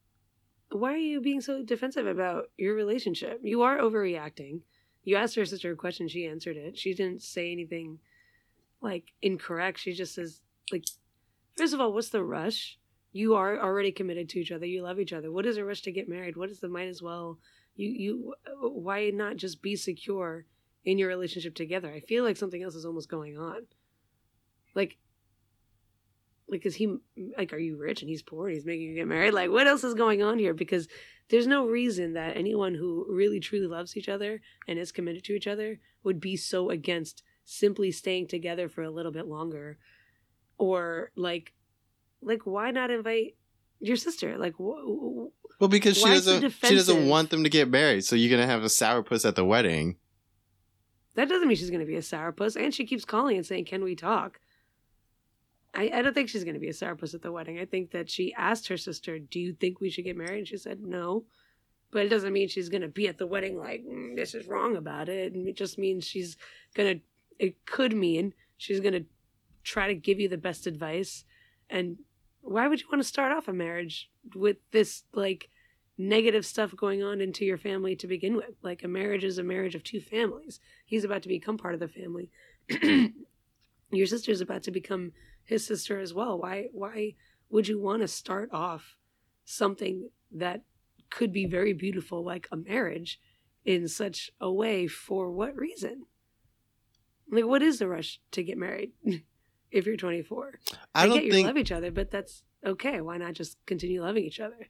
Why 0.72 0.94
are 0.94 0.96
you 0.96 1.20
being 1.20 1.42
so 1.42 1.62
defensive 1.62 2.08
about 2.08 2.46
your 2.56 2.74
relationship? 2.74 3.38
You 3.44 3.62
are 3.62 3.78
overreacting. 3.78 4.62
You 5.04 5.14
asked 5.14 5.36
her 5.36 5.44
sister 5.44 5.70
a 5.70 5.76
question, 5.76 6.08
she 6.08 6.26
answered 6.26 6.56
it. 6.56 6.76
She 6.76 6.92
didn't 6.92 7.22
say 7.22 7.52
anything 7.52 8.00
like 8.82 9.12
incorrect. 9.22 9.78
She 9.78 9.92
just 9.92 10.14
says 10.14 10.40
like 10.70 10.84
first 11.56 11.74
of 11.74 11.80
all, 11.80 11.92
what's 11.92 12.10
the 12.10 12.22
rush? 12.22 12.78
You 13.12 13.34
are 13.34 13.58
already 13.58 13.92
committed 13.92 14.28
to 14.30 14.40
each 14.40 14.52
other. 14.52 14.66
You 14.66 14.82
love 14.82 14.98
each 14.98 15.12
other. 15.12 15.30
What 15.30 15.46
is 15.46 15.56
a 15.56 15.64
rush 15.64 15.82
to 15.82 15.92
get 15.92 16.08
married? 16.08 16.36
What 16.36 16.50
is 16.50 16.60
the 16.60 16.68
might 16.68 16.88
as 16.88 17.02
well 17.02 17.38
you 17.74 17.88
you 17.88 18.34
why 18.60 19.10
not 19.10 19.36
just 19.36 19.62
be 19.62 19.76
secure 19.76 20.46
in 20.84 20.98
your 20.98 21.08
relationship 21.08 21.54
together? 21.54 21.92
I 21.92 22.00
feel 22.00 22.24
like 22.24 22.36
something 22.36 22.62
else 22.62 22.74
is 22.74 22.84
almost 22.84 23.08
going 23.08 23.38
on. 23.38 23.66
Like 24.74 24.98
like 26.48 26.66
is 26.66 26.74
he 26.74 26.96
like 27.36 27.52
are 27.52 27.58
you 27.58 27.76
rich 27.76 28.02
and 28.02 28.10
he's 28.10 28.22
poor 28.22 28.46
and 28.46 28.54
he's 28.54 28.66
making 28.66 28.88
you 28.88 28.94
get 28.94 29.08
married 29.08 29.32
like 29.32 29.50
what 29.50 29.66
else 29.66 29.82
is 29.82 29.94
going 29.94 30.22
on 30.22 30.38
here 30.38 30.52
because 30.52 30.86
there's 31.30 31.46
no 31.46 31.66
reason 31.66 32.12
that 32.12 32.36
anyone 32.36 32.74
who 32.74 33.06
really 33.08 33.40
truly 33.40 33.66
loves 33.66 33.96
each 33.96 34.08
other 34.08 34.40
and 34.68 34.78
is 34.78 34.92
committed 34.92 35.24
to 35.24 35.32
each 35.32 35.46
other 35.46 35.80
would 36.04 36.20
be 36.20 36.36
so 36.36 36.68
against 36.68 37.22
simply 37.44 37.90
staying 37.90 38.28
together 38.28 38.68
for 38.68 38.82
a 38.82 38.90
little 38.90 39.12
bit 39.12 39.26
longer 39.26 39.78
or 40.58 41.10
like 41.16 41.52
like 42.20 42.46
why 42.46 42.70
not 42.70 42.90
invite 42.90 43.36
your 43.80 43.96
sister 43.96 44.38
like 44.38 44.54
wh- 44.54 45.28
Well, 45.60 45.68
because 45.68 45.96
she 45.96 46.04
doesn't 46.04 46.50
she 46.50 46.74
doesn't 46.74 47.08
want 47.08 47.30
them 47.30 47.42
to 47.44 47.50
get 47.50 47.68
married, 47.68 48.04
so 48.04 48.14
you're 48.16 48.30
gonna 48.30 48.46
have 48.50 48.62
a 48.62 48.66
sourpuss 48.66 49.26
at 49.26 49.34
the 49.34 49.44
wedding. 49.44 49.96
that 51.14 51.28
doesn't 51.28 51.48
mean 51.48 51.56
she's 51.56 51.70
to 51.70 51.84
be 51.84 51.96
a 51.96 52.00
sourpuss 52.00 52.56
and 52.56 52.72
she 52.72 52.86
keeps 52.86 53.04
calling 53.04 53.36
and 53.36 53.46
saying 53.46 53.64
can 53.64 53.82
we 53.82 53.96
talk 53.96 54.40
I, 55.74 55.90
I 55.94 56.02
don't 56.02 56.12
think 56.14 56.28
she's 56.28 56.44
going 56.44 56.54
to 56.54 56.60
be 56.60 56.68
a 56.68 56.72
sourpuss 56.72 57.14
at 57.14 57.22
the 57.22 57.32
wedding. 57.32 57.58
I 57.58 57.64
think 57.64 57.92
that 57.92 58.10
she 58.10 58.34
asked 58.34 58.68
her 58.68 58.76
sister, 58.76 59.18
"Do 59.18 59.40
you 59.40 59.54
think 59.54 59.80
we 59.80 59.88
should 59.88 60.04
get 60.04 60.16
married?" 60.18 60.38
And 60.40 60.48
she 60.48 60.58
said 60.58 60.82
no, 60.82 61.24
but 61.90 62.04
it 62.04 62.08
doesn't 62.10 62.32
mean 62.32 62.48
she's 62.48 62.68
going 62.68 62.82
to 62.82 62.88
be 62.88 63.08
at 63.08 63.16
the 63.18 63.26
wedding 63.26 63.56
like 63.56 63.82
"Mm, 63.84 64.14
this 64.14 64.34
is 64.34 64.46
wrong 64.46 64.76
about 64.76 65.08
it. 65.08 65.32
And 65.32 65.48
it 65.48 65.56
just 65.56 65.78
means 65.78 66.04
she's 66.06 66.36
going 66.74 66.98
to. 66.98 67.04
It 67.38 67.64
could 67.66 67.94
mean 67.94 68.34
she's 68.56 68.80
going 68.80 68.94
to 68.94 69.04
try 69.64 69.86
to 69.86 69.94
give 69.94 70.20
you 70.20 70.28
the 70.28 70.36
best 70.36 70.66
advice. 70.66 71.24
And 71.70 71.98
why 72.40 72.68
would 72.68 72.80
you 72.80 72.86
want 72.90 73.02
to 73.02 73.08
start 73.08 73.32
off 73.32 73.48
a 73.48 73.52
marriage 73.52 74.10
with 74.34 74.56
this 74.72 75.04
like 75.14 75.48
negative 75.96 76.44
stuff 76.44 76.74
going 76.76 77.02
on 77.02 77.20
into 77.20 77.44
your 77.44 77.58
family 77.58 77.96
to 77.96 78.06
begin 78.06 78.36
with? 78.36 78.54
Like 78.62 78.82
a 78.82 78.88
marriage 78.88 79.24
is 79.24 79.38
a 79.38 79.42
marriage 79.42 79.74
of 79.74 79.84
two 79.84 80.00
families. 80.00 80.60
He's 80.84 81.04
about 81.04 81.22
to 81.22 81.28
become 81.28 81.58
part 81.58 81.74
of 81.74 81.80
the 81.80 81.88
family. 81.88 82.30
your 83.90 84.06
sister's 84.06 84.40
about 84.40 84.62
to 84.64 84.70
become 84.70 85.12
his 85.44 85.66
sister 85.66 85.98
as 85.98 86.12
well. 86.14 86.38
Why 86.38 86.68
why 86.72 87.14
would 87.50 87.68
you 87.68 87.78
want 87.80 88.02
to 88.02 88.08
start 88.08 88.50
off 88.52 88.96
something 89.44 90.08
that 90.30 90.62
could 91.10 91.32
be 91.32 91.46
very 91.46 91.72
beautiful 91.72 92.24
like 92.24 92.48
a 92.50 92.56
marriage 92.56 93.20
in 93.64 93.86
such 93.86 94.30
a 94.40 94.50
way 94.50 94.86
for 94.86 95.30
what 95.30 95.56
reason? 95.56 96.06
Like 97.32 97.46
what 97.46 97.62
is 97.62 97.78
the 97.78 97.88
rush 97.88 98.20
to 98.32 98.44
get 98.44 98.58
married 98.58 98.92
if 99.70 99.86
you're 99.86 99.96
24? 99.96 100.58
I 100.94 101.02
I, 101.02 101.06
don't 101.06 101.16
get 101.16 101.24
you 101.24 101.32
think 101.32 101.46
love 101.46 101.56
each 101.56 101.72
other, 101.72 101.90
but 101.90 102.10
that's 102.10 102.42
okay. 102.64 103.00
Why 103.00 103.16
not 103.16 103.32
just 103.32 103.56
continue 103.64 104.02
loving 104.02 104.24
each 104.24 104.38
other? 104.38 104.68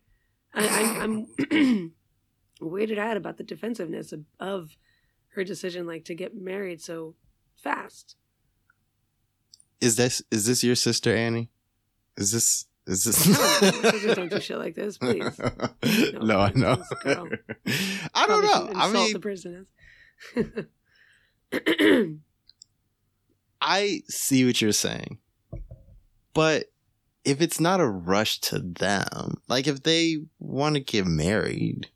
I, 0.54 0.66
I'm, 1.02 1.26
I'm 1.50 1.92
weirded 2.62 2.98
out 2.98 3.16
about 3.16 3.36
the 3.36 3.42
defensiveness 3.42 4.12
of, 4.12 4.24
of 4.38 4.76
her 5.34 5.42
decision, 5.42 5.86
like 5.86 6.04
to 6.04 6.14
get 6.14 6.36
married 6.36 6.80
so 6.80 7.16
fast. 7.56 8.16
is 9.80 9.96
this 9.96 10.22
is 10.30 10.46
this 10.46 10.62
your 10.62 10.76
sister, 10.76 11.14
Annie? 11.14 11.50
Is 12.16 12.30
this 12.30 12.66
is 12.86 13.04
this? 13.04 13.26
No, 13.62 14.14
don't 14.14 14.30
do 14.30 14.40
shit 14.40 14.58
like 14.58 14.76
this, 14.76 14.98
please. 14.98 15.38
no, 16.20 16.38
I 16.38 16.52
know. 16.54 16.82
I 17.04 17.14
don't 17.14 17.40
Probably 18.14 18.46
know. 18.46 18.70
I 18.74 18.92
mean, 18.92 19.12
the 19.12 19.20
person 19.20 19.66
is. 20.36 22.06
I 23.62 24.02
see 24.08 24.44
what 24.44 24.60
you're 24.60 24.72
saying, 24.72 25.18
but 26.34 26.66
if 27.24 27.40
it's 27.40 27.60
not 27.60 27.80
a 27.80 27.86
rush 27.86 28.40
to 28.40 28.58
them, 28.58 29.40
like 29.48 29.66
if 29.68 29.82
they 29.84 30.18
want 30.40 30.74
to 30.74 30.80
get 30.80 31.06
married, 31.06 31.88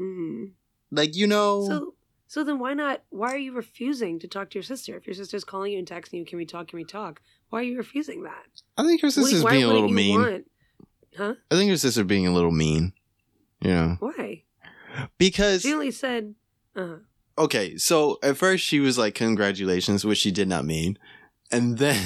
Mm. 0.00 0.52
like 0.90 1.14
you 1.16 1.26
know, 1.26 1.66
So, 1.66 1.94
so 2.26 2.44
then 2.44 2.58
why 2.58 2.74
not? 2.74 3.02
Why 3.10 3.32
are 3.32 3.38
you 3.38 3.52
refusing 3.52 4.18
to 4.20 4.28
talk 4.28 4.50
to 4.50 4.54
your 4.54 4.62
sister? 4.64 4.96
If 4.96 5.06
your 5.06 5.14
sister's 5.14 5.44
calling 5.44 5.72
you 5.72 5.78
and 5.78 5.88
texting 5.88 6.14
you, 6.14 6.24
"Can 6.24 6.38
we 6.38 6.46
talk? 6.46 6.68
Can 6.68 6.76
we 6.78 6.84
talk?" 6.84 7.20
Why 7.50 7.60
are 7.60 7.64
you 7.64 7.76
refusing 7.76 8.22
that? 8.24 8.46
I 8.76 8.82
think 8.84 9.02
your 9.02 9.08
What 9.10 9.14
do 9.14 9.20
you- 9.20 9.26
sister's 9.26 9.44
why 9.44 9.50
being 9.52 9.64
a 9.64 9.68
little 9.72 9.88
mean. 9.88 10.20
want- 10.20 10.50
Huh? 11.16 11.34
I 11.50 11.54
think 11.54 11.68
your 11.68 11.76
sister 11.76 12.02
being 12.02 12.26
a 12.26 12.32
little 12.34 12.50
mean. 12.50 12.92
You 13.60 13.70
know, 13.70 13.96
Why? 14.00 14.42
because 15.16 15.62
She 15.62 15.72
only 15.72 15.90
said, 15.92 16.34
"Uh." 16.74 16.96
Okay, 17.38 17.76
so 17.76 18.18
at 18.22 18.36
first 18.36 18.64
she 18.64 18.80
was 18.80 18.96
like, 18.98 19.14
"Congratulations," 19.14 20.04
which 20.04 20.18
she 20.18 20.30
did 20.30 20.48
not 20.48 20.64
mean, 20.64 20.98
and 21.50 21.78
then, 21.78 22.04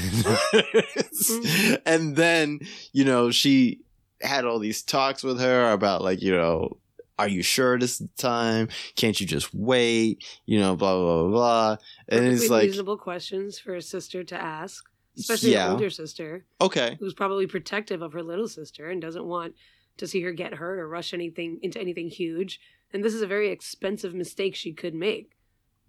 and 1.87 2.17
then 2.17 2.61
you 2.93 3.05
know 3.05 3.31
she 3.31 3.81
had 4.21 4.45
all 4.45 4.59
these 4.59 4.83
talks 4.83 5.23
with 5.23 5.41
her 5.41 5.73
about 5.73 6.03
like 6.03 6.21
you 6.23 6.33
know, 6.33 6.77
are 7.19 7.29
you 7.29 7.43
sure 7.43 7.79
this 7.79 7.93
is 8.01 8.09
the 8.09 8.09
time? 8.23 8.69
Can't 8.97 9.21
you 9.21 9.27
just 9.27 9.53
wait? 9.55 10.25
You 10.47 10.61
know, 10.61 10.77
blah 10.77 10.97
blah 10.97 11.23
blah 11.23 11.31
blah. 11.31 11.77
And 12.09 12.27
it's 12.27 12.49
like, 12.49 12.65
reasonable 12.65 12.97
questions 12.99 13.59
for 13.59 13.75
a 13.75 13.83
sister 13.83 14.25
to 14.25 14.37
ask. 14.41 14.85
especially 15.19 15.53
Yeah. 15.53 15.67
an 15.67 15.73
older 15.73 15.91
sister 15.91 16.45
Okay. 16.61 16.97
who's 17.01 17.15
probably 17.15 17.47
protective 17.47 18.03
of 18.03 18.13
her 18.13 18.23
little 18.23 18.47
sister 18.49 18.89
and 18.89 19.03
doesn't 19.03 19.25
want 19.25 19.55
to 19.97 20.07
see 20.07 20.23
her 20.23 20.31
get 20.33 20.55
hurt 20.55 20.79
or 20.79 20.89
rush 20.89 21.13
anything 21.13 21.59
into 21.63 21.81
anything 21.81 22.09
huge. 22.09 22.61
And 22.93 23.05
this 23.05 23.15
is 23.15 23.23
a 23.23 23.27
very 23.27 23.51
expensive 23.51 24.15
mistake 24.15 24.55
she 24.55 24.73
could 24.73 24.95
make. 24.95 25.37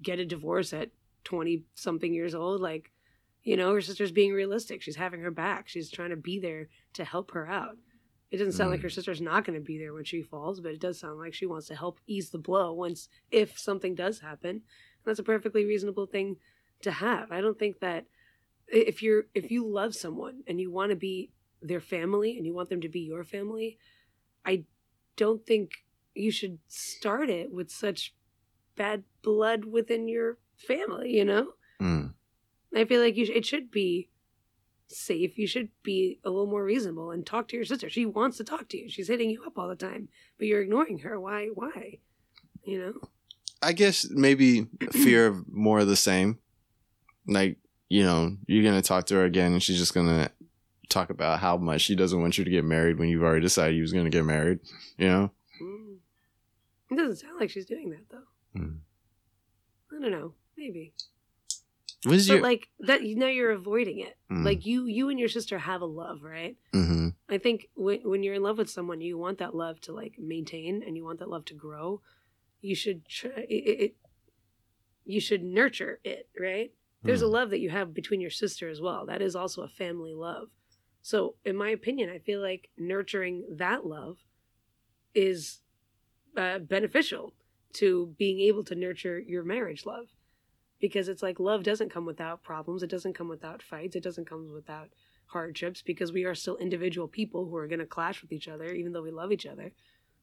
Get 0.02 0.20
a 0.20 0.26
divorce 0.26 0.74
at 0.74 0.90
20 1.24 1.64
something 1.76 2.14
years 2.14 2.36
old. 2.36 2.62
Like, 2.62 2.92
you 3.44 3.56
know, 3.56 3.74
her 3.74 3.82
sister's 3.82 4.12
being 4.12 4.34
realistic. 4.34 4.82
She's 4.82 4.96
having 4.96 5.22
her 5.22 5.32
back. 5.32 5.68
She's 5.68 5.90
trying 5.90 6.10
to 6.10 6.16
be 6.18 6.40
there 6.40 6.68
to 6.94 7.04
help 7.04 7.32
her 7.32 7.48
out. 7.48 7.78
It 8.32 8.38
doesn't 8.38 8.54
sound 8.54 8.70
like 8.70 8.82
Mm. 8.82 8.84
her 8.84 8.90
sister's 8.90 9.22
not 9.22 9.44
going 9.44 9.58
to 9.58 9.66
be 9.66 9.78
there 9.80 9.94
when 9.94 10.04
she 10.04 10.22
falls, 10.22 10.60
but 10.60 10.74
it 10.74 10.80
does 10.80 11.00
sound 11.00 11.18
like 11.18 11.34
she 11.34 11.48
wants 11.48 11.68
to 11.68 11.76
help 11.76 12.00
ease 12.06 12.30
the 12.30 12.38
blow 12.38 12.72
once, 12.74 13.10
if 13.32 13.58
something 13.58 13.96
does 13.96 14.20
happen. 14.20 14.50
And 14.50 14.62
that's 15.04 15.20
a 15.20 15.24
perfectly 15.24 15.66
reasonable 15.66 16.06
thing 16.06 16.38
to 16.82 16.92
have. 16.92 17.32
I 17.32 17.42
don't 17.42 17.58
think 17.58 17.80
that 17.80 18.06
if 18.68 19.02
you're 19.02 19.26
if 19.34 19.50
you 19.50 19.66
love 19.68 19.96
someone 19.96 20.44
and 20.46 20.62
you 20.62 20.70
want 20.70 20.92
to 20.92 20.96
be 20.96 21.32
their 21.62 21.80
family 21.82 22.38
and 22.38 22.46
you 22.46 22.54
want 22.54 22.70
them 22.70 22.82
to 22.82 22.90
be 22.90 23.00
your 23.00 23.24
family, 23.24 23.80
I 24.46 24.66
don't 25.16 25.44
think 25.46 25.72
you 26.20 26.32
should 26.32 26.60
start 26.68 27.30
it 27.30 27.52
with 27.52 27.72
such 27.72 28.14
bad 28.76 29.04
blood 29.22 29.66
within 29.66 30.08
your 30.08 30.38
family, 30.56 31.12
you 31.12 31.26
know? 31.26 31.54
Mm. 31.82 32.14
I 32.76 32.86
feel 32.86 33.02
like 33.02 33.16
you 33.16 33.26
sh- 33.26 33.32
it 33.36 33.46
should 33.46 33.72
be 33.72 34.10
safe. 34.88 35.38
You 35.38 35.48
should 35.48 35.70
be 35.84 36.20
a 36.24 36.30
little 36.30 36.48
more 36.50 36.64
reasonable 36.64 37.12
and 37.12 37.26
talk 37.26 37.48
to 37.50 37.56
your 37.56 37.66
sister. 37.66 37.90
She 37.90 38.06
wants 38.06 38.38
to 38.38 38.44
talk 38.44 38.70
to 38.70 38.78
you. 38.78 38.90
She's 38.90 39.08
hitting 39.08 39.30
you 39.30 39.44
up 39.46 39.58
all 39.58 39.68
the 39.68 39.76
time, 39.76 40.10
but 40.38 40.48
you're 40.48 40.62
ignoring 40.62 41.00
her. 41.00 41.20
Why? 41.20 41.48
Why? 41.54 42.00
You 42.64 42.80
know? 42.80 42.94
I 43.62 43.74
guess 43.74 44.08
maybe 44.10 44.68
fear 44.92 45.28
of 45.28 45.48
more 45.52 45.80
of 45.80 45.88
the 45.88 45.96
same. 45.96 46.40
Like, 47.28 47.58
you 47.90 48.04
know, 48.04 48.38
you're 48.46 48.64
gonna 48.64 48.82
talk 48.82 49.06
to 49.08 49.16
her 49.16 49.26
again 49.26 49.54
and 49.54 49.64
she's 49.64 49.78
just 49.78 49.94
gonna 49.94 50.32
talk 50.90 51.10
about 51.10 51.40
how 51.40 51.58
much 51.58 51.82
she 51.82 51.96
doesn't 51.96 52.20
want 52.20 52.38
you 52.38 52.44
to 52.44 52.50
get 52.50 52.64
married 52.64 52.98
when 52.98 53.10
you've 53.10 53.24
already 53.24 53.42
decided 53.42 53.76
you 53.76 53.82
was 53.82 53.94
gonna 53.94 54.10
get 54.10 54.26
married. 54.26 54.60
You 54.98 55.08
know? 55.08 55.32
Mm. 56.90 56.94
It 56.94 56.96
doesn't 56.98 57.18
sound 57.18 57.40
like 57.40 57.50
she's 57.50 57.66
doing 57.66 57.90
that 57.92 58.10
though. 58.10 58.60
Mm. 58.60 58.78
I 59.92 60.02
don't 60.02 60.12
know. 60.12 60.34
Maybe. 60.58 60.94
What 62.04 62.16
is 62.16 62.28
But 62.28 62.34
your 62.36 62.44
like 62.44 62.70
that, 62.80 63.02
now 63.04 63.28
you're 63.28 63.52
avoiding 63.52 64.00
it. 64.00 64.18
Mm. 64.32 64.46
Like 64.46 64.66
you, 64.66 64.86
you 64.86 65.10
and 65.10 65.20
your 65.20 65.30
sister 65.30 65.60
have 65.60 65.82
a 65.82 65.86
love, 65.86 66.24
right? 66.24 66.58
hmm 66.74 67.10
I 67.32 67.38
think 67.38 67.68
when 67.76 68.00
when 68.10 68.24
you're 68.24 68.34
in 68.34 68.42
love 68.42 68.58
with 68.58 68.72
someone, 68.72 69.02
you 69.02 69.16
want 69.18 69.38
that 69.38 69.54
love 69.54 69.80
to 69.82 69.94
like 69.94 70.16
maintain, 70.18 70.82
and 70.82 70.96
you 70.98 71.04
want 71.06 71.20
that 71.20 71.30
love 71.30 71.46
to 71.46 71.54
grow. 71.54 72.02
You 72.62 72.74
should 72.74 73.08
try 73.08 73.46
it. 73.48 73.54
it 73.54 73.96
you 75.06 75.20
should 75.20 75.44
nurture 75.44 76.00
it, 76.04 76.28
right? 76.40 76.72
There's 77.04 77.22
a 77.22 77.26
Mm. 77.26 77.32
love 77.32 77.50
that 77.52 77.60
you 77.60 77.70
have 77.70 77.94
between 77.94 78.20
your 78.22 78.30
sister 78.32 78.68
as 78.70 78.82
well. 78.82 79.06
That 79.06 79.22
is 79.22 79.36
also 79.36 79.62
a 79.64 79.68
family 79.68 80.14
love. 80.14 80.50
So, 81.02 81.36
in 81.46 81.56
my 81.56 81.70
opinion, 81.70 82.10
I 82.10 82.20
feel 82.20 82.42
like 82.42 82.70
nurturing 82.78 83.46
that 83.58 83.86
love 83.86 84.18
is 85.14 85.62
beneficial 86.68 87.34
to 87.74 88.16
being 88.18 88.40
able 88.40 88.64
to 88.64 88.76
nurture 88.76 89.20
your 89.20 89.44
marriage 89.44 89.86
love. 89.86 90.08
Because 90.80 91.10
it's 91.10 91.22
like 91.22 91.40
love 91.40 91.64
doesn't 91.64 91.92
come 91.92 92.06
without 92.06 92.42
problems. 92.44 92.84
It 92.84 92.90
doesn't 92.90 93.14
come 93.14 93.28
without 93.28 93.62
fights. 93.62 93.96
It 93.96 94.04
doesn't 94.04 94.30
come 94.30 94.52
without 94.54 94.90
hardships 95.30 95.82
because 95.82 96.12
we 96.12 96.24
are 96.26 96.34
still 96.34 96.58
individual 96.58 97.08
people 97.08 97.46
who 97.46 97.56
are 97.56 97.68
going 97.68 97.80
to 97.80 97.86
clash 97.86 98.22
with 98.22 98.32
each 98.32 98.48
other 98.48 98.72
even 98.72 98.94
though 98.94 99.04
we 99.04 99.12
love 99.12 99.32
each 99.32 99.46
other. 99.46 99.72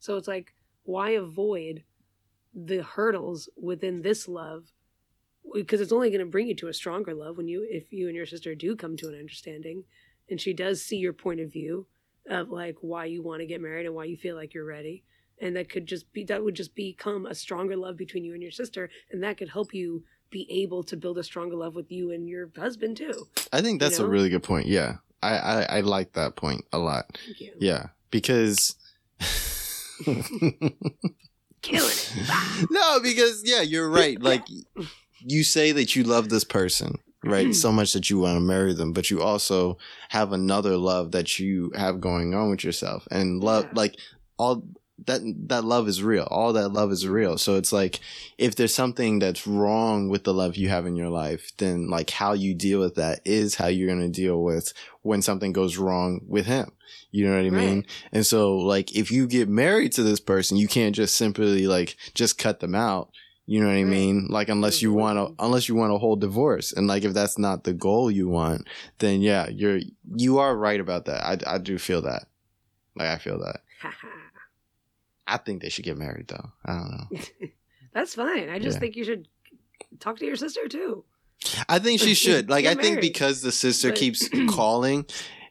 So 0.00 0.16
it's 0.16 0.28
like 0.28 0.52
why 0.84 1.10
avoid 1.10 1.84
the 2.54 2.82
hurdles 2.82 3.48
within 3.56 4.02
this 4.02 4.26
love? 4.26 4.72
Because 5.54 5.80
it's 5.80 5.92
only 5.92 6.10
going 6.10 6.20
to 6.20 6.26
bring 6.26 6.48
you 6.48 6.56
to 6.56 6.68
a 6.68 6.74
stronger 6.74 7.14
love 7.14 7.36
when 7.36 7.46
you 7.48 7.66
if 7.70 7.92
you 7.92 8.08
and 8.08 8.16
your 8.16 8.26
sister 8.26 8.54
do 8.54 8.74
come 8.74 8.96
to 8.96 9.08
an 9.08 9.18
understanding 9.18 9.84
and 10.28 10.40
she 10.40 10.52
does 10.52 10.82
see 10.82 10.96
your 10.96 11.12
point 11.12 11.40
of 11.40 11.52
view 11.52 11.86
of 12.28 12.50
like 12.50 12.76
why 12.80 13.04
you 13.04 13.22
want 13.22 13.40
to 13.40 13.46
get 13.46 13.60
married 13.60 13.86
and 13.86 13.94
why 13.94 14.04
you 14.04 14.16
feel 14.16 14.34
like 14.34 14.54
you're 14.54 14.64
ready 14.64 15.04
and 15.41 15.55
that 15.57 15.68
could 15.68 15.87
just 15.87 16.12
be 16.12 16.24
that 16.24 16.43
would 16.43 16.55
just 16.55 16.74
become 16.74 17.26
a 17.26 17.34
stronger 17.34 17.76
love 17.76 17.97
between 17.97 18.24
you 18.24 18.32
and 18.34 18.43
your 18.43 18.51
sister 18.53 18.89
and 19.11 19.22
that 19.22 19.37
could 19.37 19.49
help 19.51 19.74
you 19.74 20.05
be 20.30 20.47
able 20.51 20.82
to 20.82 20.97
build 20.97 21.18
a 21.18 21.22
stronger 21.22 21.57
love 21.57 21.74
with 21.76 21.91
you 21.93 22.11
and 22.11 22.28
your 22.28 22.51
husband 22.57 22.97
too 22.97 23.26
I 23.53 23.61
think 23.61 23.80
that's 23.80 23.99
you 23.99 24.05
a 24.05 24.09
really 24.09 24.28
good 24.28 24.43
point. 24.43 24.66
Yeah. 24.66 24.97
I, 25.22 25.37
I, 25.39 25.62
I 25.76 25.80
like 25.80 26.12
that 26.12 26.37
point 26.37 26.64
a 26.72 26.78
lot. 26.78 27.05
thank 27.24 27.41
you 27.41 27.53
Yeah. 27.59 27.87
Because 28.11 28.76
killing 31.62 31.91
it 31.93 32.66
no, 32.70 33.01
because 33.01 33.43
yeah, 33.45 33.62
you're 33.62 33.89
right. 33.91 34.20
Like 34.20 34.45
you 35.20 35.43
say 35.45 35.72
that 35.72 35.97
you 35.97 36.05
love 36.05 36.28
this 36.28 36.45
person, 36.45 36.99
right? 37.24 37.55
so 37.55 37.72
much 37.72 37.93
that 37.95 38.09
you 38.11 38.18
want 38.18 38.37
to 38.37 38.41
marry 38.41 38.72
them, 38.74 38.93
but 38.93 39.11
you 39.11 39.22
also 39.22 39.78
have 40.11 40.32
another 40.32 40.76
love 40.76 41.12
that 41.12 41.39
you 41.39 41.72
have 41.74 42.01
going 42.01 42.34
on 42.34 42.51
with 42.51 42.62
yourself. 42.64 43.07
And 43.11 43.43
love 43.43 43.64
Yeah. 43.64 43.70
like 43.74 43.97
all 44.39 44.64
that 45.05 45.20
that 45.49 45.64
love 45.64 45.88
is 45.88 46.03
real. 46.03 46.26
All 46.30 46.55
that 46.55 46.70
love 46.70 46.90
is 46.90 47.07
real. 47.07 47.36
So 47.36 47.57
it's 47.57 47.72
like 47.72 48.01
if 48.38 48.57
there's 48.57 48.74
something 48.74 49.18
that's 49.18 49.47
wrong 49.47 50.09
with 50.09 50.24
the 50.24 50.32
love 50.32 50.57
you 50.57 50.68
have 50.70 50.86
in 50.86 50.97
your 50.97 51.11
life, 51.11 51.53
then 51.59 51.88
like 51.88 52.11
how 52.11 52.32
you 52.32 52.55
deal 52.55 52.80
with 52.80 52.94
that 52.94 53.20
is 53.24 53.57
how 53.57 53.66
you're 53.66 53.88
going 53.88 54.01
to 54.01 54.09
deal 54.09 54.42
with 54.42 54.72
when 55.03 55.20
something 55.20 55.53
goes 55.53 55.76
wrong 55.76 56.20
with 56.26 56.47
him. 56.47 56.72
You 57.11 57.28
know 57.28 57.36
what 57.36 57.47
I 57.47 57.51
mean? 57.51 57.76
Right. 57.76 57.86
And 58.12 58.26
so 58.26 58.57
like 58.57 58.97
if 58.97 59.11
you 59.11 59.26
get 59.26 59.49
married 59.49 59.92
to 59.92 60.03
this 60.03 60.20
person, 60.20 60.57
you 60.57 60.68
can't 60.68 60.94
just 60.94 61.14
simply 61.14 61.66
like 61.66 61.97
just 62.14 62.38
cut 62.38 62.61
them 62.61 62.74
out. 62.74 63.11
You 63.49 63.61
know 63.61 63.68
what 63.68 63.76
I 63.76 63.84
mean? 63.84 64.26
Like 64.28 64.49
unless 64.49 64.82
you 64.82 64.92
want 64.92 65.18
to 65.18 65.44
unless 65.44 65.68
you 65.68 65.74
want 65.76 65.92
a 65.92 65.99
whole 65.99 66.16
divorce. 66.16 66.72
And 66.72 66.86
like 66.86 67.05
if 67.05 67.12
that's 67.12 67.38
not 67.38 67.64
the 67.64 67.74
goal 67.74 68.11
you 68.11 68.28
want, 68.28 68.66
then 68.99 69.20
yeah, 69.20 69.49
you're 69.49 69.80
you 70.16 70.38
are 70.38 70.57
right 70.57 70.80
about 70.80 71.05
that. 71.05 71.22
I 71.24 71.55
I 71.55 71.59
do 71.59 71.78
feel 71.78 72.03
that. 72.03 72.24
Like 72.97 73.09
I 73.09 73.18
feel 73.18 73.38
that. 73.38 73.61
I 75.26 75.36
think 75.38 75.62
they 75.62 75.68
should 75.68 75.84
get 75.84 75.96
married 75.98 76.28
though. 76.28 76.50
I 76.64 76.72
don't 76.72 76.90
know. 76.90 77.48
that's 77.92 78.14
fine 78.14 78.50
i 78.50 78.58
just 78.58 78.76
Yeah. 78.76 78.80
think 78.80 78.94
you 78.96 79.04
should 79.04 79.26
talk 80.00 80.18
to 80.18 80.26
your 80.26 80.36
sister 80.36 80.68
too 80.68 81.04
I 81.68 81.78
think 81.78 82.00
she 82.00 82.14
should. 82.24 82.48
Like, 82.48 82.64
I 82.64 82.74
Get 82.74 82.82
think 82.82 83.00
because 83.02 83.42
the 83.42 83.52
sister 83.52 83.90
But- 83.90 83.98
keeps 83.98 84.28
calling, 84.50 85.04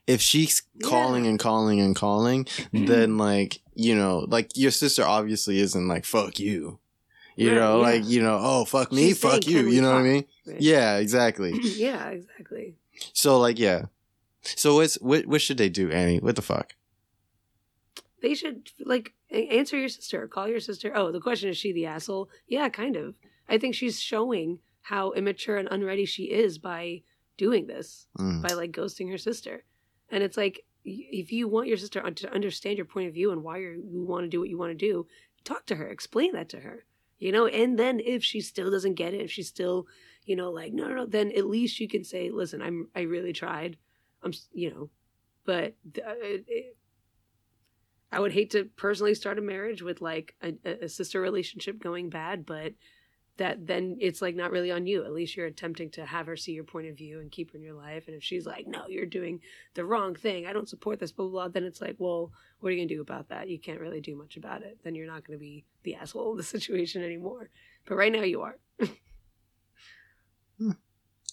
if 0.07 0.19
she's 0.19 0.63
calling 0.83 1.23
Yeah. 1.25 1.29
and 1.31 1.39
calling 1.39 1.79
and 1.79 1.95
calling, 1.95 2.47
then 2.73 3.17
like, 3.19 3.61
you 3.75 3.95
know, 3.95 4.25
like 4.27 4.57
your 4.57 4.71
sister 4.71 5.03
obviously 5.03 5.59
isn't 5.59 5.87
like, 5.87 6.03
fuck 6.05 6.39
you. 6.39 6.79
You 7.35 7.49
Right, 7.49 7.55
know, 7.55 7.75
yeah. 7.77 7.81
like, 7.83 8.05
you 8.05 8.21
know, 8.21 8.39
oh, 8.41 8.65
fuck 8.65 8.91
me, 8.91 9.09
She's 9.09 9.19
fuck 9.19 9.43
saying, 9.43 9.55
you. 9.67 9.69
You 9.71 9.81
know 9.83 9.91
what 9.93 9.99
I 10.01 10.03
mean? 10.03 10.25
Right. 10.47 10.59
Yeah, 10.61 10.97
exactly. 10.97 11.53
yeah 11.75 12.07
exactly 12.09 12.75
So, 13.13 13.39
like, 13.39 13.59
yeah. 13.59 13.85
So, 14.41 14.75
what's, 14.75 14.95
what, 14.95 15.25
what 15.27 15.41
should 15.41 15.57
they 15.57 15.69
do, 15.69 15.91
Annie? 15.91 16.19
What 16.19 16.35
the 16.35 16.41
fuck? 16.41 16.73
They 18.25 18.33
should 18.35 18.71
like 18.93 19.13
answer 19.29 19.77
your 19.77 19.89
sister 19.89 20.27
call 20.27 20.47
your 20.47 20.59
sister. 20.59 20.91
Oh 20.95 21.11
the 21.11 21.19
question 21.27 21.49
is 21.49 21.57
she 21.57 21.71
the 21.71 21.85
asshole? 21.85 22.29
Yeah 22.47 22.69
kind 22.69 22.95
of. 22.95 23.15
I 23.47 23.57
think 23.59 23.75
she's 23.75 23.99
showing 23.99 24.59
how 24.81 25.11
immature 25.11 25.57
and 25.57 25.67
unready 25.71 26.05
she 26.05 26.23
is 26.43 26.57
by 26.57 27.03
doing 27.37 27.67
this 27.67 28.07
Mm. 28.19 28.41
by 28.41 28.53
like 28.55 28.71
ghosting 28.71 29.09
her 29.11 29.17
sister. 29.17 29.63
And 30.09 30.23
it's 30.23 30.37
like 30.37 30.65
if 30.83 31.31
you 31.31 31.47
want 31.47 31.67
your 31.67 31.77
sister 31.77 31.99
to 32.09 32.33
understand 32.33 32.77
your 32.77 32.85
point 32.85 33.07
of 33.07 33.13
view 33.13 33.31
and 33.31 33.43
why 33.43 33.57
you're, 33.57 33.73
you 33.73 34.05
want 34.05 34.23
to 34.23 34.29
do 34.29 34.39
what 34.39 34.49
you 34.49 34.57
want 34.57 34.71
to 34.71 34.87
do 34.89 35.07
talk 35.43 35.65
to 35.67 35.75
her 35.75 35.87
explain 35.87 36.31
that 36.33 36.49
to 36.49 36.59
her 36.59 36.85
you 37.17 37.31
know? 37.31 37.47
And 37.47 37.79
then 37.79 37.99
if 37.99 38.23
she 38.23 38.41
still 38.41 38.69
doesn't 38.69 38.95
get 38.95 39.13
it 39.13 39.21
if 39.21 39.31
she's 39.31 39.47
still 39.47 39.87
you 40.25 40.35
know 40.35 40.49
like 40.59 40.73
no 40.73 40.87
no 40.89 40.95
no 40.95 41.05
then 41.05 41.31
at 41.39 41.45
least 41.55 41.79
you 41.79 41.87
can 41.87 42.03
say 42.03 42.29
listen 42.31 42.61
i'm 42.61 42.77
i 42.95 43.01
really 43.01 43.33
tried 43.33 43.77
i'm 44.23 44.33
you 44.53 44.69
know? 44.71 44.89
But 45.45 45.75
uh, 46.09 46.19
it, 46.33 46.45
it, 46.47 46.77
I 48.11 48.19
would 48.19 48.31
hate 48.31 48.51
to 48.51 48.65
personally 48.65 49.15
start 49.15 49.39
a 49.39 49.41
marriage 49.41 49.81
with 49.81 50.01
like 50.01 50.35
a, 50.41 50.53
a 50.83 50.89
sister 50.89 51.19
relationship 51.19 51.81
going 51.81 52.09
bad, 52.09 52.45
but 52.45 52.73
that 53.37 53.67
then 53.67 53.97
it's 53.99 54.21
like 54.21 54.35
not 54.35 54.51
really 54.51 54.71
on 54.71 54.87
you. 54.87 55.03
At 55.03 55.13
least 55.13 55.35
you're 55.35 55.45
attempting 55.45 55.89
to 55.91 56.05
have 56.05 56.27
her 56.27 56.37
see 56.37 56.53
your 56.53 56.63
point 56.63 56.87
of 56.87 56.97
view 56.97 57.19
and 57.19 57.31
keep 57.31 57.51
her 57.51 57.57
in 57.57 57.63
your 57.63 57.73
life. 57.73 58.07
And 58.07 58.15
if 58.15 58.23
she's 58.23 58.45
like, 58.45 58.67
no, 58.67 58.87
you're 58.87 59.05
doing 59.05 59.41
the 59.73 59.85
wrong 59.85 60.15
thing, 60.15 60.45
I 60.45 60.53
don't 60.53 60.69
support 60.69 60.99
this, 60.99 61.11
blah, 61.11 61.25
blah, 61.25 61.31
blah, 61.31 61.47
then 61.49 61.63
it's 61.63 61.81
like, 61.81 61.95
well, 61.97 62.31
what 62.59 62.69
are 62.69 62.71
you 62.71 62.79
going 62.79 62.87
to 62.87 62.95
do 62.95 63.01
about 63.01 63.29
that? 63.29 63.49
You 63.49 63.59
can't 63.59 63.81
really 63.81 64.01
do 64.01 64.15
much 64.15 64.37
about 64.37 64.61
it. 64.61 64.77
Then 64.83 64.95
you're 64.95 65.07
not 65.07 65.25
going 65.27 65.37
to 65.37 65.43
be 65.43 65.65
the 65.83 65.95
asshole 65.95 66.31
in 66.31 66.37
the 66.37 66.43
situation 66.43 67.03
anymore. 67.03 67.49
But 67.85 67.95
right 67.95 68.11
now 68.11 68.23
you 68.23 68.41
are. 68.41 68.57
Hmm. 70.57 70.71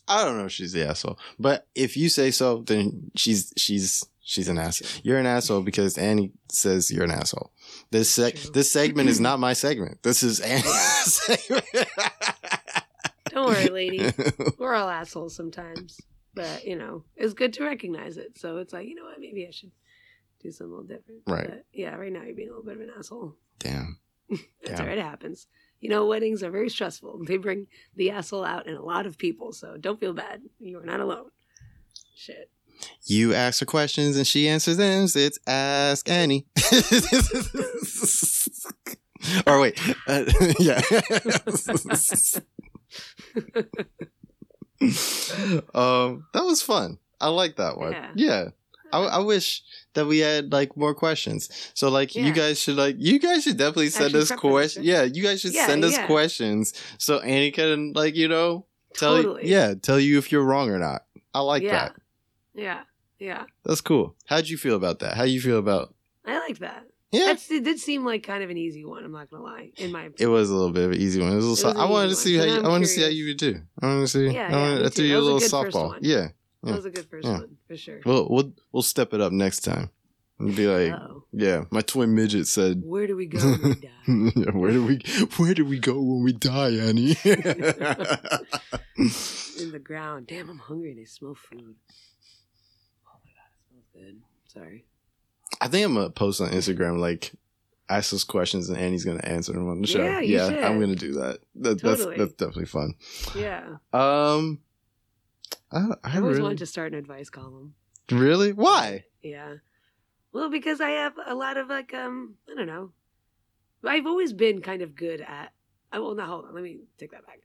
I 0.08 0.24
don't 0.24 0.36
know 0.36 0.46
if 0.46 0.52
she's 0.52 0.72
the 0.72 0.88
asshole, 0.88 1.18
but 1.38 1.68
if 1.76 1.96
you 1.96 2.08
say 2.08 2.32
so, 2.32 2.62
then 2.62 3.12
she's, 3.14 3.52
she's, 3.56 4.04
she's 4.22 4.48
an 4.48 4.58
asshole. 4.58 4.88
You're 5.02 5.18
an 5.18 5.26
asshole 5.26 5.62
because 5.62 5.98
Annie 5.98 6.32
says 6.50 6.90
you're 6.90 7.04
an 7.04 7.10
asshole. 7.10 7.52
This 7.90 8.16
seg- 8.16 8.52
this 8.52 8.70
segment 8.70 9.08
is 9.08 9.20
not 9.20 9.40
my 9.40 9.52
segment. 9.52 10.02
This 10.02 10.22
is 10.22 10.40
Annie's 10.40 11.12
segment. 11.12 11.64
Don't 13.30 13.46
worry, 13.46 13.68
lady. 13.68 14.12
We're 14.58 14.74
all 14.74 14.88
assholes 14.88 15.34
sometimes. 15.34 16.00
But, 16.34 16.64
you 16.64 16.76
know, 16.76 17.04
it's 17.16 17.34
good 17.34 17.52
to 17.54 17.64
recognize 17.64 18.16
it. 18.16 18.38
So 18.38 18.58
it's 18.58 18.72
like, 18.72 18.88
you 18.88 18.94
know 18.94 19.04
what, 19.04 19.20
maybe 19.20 19.46
I 19.46 19.50
should 19.50 19.70
do 20.42 20.50
something 20.50 20.72
a 20.72 20.76
little 20.76 20.86
different. 20.86 21.22
Right. 21.26 21.48
But 21.48 21.64
yeah, 21.72 21.94
right 21.94 22.12
now 22.12 22.22
you're 22.22 22.34
being 22.34 22.48
a 22.48 22.52
little 22.52 22.64
bit 22.64 22.76
of 22.76 22.80
an 22.80 22.92
asshole. 22.96 23.36
Damn. 23.58 23.98
That's 24.64 24.80
right, 24.80 24.98
it 24.98 25.04
happens. 25.04 25.46
You 25.80 25.90
know, 25.90 26.06
weddings 26.06 26.42
are 26.42 26.50
very 26.50 26.70
stressful. 26.70 27.24
They 27.26 27.36
bring 27.36 27.66
the 27.96 28.12
asshole 28.12 28.44
out 28.44 28.66
in 28.66 28.76
a 28.76 28.82
lot 28.82 29.04
of 29.04 29.18
people, 29.18 29.52
so 29.52 29.76
don't 29.76 29.98
feel 29.98 30.14
bad. 30.14 30.42
You 30.60 30.78
are 30.78 30.86
not 30.86 31.00
alone. 31.00 31.30
Shit. 32.14 32.50
You 33.04 33.34
ask 33.34 33.60
her 33.60 33.66
questions 33.66 34.16
and 34.16 34.26
she 34.26 34.48
answers 34.48 34.76
them. 34.76 35.06
It's 35.14 35.38
Ask 35.46 36.08
Annie. 36.08 36.46
or 39.46 39.60
wait, 39.60 39.78
uh, 40.06 40.24
yeah. 40.58 40.76
um, 45.74 46.26
that 46.32 46.44
was 46.44 46.62
fun. 46.62 46.98
I 47.20 47.28
like 47.28 47.56
that 47.56 47.78
one. 47.78 47.92
Yeah. 47.92 48.10
Yeah. 48.14 48.48
I, 48.92 49.04
I 49.04 49.18
wish 49.20 49.62
that 49.94 50.06
we 50.06 50.18
had 50.18 50.52
like 50.52 50.76
more 50.76 50.94
questions. 50.94 51.48
So 51.74 51.88
like 51.88 52.14
you 52.14 52.32
guys 52.32 52.60
should 52.60 52.76
like 52.76 52.96
you 52.98 53.18
guys 53.18 53.44
should 53.44 53.56
definitely 53.56 53.88
send 53.88 54.14
us 54.14 54.28
prep 54.28 54.40
for 54.40 54.48
this, 54.48 54.52
questions. 54.52 54.86
Yeah, 54.86 55.02
you 55.04 55.22
guys 55.22 55.40
should 55.40 55.54
Yeah, 55.54 55.66
send 55.66 55.82
us 55.84 55.94
yeah. 55.94 56.06
questions 56.06 56.74
so 56.98 57.20
Annie 57.20 57.52
can 57.52 57.92
like 57.94 58.16
you 58.16 58.28
know 58.28 58.66
tell 58.94 59.16
Totally. 59.16 59.48
you 59.48 59.56
yeah 59.56 59.74
tell 59.80 59.98
you 59.98 60.18
if 60.18 60.30
you're 60.30 60.44
wrong 60.44 60.68
or 60.68 60.78
not. 60.78 61.04
I 61.34 61.40
like 61.40 61.62
yeah. 61.62 61.70
that. 61.70 61.94
Yeah. 62.54 62.82
Yeah. 63.18 63.44
That's 63.64 63.80
cool. 63.80 64.14
How'd 64.26 64.48
you 64.48 64.56
feel 64.56 64.76
about 64.76 65.00
that? 65.00 65.14
How 65.16 65.24
do 65.24 65.30
you 65.30 65.40
feel 65.40 65.58
about? 65.58 65.94
I 66.24 66.38
like 66.38 66.58
that. 66.58 66.84
Yeah, 67.12 67.26
That's, 67.26 67.50
it 67.50 67.62
did 67.64 67.78
seem 67.78 68.06
like 68.06 68.22
kind 68.22 68.42
of 68.42 68.48
an 68.48 68.56
easy 68.56 68.86
one. 68.86 69.04
I'm 69.04 69.12
not 69.12 69.28
gonna 69.30 69.42
lie. 69.42 69.72
In 69.76 69.92
my 69.92 70.08
it 70.18 70.26
was 70.28 70.48
a 70.48 70.54
little 70.54 70.72
bit 70.72 70.84
of 70.84 70.92
an 70.92 70.96
easy 70.98 71.20
one. 71.20 71.30
It 71.32 71.36
was 71.36 71.44
a 71.44 71.48
little 71.50 71.70
It 71.70 71.74
was 71.74 71.84
I 71.84 71.90
wanted 71.90 72.08
to 72.08 72.14
see 72.16 72.38
one, 72.38 72.48
how 72.48 72.54
you, 72.54 72.60
I 72.62 72.68
wanted 72.68 72.86
to 72.86 72.90
see 72.90 73.02
how 73.02 73.08
you 73.08 73.26
would 73.26 73.36
do. 73.36 73.60
I 73.82 73.86
wanted 73.86 74.00
to 74.00 74.08
see. 74.08 74.24
Yeah, 74.28 74.30
I 74.30 74.34
yeah, 74.50 74.60
wanted 74.70 74.84
me 74.84 74.90
to 74.90 75.04
you 75.04 75.18
a 75.18 75.20
little 75.20 75.40
softball. 75.40 75.88
one. 75.88 75.98
Yeah, 76.02 76.28
That 76.62 76.74
was 76.76 76.86
a 76.86 76.90
good 76.90 77.04
first 77.10 77.26
Yeah. 77.26 77.32
one 77.40 77.58
for 77.68 77.76
sure. 77.76 78.00
we'll 78.06 78.26
we'll 78.30 78.52
we'll 78.72 78.82
step 78.82 79.12
it 79.12 79.20
up 79.20 79.30
next 79.32 79.60
time. 79.60 79.90
And 80.38 80.56
be 80.56 80.66
like, 80.66 80.92
Uh-oh. 80.98 81.24
yeah, 81.32 81.64
my 81.70 81.82
twin 81.82 82.14
midget 82.14 82.46
said. 82.46 82.82
Where 82.82 83.06
do 83.06 83.14
we 83.14 83.26
go 83.26 83.38
when 83.38 83.62
we 83.62 83.74
die? 83.74 83.90
Yeah, 84.40 84.50
where 84.52 84.72
do 84.72 84.82
we 84.86 85.00
where 85.36 85.52
do 85.54 85.66
we 85.66 85.78
go 85.78 86.00
when 86.00 86.22
we 86.24 86.32
die, 86.32 86.76
Annie? 86.76 87.14
In 87.24 87.34
the 89.70 89.78
ground. 89.82 90.28
Damn, 90.28 90.48
I'm 90.48 90.58
hungry 90.58 90.92
and 90.92 91.00
I 91.00 91.04
smell 91.04 91.34
food. 91.34 91.74
Oh 93.06 93.18
my 93.22 93.30
god, 93.36 93.50
it 93.52 93.60
smells 93.68 93.84
good. 94.02 94.20
Sorry. 94.46 94.84
I 95.60 95.68
think 95.68 95.86
I'm 95.86 95.94
gonna 95.94 96.10
post 96.10 96.40
on 96.40 96.50
Instagram 96.50 96.98
like 96.98 97.32
ask 97.88 98.12
us 98.12 98.24
questions 98.24 98.68
and 98.68 98.78
Annie's 98.78 99.04
gonna 99.04 99.24
answer 99.24 99.52
them 99.52 99.68
on 99.68 99.80
the 99.80 99.86
show. 99.86 100.02
Yeah, 100.02 100.20
you 100.20 100.40
I'm 100.40 100.80
gonna 100.80 100.96
do 100.96 101.12
that. 101.14 101.40
that 101.56 101.80
Totally. 101.80 102.16
That's 102.16 102.32
that's 102.32 102.32
definitely 102.34 102.66
fun. 102.66 102.94
Yeah. 103.34 103.76
Um, 103.92 104.60
I, 105.70 105.78
I 105.78 105.96
I 106.04 106.16
always 106.16 106.36
really, 106.36 106.42
wanted 106.42 106.58
to 106.58 106.66
start 106.66 106.92
an 106.92 106.98
advice 106.98 107.30
column. 107.30 107.74
really 108.10 108.52
why? 108.52 109.04
Yeah. 109.22 109.56
Well, 110.32 110.50
because 110.50 110.80
I 110.80 110.90
have 110.90 111.14
a 111.26 111.34
lot 111.34 111.56
of 111.56 111.68
like 111.68 111.92
um 111.94 112.34
I 112.50 112.54
don't 112.54 112.66
know. 112.66 112.92
I've 113.84 114.06
always 114.06 114.32
been 114.32 114.62
kind 114.62 114.82
of 114.82 114.94
good 114.94 115.20
at 115.20 115.52
I 115.92 115.98
well 115.98 116.14
now 116.14 116.26
hold 116.26 116.46
on, 116.46 116.54
let 116.54 116.64
me 116.64 116.80
take 116.98 117.10
that 117.12 117.26
back. 117.26 117.40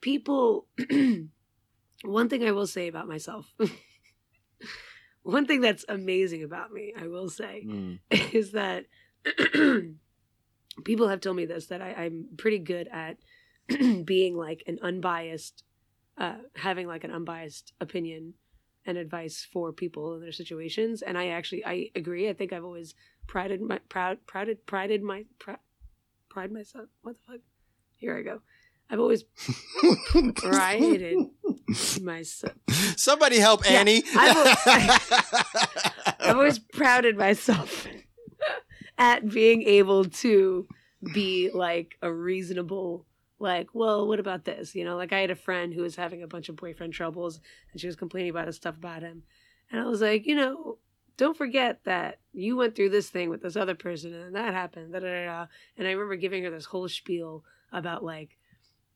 People 0.00 0.66
one 2.04 2.28
thing 2.28 2.44
I 2.44 2.50
will 2.50 2.66
say 2.66 2.88
about 2.88 3.06
myself. 3.06 3.54
one 5.22 5.46
thing 5.46 5.60
that's 5.60 5.84
amazing 5.88 6.42
about 6.44 6.72
me, 6.72 6.92
I 6.98 7.06
will 7.06 7.28
say, 7.28 7.64
Mm. 7.66 7.98
is 8.32 8.52
that 8.52 8.86
people 10.84 11.08
have 11.08 11.20
told 11.20 11.36
me 11.36 11.46
this 11.46 11.66
that 11.66 11.80
I, 11.82 11.92
I'm 11.92 12.26
pretty 12.36 12.58
good 12.58 12.88
at 12.88 13.16
being 14.04 14.36
like 14.36 14.62
an 14.66 14.78
unbiased, 14.82 15.64
uh, 16.18 16.36
having 16.56 16.86
like 16.86 17.04
an 17.04 17.10
unbiased 17.10 17.72
opinion 17.80 18.34
and 18.84 18.98
advice 18.98 19.46
for 19.52 19.72
people 19.72 20.14
in 20.14 20.20
their 20.20 20.32
situations. 20.32 21.02
And 21.02 21.16
I 21.16 21.28
actually 21.28 21.64
I 21.64 21.90
agree. 21.94 22.28
I 22.28 22.32
think 22.32 22.52
I've 22.52 22.64
always 22.64 22.94
prided 23.26 23.60
my 23.60 23.78
proud 23.88 24.18
prided 24.26 24.66
prided 24.66 25.02
my 25.02 25.24
pr- 25.38 25.62
pride 26.28 26.50
myself. 26.50 26.88
What 27.02 27.16
the 27.16 27.32
fuck? 27.32 27.40
Here 27.96 28.18
I 28.18 28.22
go. 28.22 28.40
I've 28.92 29.00
always 29.00 29.24
prided 30.36 31.16
myself. 32.02 32.52
Somebody 32.96 33.38
help 33.38 33.64
Yeah, 33.64 33.80
Annie. 33.80 34.02
I've 34.14 35.06
always 36.36 36.58
prouded 36.58 37.16
myself 37.16 37.86
at 38.98 39.26
being 39.30 39.62
able 39.62 40.04
to 40.04 40.68
be 41.14 41.50
like 41.54 41.96
a 42.02 42.12
reasonable 42.12 43.06
like 43.38 43.68
well 43.74 44.06
what 44.06 44.20
about 44.20 44.44
this 44.44 44.72
you 44.72 44.84
know 44.84 44.96
like 44.96 45.12
i 45.12 45.18
had 45.18 45.32
a 45.32 45.34
friend 45.34 45.74
who 45.74 45.82
was 45.82 45.96
having 45.96 46.22
a 46.22 46.28
bunch 46.28 46.48
of 46.48 46.54
boyfriend 46.54 46.92
troubles 46.92 47.40
and 47.72 47.80
she 47.80 47.88
was 47.88 47.96
complaining 47.96 48.30
about 48.30 48.46
his 48.46 48.54
stuff 48.54 48.76
about 48.76 49.02
him 49.02 49.24
and 49.72 49.80
i 49.80 49.84
was 49.84 50.00
like 50.00 50.26
you 50.26 50.36
know 50.36 50.78
don't 51.16 51.36
forget 51.36 51.80
that 51.82 52.20
you 52.32 52.56
went 52.56 52.76
through 52.76 52.88
this 52.88 53.10
thing 53.10 53.30
with 53.30 53.42
this 53.42 53.56
other 53.56 53.74
person 53.74 54.14
and 54.14 54.36
that 54.36 54.54
happened 54.54 54.92
da, 54.92 55.00
da, 55.00 55.24
da. 55.24 55.46
and 55.76 55.88
i 55.88 55.90
remember 55.90 56.14
giving 56.14 56.44
her 56.44 56.50
this 56.50 56.66
whole 56.66 56.88
spiel 56.88 57.42
about 57.72 58.04
like 58.04 58.38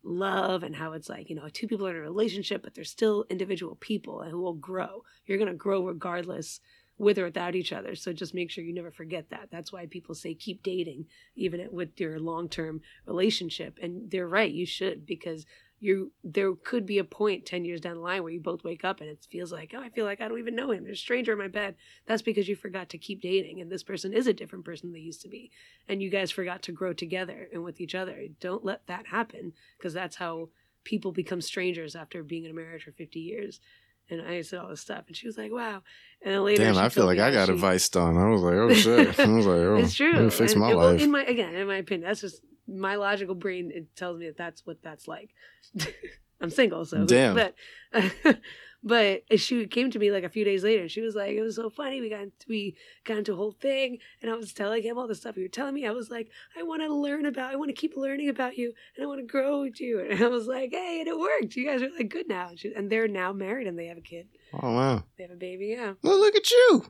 love 0.07 0.63
and 0.63 0.77
how 0.77 0.93
it's 0.93 1.09
like 1.09 1.29
you 1.29 1.37
know 1.37 1.49
two 1.49 1.67
people 1.67 1.87
are 1.87 1.91
in 1.91 1.97
a 1.97 2.01
relationship 2.01 2.63
but 2.63 2.75
they're 2.75 2.85
still 2.85 3.25
individual 3.29 3.77
people 3.77 4.21
and 4.21 4.31
who 4.31 4.41
will 4.41 4.55
grow. 4.55 5.03
You're 5.27 5.39
going 5.39 5.51
to 5.51 5.55
grow 5.55 5.85
regardless 5.85 6.61
with 6.99 7.19
or 7.19 7.25
without 7.25 7.55
each 7.55 7.73
other. 7.73 7.95
So 7.95 8.13
just 8.13 8.35
make 8.35 8.51
sure 8.51 8.65
you 8.65 8.73
never 8.73 8.91
forget 8.91 9.29
that. 9.31 9.49
That's 9.51 9.73
why 9.73 9.87
people 9.87 10.15
say 10.15 10.35
keep 10.35 10.63
dating 10.63 11.07
even 11.35 11.69
with 11.71 12.01
your 12.01 12.19
long-term 12.19 12.81
relationship. 13.05 13.79
And 13.83 14.11
they're 14.11 14.29
right 14.29 14.51
you 14.51 14.65
should 14.65 15.05
because 15.05 15.45
you 15.79 16.11
there 16.25 16.55
could 16.55 16.87
be 16.87 16.99
a 16.99 17.05
point 17.05 17.45
10 17.45 17.65
years 17.67 17.81
down 17.83 17.95
the 17.97 18.01
line 18.01 18.23
where 18.23 18.33
you 18.33 18.41
both 18.41 18.65
wake 18.65 18.83
up 18.85 19.01
and 19.01 19.11
it 19.11 19.27
feels 19.31 19.53
like 19.53 19.75
oh 19.77 19.81
i 19.81 19.91
feel 19.91 20.07
like 20.07 20.21
i 20.23 20.29
don't 20.29 20.39
even 20.39 20.57
know 20.57 20.71
him 20.71 20.85
there's 20.85 20.99
a 20.99 21.01
stranger 21.01 21.33
in 21.33 21.39
my 21.39 21.49
bed 21.49 21.75
that's 22.07 22.23
because 22.23 22.49
you 22.49 22.57
forgot 22.57 22.89
to 22.89 22.97
keep 22.99 23.21
dating 23.21 23.61
and 23.61 23.71
this 23.71 23.83
person 23.83 24.13
is 24.15 24.27
a 24.27 24.33
different 24.33 24.65
person 24.65 24.93
they 24.93 24.99
used 25.01 25.21
to 25.21 25.29
be 25.29 25.51
and 25.87 26.01
you 26.03 26.09
guys 26.09 26.31
forgot 26.31 26.63
to 26.63 26.73
grow 26.73 26.95
together 26.95 27.49
and 27.53 27.63
with 27.63 27.79
each 27.81 27.95
other 27.95 28.25
don't 28.41 28.65
let 28.65 28.87
that 28.87 29.07
happen 29.09 29.53
because 29.77 29.93
that's 29.93 30.17
how 30.17 30.49
people 30.85 31.13
become 31.13 31.41
strangers 31.43 31.95
after 31.95 32.23
being 32.23 32.45
in 32.45 32.51
a 32.53 32.55
marriage 32.55 32.85
for 32.85 32.93
50 32.93 33.21
years 33.21 33.61
and 34.09 34.23
i 34.23 34.41
said 34.41 34.61
all 34.61 34.69
this 34.69 34.81
stuff 34.81 35.05
and 35.09 35.17
she 35.17 35.27
was 35.27 35.37
like 35.37 35.53
wow 35.53 35.83
and 36.23 36.33
then 36.33 36.43
later 36.43 36.65
Damn, 36.65 36.79
I 36.79 36.89
feel 36.89 37.05
like 37.05 37.19
I 37.19 37.31
got 37.31 37.49
she- 37.49 37.53
advice 37.53 37.87
done. 37.91 38.17
I 38.17 38.29
was 38.31 38.41
like, 38.41 38.55
oh 38.55 38.73
shit. 38.73 39.19
I 39.21 39.27
was 39.27 39.45
like, 39.47 39.59
oh, 39.59 39.77
it's 39.77 39.95
true. 39.95 40.31
fix 40.31 40.53
And 40.53 40.61
my 40.63 40.75
well, 40.75 40.93
life. 40.93 41.01
in 41.03 41.11
my 41.11 41.23
again, 41.25 41.55
in 41.55 41.67
my 41.67 41.77
opinion, 41.77 42.09
that's 42.09 42.23
just 42.23 42.41
my 42.67 42.97
logical 42.97 43.35
brain. 43.35 43.71
It 43.75 43.95
tells 43.97 44.19
me 44.19 44.27
that 44.27 44.37
that's 44.37 44.67
what 44.67 44.83
that's 44.83 45.07
like. 45.09 45.31
I'm 46.41 46.51
single, 46.51 46.85
so 46.85 47.05
Damn. 47.07 47.35
But 47.93 48.39
but 48.83 49.23
she 49.41 49.67
came 49.67 49.91
to 49.91 49.99
me 49.99 50.11
like 50.13 50.23
a 50.25 50.29
few 50.29 50.45
days 50.45 50.63
later, 50.63 50.83
and 50.83 50.91
she 50.91 51.01
was 51.01 51.15
like, 51.15 51.31
"It 51.33 51.41
was 51.43 51.57
so 51.57 51.71
funny. 51.71 52.01
We 52.01 52.11
got 52.11 52.21
into, 52.23 52.47
we 52.49 52.77
got 53.05 53.17
into 53.19 53.33
a 53.33 53.37
whole 53.37 53.53
thing, 53.53 53.99
and 54.21 54.31
I 54.31 54.35
was 54.35 54.53
telling 54.53 54.83
him 54.83 54.99
all 54.99 55.09
the 55.09 55.15
stuff 55.15 55.37
you 55.37 55.45
were 55.45 55.49
telling 55.49 55.75
me. 55.75 55.87
I 55.87 55.93
was 55.93 56.11
like, 56.11 56.29
I 56.59 56.63
want 56.63 56.83
to 56.83 56.93
learn 56.95 57.25
about. 57.27 57.53
I 57.53 57.57
want 57.57 57.71
to 57.71 57.75
keep 57.75 57.97
learning 57.97 58.29
about 58.29 58.59
you, 58.59 58.73
and 58.97 59.03
I 59.03 59.07
want 59.07 59.21
to 59.21 59.27
grow 59.27 59.63
with 59.63 59.81
you. 59.81 60.01
And 60.01 60.23
I 60.23 60.29
was 60.29 60.47
like, 60.47 60.71
Hey, 60.73 60.99
and 61.01 61.09
it 61.09 61.19
worked. 61.19 61.57
You 61.57 61.67
guys 61.67 61.83
are 61.83 61.91
like 61.97 62.11
good 62.11 62.29
now, 62.29 62.49
and, 62.49 62.59
she, 62.59 62.73
and 62.75 62.91
they're 62.91 63.09
now 63.09 63.33
married, 63.33 63.67
and 63.67 63.79
they 63.79 63.87
have 63.87 63.99
a 63.99 64.03
kid. 64.03 64.27
oh 64.53 64.73
wow. 64.73 65.05
They 65.17 65.25
have 65.25 65.33
a 65.33 65.37
baby. 65.37 65.69
Yeah. 65.69 65.95
Well, 66.03 66.19
look 66.19 66.37
at 66.37 66.51
you. 66.51 66.87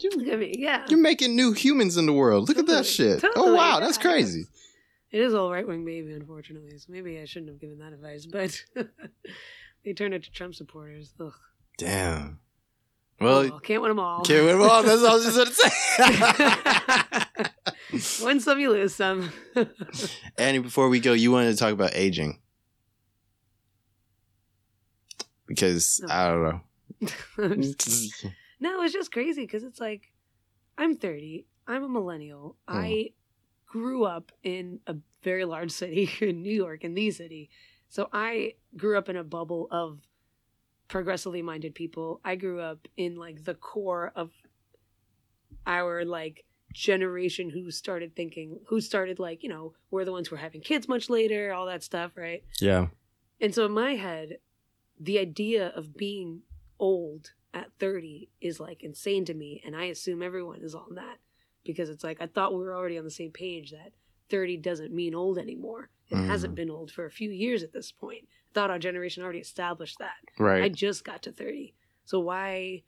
You 0.00 0.10
Look 0.16 0.28
at 0.28 0.38
me. 0.38 0.54
Yeah. 0.56 0.86
You're 0.88 0.98
making 1.00 1.34
new 1.34 1.52
humans 1.52 1.96
in 1.96 2.06
the 2.06 2.12
world. 2.12 2.48
Look 2.48 2.58
at 2.58 2.66
that 2.66 2.84
Totally. 2.84 2.88
shit. 2.88 3.24
oh 3.24 3.32
Totally, 3.34 3.56
wow, 3.56 3.80
that's 3.80 3.96
yeah. 3.96 4.02
crazy. 4.02 4.44
It 5.10 5.20
is 5.20 5.34
all 5.34 5.50
right 5.50 5.66
wing 5.66 5.84
baby, 5.84 6.12
unfortunately. 6.12 6.76
So 6.78 6.92
maybe 6.92 7.18
I 7.18 7.24
shouldn't 7.24 7.48
have 7.50 7.58
given 7.60 7.78
that 7.78 7.92
advice, 7.94 8.26
but 8.26 8.62
they 9.84 9.92
turned 9.94 10.14
it 10.14 10.22
to 10.24 10.30
Trump 10.30 10.54
supporters. 10.54 11.14
Ugh. 11.20 11.32
Damn. 11.78 12.38
Well, 13.20 13.52
Oh, 13.54 13.58
can't 13.58 13.82
win 13.82 13.88
them 13.90 13.98
all. 13.98 14.22
can't 14.22 14.44
win 14.44 14.58
them 14.58 14.68
all. 14.70 14.82
That's 14.82 15.02
all 15.02 15.10
I 15.10 15.14
was 15.14 15.24
just 15.24 15.36
gonna 15.36 15.50
say. 17.90 18.00
win 18.24 18.38
some, 18.40 18.60
you 18.60 18.70
lose 18.70 18.94
some. 18.94 19.32
Annie, 20.38 20.60
before 20.60 20.88
we 20.88 21.00
go, 21.00 21.12
you 21.14 21.32
wanted 21.32 21.50
to 21.52 21.56
talk 21.58 21.72
about 21.72 21.90
aging 21.94 22.38
because 25.46 26.00
No. 26.06 26.14
I 26.14 26.28
don't 26.30 26.42
know. 26.42 26.60
Just- 27.78 28.26
no, 28.60 28.82
it's 28.82 28.92
just 28.92 29.12
crazy 29.12 29.42
because 29.42 29.62
it's 29.64 29.80
like 29.80 30.10
I'm 30.76 30.96
30. 30.96 31.46
I'm 31.66 31.84
a 31.84 31.88
millennial. 31.88 32.56
Hmm. 32.68 32.76
I 32.78 33.10
grew 33.68 34.04
up 34.04 34.32
in 34.42 34.80
a 34.86 34.96
very 35.22 35.44
large 35.44 35.70
city 35.70 36.10
in 36.20 36.42
New 36.42 36.54
York, 36.54 36.84
in 36.84 36.94
the 36.94 37.10
city. 37.10 37.50
So 37.88 38.08
I 38.12 38.54
grew 38.76 38.98
up 38.98 39.08
in 39.08 39.16
a 39.16 39.24
bubble 39.24 39.68
of 39.70 40.00
progressively 40.88 41.42
minded 41.42 41.74
people. 41.74 42.20
I 42.24 42.36
grew 42.36 42.60
up 42.60 42.88
in 42.96 43.16
like 43.16 43.44
the 43.44 43.54
core 43.54 44.12
of 44.16 44.30
our 45.66 46.04
like 46.04 46.44
generation 46.72 47.50
who 47.50 47.70
started 47.70 48.14
thinking, 48.14 48.60
who 48.68 48.80
started 48.80 49.18
like, 49.18 49.42
you 49.42 49.48
know, 49.48 49.74
we're 49.90 50.04
the 50.04 50.12
ones 50.12 50.28
who 50.28 50.36
are 50.36 50.38
having 50.38 50.60
kids 50.60 50.88
much 50.88 51.08
later, 51.10 51.52
all 51.52 51.66
that 51.66 51.82
stuff, 51.82 52.12
right? 52.16 52.44
yeah. 52.60 52.86
And 53.40 53.54
so 53.54 53.66
in 53.66 53.72
my 53.72 53.94
head, 53.94 54.38
the 54.98 55.18
idea 55.18 55.68
of 55.68 55.96
being 55.96 56.42
old 56.80 57.32
at 57.54 57.70
30 57.78 58.28
is 58.40 58.58
like 58.58 58.82
insane 58.82 59.24
to 59.26 59.34
me. 59.34 59.62
And 59.64 59.76
I 59.76 59.84
assume 59.84 60.22
everyone 60.22 60.60
is 60.62 60.74
on 60.74 60.96
that 60.96 61.18
because 61.68 61.90
it's 61.90 62.02
like, 62.02 62.16
I 62.20 62.26
thought 62.26 62.52
we 62.54 62.60
were 62.60 62.74
already 62.74 62.96
on 62.98 63.04
the 63.04 63.10
same 63.10 63.30
page 63.30 63.70
that 63.72 63.92
30 64.30 64.56
doesn't 64.56 64.92
mean 64.92 65.14
old 65.14 65.36
anymore. 65.38 65.90
It 66.10 66.14
Mhm. 66.16 66.26
hasn't 66.26 66.54
been 66.54 66.70
old 66.70 66.90
for 66.90 67.04
a 67.04 67.10
few 67.10 67.30
years 67.30 67.62
at 67.62 67.72
this 67.72 67.92
point. 67.92 68.26
I 68.50 68.52
thought 68.54 68.70
our 68.70 68.78
generation 68.78 69.22
already 69.22 69.38
established 69.40 69.98
that. 69.98 70.16
Right. 70.38 70.62
I 70.64 70.68
just 70.70 71.04
got 71.04 71.22
to 71.24 71.32
30. 71.32 71.74
So 72.04 72.18
why 72.20 72.84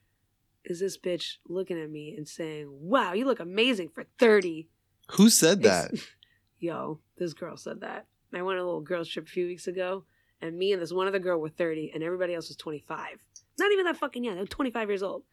is 0.64 0.80
this 0.80 0.96
bitch 0.96 1.36
looking 1.46 1.78
at 1.78 1.90
me 1.90 2.14
and 2.16 2.26
saying, 2.26 2.68
wow, 2.70 3.12
you 3.12 3.26
look 3.26 3.38
amazing 3.40 3.90
for 3.90 4.04
30? 4.18 4.68
Who 5.12 5.28
said 5.28 5.62
that? 5.62 5.92
It's- 5.92 6.06
Yo, 6.58 7.00
this 7.16 7.34
girl 7.34 7.56
said 7.58 7.80
that. 7.80 8.06
I 8.32 8.42
went 8.42 8.58
on 8.58 8.62
a 8.64 8.66
little 8.66 8.80
girls 8.80 9.08
trip 9.08 9.26
a 9.26 9.30
few 9.30 9.46
weeks 9.46 9.66
ago, 9.66 10.04
and 10.40 10.56
me 10.58 10.72
and 10.72 10.80
this 10.80 10.92
one 10.92 11.06
other 11.06 11.18
girl 11.18 11.38
were 11.38 11.48
30, 11.50 11.90
and 11.94 12.02
everybody 12.02 12.34
else 12.34 12.48
was 12.48 12.56
25. 12.56 13.18
Not 13.58 13.72
even 13.72 13.84
that 13.84 13.96
fucking 13.98 14.24
young. 14.24 14.36
They 14.36 14.40
were 14.42 14.46
25 14.46 14.88
years 14.88 15.02
old. 15.02 15.24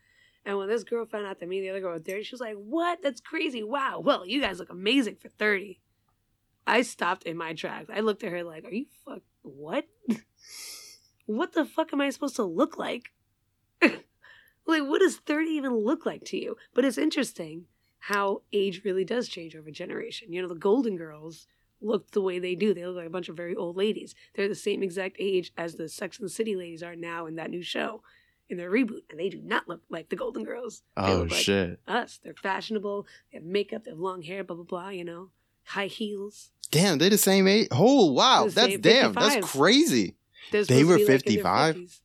And 0.48 0.58
when 0.58 0.70
this 0.70 0.86
girl 0.86 1.06
found 1.06 1.26
out 1.26 1.42
that 1.42 1.50
me 1.50 1.58
and 1.58 1.66
the 1.66 1.72
other 1.72 1.82
girl 1.82 1.92
were 1.92 2.00
30, 2.00 2.24
she 2.24 2.34
was 2.34 2.40
like, 2.40 2.56
What? 2.56 3.04
That's 3.04 3.20
crazy. 3.20 3.64
Wow. 3.64 4.00
Well, 4.00 4.26
you 4.26 4.40
guys 4.40 4.60
look 4.60 4.70
amazing 4.70 5.18
for 5.18 5.28
30. 5.28 5.82
I 6.66 6.84
stopped 6.84 7.24
in 7.24 7.36
my 7.36 7.54
tracks. 7.54 7.90
I 7.94 8.00
looked 8.00 8.24
at 8.24 8.32
her 8.32 8.46
like, 8.46 8.64
Are 8.64 8.74
you 8.74 8.86
fuck? 9.04 9.20
What? 9.42 9.88
what 11.26 11.52
the 11.52 11.66
fuck 11.66 11.92
am 11.92 12.00
I 12.00 12.10
supposed 12.12 12.38
to 12.38 12.44
look 12.44 12.78
like? 12.78 13.12
like, 13.82 14.02
what 14.66 15.02
does 15.02 15.18
30 15.18 15.50
even 15.50 15.76
look 15.76 16.06
like 16.06 16.24
to 16.28 16.38
you? 16.38 16.56
But 16.74 16.86
it's 16.86 16.98
interesting 16.98 17.66
how 18.00 18.44
age 18.54 18.86
really 18.86 19.04
does 19.04 19.28
change 19.28 19.54
over 19.54 19.70
generation. 19.70 20.32
You 20.32 20.42
know, 20.42 20.48
the 20.48 20.56
Golden 20.56 20.96
Girls 20.96 21.46
look 21.82 22.12
the 22.12 22.22
way 22.22 22.40
they 22.40 22.56
do. 22.56 22.74
They 22.74 22.86
look 22.86 22.96
like 22.96 23.06
a 23.08 23.10
bunch 23.10 23.28
of 23.28 23.36
very 23.36 23.54
old 23.54 23.76
ladies. 23.76 24.16
They're 24.34 24.48
the 24.48 24.56
same 24.56 24.82
exact 24.82 25.18
age 25.20 25.52
as 25.58 25.76
the 25.76 25.90
Sex 25.90 26.20
and 26.20 26.26
the 26.26 26.34
City 26.34 26.56
ladies 26.56 26.84
are 26.84 26.96
now 26.96 27.26
in 27.26 27.36
that 27.36 27.50
new 27.50 27.62
show, 27.62 28.02
in 28.50 28.58
their 28.58 28.72
reboot, 28.72 29.02
and 29.10 29.20
they 29.20 29.30
do 29.30 29.42
not 29.44 29.68
look 29.68 29.82
like 29.90 30.10
the 30.10 30.16
Golden 30.16 30.44
Girls. 30.44 30.82
They 30.96 31.04
Oh 31.04 31.18
look 31.20 31.32
like 31.32 31.40
shit! 31.40 31.80
us. 31.88 32.20
They're 32.24 32.34
fashionable. 32.34 33.06
They 33.32 33.38
have 33.40 33.46
makeup. 33.46 33.84
They 33.86 33.92
have 33.92 34.00
long 34.00 34.22
hair. 34.22 34.44
Blah 34.44 34.56
blah 34.56 34.66
blah. 34.66 34.90
You 34.90 35.04
know, 35.06 35.30
high 35.64 35.88
heels. 35.88 36.52
Damn, 36.72 36.98
they're 36.98 37.10
the 37.10 37.18
same 37.18 37.48
age. 37.48 37.68
Oh 37.72 38.12
wow, 38.12 38.46
The 38.46 38.52
that's 38.56 38.78
damn, 38.80 39.14
55. 39.14 39.16
that's 39.16 39.52
crazy. 39.52 40.16
They 40.52 40.84
were 40.84 40.98
be, 40.98 41.04
like, 41.04 41.10
in 41.12 41.20
55? 41.20 42.02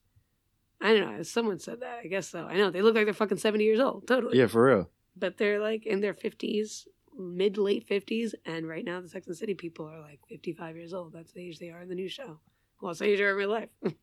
I 0.81 0.93
don't 0.97 1.15
know. 1.17 1.23
Someone 1.23 1.59
said 1.59 1.79
that. 1.79 1.99
I 2.03 2.07
guess 2.07 2.27
so. 2.29 2.45
I 2.45 2.55
know 2.57 2.69
they 2.69 2.81
look 2.81 2.95
like 2.95 3.05
they're 3.05 3.13
fucking 3.13 3.37
seventy 3.37 3.63
years 3.63 3.79
old. 3.79 4.05
Totally. 4.07 4.37
Yeah, 4.37 4.47
for 4.47 4.65
real. 4.65 4.89
But 5.15 5.37
they're 5.37 5.59
like 5.59 5.85
in 5.85 6.01
their 6.01 6.13
fifties, 6.13 6.87
mid 7.17 7.57
late 7.57 7.87
fifties, 7.87 8.35
and 8.45 8.67
right 8.67 8.83
now 8.83 8.99
the 8.99 9.07
Sex 9.07 9.27
and 9.27 9.37
City 9.37 9.53
people 9.53 9.85
are 9.87 9.99
like 10.01 10.19
fifty-five 10.27 10.75
years 10.75 10.93
old. 10.93 11.13
That's 11.13 11.31
the 11.31 11.41
age 11.47 11.59
they 11.59 11.69
are 11.69 11.81
in 11.81 11.87
the 11.89 11.95
new 11.95 12.09
show. 12.09 12.39
Well, 12.81 12.91
it's 12.91 12.99
the 12.99 13.05
age 13.05 13.19
they 13.19 13.23
are 13.23 13.31
in 13.31 13.37
real 13.37 13.49
life. 13.49 13.69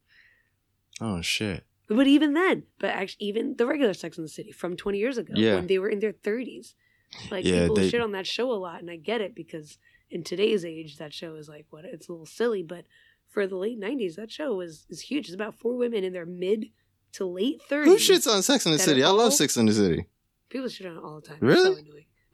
Oh 1.03 1.23
shit. 1.23 1.65
But 1.97 2.07
even 2.07 2.35
then, 2.35 2.65
but 2.79 2.91
actually, 2.91 3.27
even 3.27 3.57
the 3.57 3.67
regular 3.67 3.95
Sex 3.95 4.17
in 4.19 4.25
the 4.25 4.29
City 4.29 4.53
from 4.53 4.77
twenty 4.77 4.99
years 4.99 5.19
ago, 5.19 5.33
Yeah. 5.37 5.57
when 5.57 5.67
they 5.67 5.79
were 5.79 5.89
in 5.89 6.01
their 6.01 6.13
thirties, 6.13 6.75
like 7.31 7.45
Yeah, 7.45 7.63
people 7.63 7.77
they- 7.77 7.89
shit 7.89 8.01
on 8.01 8.13
that 8.13 8.27
show 8.27 8.53
a 8.53 8.55
lot, 8.55 8.81
and 8.81 8.91
I 8.91 8.97
get 8.97 9.21
it 9.21 9.35
because 9.35 9.79
in 10.11 10.23
today's 10.25 10.65
age, 10.65 10.97
that 10.99 11.13
show 11.15 11.35
is 11.37 11.49
like 11.49 11.67
what 11.71 11.85
it's 11.85 12.09
a 12.09 12.13
little 12.13 12.27
silly, 12.27 12.63
but 12.63 12.85
for 13.29 13.47
the 13.47 13.57
late 13.57 13.79
'90s, 13.79 14.17
that 14.17 14.31
show 14.31 14.55
was 14.57 14.87
is 14.91 15.01
huge. 15.03 15.27
It's 15.27 15.35
about 15.35 15.55
four 15.55 15.77
women 15.77 16.03
in 16.05 16.13
their 16.13 16.27
mid 16.27 16.67
to 17.13 17.25
late 17.27 17.61
30s. 17.69 17.85
Who 17.87 17.97
shits 17.97 18.33
on 18.33 18.43
Sex 18.43 18.67
in 18.67 18.73
the 18.73 18.79
City? 18.79 19.03
I 19.03 19.11
love 19.11 19.33
Sex 19.35 19.57
in 19.57 19.67
the 19.67 19.73
City. 19.73 20.07
People 20.49 20.69
shit 20.69 20.87
on 20.87 20.97
it 20.97 21.01
all 21.03 21.21
the 21.21 21.27
time. 21.27 21.39
Really? 21.41 21.75
So. 21.77 21.83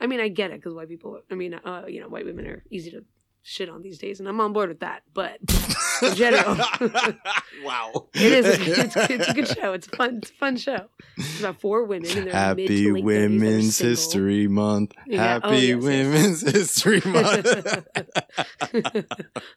I 0.01 0.07
mean, 0.07 0.21
I 0.21 0.29
get 0.29 0.51
it 0.51 0.59
because 0.59 0.75
white 0.75 0.89
people. 0.89 1.21
I 1.31 1.35
mean, 1.35 1.55
uh, 1.55 1.85
you 1.89 2.01
know, 2.01 2.09
white 2.09 2.25
women 2.27 2.47
are 2.47 2.63
easy 2.71 2.91
to 2.91 3.05
shit 3.47 3.69
on 3.69 3.83
these 3.83 3.99
days, 3.99 4.19
and 4.21 4.29
I'm 4.29 4.41
on 4.41 4.53
board 4.53 4.69
with 4.69 4.81
that. 4.81 5.03
But 5.15 5.39
in 6.03 6.15
general, 6.15 6.57
wow. 7.65 8.09
it 8.15 8.33
is. 8.33 8.47
It's, 8.47 8.97
it's 8.97 9.29
a 9.29 9.35
good 9.35 9.49
show. 9.49 9.73
It's 9.73 9.87
a 9.87 9.97
fun. 9.97 10.17
It's 10.17 10.31
a 10.31 10.35
fun 10.35 10.57
show. 10.57 10.87
It's 11.17 11.41
about 11.41 11.61
four 11.61 11.85
women 11.85 12.09
mid 12.15 12.29
Happy 12.29 12.67
to 12.67 12.73
late 12.73 12.77
30s 12.77 12.95
that 12.95 13.01
are 13.01 13.05
Women's. 13.05 13.79
History 13.79 14.49
Month. 14.49 14.93
Yeah, 15.07 15.41
oh, 15.43 15.51
Happy 15.51 15.67
yes, 15.67 15.69
yes. 15.69 15.85
Women's 15.85 16.41
History 16.43 17.03
Month. 17.07 17.47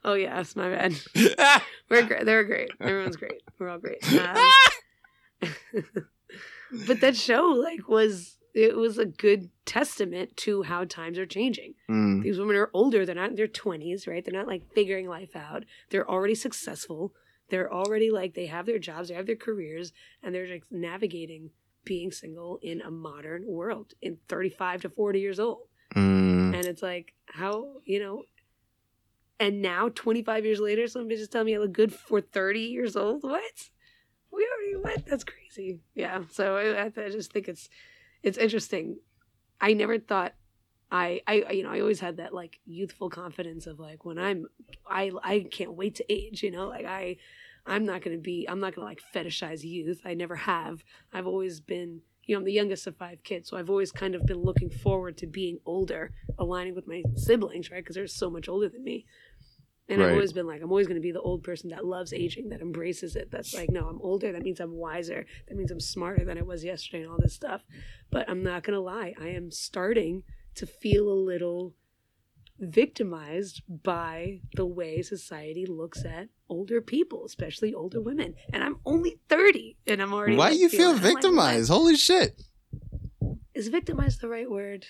oh 0.06 0.14
yes, 0.14 0.56
my 0.56 0.70
bad. 0.70 0.94
We're 1.90 2.04
great. 2.04 2.26
They're 2.26 2.44
great. 2.44 2.72
Everyone's 2.80 3.18
great. 3.18 3.42
We're 3.58 3.70
all 3.70 3.80
great. 3.80 3.98
Um, 4.14 4.50
but 6.88 7.02
that 7.02 7.16
show 7.16 7.46
like 7.46 7.88
was 7.88 8.38
it 8.54 8.76
was 8.76 8.98
a 8.98 9.06
good 9.06 9.50
testament 9.66 10.36
to 10.38 10.64
how 10.64 10.84
times 10.84 11.18
are 11.18 11.26
changing. 11.26 11.76
Mm, 11.90 12.24
These 12.24 12.40
women 12.40 12.56
are 12.56 12.70
older. 12.74 13.06
They're 13.06 13.16
not 13.16 13.30
in 13.32 13.36
their 13.36 13.48
twenties, 13.48 14.08
right? 14.08 14.24
They're 14.24 14.34
not 14.34 14.48
like 14.48 14.74
figuring 14.74 15.08
life 15.08 15.36
out. 15.36 15.66
They're 15.90 16.10
already 16.10 16.36
successful. 16.36 17.14
They're 17.50 17.72
already 17.72 18.12
like 18.12 18.34
they 18.34 18.46
have 18.48 18.66
their 18.66 18.80
jobs, 18.80 19.10
they 19.10 19.16
have 19.16 19.26
their 19.26 19.36
careers, 19.36 19.92
and 20.22 20.34
they're 20.34 20.48
like 20.48 20.64
navigating 20.72 21.50
being 21.84 22.12
single 22.12 22.60
in 22.62 22.82
a 22.82 22.92
modern 22.92 23.46
world 23.48 23.94
in 24.02 24.18
35 24.28 24.82
to 24.84 24.90
40 24.90 25.20
years 25.20 25.40
old. 25.40 25.68
mm. 25.96 26.54
And 26.54 26.66
it's 26.66 26.84
like, 26.84 27.14
how, 27.26 27.78
you 27.86 28.00
know, 28.00 28.24
and 29.40 29.62
now 29.62 29.90
25 29.90 30.46
years 30.46 30.60
later, 30.60 30.88
some 30.88 31.08
bitches 31.08 31.30
tell 31.32 31.44
me 31.44 31.56
I 31.56 31.60
look 31.60 31.72
good 31.72 31.94
for 31.94 32.20
30 32.22 32.60
years 32.60 32.96
old. 32.96 33.24
What? 33.24 33.70
We 34.32 34.46
already, 34.46 34.84
what? 34.84 35.06
That's 35.08 35.24
crazy. 35.24 35.80
Yeah. 35.96 36.24
So 36.32 36.58
I 36.58 36.86
I 36.86 37.10
just 37.10 37.32
think 37.32 37.48
it's, 37.48 37.70
it's 38.24 38.38
interesting. 38.38 38.98
I 39.62 39.74
never 39.74 40.00
thought 40.00 40.34
I, 40.92 41.22
I, 41.28 41.52
you 41.52 41.64
know, 41.64 41.70
I 41.70 41.82
always 41.82 42.00
had 42.00 42.18
that 42.18 42.34
like 42.34 42.60
youthful 42.66 43.10
confidence 43.10 43.68
of 43.68 43.80
like 43.80 44.06
when 44.06 44.18
I'm, 44.18 44.48
I, 44.88 45.12
I 45.24 45.46
can't 45.52 45.74
wait 45.74 45.96
to 45.96 46.12
age, 46.12 46.42
you 46.42 46.52
know, 46.52 46.68
like 46.68 46.86
I, 46.86 47.18
I'm 47.66 47.86
not 47.86 48.02
to 48.04 48.18
be, 48.18 48.48
I'm 48.50 48.60
not 48.60 48.74
to 48.74 48.82
like 48.82 49.02
fetishize 49.14 49.64
youth. 49.64 50.02
I 50.04 50.16
never 50.16 50.36
have. 50.36 50.84
I've 51.14 51.28
always 51.28 51.60
been, 51.60 52.02
you 52.24 52.36
know, 52.36 52.40
I'm 52.40 52.46
the 52.46 52.54
youngest 52.54 52.88
of 52.88 52.98
five 52.98 53.24
kids. 53.24 53.50
So 53.50 53.58
I've 53.58 53.70
always 53.70 53.92
kind 53.92 54.16
of 54.16 54.26
been 54.26 54.42
looking 54.42 54.70
forward 54.70 55.18
to 55.18 55.28
being 55.28 55.60
older, 55.66 56.12
aligning 56.40 56.74
with 56.74 56.88
my 56.88 57.04
siblings, 57.16 57.70
right? 57.70 57.84
Because 57.84 57.96
they're 57.96 58.08
so 58.08 58.32
much 58.32 58.50
older 58.50 58.70
than 58.70 58.84
me. 58.84 59.06
And 59.90 60.04
I've 60.04 60.12
always 60.12 60.34
been 60.34 60.48
like, 60.48 60.62
I'm 60.62 60.70
always 60.70 60.88
going 60.88 61.02
to 61.02 61.02
be 61.02 61.12
the 61.12 61.22
old 61.22 61.44
person 61.44 61.72
that 61.72 61.86
loves 61.86 62.14
aging, 62.14 62.50
that 62.50 62.62
embraces 62.62 63.16
it. 63.16 63.32
That's 63.32 63.56
like, 63.56 63.70
no, 63.72 63.88
I'm 63.88 64.00
older. 64.02 64.32
That 64.32 64.44
means 64.44 64.60
I'm 64.60 64.74
wiser. 64.74 65.26
That 65.48 65.58
means 65.58 65.72
I'm 65.72 65.80
smarter 65.80 66.24
than 66.24 66.38
I 66.38 66.44
was 66.44 66.64
yesterday 66.64 67.04
and 67.04 67.12
all 67.12 67.18
this 67.20 67.34
stuff. 67.34 67.64
But 68.12 68.30
I'm 68.30 68.44
not 68.44 68.64
going 68.64 68.76
to 68.76 68.82
lie. 68.82 69.14
I 69.20 69.30
am 69.30 69.52
starting 69.52 70.24
to 70.56 70.66
feel 70.66 71.10
a 71.10 71.14
little 71.14 71.74
victimized 72.60 73.62
by 73.68 74.42
the 74.56 74.66
way 74.66 75.02
society 75.02 75.66
looks 75.66 76.06
at 76.06 76.28
older 76.50 76.82
people, 76.82 77.26
especially 77.26 77.74
older 77.74 78.02
women. 78.02 78.36
And 78.54 78.64
I'm 78.64 78.80
only 78.86 79.20
30 79.30 79.78
and 79.88 80.02
I'm 80.02 80.14
already. 80.14 80.36
Why 80.36 80.50
like, 80.50 80.60
you 80.60 80.70
feel 80.70 80.94
like, 80.94 81.02
victimized? 81.02 81.70
Holy 81.70 81.96
shit. 81.96 82.42
Is 83.54 83.70
victimized 83.70 84.22
the 84.22 84.30
right 84.30 84.50
word? 84.50 84.86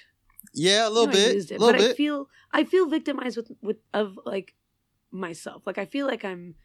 Yeah, 0.53 0.88
a 0.88 0.89
little 0.89 1.09
I 1.09 1.11
bit. 1.11 1.35
A 1.51 1.55
it, 1.55 1.59
little 1.59 1.73
but 1.73 1.81
I 1.81 1.93
feel 1.93 2.30
I 2.51 2.63
feel 2.63 2.88
victimized 2.88 3.38
with 3.38 3.51
with 3.61 3.77
of 3.93 4.19
like 4.26 4.55
myself. 5.11 5.64
Like 5.65 5.77
I 5.77 5.86
feel 5.86 6.07
like 6.07 6.26
I'm 6.26 6.56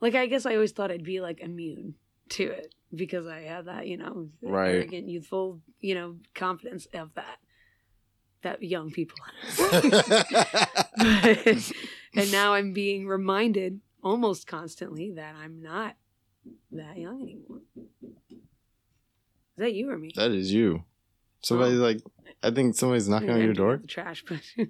like 0.00 0.14
I 0.14 0.26
guess 0.26 0.46
I 0.46 0.54
always 0.54 0.72
thought 0.72 0.90
I'd 0.90 1.04
be 1.04 1.20
like 1.20 1.40
immune 1.40 1.94
to 2.30 2.44
it 2.44 2.74
because 2.94 3.26
I 3.26 3.42
have 3.42 3.66
that 3.66 3.86
you 3.86 3.96
know 3.96 4.28
Right. 4.42 4.74
arrogant 4.74 5.08
youthful 5.08 5.60
you 5.80 5.94
know 5.94 6.16
confidence 6.34 6.86
of 6.94 7.14
that 7.14 7.38
that 8.42 8.62
young 8.62 8.90
people 8.90 9.18
have. 9.58 9.84
and 12.16 12.32
now 12.32 12.54
I'm 12.54 12.72
being 12.72 13.06
reminded 13.06 13.80
almost 14.02 14.46
constantly 14.46 15.12
that 15.16 15.34
I'm 15.34 15.62
not 15.62 15.96
that 16.72 16.96
young 16.96 17.20
anymore. 17.22 17.60
Is 18.32 18.38
that 19.58 19.74
you 19.74 19.90
or 19.90 19.98
me? 19.98 20.12
that 20.16 20.30
is 20.30 20.52
you. 20.52 20.84
Somebody's 21.42 21.78
Oh. 21.78 21.82
like, 21.82 21.98
I 22.42 22.50
think 22.50 22.74
somebody's 22.76 23.08
knocking 23.08 23.30
on 23.30 23.40
your 23.42 23.52
door. 23.52 23.76
The 23.78 23.86
trash, 23.86 24.24
but 24.26 24.40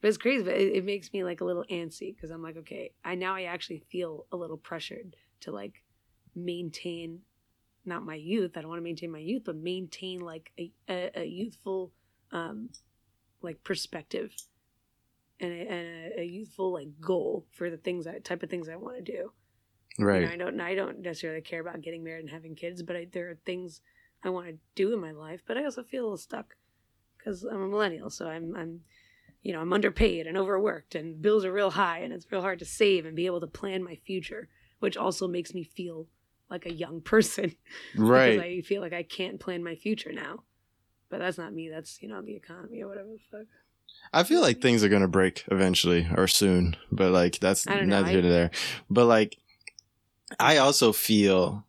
but 0.00 0.08
it's 0.08 0.16
crazy. 0.16 0.44
But 0.44 0.54
it, 0.54 0.76
it 0.76 0.84
makes 0.84 1.12
me 1.12 1.24
like 1.24 1.40
a 1.40 1.44
little 1.44 1.64
antsy 1.70 2.14
because 2.14 2.30
I'm 2.30 2.42
like, 2.42 2.56
okay, 2.58 2.92
I 3.04 3.14
now 3.14 3.34
I 3.34 3.44
actually 3.44 3.82
feel 3.90 4.26
a 4.32 4.36
little 4.36 4.56
pressured 4.56 5.16
to 5.40 5.52
like 5.52 5.82
maintain 6.34 7.20
not 7.84 8.04
my 8.04 8.16
youth. 8.16 8.56
I 8.56 8.60
don't 8.60 8.68
want 8.68 8.80
to 8.80 8.84
maintain 8.84 9.12
my 9.12 9.18
youth, 9.18 9.42
but 9.44 9.56
maintain 9.56 10.20
like 10.20 10.52
a 10.58 10.72
a, 10.88 11.20
a 11.20 11.24
youthful 11.24 11.92
um 12.32 12.70
like 13.42 13.62
perspective 13.62 14.32
and 15.40 15.52
a, 15.52 15.56
and 15.56 16.12
a, 16.12 16.20
a 16.20 16.24
youthful 16.24 16.72
like 16.72 16.88
goal 17.00 17.46
for 17.52 17.70
the 17.70 17.76
things 17.76 18.06
I 18.06 18.18
type 18.18 18.42
of 18.42 18.50
things 18.50 18.68
I 18.68 18.76
want 18.76 18.96
to 18.96 19.12
do. 19.12 19.32
Right. 19.98 20.28
I 20.28 20.36
don't. 20.36 20.60
I 20.60 20.74
don't 20.74 21.00
necessarily 21.00 21.40
care 21.40 21.60
about 21.60 21.80
getting 21.80 22.04
married 22.04 22.20
and 22.20 22.30
having 22.30 22.54
kids, 22.54 22.82
but 22.82 22.96
I, 22.96 23.06
there 23.10 23.30
are 23.30 23.38
things 23.46 23.80
I 24.22 24.30
want 24.30 24.46
to 24.48 24.58
do 24.74 24.92
in 24.92 25.00
my 25.00 25.12
life. 25.12 25.40
But 25.46 25.56
I 25.56 25.64
also 25.64 25.82
feel 25.82 26.02
a 26.02 26.04
little 26.04 26.16
stuck 26.18 26.54
because 27.16 27.44
I'm 27.44 27.62
a 27.62 27.68
millennial, 27.68 28.10
so 28.10 28.28
I'm, 28.28 28.54
I'm, 28.54 28.80
you 29.42 29.52
know, 29.52 29.60
I'm 29.60 29.72
underpaid 29.72 30.26
and 30.26 30.36
overworked, 30.36 30.94
and 30.94 31.20
bills 31.20 31.44
are 31.44 31.52
real 31.52 31.70
high, 31.70 31.98
and 32.00 32.12
it's 32.12 32.30
real 32.30 32.40
hard 32.40 32.58
to 32.58 32.64
save 32.64 33.06
and 33.06 33.14
be 33.16 33.26
able 33.26 33.40
to 33.40 33.46
plan 33.46 33.82
my 33.82 33.96
future, 33.96 34.48
which 34.80 34.96
also 34.96 35.28
makes 35.28 35.54
me 35.54 35.62
feel 35.62 36.06
like 36.50 36.66
a 36.66 36.72
young 36.72 37.00
person 37.12 37.54
Right. 37.94 38.36
because 38.36 38.42
I 38.42 38.60
feel 38.62 38.82
like 38.82 38.92
I 38.92 39.02
can't 39.02 39.40
plan 39.40 39.62
my 39.62 39.74
future 39.74 40.12
now. 40.12 40.42
But 41.08 41.20
that's 41.20 41.38
not 41.38 41.52
me. 41.52 41.68
That's 41.68 42.02
you 42.02 42.08
know 42.08 42.20
the 42.20 42.34
economy 42.34 42.82
or 42.82 42.88
whatever 42.88 43.08
the 43.10 43.18
fuck. 43.30 43.46
I 44.12 44.24
feel 44.24 44.40
like 44.40 44.60
things 44.60 44.82
are 44.82 44.88
gonna 44.88 45.08
break 45.08 45.44
eventually 45.52 46.08
or 46.16 46.26
soon, 46.26 46.76
but 46.90 47.12
like 47.12 47.38
that's 47.38 47.66
neither 47.66 48.10
here 48.10 48.22
nor 48.22 48.30
there. 48.30 48.50
But 48.90 49.06
like, 49.06 49.38
I 50.40 50.56
also 50.56 50.92
feel, 50.92 51.64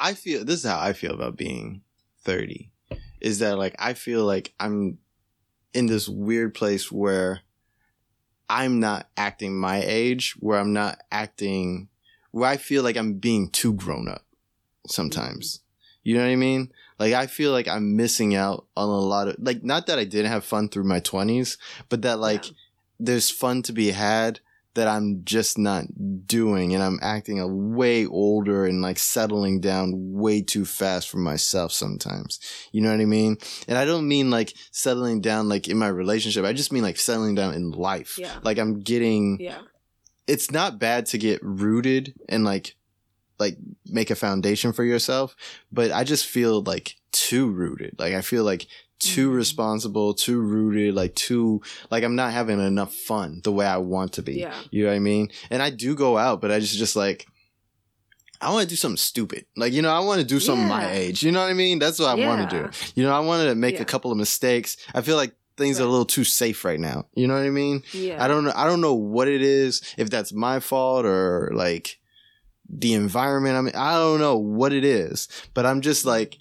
I 0.00 0.14
feel 0.14 0.44
this 0.44 0.64
is 0.64 0.70
how 0.70 0.80
I 0.80 0.92
feel 0.92 1.14
about 1.14 1.36
being 1.36 1.82
thirty, 2.24 2.72
is 3.20 3.38
that 3.38 3.58
like 3.58 3.76
I 3.78 3.94
feel 3.94 4.24
like 4.24 4.52
I'm 4.58 4.98
in 5.72 5.86
this 5.86 6.08
weird 6.08 6.54
place 6.54 6.90
where 6.90 7.40
I'm 8.48 8.80
not 8.80 9.08
acting 9.16 9.58
my 9.58 9.82
age, 9.84 10.34
where 10.40 10.58
I'm 10.58 10.72
not 10.72 10.98
acting, 11.12 11.88
where 12.32 12.48
I 12.50 12.56
feel 12.56 12.82
like 12.82 12.96
I'm 12.96 13.14
being 13.14 13.48
too 13.48 13.72
grown 13.74 14.08
up 14.08 14.24
sometimes. 14.86 15.58
Mm-hmm. 15.58 15.64
You 16.02 16.14
know 16.16 16.22
what 16.24 16.30
I 16.32 16.36
mean? 16.36 16.72
Like 16.98 17.12
I 17.14 17.26
feel 17.26 17.52
like 17.52 17.68
I'm 17.68 17.96
missing 17.96 18.34
out 18.34 18.66
on 18.76 18.88
a 18.88 18.92
lot 18.98 19.28
of 19.28 19.36
like 19.38 19.62
not 19.62 19.86
that 19.86 19.98
I 19.98 20.04
didn't 20.04 20.30
have 20.32 20.44
fun 20.44 20.68
through 20.68 20.84
my 20.84 21.00
20s, 21.00 21.56
but 21.88 22.02
that 22.02 22.18
like 22.18 22.46
Yeah. 22.46 22.52
there's 22.98 23.30
fun 23.30 23.62
to 23.62 23.72
be 23.72 23.90
had 23.90 24.40
that 24.74 24.86
I'm 24.86 25.22
just 25.24 25.58
not 25.58 25.84
doing 26.26 26.74
and 26.74 26.82
I'm 26.82 26.98
acting 27.02 27.40
a 27.40 27.48
way 27.48 28.06
older 28.06 28.66
and 28.66 28.80
like 28.80 28.98
settling 28.98 29.60
down 29.60 29.92
way 29.96 30.42
too 30.42 30.64
fast 30.64 31.08
for 31.10 31.18
myself 31.18 31.72
sometimes. 31.72 32.38
You 32.70 32.80
know 32.82 32.90
what 32.92 33.00
I 33.00 33.04
mean? 33.04 33.36
And 33.66 33.76
I 33.76 33.84
don't 33.84 34.06
mean 34.06 34.30
like 34.30 34.54
settling 34.70 35.20
down 35.20 35.48
like 35.48 35.66
in 35.68 35.76
my 35.76 35.88
relationship. 35.88 36.44
I 36.44 36.52
just 36.52 36.72
mean 36.72 36.84
like 36.84 36.98
settling 36.98 37.34
down 37.34 37.54
in 37.54 37.72
life. 37.72 38.16
Yeah. 38.16 38.38
Like 38.44 38.58
I'm 38.58 38.80
getting 38.80 39.38
Yeah. 39.40 39.58
it's 40.28 40.52
not 40.52 40.78
bad 40.78 41.06
to 41.06 41.18
get 41.18 41.40
rooted 41.42 42.14
and 42.28 42.44
like 42.44 42.76
like 43.40 43.56
make 43.86 44.10
a 44.10 44.14
foundation 44.14 44.72
for 44.72 44.84
yourself, 44.84 45.34
but 45.72 45.90
I 45.90 46.04
just 46.04 46.26
feel 46.26 46.62
like 46.62 46.94
too 47.10 47.50
rooted. 47.50 47.96
Like 47.98 48.14
I 48.14 48.20
feel 48.20 48.44
like 48.44 48.66
too 49.00 49.30
Mhm. 49.30 49.34
responsible, 49.34 50.14
too 50.14 50.38
rooted, 50.40 50.94
like 50.94 51.14
too 51.16 51.60
like 51.90 52.04
I'm 52.04 52.14
not 52.14 52.32
having 52.32 52.60
enough 52.60 52.94
fun 52.94 53.40
the 53.42 53.50
way 53.52 53.66
I 53.66 53.78
want 53.78 54.12
to 54.14 54.22
be. 54.22 54.34
Yeah. 54.40 54.54
You 54.70 54.84
know 54.84 54.90
what 54.90 54.96
I 54.96 55.00
mean? 55.00 55.30
And 55.50 55.60
I 55.62 55.70
do 55.70 55.94
go 55.96 56.16
out, 56.18 56.40
but 56.40 56.52
I 56.52 56.60
just 56.60 56.76
just 56.78 56.94
like 56.96 57.26
I 58.42 58.50
want 58.52 58.62
to 58.62 58.68
do 58.68 58.76
something 58.76 58.96
stupid. 58.96 59.44
Like, 59.54 59.72
you 59.74 59.82
know, 59.82 59.90
I 59.90 59.98
want 60.00 60.20
to 60.20 60.26
do 60.26 60.40
something 60.40 60.66
my 60.66 60.90
age. 60.90 61.22
You 61.22 61.30
know 61.30 61.40
what 61.42 61.50
I 61.50 61.54
mean? 61.54 61.78
That's 61.78 61.98
what 61.98 62.08
I 62.08 62.26
want 62.26 62.48
to 62.48 62.62
do. 62.62 62.70
You 62.94 63.02
know, 63.04 63.12
I 63.14 63.20
wanted 63.20 63.48
to 63.50 63.54
make 63.54 63.74
Yeah. 63.74 63.82
a 63.82 63.84
couple 63.84 64.10
of 64.10 64.16
mistakes. 64.16 64.78
I 64.94 65.02
feel 65.02 65.16
like 65.16 65.34
things 65.58 65.78
are 65.78 65.82
a 65.82 65.86
little 65.90 66.06
too 66.06 66.24
safe 66.24 66.64
right 66.64 66.80
now. 66.80 67.06
You 67.14 67.26
know 67.26 67.34
what 67.34 67.42
I 67.42 67.50
mean? 67.50 67.82
Yeah. 67.92 68.22
I 68.24 68.28
don't 68.28 68.44
know. 68.44 68.52
I 68.56 68.64
don't 68.66 68.80
know 68.80 68.94
what 68.94 69.28
it 69.28 69.42
is. 69.42 69.82
If 69.98 70.08
that's 70.08 70.32
my 70.32 70.58
fault 70.58 71.04
or 71.04 71.50
like 71.54 71.98
the 72.72 72.94
environment. 72.94 73.56
I 73.56 73.60
mean, 73.60 73.74
I 73.74 73.92
don't 73.94 74.20
know 74.20 74.38
what 74.38 74.72
it 74.72 74.84
is, 74.84 75.28
but 75.52 75.66
I'm 75.66 75.80
just 75.82 76.06
like 76.06 76.38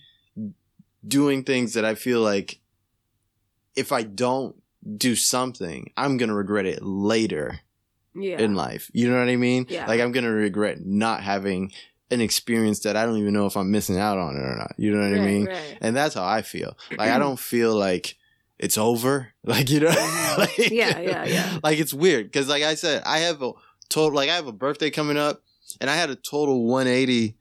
doing 1.08 1.44
things 1.44 1.74
that 1.74 1.86
I 1.86 1.96
feel 1.96 2.22
like 2.22 2.60
if 3.76 3.92
I 3.92 4.04
don't 4.04 4.56
do 4.98 5.16
something, 5.16 5.92
I'm 5.98 6.18
gonna 6.18 6.34
regret 6.36 6.66
it 6.66 6.82
later 6.84 7.60
Yeah. 8.16 8.40
in 8.40 8.56
life. 8.56 8.90
You 8.94 9.10
know 9.10 9.20
what 9.20 9.30
I 9.30 9.36
mean? 9.36 9.66
Yeah. 9.70 9.88
Like 9.88 10.02
I'm 10.02 10.12
gonna 10.12 10.32
regret 10.32 10.86
not 10.86 11.22
having 11.24 11.72
an 12.12 12.22
experience 12.22 12.80
that 12.82 12.96
I 12.98 13.06
don't 13.06 13.18
even 13.18 13.34
know 13.34 13.46
if 13.46 13.56
I'm 13.56 13.70
missing 13.72 13.98
out 14.00 14.18
on 14.18 14.36
it 14.36 14.40
or 14.40 14.56
not. 14.58 14.74
You 14.78 14.92
know 14.92 15.08
what 15.08 15.20
I 15.20 15.24
mean? 15.24 15.46
right. 15.46 15.78
And 15.82 15.96
that's 15.96 16.16
how 16.16 16.26
I 16.26 16.42
feel. 16.42 16.76
Like 16.98 17.10
I 17.12 17.20
don't 17.26 17.40
feel 17.40 17.76
like 17.76 18.16
it's 18.58 18.78
over. 18.78 19.30
Like 19.44 19.70
you 19.70 19.80
know, 19.80 19.90
mm-hmm. 19.90 20.42
like, 20.42 20.58
Yeah, 20.72 21.00
yeah, 21.00 21.26
yeah. 21.26 21.60
Like 21.64 21.80
it's 21.80 21.94
weird 21.94 22.26
because, 22.26 22.48
like 22.50 22.64
I 22.64 22.76
said, 22.76 23.02
I 23.06 23.20
have 23.20 23.42
a 23.42 23.52
total. 23.90 24.16
Like 24.16 24.30
I 24.30 24.36
have 24.36 24.48
a 24.48 24.52
birthday 24.54 24.90
coming 24.92 25.18
up, 25.18 25.42
and 25.82 25.90
I 25.90 25.96
had 25.96 26.10
a 26.10 26.16
total 26.16 26.66
180 26.66 27.36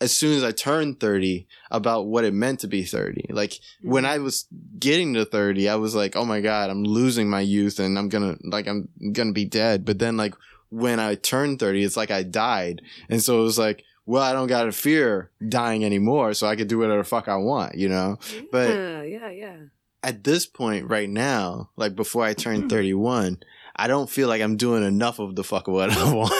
as 0.00 0.14
soon 0.14 0.36
as 0.36 0.42
I 0.42 0.50
turned 0.52 0.98
30 1.00 1.46
about 1.70 2.06
what 2.06 2.24
it 2.24 2.32
meant 2.32 2.60
to 2.60 2.66
be 2.68 2.84
30. 2.84 3.26
Like 3.30 3.58
when 3.82 4.04
Mm-hmm. 4.04 4.12
I 4.12 4.18
was 4.18 4.46
getting 4.78 5.14
to 5.14 5.24
30, 5.24 5.68
I 5.68 5.74
was 5.76 5.94
like, 5.94 6.16
oh 6.16 6.24
my 6.24 6.40
god, 6.40 6.70
I'm 6.70 6.84
losing 6.84 7.28
my 7.28 7.40
youth, 7.40 7.78
and 7.78 7.98
I'm 7.98 8.08
gonna 8.08 8.36
like 8.44 8.66
I'm 8.66 8.88
gonna 9.12 9.32
be 9.32 9.44
dead. 9.44 9.84
But 9.84 9.98
then 9.98 10.16
like 10.16 10.34
when 10.70 10.98
I 11.00 11.16
turned 11.16 11.58
30, 11.58 11.84
it's 11.84 11.96
like 11.96 12.10
I 12.10 12.22
died, 12.22 12.82
and 13.08 13.22
so 13.22 13.40
it 13.40 13.44
was 13.44 13.58
like. 13.58 13.84
Well, 14.06 14.22
I 14.24 14.32
don't 14.32 14.48
gotta 14.48 14.72
fear 14.72 15.30
dying 15.46 15.84
anymore, 15.84 16.34
so 16.34 16.48
I 16.48 16.56
can 16.56 16.66
do 16.66 16.78
whatever 16.78 17.02
the 17.02 17.04
fuck 17.08 17.28
I 17.28 17.36
want, 17.36 17.76
you 17.76 17.88
know? 17.88 18.18
but- 18.50 18.70
yeah, 18.70 19.02
yeah, 19.02 19.30
yeah. 19.30 19.56
at 20.02 20.24
this 20.24 20.46
point 20.46 20.88
right 20.90 21.08
now, 21.08 21.70
like 21.76 21.94
before 21.94 22.24
I 22.24 22.34
turn 22.34 22.60
Mm-hmm. 22.62 22.68
31, 22.70 23.38
I 23.76 23.86
don't 23.86 24.10
feel 24.10 24.26
like 24.26 24.42
I'm 24.42 24.56
doing 24.56 24.82
enough 24.82 25.20
of 25.20 25.36
the 25.36 25.44
fuck 25.44 25.68
what 25.68 25.90
I 25.92 26.12
want. 26.12 26.32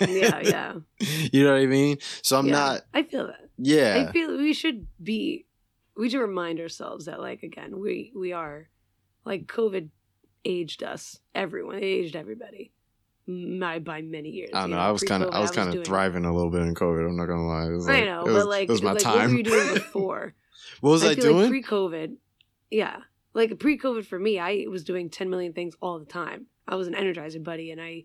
Yeah, 0.00 0.40
yeah. 0.40 0.74
you 1.32 1.44
know 1.44 1.52
what 1.52 1.62
I 1.62 1.66
mean? 1.66 1.98
So 2.22 2.38
I'm 2.38 2.46
yeah. 2.46 2.52
not, 2.52 2.80
I 2.92 3.02
feel 3.02 3.26
that. 3.26 3.48
yeah. 3.58 4.06
I 4.08 4.12
feel 4.12 4.36
we 4.36 4.52
should 4.52 4.86
be 5.02 5.46
we 5.96 6.10
should 6.10 6.20
remind 6.20 6.60
ourselves 6.60 7.06
that 7.06 7.20
like 7.20 7.42
again, 7.42 7.78
we 7.78 8.12
we 8.14 8.32
are 8.32 8.68
like 9.24 9.46
COVID 9.46 9.88
aged 10.44 10.82
us. 10.82 11.20
Everyone. 11.34 11.76
It 11.76 11.84
aged 11.84 12.16
everybody. 12.16 12.72
My 13.26 13.78
by 13.78 14.02
many 14.02 14.30
years. 14.30 14.50
I 14.52 14.62
don't 14.62 14.70
you 14.70 14.76
know. 14.76 14.82
I 14.82 14.90
was 14.90 15.02
kind 15.02 15.22
of, 15.22 15.32
I 15.32 15.40
was 15.40 15.50
kind 15.50 15.74
of 15.74 15.84
thriving 15.84 16.24
a 16.24 16.34
little 16.34 16.50
bit 16.50 16.62
in 16.62 16.74
COVID. 16.74 17.08
I'm 17.08 17.16
not 17.16 17.26
gonna 17.26 17.46
lie. 17.46 17.66
It 17.66 17.76
was 17.76 17.88
I 17.88 18.00
know, 18.00 18.22
was, 18.22 18.34
but 18.34 18.48
like, 18.48 18.68
it 18.68 18.72
was 18.72 18.82
my 18.82 18.92
like, 18.92 19.02
time. 19.02 19.16
what 19.16 19.30
were 19.30 19.36
you 19.36 19.42
doing 19.42 19.74
before? 19.74 20.34
what 20.80 20.90
was 20.90 21.04
I, 21.04 21.14
feel 21.14 21.24
doing? 21.24 21.36
like 21.38 21.48
pre-COVID, 21.48 22.16
yeah, 22.70 22.98
like 23.32 23.58
pre-COVID 23.58 24.04
for 24.04 24.18
me, 24.18 24.38
I 24.38 24.66
was 24.68 24.84
doing 24.84 25.08
ten 25.08 25.30
million 25.30 25.54
things 25.54 25.74
all 25.80 25.98
the 25.98 26.04
time. 26.04 26.46
I 26.68 26.74
was 26.74 26.86
an 26.86 26.94
energizer 26.94 27.42
buddy, 27.42 27.70
and 27.70 27.80
I, 27.80 28.04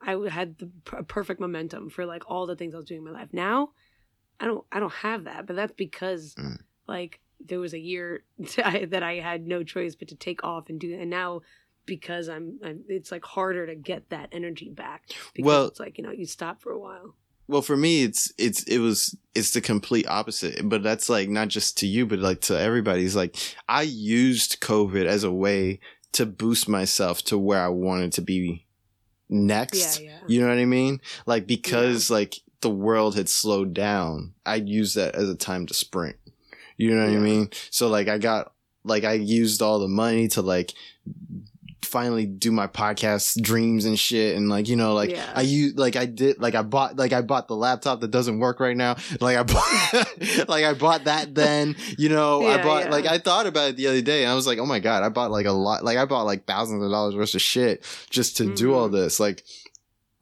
I 0.00 0.16
had 0.30 0.58
the 0.58 0.66
p- 0.84 1.02
perfect 1.08 1.40
momentum 1.40 1.90
for 1.90 2.06
like 2.06 2.30
all 2.30 2.46
the 2.46 2.56
things 2.56 2.74
I 2.74 2.78
was 2.78 2.86
doing 2.86 2.98
in 2.98 3.04
my 3.04 3.10
life. 3.18 3.28
Now, 3.32 3.70
I 4.40 4.44
don't, 4.44 4.64
I 4.70 4.80
don't 4.80 4.92
have 4.92 5.24
that, 5.24 5.46
but 5.46 5.56
that's 5.56 5.72
because 5.76 6.34
Mm. 6.34 6.58
like 6.86 7.20
there 7.44 7.58
was 7.60 7.74
a 7.74 7.78
year 7.78 8.24
that 8.38 9.02
I 9.02 9.14
had 9.14 9.46
no 9.46 9.62
choice 9.62 9.94
but 9.94 10.08
to 10.08 10.14
take 10.14 10.44
off 10.44 10.68
and 10.68 10.78
do, 10.80 10.94
and 10.98 11.10
now 11.10 11.40
because 11.86 12.28
I'm, 12.28 12.58
I'm 12.64 12.82
it's 12.88 13.12
like 13.12 13.24
harder 13.24 13.66
to 13.66 13.74
get 13.74 14.10
that 14.10 14.28
energy 14.32 14.70
back. 14.70 15.04
Because 15.34 15.46
Well- 15.46 15.66
it's 15.66 15.80
like 15.80 15.98
you 15.98 16.04
know 16.04 16.10
you 16.12 16.26
stop 16.26 16.60
for 16.60 16.72
a 16.72 16.78
while. 16.78 17.14
well, 17.48 17.62
for 17.62 17.76
me, 17.76 18.02
it's, 18.02 18.32
it's, 18.38 18.64
it 18.64 18.78
was, 18.80 19.16
it's 19.36 19.52
the 19.52 19.60
complete 19.60 20.08
opposite. 20.08 20.68
But 20.68 20.82
that's 20.82 21.08
like 21.08 21.28
not 21.28 21.46
just 21.48 21.78
to 21.78 21.86
you, 21.86 22.04
but 22.04 22.18
like 22.18 22.40
to 22.42 22.58
everybody. 22.58 23.04
It's 23.04 23.14
like 23.14 23.36
I 23.68 23.82
used 23.82 24.60
COVID 24.60 25.06
as 25.06 25.22
a 25.22 25.30
way 25.32 25.78
to 26.12 26.26
boost 26.26 26.68
myself 26.68 27.22
to 27.26 27.38
where 27.38 27.60
I 27.62 27.68
wanted 27.68 28.12
to 28.14 28.20
be 28.22 28.65
next. 29.28 30.00
Yeah, 30.00 30.10
yeah. 30.10 30.18
You 30.26 30.40
know 30.40 30.48
what 30.48 30.58
I 30.58 30.64
mean? 30.64 31.00
Like 31.26 31.46
because 31.46 32.10
like 32.10 32.40
the 32.60 32.70
world 32.70 33.16
had 33.16 33.28
slowed 33.28 33.74
down, 33.74 34.34
I'd 34.44 34.68
use 34.68 34.94
that 34.94 35.14
as 35.14 35.28
a 35.28 35.34
time 35.34 35.66
to 35.66 35.74
sprint. 35.74 36.16
You 36.76 36.94
know 36.94 37.04
what 37.04 37.14
I 37.14 37.18
mean? 37.18 37.50
So 37.70 37.88
like 37.88 38.08
I 38.08 38.18
got 38.18 38.52
like 38.84 39.04
I 39.04 39.14
used 39.14 39.62
all 39.62 39.78
the 39.78 39.88
money 39.88 40.28
to 40.28 40.42
like 40.42 40.72
finally 41.96 42.26
do 42.26 42.52
my 42.52 42.66
podcast 42.66 43.40
dreams 43.40 43.86
and 43.86 43.98
shit 43.98 44.36
and 44.36 44.50
like 44.50 44.68
you 44.68 44.76
know 44.76 44.92
like 44.92 45.08
Yeah. 45.10 45.24
I 45.34 45.40
use 45.40 45.74
like 45.76 45.96
I 45.96 46.04
did 46.04 46.38
like 46.38 46.54
I 46.54 46.60
bought 46.60 46.96
like 46.96 47.14
I 47.14 47.22
bought 47.22 47.48
the 47.48 47.56
laptop 47.56 48.02
that 48.02 48.10
doesn't 48.10 48.38
work 48.38 48.60
right 48.60 48.76
now 48.76 48.96
like 49.20 49.38
I 49.38 49.42
bought 49.44 50.48
like 50.48 50.64
I 50.64 50.74
bought 50.74 51.04
that 51.04 51.34
then 51.34 51.74
you 51.96 52.10
know 52.10 52.46
I 52.46 52.62
bought 52.62 52.84
yeah. 52.84 52.90
like 52.90 53.06
I 53.06 53.16
thought 53.16 53.46
about 53.46 53.70
it 53.70 53.76
the 53.76 53.86
other 53.86 54.02
day 54.02 54.24
and 54.24 54.30
I 54.30 54.34
was 54.34 54.46
like 54.46 54.58
oh 54.58 54.66
my 54.66 54.78
god 54.78 55.02
I 55.04 55.08
bought 55.08 55.30
like 55.30 55.46
a 55.46 55.52
lot 55.52 55.82
like 55.84 55.96
I 55.96 56.04
bought 56.04 56.26
like 56.26 56.44
thousands 56.46 56.84
of 56.84 56.90
dollars 56.90 57.16
worth 57.16 57.34
of 57.34 57.40
shit 57.40 57.82
just 58.10 58.36
to 58.36 58.54
do 58.54 58.74
all 58.74 58.90
Mhm. 58.90 58.92
this 58.92 59.18
like 59.18 59.42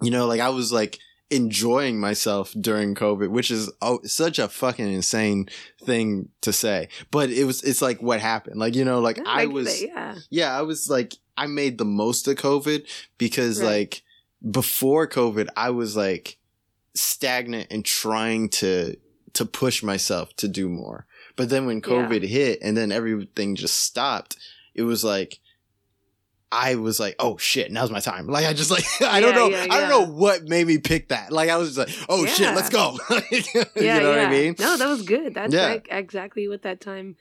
you 0.01 0.13
know 0.13 0.27
like 0.27 0.41
I 0.41 0.51
was 0.51 0.73
like 0.73 1.01
enjoying 1.31 1.99
myself 1.99 2.55
during 2.61 2.95
COVID, 2.95 3.31
which 3.31 3.51
is 3.51 3.69
oh, 3.83 3.99
such 4.05 4.39
a 4.39 4.47
fucking 4.47 4.93
insane 4.93 5.49
thing 5.83 6.29
to 6.43 6.53
say. 6.53 6.89
But 7.11 7.31
it 7.31 7.45
was, 7.45 7.63
it's 7.65 7.83
like 7.83 8.01
what 8.01 8.21
happened. 8.21 8.61
Like, 8.61 8.77
you 8.77 8.85
know, 8.85 9.01
like 9.01 9.17
No, 9.17 9.25
I 9.27 9.47
was, 9.47 9.83
it, 9.83 9.89
yeah. 9.89 10.15
yeah, 10.31 10.57
I 10.57 10.63
was 10.63 10.89
like, 10.89 11.15
I 11.37 11.47
made 11.47 11.79
the 11.79 11.85
most 11.85 12.29
of 12.29 12.37
COVID 12.37 12.87
because 13.19 13.61
Right. 13.61 13.69
like 13.69 14.03
before 14.51 15.09
COVID, 15.09 15.49
I 15.57 15.71
was 15.71 15.97
like 15.97 16.39
stagnant 16.95 17.69
and 17.71 17.85
trying 17.85 18.49
to, 18.51 18.97
to 19.33 19.45
push 19.45 19.83
myself 19.83 20.35
to 20.37 20.49
do 20.49 20.69
more. 20.69 21.07
But 21.37 21.49
then 21.49 21.67
when 21.67 21.79
Yeah. 21.79 21.83
COVID 21.89 22.23
hit 22.27 22.61
and 22.63 22.77
then 22.77 22.93
everything 22.93 23.57
just 23.57 23.79
stopped, 23.83 24.37
it 24.75 24.83
was 24.83 25.03
like, 25.03 25.41
I 26.53 26.77
was 26.77 27.01
like, 27.01 27.17
oh 27.19 27.37
shit, 27.37 27.73
now's 27.73 27.91
my 27.91 27.99
time. 27.99 28.29
Like 28.29 28.47
I 28.47 28.53
just 28.53 28.71
like 28.71 28.85
I 29.01 29.21
don't 29.21 29.35
know, 29.35 29.49
yeah, 29.49 29.67
I 29.71 29.81
don't 29.81 29.89
know 29.89 30.07
what 30.15 30.45
made 30.45 30.69
me 30.69 30.79
pick 30.79 31.09
that. 31.09 31.33
Like 31.33 31.51
I 31.51 31.57
was 31.57 31.75
just 31.75 31.79
like, 31.79 32.07
oh 32.09 32.27
shit, 32.27 32.55
let's 32.55 32.69
go. 32.71 32.97
you 33.33 33.43
yeah, 33.75 33.99
know 33.99 34.11
what. 34.11 34.19
I 34.21 34.31
mean? 34.31 34.55
No, 34.61 34.77
that 34.77 34.87
was 34.89 35.03
good. 35.03 35.35
That's 35.35 35.53
Yeah. 35.53 35.67
like 35.67 35.89
exactly 35.91 36.47
what 36.47 36.63
that 36.63 36.81
time 36.81 37.17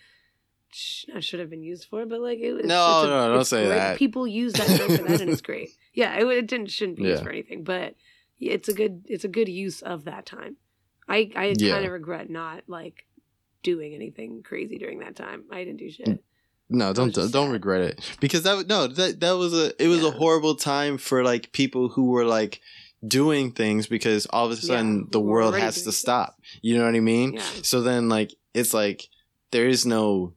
I 1.16 1.20
should 1.20 1.40
have 1.40 1.50
been 1.50 1.64
used 1.64 1.88
for. 1.90 2.06
But 2.06 2.22
like, 2.22 2.40
it, 2.40 2.54
it's, 2.56 2.68
No, 2.68 3.04
a- 3.04 3.08
no, 3.08 3.34
don't 3.34 3.46
say 3.46 3.66
great. 3.66 3.76
that. 3.76 3.98
People 3.98 4.28
use 4.28 4.54
that 4.54 4.68
time 4.68 4.98
for 4.98 5.04
that, 5.04 5.22
and 5.22 5.30
it's 5.30 5.42
great. 5.52 5.70
Yeah, 5.94 6.16
it, 6.20 6.26
it 6.26 6.48
didn't 6.48 6.72
shouldn't 6.72 6.98
be 6.98 7.04
used 7.04 7.24
for 7.24 7.30
anything, 7.30 7.64
but 7.64 7.96
it's 8.40 8.68
a 8.68 8.74
good 8.74 9.06
it's 9.08 9.24
a 9.24 9.28
good 9.30 9.48
use 9.50 9.82
of 9.82 10.06
that 10.06 10.26
time. 10.26 10.58
I 11.08 11.32
I 11.36 11.54
Yeah. 11.58 11.74
kind 11.74 11.86
of 11.86 11.92
regret 11.92 12.30
not 12.30 12.64
like 12.68 13.06
doing 13.62 13.94
anything 13.94 14.44
crazy 14.44 14.78
during 14.78 15.00
that 15.00 15.16
time. 15.16 15.44
I 15.52 15.64
didn't 15.64 15.78
do 15.78 15.90
shit. 15.90 16.24
No, 16.70 16.88
was 16.90 17.14
don't 17.14 17.32
don't 17.32 17.52
regret 17.52 17.82
it 17.82 18.18
because 18.20 18.44
that 18.44 18.68
no 18.68 18.88
that 18.88 19.20
that 19.20 19.32
was 19.34 19.54
a 19.54 19.82
it 19.84 19.88
was 19.88 20.04
a 20.04 20.12
horrible 20.12 20.56
time 20.56 20.98
for 20.98 21.24
like 21.24 21.52
people 21.52 21.90
who 21.90 22.10
were 22.10 22.26
like 22.26 22.60
doing 23.06 23.52
things 23.52 23.86
because 23.88 24.26
all 24.28 24.46
of 24.46 24.52
a 24.52 24.56
sudden 24.56 25.00
Yeah, 25.02 25.06
the 25.12 25.20
world 25.20 25.56
has 25.56 25.76
to 25.76 25.84
things. 25.84 25.98
stop. 25.98 26.38
You 26.62 26.78
know 26.78 26.86
what 26.86 26.96
I 26.96 27.00
mean? 27.02 27.34
Yeah. 27.34 27.42
So 27.62 27.82
then 27.82 28.10
like 28.10 28.34
it's 28.54 28.74
like 28.74 29.08
there 29.54 29.68
is 29.68 29.86
no 29.86 30.34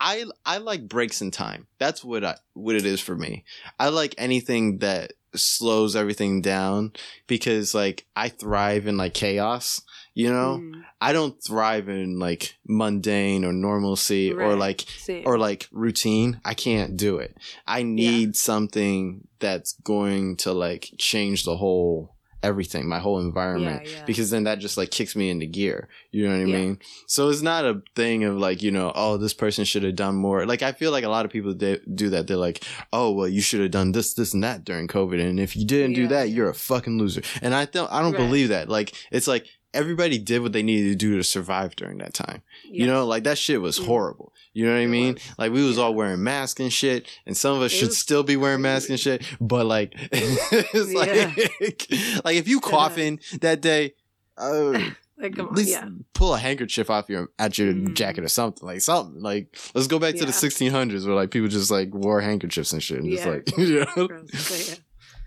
I 0.00 0.24
I 0.46 0.58
like 0.58 0.88
breaks 0.88 1.20
in 1.20 1.30
time. 1.30 1.66
That's 1.78 2.04
what 2.04 2.24
I 2.24 2.36
what 2.54 2.76
it 2.76 2.86
is 2.86 3.00
for 3.00 3.16
me. 3.16 3.44
I 3.78 3.88
like 3.88 4.14
anything 4.16 4.78
that 4.78 5.12
slows 5.34 5.94
everything 5.96 6.40
down 6.40 6.92
because 7.26 7.74
like 7.74 8.06
I 8.16 8.28
thrive 8.28 8.86
in 8.86 8.96
like 8.96 9.12
chaos, 9.12 9.82
you 10.14 10.30
know? 10.30 10.60
Mm, 10.62 10.84
I 11.00 11.12
don't 11.12 11.36
thrive 11.44 11.88
in 11.88 12.18
like 12.18 12.56
mundane 12.66 13.44
or 13.44 13.52
normalcy 13.52 14.32
or 14.32 14.56
like 14.56 14.82
same. 14.96 15.24
or 15.26 15.36
like 15.36 15.68
routine. 15.72 16.40
I 16.44 16.54
can't 16.54 16.96
do 16.96 17.18
it. 17.18 17.36
I 17.66 17.82
need 17.82 18.36
something 18.36 19.26
that's 19.40 19.72
going 19.82 20.36
to 20.38 20.52
like 20.52 20.90
change 20.96 21.44
the 21.44 21.56
whole 21.56 22.14
everything, 22.42 22.88
my 22.88 22.98
whole 23.00 23.18
environment, 23.20 23.82
Yeah, 23.84 23.90
yeah. 23.98 24.04
because 24.06 24.30
then 24.30 24.44
that 24.44 24.58
just 24.60 24.76
like 24.76 24.90
kicks 24.90 25.16
me 25.16 25.28
into 25.30 25.46
gear. 25.46 25.88
You 26.12 26.24
know 26.24 26.30
what 26.30 26.36
I 26.42 26.44
Yeah. 26.50 26.56
mean? 26.58 26.78
So 27.06 27.28
it's 27.28 27.42
not 27.42 27.64
a 27.64 27.82
thing 27.96 28.24
of 28.24 28.36
like, 28.36 28.62
you 28.62 28.70
know, 28.70 28.92
oh, 28.94 29.16
this 29.16 29.34
person 29.34 29.64
should 29.64 29.82
have 29.82 29.96
done 29.96 30.14
more. 30.14 30.46
Like, 30.46 30.62
I 30.62 30.72
feel 30.72 30.92
like 30.92 31.04
a 31.04 31.08
lot 31.08 31.24
of 31.24 31.32
people 31.32 31.52
do 31.54 32.10
that. 32.10 32.26
They're 32.26 32.36
like, 32.36 32.62
oh, 32.92 33.10
well, 33.12 33.28
you 33.28 33.40
should 33.40 33.60
have 33.60 33.72
done 33.72 33.92
this, 33.92 34.14
this, 34.14 34.34
and 34.34 34.44
that 34.44 34.64
during 34.64 34.86
COVID. 34.86 35.20
And 35.20 35.40
if 35.40 35.56
you 35.56 35.66
didn't 35.66 35.94
do 35.94 36.06
that, 36.08 36.30
you're 36.30 36.48
a 36.48 36.54
fucking 36.54 36.96
loser. 36.98 37.22
And 37.42 37.54
I 37.54 37.64
don't, 37.64 37.90
I 37.92 38.00
don't 38.02 38.12
Right. 38.12 38.18
believe 38.18 38.48
that. 38.50 38.68
Like, 38.68 38.94
it's 39.10 39.26
like 39.26 39.46
everybody 39.74 40.18
did 40.18 40.40
what 40.42 40.52
they 40.52 40.62
needed 40.62 40.88
to 40.90 40.96
do 40.96 41.16
to 41.16 41.24
survive 41.24 41.76
during 41.76 41.98
that 41.98 42.14
time. 42.14 42.42
You 42.70 42.86
know, 42.86 43.06
like 43.06 43.24
that 43.24 43.38
shit 43.38 43.60
was 43.60 43.78
Mm. 43.78 43.86
horrible. 43.86 44.32
You 44.54 44.66
know 44.66 44.72
what 44.72 44.80
I 44.80 44.86
mean? 44.86 45.14
was. 45.14 45.22
Like 45.38 45.52
we 45.52 45.62
was 45.64 45.76
Yeah. 45.76 45.84
all 45.84 45.94
wearing 45.94 46.22
masks 46.22 46.58
and 46.60 46.72
shit, 46.72 47.06
and 47.26 47.36
some 47.36 47.56
of 47.56 47.62
us 47.62 47.72
It 47.72 47.76
should 47.76 47.88
was 47.88 47.98
still 47.98 48.22
be 48.22 48.36
wearing 48.36 48.62
masks 48.62 48.90
and 48.90 48.98
shit. 48.98 49.22
But 49.40 49.66
like, 49.66 49.92
it's 50.12 50.92
like, 50.94 52.24
like 52.24 52.36
if 52.36 52.48
you 52.48 52.60
coughing 52.60 53.20
that 53.40 53.60
day, 53.60 53.94
uh, 54.36 54.70
like 55.18 55.36
come 55.36 55.46
at 55.48 55.52
least 55.52 55.70
yeah. 55.70 55.88
pull 56.14 56.34
a 56.34 56.38
handkerchief 56.38 56.90
off 56.90 57.08
your 57.08 57.30
at 57.38 57.58
your 57.58 57.72
Mhm. 57.74 57.94
jacket 57.94 58.24
or 58.24 58.28
something 58.28 58.66
like 58.66 58.80
something. 58.80 59.20
Like 59.22 59.54
let's 59.74 59.86
go 59.86 59.98
back 59.98 60.14
to 60.16 60.24
the 60.24 60.32
1600s 60.32 61.06
where 61.06 61.14
like 61.14 61.30
people 61.30 61.48
just 61.48 61.70
like 61.70 61.92
wore 61.92 62.20
handkerchiefs 62.20 62.72
and 62.72 62.82
shit, 62.82 63.00
and 63.00 63.10
just 63.10 63.26
like 63.26 63.56
you 63.58 63.84
know. 63.96 64.08
Yeah. 64.32 64.74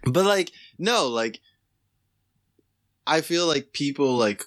But 0.05 0.26
like, 0.26 0.51
no, 0.80 1.07
like, 1.07 1.39
I 3.07 3.22
feel 3.22 3.48
like 3.48 3.73
people 3.73 4.15
like 4.18 4.45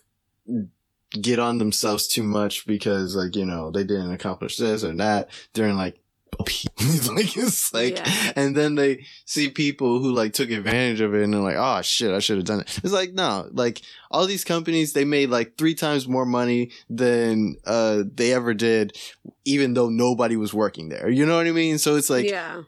get 1.20 1.39
on 1.39 1.59
themselves 1.59 2.09
too 2.09 2.22
much 2.22 2.66
because 2.66 3.14
like 3.14 3.36
you 3.36 3.44
know 3.44 3.70
they 3.70 3.85
didn't 3.85 4.12
accomplish 4.12 4.56
this 4.56 4.82
or 4.82 4.93
that 4.97 5.31
during 5.52 5.76
like 5.76 5.98
like 6.40 7.36
it's 7.36 7.72
like 7.72 7.97
Yeah. 7.97 8.32
and 8.35 8.56
then 8.56 8.74
they 8.74 9.06
see 9.24 9.48
people 9.51 10.01
who 10.01 10.10
like 10.12 10.32
took 10.32 10.51
advantage 10.51 11.01
of 11.01 11.14
it 11.14 11.22
and 11.22 11.32
they're 11.32 11.40
like 11.40 11.55
oh 11.56 11.81
shit 11.82 12.10
i 12.12 12.18
should 12.18 12.39
have 12.39 12.44
done 12.44 12.60
it. 12.60 12.81
It's 12.82 12.93
like 12.93 13.12
no 13.12 13.48
like 13.52 13.82
all 14.10 14.26
these 14.26 14.43
companies 14.43 14.93
they 14.93 15.05
made 15.05 15.31
like 15.31 15.56
three 15.56 15.76
times 15.76 16.09
more 16.09 16.26
money 16.26 16.72
than 16.90 17.56
uh 17.64 18.02
they 18.12 18.32
ever 18.35 18.52
did 18.52 18.98
even 19.44 19.74
though 19.74 19.89
nobody 19.89 20.36
was 20.36 20.52
working 20.52 20.89
there. 20.89 21.09
You 21.09 21.24
know 21.24 21.36
what 21.36 21.47
i 21.47 21.52
mean? 21.52 21.78
So 21.78 21.94
it's 21.94 22.10
like 22.10 22.28
yeah, 22.28 22.62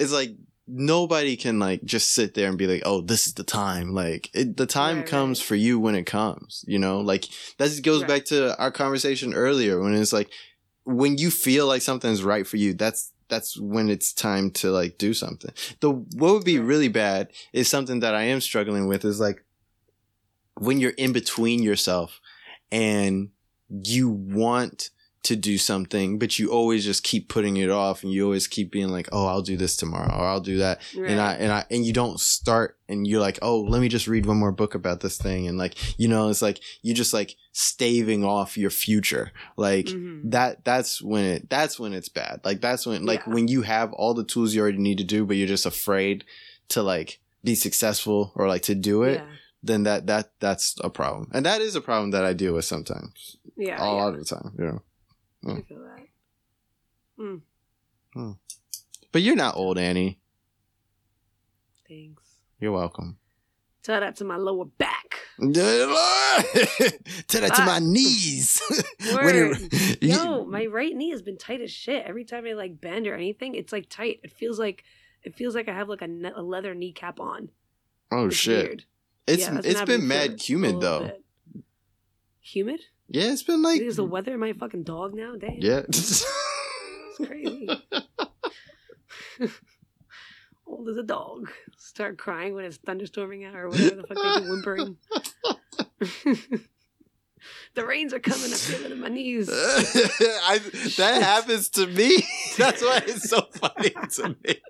it's 0.00 0.12
like 0.12 0.30
nobody 0.68 1.36
can 1.36 1.58
like 1.58 1.84
just 1.84 2.12
sit 2.12 2.34
there 2.34 2.48
and 2.48 2.58
be 2.58 2.66
like, 2.66 2.82
oh, 2.84 3.00
this 3.00 3.26
is 3.26 3.34
the 3.34 3.44
time. 3.44 3.94
Like 3.94 4.30
it, 4.34 4.56
the 4.56 4.66
time 4.66 4.98
Right, 4.98 5.06
comes 5.06 5.40
right. 5.40 5.46
for 5.46 5.54
you 5.54 5.78
when 5.78 5.94
it 5.94 6.04
comes. 6.06 6.64
You 6.66 6.78
know, 6.78 7.00
like 7.00 7.26
that 7.58 7.80
goes 7.82 8.00
Right. 8.02 8.08
back 8.08 8.24
to 8.26 8.58
our 8.58 8.70
conversation 8.70 9.34
earlier 9.34 9.80
when 9.80 9.94
it's 9.94 10.12
like 10.12 10.30
when 10.84 11.18
you 11.18 11.30
feel 11.30 11.66
like 11.66 11.82
something's 11.82 12.22
right 12.22 12.46
for 12.46 12.56
you. 12.56 12.74
That's 12.74 13.12
that's 13.28 13.58
when 13.58 13.88
it's 13.90 14.12
time 14.12 14.50
to 14.52 14.70
like 14.70 14.98
do 14.98 15.12
something. 15.14 15.52
The 15.80 15.90
what 15.90 16.32
would 16.32 16.44
be 16.44 16.58
really 16.58 16.88
bad 16.88 17.30
is 17.52 17.68
something 17.68 18.00
that 18.00 18.14
I 18.14 18.22
am 18.24 18.40
struggling 18.40 18.86
with 18.86 19.04
is 19.04 19.18
like 19.20 19.44
when 20.58 20.80
you're 20.80 20.92
in 20.92 21.12
between 21.12 21.62
yourself 21.62 22.20
and 22.72 23.30
you 23.68 24.08
want 24.08 24.90
to 25.26 25.36
do 25.36 25.58
something, 25.58 26.18
but 26.18 26.38
you 26.38 26.50
always 26.50 26.84
just 26.84 27.02
keep 27.04 27.28
putting 27.28 27.56
it 27.56 27.70
off 27.70 28.02
and 28.02 28.12
you 28.12 28.24
always 28.24 28.46
keep 28.46 28.70
being 28.70 28.88
like, 28.88 29.08
Oh, 29.12 29.26
I'll 29.26 29.42
do 29.42 29.56
this 29.56 29.76
tomorrow 29.76 30.12
or 30.12 30.24
I'll 30.24 30.40
do 30.40 30.58
that. 30.58 30.80
right. 30.96 31.10
And 31.10 31.20
I, 31.20 31.32
and 31.34 31.52
I, 31.52 31.64
and 31.70 31.84
you 31.84 31.92
don't 31.92 32.18
start 32.20 32.78
and 32.88 33.06
you're 33.06 33.20
like, 33.20 33.38
Oh, 33.42 33.60
let 33.60 33.80
me 33.80 33.88
just 33.88 34.06
read 34.06 34.24
one 34.26 34.36
more 34.38 34.52
book 34.52 34.74
about 34.74 35.00
this 35.00 35.18
thing. 35.18 35.48
And 35.48 35.58
like, 35.58 35.74
you 35.98 36.08
know, 36.08 36.28
it's 36.28 36.42
like, 36.42 36.60
you 36.82 36.94
just 36.94 37.12
like 37.12 37.34
staving 37.52 38.24
off 38.24 38.56
your 38.56 38.70
future. 38.70 39.32
Like 39.56 39.86
Mhm. 39.86 40.30
that, 40.30 40.64
that's 40.64 41.02
when 41.02 41.24
it, 41.24 41.50
that's 41.50 41.78
when 41.80 41.92
it's 41.92 42.08
bad. 42.08 42.40
Like 42.44 42.60
that's 42.60 42.86
when, 42.86 43.04
like 43.04 43.22
Yeah. 43.26 43.32
when 43.34 43.48
you 43.48 43.62
have 43.62 43.92
all 43.94 44.14
the 44.14 44.24
tools 44.24 44.54
you 44.54 44.62
already 44.62 44.78
need 44.78 44.98
to 44.98 45.04
do, 45.04 45.24
but 45.26 45.36
you're 45.36 45.48
just 45.48 45.66
afraid 45.66 46.24
to 46.68 46.82
like 46.82 47.18
be 47.42 47.54
successful 47.54 48.32
or 48.36 48.46
like 48.48 48.62
to 48.62 48.74
do 48.76 49.02
it. 49.02 49.18
yeah, 49.20 49.26
Then 49.62 49.82
that, 49.82 50.06
that, 50.06 50.30
that's 50.38 50.76
a 50.84 50.90
problem. 50.90 51.30
And 51.32 51.44
that 51.46 51.60
is 51.60 51.74
a 51.74 51.80
problem 51.80 52.12
that 52.12 52.24
I 52.24 52.32
deal 52.32 52.54
with 52.54 52.64
sometimes. 52.64 53.36
yeah, 53.56 53.76
a 53.82 53.84
yeah. 53.84 53.90
lot 54.02 54.14
of 54.14 54.20
the 54.20 54.24
time, 54.24 54.52
you 54.58 54.64
know. 54.66 54.82
Hmm. 55.46 55.56
I 55.58 55.62
feel 55.62 55.82
that. 55.84 56.06
Hmm. 57.16 57.36
Hmm. 58.12 58.32
But 59.12 59.22
you're 59.22 59.36
not 59.36 59.56
old, 59.56 59.78
Annie. 59.78 60.18
Thanks. 61.88 62.22
You're 62.60 62.72
welcome. 62.72 63.18
Tell 63.82 64.00
that 64.00 64.16
to 64.16 64.24
my 64.24 64.36
lower 64.36 64.64
back. 64.64 65.20
Tell 65.38 65.52
that 65.52 67.52
to 67.54 67.62
ah. 67.62 67.66
my 67.66 67.76
Ah. 67.76 67.78
knees. 67.80 68.60
When 69.12 69.24
Word. 69.24 69.56
it- 69.60 70.02
Yo, 70.02 70.44
my 70.46 70.66
right 70.66 70.94
knee 70.94 71.10
has 71.10 71.22
been 71.22 71.38
tight 71.38 71.60
as 71.60 71.70
shit. 71.70 72.04
Every 72.06 72.24
time 72.24 72.44
I 72.46 72.54
like 72.54 72.80
bend 72.80 73.06
or 73.06 73.14
anything, 73.14 73.54
it's 73.54 73.72
like 73.72 73.88
tight. 73.88 74.20
It 74.24 74.32
feels 74.32 74.58
like 74.58 74.82
it 75.22 75.34
feels 75.36 75.54
like 75.54 75.68
I 75.68 75.74
have 75.74 75.88
like 75.88 76.02
a, 76.02 76.08
ne- 76.08 76.32
a 76.34 76.42
leather 76.42 76.74
kneecap 76.74 77.20
on. 77.20 77.50
oh 78.10 78.26
It's 78.26 78.36
shit! 78.36 78.66
Weird. 78.66 78.84
It's 79.26 79.42
Yeah, 79.44 79.60
it's 79.62 79.82
been 79.82 80.08
mad 80.08 80.40
humid 80.40 80.80
though. 80.80 81.04
bit. 81.04 81.22
Humid? 82.40 82.80
Yeah, 83.08 83.32
it's 83.32 83.42
been 83.42 83.62
like 83.62 83.80
Is 83.80 83.96
the 83.96 84.04
weather 84.04 84.34
in 84.34 84.40
my 84.40 84.52
fucking 84.52 84.82
dog 84.82 85.14
now? 85.14 85.36
Damn. 85.36 85.58
yeah. 85.58 85.82
It's 87.18 87.28
crazy. 87.28 87.68
Old 90.66 90.88
as 90.88 90.98
a 90.98 91.02
dog. 91.02 91.50
Start 91.78 92.18
crying 92.18 92.54
when 92.54 92.66
it's 92.66 92.76
thunderstorming 92.76 93.48
out 93.48 93.54
or 93.54 93.68
whatever 93.70 93.96
the 93.96 94.02
fuck 94.06 94.18
they 94.22 94.40
do, 94.44 94.50
whimpering. 94.50 94.98
the 97.74 97.86
rains 97.86 98.12
are 98.12 98.18
coming. 98.18 98.52
I 98.52 98.56
feel 98.56 98.84
it 98.84 98.92
in 98.92 99.00
my 99.00 99.08
knees. 99.08 99.48
I, 99.50 100.58
that 100.98 101.22
happens 101.22 101.70
to 101.70 101.86
me. 101.86 102.22
That's 102.58 102.82
why 102.82 103.02
it's 103.06 103.30
so 103.30 103.46
funny 103.52 103.90
to 104.10 104.36
me. 104.44 104.60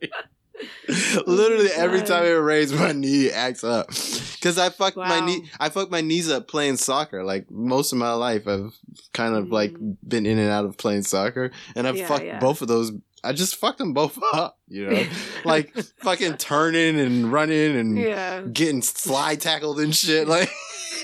Literally 1.26 1.68
every 1.74 2.02
time 2.02 2.24
it 2.24 2.30
rains, 2.30 2.72
my 2.72 2.92
knee 2.92 3.30
acts 3.30 3.64
up 3.64 3.88
because 3.88 4.58
I 4.58 4.70
fucked 4.70 4.96
my 4.96 5.20
knee. 5.20 5.48
I 5.60 5.68
fucked 5.68 5.90
my 5.90 6.00
knees 6.00 6.30
up 6.30 6.48
playing 6.48 6.76
soccer. 6.76 7.24
Like 7.24 7.50
most 7.50 7.92
of 7.92 7.98
my 7.98 8.12
life, 8.12 8.46
I've 8.48 8.74
kind 9.12 9.34
of 9.34 9.50
like 9.50 9.72
Mm. 9.72 9.96
been 10.06 10.26
in 10.26 10.38
and 10.38 10.50
out 10.50 10.64
of 10.64 10.76
playing 10.78 11.02
soccer, 11.02 11.50
and 11.74 11.86
I've 11.86 11.96
Yeah, 11.96 12.06
fucked 12.08 12.24
yeah. 12.24 12.38
both 12.38 12.62
of 12.62 12.68
those. 12.68 12.92
I 13.24 13.32
just 13.32 13.56
fucked 13.56 13.78
them 13.78 13.92
both 13.92 14.18
up. 14.32 14.58
You 14.68 14.88
know, 14.90 15.06
like 15.44 15.74
fucking 15.98 16.36
turning 16.36 16.98
and 17.00 17.32
running 17.32 17.76
and 17.76 17.98
yeah. 17.98 18.42
getting 18.42 18.82
slide 18.82 19.40
tackled 19.40 19.80
and 19.80 19.94
shit. 19.94 20.28
Like. 20.28 20.50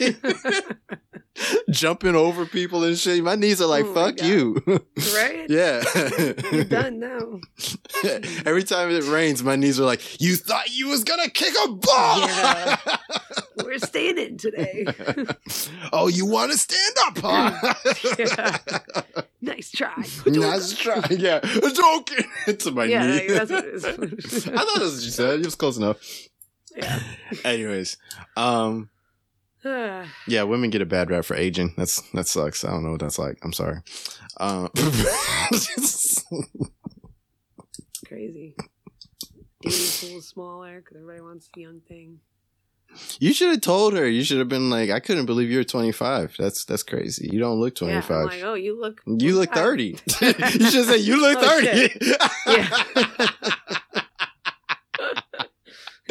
jumping 1.70 2.14
over 2.14 2.44
people 2.46 2.84
and 2.84 2.96
shit. 2.98 3.22
My 3.24 3.34
knees 3.36 3.60
are 3.60 3.66
like, 3.66 3.84
Oh 3.86 3.94
fuck 3.94 4.22
you. 4.22 4.62
right? 4.66 5.46
yeah. 5.48 5.82
You're 6.52 6.64
done 6.64 6.98
now. 7.00 7.40
Every 8.44 8.62
time 8.62 8.90
it 8.90 9.04
rains, 9.04 9.42
my 9.42 9.56
knees 9.56 9.80
are 9.80 9.84
like, 9.84 10.20
you 10.20 10.36
thought 10.36 10.74
you 10.76 10.88
was 10.88 11.04
gonna 11.04 11.30
kick 11.30 11.54
a 11.64 11.68
ball. 11.72 12.18
Yeah. 12.20 12.76
We're 13.64 13.78
standing 13.78 14.36
today. 14.38 14.86
oh, 15.92 16.08
you 16.08 16.26
want 16.26 16.52
to 16.52 16.58
stand 16.58 16.96
up, 17.06 17.18
huh? 17.18 17.74
nice 19.40 19.70
try. 19.70 20.04
nice 20.26 20.76
try. 20.76 21.00
Yeah, 21.10 21.40
joking 21.40 22.24
to 22.58 22.70
my 22.72 22.84
Yeah, 22.84 23.06
knee. 23.06 23.28
like, 23.28 23.30
that's 23.48 23.50
what 23.50 23.64
it 23.64 23.74
is. 23.74 23.84
I 24.48 24.56
thought 24.56 24.78
that's 24.78 24.94
what 24.94 25.02
you 25.04 25.10
said. 25.10 25.40
It 25.40 25.44
was 25.44 25.54
close 25.54 25.76
enough. 25.76 25.98
Yeah. 26.76 26.98
Anyways, 27.44 27.96
um, 28.36 28.88
yeah, 30.26 30.42
women 30.42 30.70
get 30.70 30.82
a 30.82 30.86
bad 30.86 31.10
rap 31.10 31.24
for 31.24 31.36
aging. 31.36 31.74
That's 31.76 32.00
that 32.12 32.26
sucks. 32.26 32.64
I 32.64 32.70
don't 32.70 32.82
know 32.84 32.92
what 32.92 33.00
that's 33.00 33.18
like. 33.18 33.38
I'm 33.42 33.52
sorry. 33.52 33.78
Um, 34.38 34.68
crazy. 38.06 38.56
Dating 39.62 39.78
pool 40.10 40.18
is 40.18 40.26
smaller 40.28 40.80
because 40.80 40.96
everybody 40.96 41.20
wants 41.20 41.48
the 41.54 41.60
young 41.60 41.80
thing. 41.86 42.18
you 43.20 43.32
should 43.32 43.50
have 43.50 43.60
told 43.60 43.94
her. 43.94 44.08
You 44.08 44.24
should 44.24 44.38
have 44.38 44.48
been 44.48 44.68
like, 44.70 44.90
I 44.90 44.98
couldn't 45.00 45.26
believe 45.26 45.50
you're 45.50 45.64
25. 45.64 46.34
That's 46.38 46.64
that's 46.64 46.82
crazy. 46.82 47.28
You 47.32 47.38
don't 47.38 47.60
look 47.60 47.74
25. 47.76 48.10
Yeah, 48.10 48.22
like, 48.24 48.42
oh, 48.42 48.54
you 48.54 48.78
look. 48.80 49.00
you 49.06 49.36
look 49.38 49.52
30. 49.54 49.84
you 50.20 50.70
should 50.70 50.86
say 50.86 50.96
you 50.98 51.20
look 51.20 51.38
Oh, 51.42 51.60
30. 51.62 51.98
Yeah. 52.46 53.78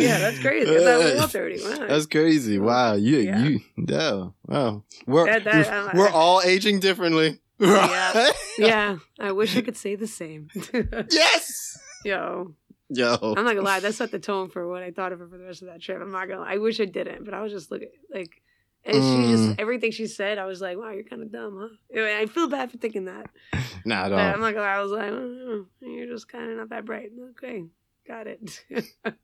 Yeah, 0.02 0.20
that's 0.20 0.40
crazy. 0.40 0.70
I 0.72 0.80
thought 0.84 1.00
we 1.06 1.14
were 1.14 1.22
all 1.22 1.28
30. 1.28 1.64
Wow. 1.64 1.88
That's 1.88 2.06
crazy. 2.06 2.60
Wow. 2.60 2.94
You 2.96 3.18
Yeah. 3.18 3.44
you 3.44 3.60
yeah. 3.78 4.28
Wow. 4.48 4.84
We're 5.08 5.26
That- 5.26 5.44
that- 5.46 5.68
I'm- 5.72 5.98
we're 5.98 6.10
all 6.10 6.42
aging 6.42 6.80
differently. 6.80 7.40
Yeah. 7.60 8.32
yeah, 8.58 8.98
I 9.20 9.32
wish 9.34 9.56
I 9.56 9.62
could 9.62 9.78
say 9.78 9.96
the 9.96 10.08
same. 10.08 10.50
yes. 11.12 11.78
Yo, 12.04 12.56
Yo. 12.90 13.14
I'm 13.22 13.46
not 13.46 13.54
gonna 13.56 13.62
lie, 13.62 13.80
that 13.80 13.94
set 13.94 14.12
the 14.12 14.20
tone 14.20 14.50
for 14.50 14.68
what 14.68 14.82
I 14.84 14.92
thought 14.92 15.12
of 15.14 15.20
her 15.20 15.28
for 15.28 15.38
the 15.38 15.46
rest 15.46 15.62
of 15.62 15.68
that 15.68 15.82
trip. 15.82 16.02
I'm 16.02 16.12
not 16.12 16.28
gonna. 16.28 16.42
I 16.42 16.58
wish 16.58 16.80
I 16.82 16.86
didn't, 16.86 17.24
but 17.24 17.34
I 17.34 17.42
was 17.42 17.52
just 17.52 17.70
looking 17.72 17.90
like, 18.14 18.42
and 18.84 18.96
she 18.96 19.00
Mm. 19.02 19.30
just 19.48 19.60
everything 19.60 19.92
she 19.92 20.08
said, 20.08 20.40
I 20.40 20.46
was 20.46 20.60
like, 20.60 20.78
wow, 20.78 20.90
you're 20.90 21.04
kind 21.04 21.22
of 21.22 21.32
dumb, 21.32 21.58
huh? 21.62 21.76
Anyway, 21.94 22.18
I 22.18 22.26
feel 22.26 22.48
bad 22.48 22.72
for 22.72 22.78
thinking 22.78 23.06
that. 23.06 23.30
Nah, 23.86 24.10
But 24.10 24.14
I'm 24.20 24.32
don't. 24.34 24.42
not 24.42 24.54
gonna 24.54 24.66
lie, 24.66 24.76
I 24.76 24.82
was 24.82 24.92
like, 24.92 25.10
oh, 25.12 25.66
you're 25.82 26.08
just 26.08 26.28
kind 26.28 26.52
of 26.52 26.58
not 26.58 26.70
that 26.70 26.86
bright. 26.86 27.10
Okay, 27.32 27.64
got 28.08 28.28
it. 28.28 28.64
but 29.04 29.16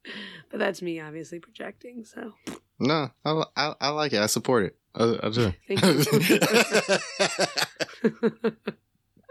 that's 0.51 0.81
me, 0.81 0.99
obviously 0.99 1.39
projecting. 1.39 2.03
So 2.05 2.33
No, 2.79 3.09
I, 3.25 3.43
I, 3.55 3.73
I 3.81 3.89
like 3.89 4.13
it. 4.13 4.21
I 4.21 4.27
support 4.27 4.65
it. 4.65 4.77
I, 4.95 5.19
I 5.23 5.29
do. 5.29 5.53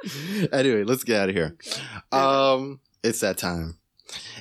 Anyway, 0.52 0.85
let's 0.85 1.05
get 1.05 1.20
out 1.20 1.28
of 1.28 1.35
here. 1.35 1.55
Okay. 1.55 1.81
Um, 2.12 2.81
it's 3.02 3.20
that 3.20 3.39
time. 3.39 3.78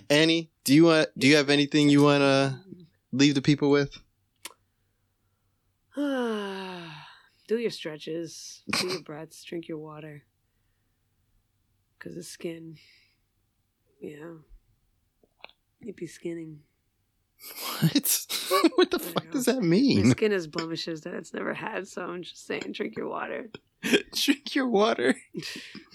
Annie, 0.10 0.52
do 0.64 0.74
you 0.76 0.86
want? 0.86 1.10
Do 1.18 1.28
you 1.28 1.36
have 1.38 1.50
anything 1.50 1.90
you 1.90 2.04
want 2.04 2.22
to 2.22 2.60
leave 3.12 3.34
the 3.36 3.42
people 3.42 3.72
with? 3.72 3.98
Do 7.48 7.60
your 7.60 7.70
stretches, 7.70 8.64
do 8.72 8.88
your 8.88 9.04
breaths, 9.04 9.44
drink 9.44 9.68
your 9.68 9.78
water. 9.78 10.24
Because 11.98 12.16
the 12.16 12.24
skin, 12.24 12.78
yeah, 14.02 14.34
you'd 15.86 15.96
be 15.96 16.08
skinning. 16.08 16.60
What? 17.82 18.26
what 18.76 18.92
the 18.92 19.00
fuck 19.00 19.26
know. 19.26 19.32
does 19.32 19.46
that 19.46 19.62
My 19.62 19.68
mean? 19.68 20.12
skin 20.12 20.32
has 20.32 20.48
blemishes 20.48 21.02
that 21.02 21.14
it's 21.14 21.34
never 21.34 21.54
had, 21.54 21.88
so 21.88 22.04
I'm 22.04 22.24
just 22.24 22.46
saying, 22.48 22.72
drink 22.72 22.96
your 22.96 23.08
water. 23.10 23.50
Drink 24.14 24.56
your 24.56 24.68
water. 24.68 25.16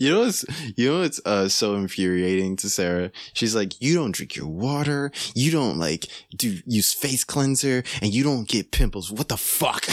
You 0.00 0.08
know 0.08 0.20
what's 0.20 0.46
you 0.76 0.90
know 0.90 1.00
what's 1.00 1.20
uh, 1.26 1.50
so 1.50 1.74
infuriating 1.74 2.56
to 2.56 2.70
Sarah? 2.70 3.12
She's 3.34 3.54
like, 3.54 3.78
you 3.82 3.94
don't 3.94 4.12
drink 4.12 4.34
your 4.34 4.48
water, 4.48 5.12
you 5.34 5.50
don't 5.50 5.78
like 5.78 6.06
do 6.34 6.56
use 6.64 6.94
face 6.94 7.22
cleanser, 7.22 7.84
and 8.00 8.10
you 8.10 8.24
don't 8.24 8.48
get 8.48 8.70
pimples. 8.70 9.12
What 9.12 9.28
the 9.28 9.36
fuck? 9.36 9.84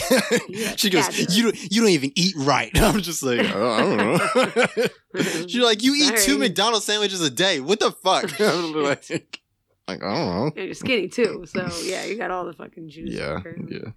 Yeah, 0.48 0.76
she 0.78 0.90
goes, 0.90 1.36
you 1.36 1.44
don't 1.44 1.72
you 1.72 1.82
don't 1.82 1.90
even 1.90 2.14
eat 2.16 2.34
right. 2.38 2.72
I'm 2.76 3.02
just 3.02 3.22
like, 3.22 3.42
oh, 3.54 3.72
I 3.72 3.80
don't 3.82 3.98
know. 3.98 5.44
She's 5.48 5.62
like, 5.62 5.84
you 5.84 5.94
eat 5.94 6.16
two 6.20 6.38
McDonald's 6.38 6.86
sandwiches 6.86 7.20
a 7.20 7.30
day. 7.30 7.60
What 7.60 7.82
the 7.82 7.92
fuck? 7.92 8.40
I'm 8.40 8.72
like, 8.72 9.10
like, 9.10 9.42
I 9.90 9.94
don't 9.98 10.56
know. 10.56 10.64
You're 10.64 10.74
skinny 10.74 11.10
too, 11.10 11.44
so 11.46 11.68
yeah, 11.84 12.06
you 12.06 12.18
got 12.18 12.32
all 12.32 12.46
the 12.46 12.54
fucking 12.54 12.88
juice. 12.88 13.10
Yeah, 13.12 13.42
yeah. 13.68 13.90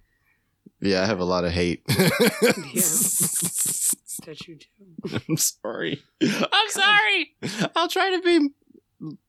Yeah, 0.81 1.03
I 1.03 1.05
have 1.05 1.19
a 1.19 1.25
lot 1.25 1.45
of 1.45 1.51
hate. 1.51 1.83
That 4.25 4.47
you 4.47 4.55
do. 4.55 5.19
I'm 5.27 5.37
sorry. 5.37 6.03
I'm 6.21 6.69
sorry. 6.69 7.33
I'll 7.75 7.87
try 7.87 8.11
to 8.11 8.21
be 8.21 8.49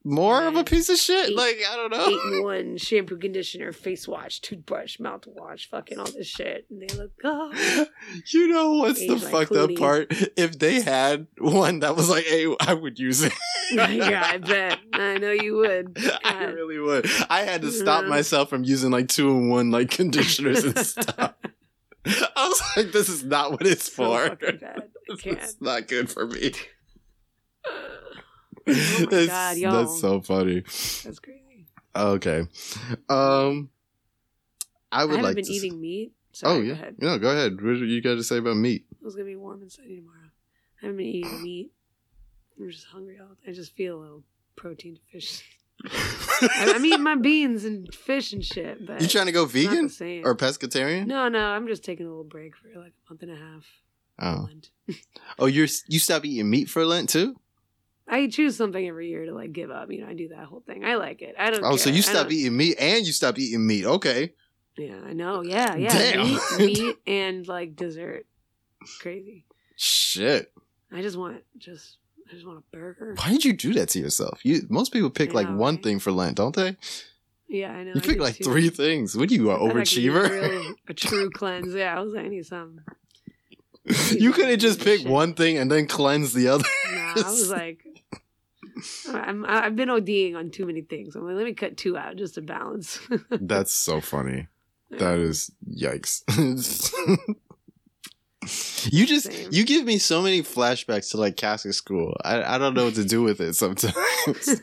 more 0.05 0.43
of 0.47 0.57
a 0.57 0.65
piece 0.65 0.89
of 0.89 0.99
shit. 0.99 1.31
Eight- 1.31 1.37
like, 1.37 1.57
I 1.71 1.77
don't 1.77 1.91
know. 1.91 2.07
Eight 2.09 2.35
in 2.35 2.43
one 2.43 2.77
shampoo, 2.77 3.17
conditioner, 3.17 3.73
face 3.73 4.07
wash, 4.07 4.41
toothbrush, 4.41 4.99
mouthwash, 4.99 5.67
fucking 5.69 5.99
all 5.99 6.05
this 6.11 6.27
shit, 6.27 6.67
and 6.71 6.83
they 6.83 6.95
look 6.95 7.11
oh. 7.25 7.87
You 8.33 8.49
know 8.49 8.73
what's 8.75 8.99
the 9.01 9.13
Age 9.15 9.23
like 9.23 9.33
fucked 9.49 9.53
up 9.57 9.75
part? 9.77 10.07
If 10.37 10.59
they 10.59 10.81
had 10.83 11.27
one 11.39 11.81
that 11.81 11.97
was 11.97 12.11
like, 12.11 12.25
hey, 12.25 12.55
I 12.61 12.75
would 12.75 12.99
use 12.99 13.23
it. 13.23 13.33
yeah, 13.73 14.23
I 14.27 14.39
bet. 14.39 14.79
I 14.93 15.17
know 15.19 15.31
you 15.31 15.57
would. 15.57 15.97
I 16.25 16.45
really 16.45 16.79
would. 16.79 17.09
I 17.31 17.41
had 17.43 17.63
to 17.63 17.71
stop 17.73 18.03
Yeah. 18.03 18.09
myself 18.11 18.51
from 18.51 18.65
using 18.65 18.91
like 18.91 19.09
two 19.09 19.31
in 19.31 19.49
one 19.49 19.71
like 19.71 19.91
conditioners 19.91 20.65
and 20.65 20.79
stuff. 20.79 21.35
I 22.05 22.49
was 22.49 22.63
like, 22.77 22.93
this 22.93 23.09
is 23.09 23.25
not 23.25 23.53
what 23.53 23.67
it's 23.67 23.85
So 23.91 24.05
for. 24.05 24.29
fucking 24.29 24.59
bad. 24.59 24.83
I 25.11 25.17
can't. 25.17 25.39
It's 25.39 25.57
not 25.61 25.89
good 25.89 26.11
for 26.11 26.27
me. 26.27 26.53
Oh 28.67 29.07
my 29.11 29.27
God, 29.27 29.57
y'all. 29.57 29.73
That's 29.73 30.01
so 30.01 30.21
funny. 30.21 30.61
That's 30.61 31.19
crazy. 31.19 31.67
Okay. 31.95 32.47
Um 33.09 33.71
I 34.91 35.03
I 35.03 35.05
would 35.05 35.11
haven't 35.17 35.25
like 35.25 35.37
been 35.37 35.45
to 35.45 35.53
eating 35.53 35.81
meat. 35.81 36.13
Sorry, 36.33 36.55
Oh 36.55 36.61
go 36.61 36.67
yeah. 36.67 36.73
ahead. 36.73 36.97
No, 36.99 37.19
go 37.19 37.31
ahead. 37.31 37.61
What 37.61 37.77
you 37.79 38.01
got 38.03 38.15
to 38.15 38.25
say 38.25 38.39
about 38.39 38.57
meat? 38.57 38.85
It's 39.05 39.15
gonna 39.15 39.27
be 39.27 39.37
warm 39.37 39.63
and 39.63 39.71
sunny 39.73 39.97
tomorrow. 39.97 40.19
I 40.83 40.87
haven't 40.87 40.97
been 40.99 41.07
eating 41.07 41.43
meat. 41.43 41.71
I'm 42.59 42.71
just 42.71 42.87
hungry 42.87 43.19
all 43.21 43.37
I 43.47 43.53
just 43.53 43.75
feel 43.75 43.99
a 43.99 44.01
little 44.01 44.23
protein 44.57 44.95
deficient. 44.95 45.43
I- 45.85 46.73
I'm 46.77 46.85
eating 46.87 47.03
my 47.03 47.15
beans 47.21 47.65
and 47.65 47.93
fish 47.95 48.33
and 48.33 48.45
shit, 48.45 48.87
but 48.87 49.01
you 49.01 49.09
trying 49.09 49.27
to 49.27 49.33
go 49.33 49.45
it's 49.45 49.55
not 49.55 49.71
the 49.71 49.89
vegan 49.89 50.25
or 50.25 50.37
pescatarian? 50.37 51.07
No, 51.07 51.29
no, 51.29 51.45
I'm 51.45 51.67
just 51.67 51.83
taking 51.85 52.07
a 52.07 52.09
little 52.09 52.25
break 52.25 52.55
for 52.57 52.69
like 52.79 52.93
a 52.93 53.13
month 53.13 53.23
and 53.23 53.33
a 53.33 53.37
half. 53.37 53.67
Oh. 54.19 54.49
Oh, 55.39 55.47
you're 55.47 55.69
you 55.89 55.99
stop 55.99 56.25
eating 56.25 56.49
meat 56.51 56.69
for 56.69 56.85
Lent 56.85 57.09
too? 57.09 57.35
I 58.13 58.27
choose 58.27 58.57
something 58.57 58.87
every 58.87 59.09
year 59.09 59.25
to 59.25 59.33
like 59.33 59.53
give 59.53 59.71
up. 59.71 59.91
You 59.91 60.03
know, 60.03 60.09
I 60.09 60.13
do 60.13 60.29
that 60.29 60.45
whole 60.45 60.61
thing. 60.61 60.85
I 60.85 60.97
like 60.97 61.23
it. 61.23 61.35
I 61.39 61.51
don't. 61.51 61.65
Oh, 61.65 61.77
so 61.77 61.89
you 61.89 62.03
stop 62.03 62.31
eating 62.31 62.55
meat 62.55 62.77
and 62.79 63.07
you 63.07 63.13
stop 63.13 63.39
eating 63.39 63.67
meat. 63.67 63.87
Okay. 63.87 64.35
Yeah, 64.77 65.01
I 65.07 65.15
know. 65.15 65.43
Yeah, 65.43 65.75
yeah. 65.77 65.93
Damn. 65.93 66.27
Meat, 66.27 66.41
meat 66.59 66.97
and 67.07 67.49
like 67.49 67.75
dessert. 67.75 68.27
Crazy. 69.01 69.47
Shit. 69.77 70.53
I 70.93 71.01
just 71.01 71.17
want 71.17 71.43
just. 71.57 71.97
I 72.31 72.35
just 72.35 72.47
want 72.47 72.59
a 72.59 72.77
burger. 72.77 73.15
Why 73.17 73.31
did 73.31 73.45
you 73.45 73.53
do 73.55 73.75
that 73.75 73.89
to 73.91 73.99
yourself? 73.99 74.41
You 74.45 74.63
most 74.69 74.93
people 74.93 75.11
pick 75.11 75.31
I 75.31 75.35
like 75.35 75.49
one 75.49 75.77
right? 75.77 75.83
thing 75.83 75.99
for 75.99 76.13
Lent, 76.13 76.37
don't 76.37 76.55
they? 76.55 76.77
Yeah, 77.49 77.73
I 77.73 77.85
know. 77.85 77.93
You 77.95 78.01
I 78.03 78.07
pick 78.07 78.21
like 78.21 78.37
too. 78.37 78.45
three 78.45 78.69
things. 78.69 79.17
What 79.17 79.31
are 79.31 79.35
you, 79.35 79.51
an 79.51 79.57
I 79.57 79.59
thought 79.59 79.71
I 79.71 79.73
could 79.73 79.85
do 79.89 80.13
overachiever? 80.13 80.71
A, 80.71 80.75
a 80.89 80.95
true 80.95 81.31
cleanse. 81.31 81.75
Yeah, 81.75 81.97
I 81.97 82.01
was 82.01 82.13
like, 82.13 82.27
I 82.27 82.29
need 82.29 82.47
some. 82.47 82.81
You 83.85 84.33
couldn't 84.33 84.59
just 84.59 84.81
pick 84.81 85.01
Shit. 85.01 85.09
one 85.09 85.35
thing 85.35 85.59
and 85.59 85.71
then 85.71 85.87
cleanse 85.87 86.33
the 86.33 86.49
other. 86.49 86.65
Nah, 86.95 87.15
I 87.17 87.31
was 87.31 87.51
like, 87.51 87.85
I'm, 89.09 89.45
I've 89.47 89.77
been 89.77 89.89
ODing 89.89 90.37
on 90.37 90.51
too 90.51 90.67
many 90.67 90.83
things. 90.83 91.17
I'm 91.17 91.27
like, 91.27 91.37
let 91.37 91.45
me 91.45 91.55
cut 91.55 91.77
two 91.77 91.97
out 91.97 92.17
just 92.17 92.35
to 92.35 92.43
balance. 92.43 93.01
That's 93.31 93.73
so 93.73 94.01
funny. 94.01 94.49
That 94.91 95.19
is 95.19 95.51
yikes. 95.69 96.23
you 98.91 99.07
just 99.07 99.33
Same. 99.33 99.49
you 99.53 99.65
give 99.65 99.85
me 99.85 99.99
so 99.99 100.21
many 100.21 100.43
flashbacks 100.43 101.11
to 101.11 101.17
like 101.17 101.37
Catholic 101.37 101.75
school. 101.75 102.17
I 102.25 102.43
I 102.43 102.59
don't 102.59 102.75
know 102.75 102.87
what 102.87 102.95
to 102.97 103.05
do 103.05 103.23
with 103.23 103.41
it 103.41 103.55
sometimes. 103.55 103.95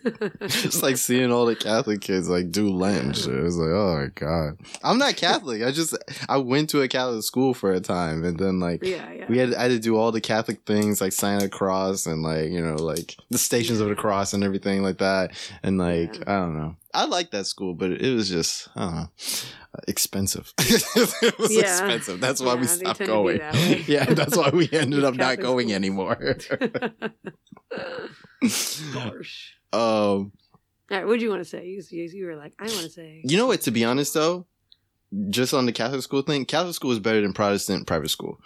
just 0.48 0.84
like 0.84 0.98
seeing 0.98 1.32
all 1.32 1.46
the 1.46 1.56
Catholic 1.56 2.02
kids 2.02 2.28
like 2.30 2.52
do 2.52 2.70
Lent 2.70 3.16
shit. 3.16 3.34
It's 3.34 3.56
like, 3.56 3.70
oh 3.70 3.96
my 3.98 4.08
god. 4.16 4.58
I'm 4.84 4.98
not 4.98 5.16
Catholic. 5.16 5.64
I 5.64 5.72
just 5.72 5.98
I 6.28 6.38
went 6.38 6.70
to 6.72 6.82
a 6.82 6.88
Catholic 6.88 7.24
school 7.24 7.54
for 7.54 7.72
a 7.72 7.80
time 7.80 8.26
and 8.26 8.38
then 8.38 8.60
like 8.60 8.84
yeah, 8.84 9.12
yeah. 9.12 9.26
we 9.30 9.38
had 9.38 9.54
I 9.54 9.64
had 9.64 9.72
to 9.72 9.80
do 9.80 9.98
all 9.98 10.12
the 10.12 10.22
Catholic 10.22 10.66
things 10.66 11.00
like 11.00 11.14
sign 11.14 11.42
a 11.42 11.50
cross 11.50 12.06
and 12.06 12.22
like, 12.22 12.50
you 12.50 12.62
know, 12.62 12.76
like 12.76 13.16
the 13.30 13.38
stations 13.38 13.80
of 13.80 13.88
the 13.88 13.96
cross 13.96 14.34
and 14.34 14.44
everything 14.44 14.84
like 14.84 14.98
that. 14.98 15.32
And 15.64 15.78
like, 15.78 16.18
Yeah. 16.18 16.24
I 16.28 16.40
don't 16.40 16.58
know. 16.58 16.76
I 16.94 17.06
liked 17.06 17.32
that 17.34 17.46
school, 17.46 17.76
but 17.76 17.92
it 17.92 18.14
was 18.16 18.30
just, 18.30 18.68
I 18.76 18.82
don't 18.82 18.96
know, 18.96 19.10
expensive. 19.88 20.54
it 20.60 21.38
was 21.40 21.52
Yeah. 21.56 21.62
expensive. 21.62 22.20
That's 22.20 22.42
why 22.42 22.56
we 22.56 22.62
Yeah, 22.66 22.76
they 22.76 22.86
stopped 22.86 22.98
tend 22.98 22.98
to 22.98 23.04
be 23.04 23.08
going. 23.08 23.38
that 23.38 23.88
yeah, 23.88 24.06
that's 24.06 24.36
why 24.36 24.50
we 24.50 24.68
ended 24.72 25.04
up 25.04 25.16
not 25.16 25.40
going 25.40 25.68
schools. 25.68 25.76
anymore. 25.76 26.36
Gosh. 28.94 29.56
um, 29.74 29.80
All 29.80 30.32
right, 30.90 31.06
what 31.06 31.20
do 31.20 31.26
you 31.26 31.30
want 31.30 31.42
to 31.44 31.50
say? 31.50 31.66
You, 31.68 31.82
you, 31.90 32.04
you 32.12 32.26
were 32.26 32.36
like, 32.36 32.54
I 32.60 32.64
want 32.64 32.82
to 32.86 32.90
say. 32.90 33.22
you 33.24 33.38
know 33.38 33.48
what? 33.48 33.62
To 33.62 33.72
be 33.72 33.86
honest, 33.86 34.14
though, 34.14 34.48
just 35.30 35.54
on 35.54 35.66
the 35.66 35.72
Catholic 35.72 36.02
school 36.02 36.22
thing, 36.22 36.46
Catholic 36.46 36.76
school 36.76 36.92
is 36.92 37.00
better 37.00 37.22
than 37.22 37.34
Protestant 37.34 37.86
private 37.88 38.10
school. 38.10 38.40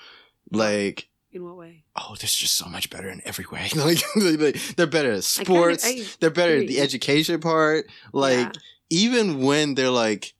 Like, 0.51 1.07
In 1.33 1.43
what 1.43 1.57
way? 1.57 1.83
oh, 1.95 2.15
there's 2.19 2.35
just 2.35 2.55
so 2.55 2.67
much 2.67 2.89
better 2.89 3.09
in 3.09 3.21
every 3.25 3.45
way. 3.51 3.67
like, 3.75 3.99
they- 4.15 4.51
they're 4.77 4.87
better 4.87 5.09
at 5.11 5.17
I 5.17 5.21
kinda- 5.21 5.21
sports. 5.23 5.85
I 5.85 6.03
they're 6.19 6.29
better 6.29 6.57
at 6.57 6.67
the 6.67 6.79
education 6.79 7.39
part. 7.41 7.87
Like, 8.13 8.37
Yeah. 8.55 8.61
even 8.91 9.41
when 9.41 9.73
they're 9.75 9.89
like, 9.89 10.33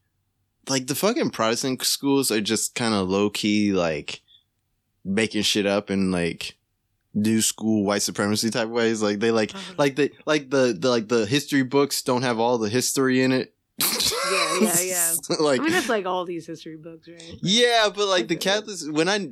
like 0.68 0.86
the 0.86 0.94
fucking 0.94 1.30
Protestant 1.30 1.82
schools 1.84 2.30
are 2.30 2.40
just 2.40 2.74
kind 2.74 2.94
of 2.94 3.08
low 3.08 3.28
key, 3.30 3.72
like 3.72 4.22
making 5.04 5.42
shit 5.42 5.66
up 5.66 5.90
and 5.90 6.10
like 6.12 6.56
new 7.12 7.42
school 7.42 7.84
white 7.84 8.02
supremacy 8.02 8.50
type 8.50 8.68
ways. 8.68 9.02
Like 9.02 9.18
they 9.20 9.30
like, 9.30 9.54
Uh-huh. 9.54 9.74
like 9.76 9.96
the, 9.96 10.10
like 10.26 10.50
the, 10.50 10.76
the, 10.78 10.88
like 10.90 11.08
the 11.08 11.26
history 11.26 11.62
books 11.62 12.02
don't 12.02 12.22
have 12.22 12.38
all 12.38 12.56
the 12.58 12.68
history 12.70 13.22
in 13.22 13.32
it. 13.32 13.52
Yeah, 13.80 14.58
yeah, 14.60 14.80
yeah. 14.80 15.12
like, 15.40 15.60
I 15.60 15.64
mean, 15.64 15.72
that's 15.72 15.88
like 15.88 16.06
all 16.06 16.24
these 16.24 16.46
history 16.46 16.76
books, 16.76 17.08
right? 17.08 17.34
yeah, 17.42 17.88
but 17.94 18.06
like 18.06 18.28
the. 18.28 18.36
Catholics, 18.36 18.88
when 18.88 19.08
I 19.08 19.28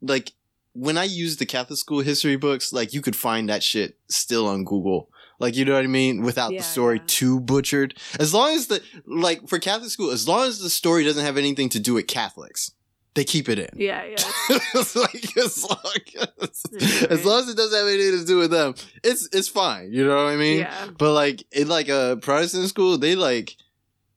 like 0.00 0.32
when 0.74 0.98
I 0.98 1.04
use 1.04 1.36
the 1.38 1.46
Catholic 1.46 1.78
school 1.78 2.00
history 2.00 2.36
books, 2.36 2.72
like 2.72 2.92
you 2.92 3.00
could 3.00 3.16
find 3.16 3.48
that 3.48 3.62
shit 3.62 3.98
still 4.08 4.46
on 4.46 4.64
Google. 4.64 5.08
Like 5.40 5.56
you 5.56 5.64
know 5.64 5.74
what 5.74 5.84
I 5.84 5.88
mean, 5.88 6.22
without 6.22 6.52
Yeah, 6.52 6.58
the 6.58 6.64
story 6.64 6.98
yeah. 6.98 7.04
too 7.06 7.40
butchered. 7.40 7.94
As 8.20 8.32
long 8.32 8.54
as 8.54 8.68
the 8.68 8.82
like 9.06 9.48
for 9.48 9.58
Catholic 9.58 9.90
school, 9.90 10.10
as 10.10 10.28
long 10.28 10.46
as 10.46 10.60
the 10.60 10.70
story 10.70 11.02
doesn't 11.04 11.24
have 11.24 11.36
anything 11.36 11.68
to 11.70 11.80
do 11.80 11.94
with 11.94 12.06
Catholics, 12.06 12.70
they 13.14 13.24
keep 13.24 13.48
it 13.48 13.58
in. 13.58 13.68
Yeah, 13.74 14.04
yeah. 14.04 14.16
it's 14.74 14.94
like 14.94 15.36
as 15.36 15.64
long 15.68 16.30
as, 16.40 16.62
Yeah, 16.72 17.06
as 17.10 17.24
long 17.24 17.40
as 17.40 17.48
it 17.48 17.56
doesn't 17.56 17.78
have 17.78 17.88
anything 17.88 18.20
to 18.20 18.24
do 18.26 18.38
with 18.38 18.50
them, 18.52 18.74
it's 19.02 19.28
it's 19.32 19.48
fine. 19.48 19.92
You 19.92 20.06
know 20.06 20.16
what 20.24 20.32
I 20.32 20.36
mean? 20.36 20.58
yeah. 20.60 20.88
But 20.98 21.12
like 21.12 21.44
in 21.52 21.68
like 21.68 21.88
a 21.88 22.16
Protestant 22.20 22.68
school, 22.68 22.96
they 22.98 23.16
like 23.16 23.56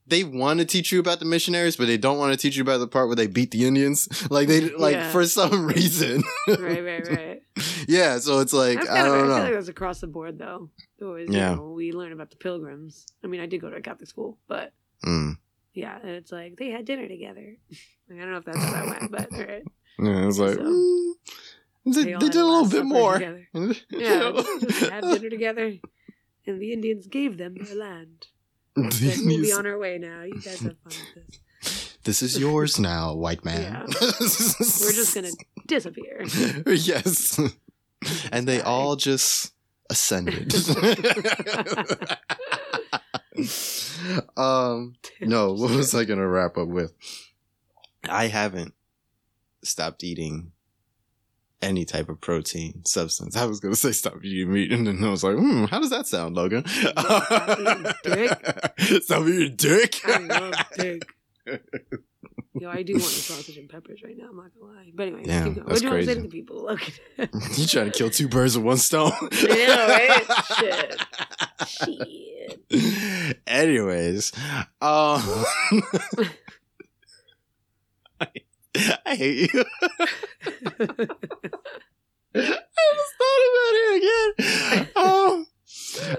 they 0.07 0.23
want 0.23 0.59
to 0.59 0.65
teach 0.65 0.91
you 0.91 0.99
about 0.99 1.19
the 1.19 1.25
missionaries, 1.25 1.75
but 1.75 1.87
they 1.87 1.97
don't 1.97 2.17
want 2.17 2.31
to 2.33 2.37
teach 2.37 2.55
you 2.55 2.63
about 2.63 2.77
the 2.77 2.87
part 2.87 3.07
where 3.07 3.15
they 3.15 3.27
beat 3.27 3.51
the 3.51 3.65
Indians. 3.65 4.07
Like 4.31 4.47
they 4.47 4.61
like 4.69 4.93
Yeah. 4.95 5.11
for 5.11 5.25
some 5.25 5.65
reason. 5.75 6.23
Right, 6.47 6.83
right, 6.83 7.07
right. 7.09 7.41
yeah, 7.87 8.19
so 8.19 8.39
it's 8.39 8.53
like 8.53 8.79
I 8.79 8.85
kind 8.85 8.89
of, 8.89 8.95
I 8.97 9.03
don't 9.07 9.19
feel 9.19 9.27
know. 9.37 9.43
like 9.43 9.53
that's 9.53 9.67
across 9.67 9.99
the 10.01 10.07
board, 10.07 10.37
though. 10.39 10.69
Always, 11.01 11.29
Yeah. 11.29 11.51
You 11.51 11.55
know, 11.57 11.71
we 11.71 11.91
learn 11.91 12.11
about 12.13 12.29
the 12.29 12.37
pilgrims. 12.37 13.05
I 13.23 13.27
mean, 13.27 13.41
I 13.41 13.45
did 13.47 13.61
go 13.61 13.69
to 13.69 13.75
a 13.77 13.81
Catholic 13.81 14.09
school, 14.09 14.37
but 14.47 14.73
Mm. 15.05 15.37
yeah, 15.73 15.97
and 16.01 16.09
it's 16.11 16.31
like 16.31 16.55
they 16.57 16.69
had 16.71 16.85
dinner 16.85 17.07
together. 17.07 17.55
Like, 18.09 18.19
I 18.19 18.21
don't 18.21 18.31
know 18.31 18.37
if 18.37 18.45
that's 18.45 18.57
how 18.57 18.71
that 18.71 18.87
went, 18.99 19.11
but 19.11 19.31
right. 19.31 19.63
Yeah, 19.99 20.23
it 20.23 20.25
was 20.25 20.39
like 20.39 20.55
So- 20.55 20.61
mm, 20.63 21.13
they, 21.85 22.03
They 22.03 22.13
they 22.13 22.29
did 22.29 22.35
a 22.35 22.45
little 22.45 22.67
bit 22.69 22.85
more. 22.85 23.19
You 23.53 23.75
Yeah, 23.89 24.19
know? 24.19 24.43
just 24.59 24.89
had 24.89 25.03
dinner 25.03 25.29
together, 25.29 25.73
and 26.45 26.61
the 26.61 26.73
Indians 26.73 27.07
gave 27.07 27.37
them 27.37 27.55
their 27.55 27.75
land. 27.75 28.27
We'll 29.25 29.41
be 29.41 29.53
on 29.53 29.65
our 29.65 29.77
way 29.79 29.97
now. 29.97 30.21
You 30.23 30.35
guys 30.35 30.59
have 30.61 30.77
fun 30.77 30.93
with 31.15 31.15
this. 31.63 31.97
this 32.03 32.21
is 32.21 32.37
yours 32.37 32.79
now, 32.79 33.15
white 33.15 33.43
man. 33.43 33.61
Yeah. 33.61 33.83
We're 34.01 34.91
just 34.93 35.15
gonna 35.15 35.31
disappear. 35.65 36.23
yes. 36.65 37.39
and 38.31 38.47
they 38.47 38.61
all 38.61 38.95
just 38.95 39.53
ascended. 39.89 40.53
um 44.37 44.93
no, 45.21 45.53
what 45.53 45.71
was 45.71 45.95
I 45.95 46.05
gonna 46.05 46.27
wrap 46.27 46.57
up 46.57 46.67
with? 46.67 46.93
I 48.07 48.27
haven't 48.27 48.75
stopped 49.63 50.03
eating 50.03 50.51
any 51.61 51.85
type 51.85 52.09
of 52.09 52.21
protein 52.21 52.85
substance. 52.85 53.35
I 53.35 53.45
was 53.45 53.59
gonna 53.59 53.75
say 53.75 53.91
stop 53.91 54.23
eating 54.23 54.53
meat, 54.53 54.71
and 54.71 54.85
then 54.87 55.03
I 55.03 55.09
was 55.09 55.23
like, 55.23 55.35
hmm, 55.35 55.65
how 55.65 55.79
does 55.79 55.89
that 55.89 56.07
sound, 56.07 56.35
Logan? 56.35 56.65
Stop 56.67 57.59
eating 57.59 57.93
dick? 58.03 59.01
Stop 59.03 59.27
eating 59.27 59.55
dick. 59.55 60.01
I 60.05 60.17
love 60.19 60.53
dick. 60.75 61.03
Yo, 62.59 62.69
I 62.71 62.81
do 62.81 62.93
want 62.93 63.03
the 63.03 63.09
sausage 63.09 63.57
and 63.57 63.69
peppers 63.69 64.01
right 64.03 64.17
now. 64.17 64.29
I'm 64.29 64.37
not 64.37 64.51
gonna 64.59 64.73
lie. 64.73 64.91
But 64.93 65.07
anyway, 65.07 65.23
Damn, 65.25 65.53
keep 65.53 65.55
going. 65.55 65.67
that's 65.67 65.69
what 65.69 65.79
do 65.79 65.85
you 65.85 65.91
want 65.91 66.01
to 66.01 66.07
say 66.07 66.15
to 66.15 66.21
the 66.21 66.27
people? 66.27 66.63
Look. 66.63 66.81
you 67.57 67.67
trying 67.67 67.91
to 67.91 67.97
kill 67.97 68.09
two 68.09 68.27
birds 68.27 68.57
with 68.57 68.65
one 68.65 68.77
stone? 68.77 69.11
Yeah, 69.31 69.87
right? 69.87 70.25
Shit. 70.57 71.01
Shit. 72.71 73.39
Anyways, 73.45 74.31
um, 74.81 75.21
I, 78.77 78.97
I 79.05 79.15
hate 79.15 79.53
you. 79.53 79.65
I 82.35 82.39
just 82.39 83.13
thought 83.17 83.43
about 83.49 83.73
it 83.73 84.35
again. 84.37 84.89
Um, 84.95 85.47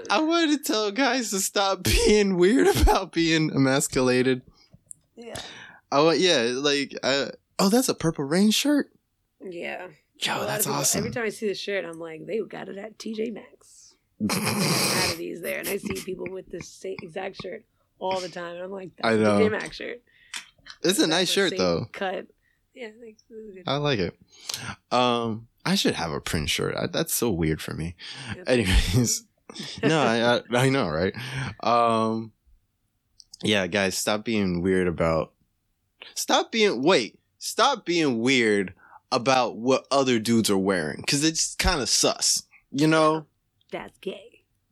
I 0.09 0.21
wanted 0.21 0.57
to 0.57 0.63
tell 0.71 0.91
guys 0.91 1.29
to 1.31 1.39
stop 1.39 1.83
being 1.83 2.37
weird 2.37 2.67
about 2.81 3.11
being 3.11 3.51
emasculated. 3.51 4.41
yeah. 5.15 5.39
I 5.91 6.01
want, 6.01 6.19
yeah, 6.19 6.51
like, 6.53 6.93
uh, 7.01 7.29
oh, 7.57 7.69
that's 7.69 7.89
a 7.89 7.95
Purple 7.95 8.23
Rain 8.25 8.51
shirt. 8.51 8.91
Yeah. 9.43 9.87
Yo, 10.19 10.33
A 10.33 10.35
lot 10.35 10.41
of 10.41 10.47
that's 10.47 10.65
people- 10.67 10.79
awesome. 10.79 10.99
Every 10.99 11.11
time 11.11 11.23
I 11.25 11.29
see 11.29 11.47
this 11.47 11.59
shirt, 11.59 11.83
I'm 11.85 11.99
like, 11.99 12.27
they 12.27 12.39
got 12.47 12.69
it 12.69 12.77
at 12.77 12.99
TJ 12.99 13.33
Maxx. 13.33 13.95
out 14.29 15.11
of 15.13 15.17
these 15.17 15.41
there, 15.41 15.59
and 15.59 15.67
I 15.67 15.77
see 15.77 15.93
people 16.03 16.27
with 16.29 16.47
this 16.51 16.67
same 16.67 16.97
exact 17.01 17.41
shirt 17.41 17.63
all 17.97 18.19
the 18.19 18.29
time, 18.29 18.55
and 18.55 18.63
I'm 18.63 18.71
like, 18.71 18.91
that's 18.97 19.07
I 19.07 19.13
a 19.13 19.17
know. 19.17 19.39
TJ 19.39 19.51
Maxx 19.51 19.75
shirt. 19.77 20.01
it's 20.83 20.99
a 20.99 21.01
That's 21.03 21.09
nice 21.09 21.29
shirt 21.29 21.53
though. 21.57 21.87
Cut. 21.91 22.27
Yeah, 22.73 22.89
thanks. 23.01 23.23
I 23.67 23.77
like 23.77 23.99
it. 23.99 24.15
Um, 24.91 25.47
I 25.65 25.75
should 25.75 25.95
have 25.95 26.11
a 26.11 26.21
print 26.21 26.49
shirt. 26.49 26.75
I, 26.75 26.87
that's 26.87 27.13
so 27.13 27.29
weird 27.29 27.61
for 27.61 27.73
me. 27.73 27.95
Yeah. 28.35 28.43
Anyways, 28.47 29.23
no, 29.83 29.99
I, 29.99 30.37
I 30.37 30.65
I 30.65 30.69
know, 30.69 30.87
right? 30.87 31.13
Um, 31.61 32.31
yeah, 33.43 33.67
guys, 33.67 33.97
stop 33.97 34.23
being 34.23 34.61
weird 34.61 34.87
about. 34.87 35.33
Stop 36.13 36.51
being 36.51 36.83
wait. 36.83 37.19
Stop 37.37 37.85
being 37.85 38.19
weird 38.19 38.73
about 39.11 39.57
what 39.57 39.85
other 39.91 40.19
dudes 40.19 40.49
are 40.49 40.57
wearing 40.57 40.97
because 40.97 41.23
it's 41.23 41.55
kind 41.55 41.81
of 41.81 41.89
sus. 41.89 42.43
You 42.71 42.87
know? 42.87 43.25
That's 43.71 43.97
gay. 43.99 44.25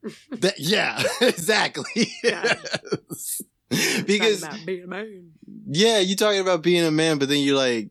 That, 0.32 0.60
yeah, 0.60 1.04
exactly. 1.22 2.14
Yeah. 2.24 2.54
Because 3.70 4.48
being 4.66 4.84
a 4.84 4.88
man. 4.88 5.32
yeah, 5.68 6.00
you 6.00 6.16
talking 6.16 6.40
about 6.40 6.62
being 6.62 6.84
a 6.86 6.92
man, 6.92 7.18
but 7.18 7.30
then 7.30 7.40
you're 7.40 7.58
like 7.58 7.90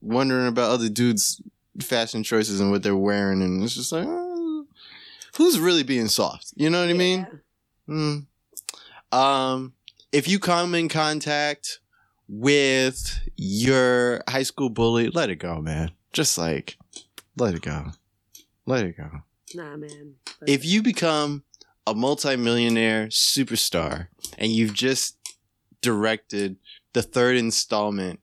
wondering 0.00 0.46
about 0.46 0.70
other 0.70 0.88
dudes' 0.88 1.40
fashion 1.80 2.22
choices 2.22 2.60
and 2.60 2.70
what 2.70 2.82
they're 2.82 2.96
wearing, 2.96 3.42
and 3.42 3.62
it's 3.62 3.74
just 3.74 3.92
like, 3.92 4.06
uh, 4.06 4.62
who's 5.36 5.58
really 5.58 5.82
being 5.82 6.08
soft? 6.08 6.52
You 6.56 6.70
know 6.70 6.80
what 6.80 6.90
I 6.90 6.94
mean? 6.94 7.26
Yeah. 7.88 7.94
Hmm. 7.94 8.18
Um, 9.12 9.72
if 10.12 10.28
you 10.28 10.38
come 10.38 10.74
in 10.74 10.88
contact 10.88 11.80
with 12.28 13.20
your 13.36 14.22
high 14.28 14.42
school 14.42 14.70
bully, 14.70 15.08
let 15.10 15.30
it 15.30 15.36
go, 15.36 15.60
man. 15.60 15.92
Just 16.12 16.38
like, 16.38 16.76
let 17.36 17.54
it 17.54 17.62
go. 17.62 17.92
Let 18.66 18.84
it 18.84 18.96
go. 18.96 19.08
Nah, 19.54 19.76
man. 19.76 20.14
If 20.46 20.64
you 20.64 20.82
become 20.82 21.44
a 21.86 21.94
multimillionaire 21.94 23.06
superstar 23.06 24.08
and 24.36 24.52
you've 24.52 24.74
just 24.74 25.16
directed 25.80 26.56
the 26.92 27.02
third 27.02 27.36
installment 27.36 28.20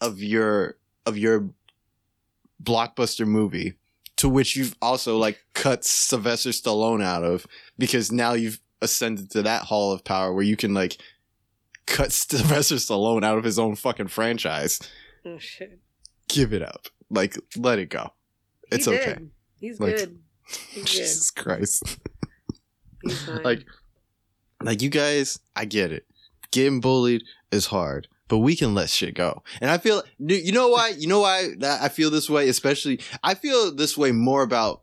of 0.00 0.22
your 0.22 0.76
of 1.06 1.16
your 1.18 1.50
blockbuster 2.62 3.26
movie 3.26 3.74
to 4.16 4.28
which 4.28 4.54
you've 4.56 4.76
also 4.82 5.16
like 5.16 5.38
cut 5.54 5.84
Sylvester 5.84 6.50
Stallone 6.50 7.02
out 7.02 7.24
of 7.24 7.46
because 7.78 8.12
now 8.12 8.32
you've 8.34 8.60
ascended 8.82 9.30
to 9.30 9.42
that 9.42 9.62
hall 9.64 9.92
of 9.92 10.04
power 10.04 10.32
where 10.32 10.42
you 10.44 10.56
can 10.56 10.74
like 10.74 10.98
cut 11.86 12.12
Sylvester 12.12 12.76
Stallone 12.76 13.24
out 13.24 13.38
of 13.38 13.44
his 13.44 13.58
own 13.58 13.76
fucking 13.76 14.08
franchise. 14.08 14.78
oh 15.24 15.38
shit, 15.38 15.80
Give 16.28 16.52
it 16.52 16.62
up. 16.62 16.86
Like 17.10 17.36
let 17.56 17.78
it 17.78 17.90
go. 17.90 18.12
He 18.70 18.76
It's 18.76 18.88
okay. 18.88 19.16
He's 19.58 19.80
Like- 19.80 19.96
good. 19.96 20.18
He's 20.70 20.82
good. 20.82 20.86
Jesus 20.86 21.30
Christ. 21.30 21.98
He's 23.02 23.28
like 23.44 23.64
like 24.62 24.82
you 24.82 24.90
guys 24.90 25.38
i 25.56 25.64
get 25.64 25.90
it 25.90 26.04
getting 26.50 26.80
bullied 26.80 27.22
is 27.50 27.66
hard 27.66 28.08
but 28.28 28.38
we 28.38 28.54
can 28.54 28.74
let 28.74 28.88
shit 28.88 29.14
go. 29.14 29.42
And 29.60 29.70
i 29.70 29.78
feel 29.78 30.02
you 30.20 30.52
know 30.52 30.68
why 30.68 30.90
you 30.96 31.08
know 31.08 31.20
why 31.20 31.48
that 31.58 31.82
i 31.82 31.88
feel 31.88 32.10
this 32.10 32.30
way 32.30 32.48
especially 32.48 33.00
i 33.24 33.34
feel 33.34 33.74
this 33.74 33.98
way 33.98 34.12
more 34.12 34.42
about 34.42 34.82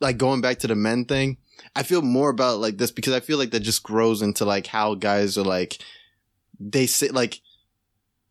like 0.00 0.18
going 0.18 0.40
back 0.40 0.58
to 0.58 0.66
the 0.66 0.74
men 0.74 1.04
thing. 1.06 1.38
I 1.74 1.82
feel 1.84 2.02
more 2.02 2.28
about 2.28 2.58
like 2.58 2.76
this 2.76 2.90
because 2.90 3.12
i 3.14 3.20
feel 3.20 3.38
like 3.38 3.50
that 3.52 3.60
just 3.60 3.82
grows 3.82 4.20
into 4.20 4.44
like 4.44 4.66
how 4.66 4.94
guys 4.94 5.38
are 5.38 5.44
like 5.44 5.78
they 6.58 6.86
say 6.86 7.08
like 7.08 7.40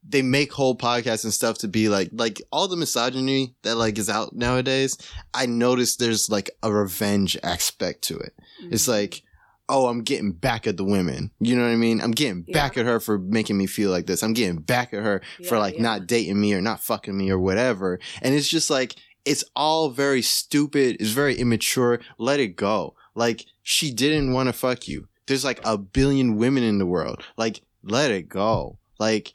they 0.07 0.21
make 0.21 0.51
whole 0.53 0.77
podcasts 0.77 1.23
and 1.23 1.33
stuff 1.33 1.57
to 1.59 1.67
be 1.67 1.89
like 1.89 2.09
like 2.11 2.41
all 2.51 2.67
the 2.67 2.75
misogyny 2.77 3.55
that 3.63 3.75
like 3.75 3.97
is 3.97 4.09
out 4.09 4.35
nowadays 4.35 4.97
i 5.33 5.45
notice 5.47 5.95
there's 5.95 6.29
like 6.29 6.49
a 6.61 6.71
revenge 6.71 7.37
aspect 7.41 8.01
to 8.03 8.17
it. 8.17 8.33
It's 8.69 8.85
Mhm. 8.85 8.89
like, 8.89 9.21
oh, 9.67 9.87
I'm 9.87 10.03
getting 10.03 10.31
back 10.31 10.67
at 10.67 10.77
the 10.77 10.83
women. 10.83 11.31
You 11.39 11.55
know 11.55 11.63
what 11.63 11.71
I 11.71 11.75
mean? 11.75 11.99
I'm 12.01 12.11
getting 12.11 12.43
back 12.43 12.75
Yeah. 12.75 12.81
at 12.81 12.85
her 12.87 12.99
for 12.99 13.17
making 13.17 13.57
me 13.57 13.65
feel 13.65 13.89
like 13.91 14.05
this. 14.05 14.21
I'm 14.21 14.33
getting 14.33 14.57
back 14.57 14.93
at 14.93 15.01
her 15.03 15.21
for 15.47 15.57
like 15.57 15.75
yeah. 15.75 15.81
not 15.81 16.07
dating 16.07 16.39
me 16.39 16.53
or 16.53 16.61
not 16.61 16.79
fucking 16.81 17.17
me 17.17 17.29
or 17.31 17.39
whatever. 17.39 17.99
And 18.21 18.35
it's 18.35 18.47
just 18.47 18.69
like, 18.69 18.95
it's 19.25 19.43
all 19.55 19.89
very 19.89 20.21
stupid. 20.21 20.97
It's 20.99 21.09
very 21.11 21.35
immature. 21.35 21.99
Let 22.19 22.39
it 22.39 22.55
go. 22.55 22.95
Like, 23.15 23.45
she 23.63 23.91
didn't 23.91 24.33
want 24.33 24.47
to 24.47 24.53
fuck 24.53 24.87
you. 24.87 25.07
There's 25.25 25.43
like 25.43 25.59
a 25.63 25.77
billion 25.79 26.35
women 26.37 26.61
in 26.61 26.77
the 26.77 26.85
world. 26.85 27.23
Like, 27.35 27.61
let 27.81 28.11
it 28.11 28.29
go. 28.29 28.77
Like, 28.99 29.33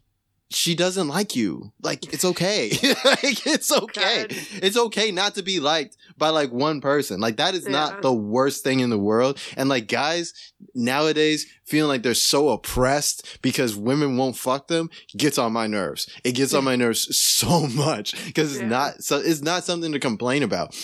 she 0.52 0.74
doesn't 0.74 1.06
like 1.09 1.36
you. 1.36 1.72
Like, 1.81 2.12
it's 2.12 2.24
okay. 2.32 2.70
like, 3.05 3.47
it's 3.47 3.70
okay. 3.72 4.27
God. 4.27 4.36
It's 4.62 4.77
okay 4.77 5.12
not 5.12 5.36
to 5.36 5.43
be 5.43 5.60
liked 5.60 5.97
by 6.18 6.31
like 6.31 6.51
one 6.52 6.81
person. 6.81 7.20
Like 7.20 7.36
that 7.36 7.55
is 7.55 7.64
Yeah. 7.64 7.70
not 7.70 8.02
the 8.02 8.12
worst 8.12 8.64
thing 8.64 8.81
in 8.81 8.90
the 8.90 8.98
world. 8.98 9.39
And 9.56 9.68
like 9.68 9.86
guys 9.86 10.35
nowadays 10.74 11.47
feeling 11.64 11.89
like 11.89 12.02
they're 12.02 12.14
so 12.14 12.48
oppressed 12.51 13.39
because 13.43 13.77
women 13.77 14.16
won't 14.16 14.36
fuck 14.36 14.66
them 14.68 14.90
gets 15.16 15.39
on 15.39 15.52
my 15.52 15.66
nerves. 15.68 16.09
It 16.24 16.32
gets 16.32 16.52
on 16.52 16.64
my 16.64 16.74
nerves 16.77 17.16
so 17.16 17.66
much 17.68 18.27
because 18.27 18.52
it's 18.52 18.60
Yeah. 18.62 18.68
not 18.68 19.02
so 19.05 19.18
it's 19.18 19.43
not 19.43 19.64
something 19.64 19.93
to 19.93 20.01
complain 20.01 20.43
about. 20.43 20.74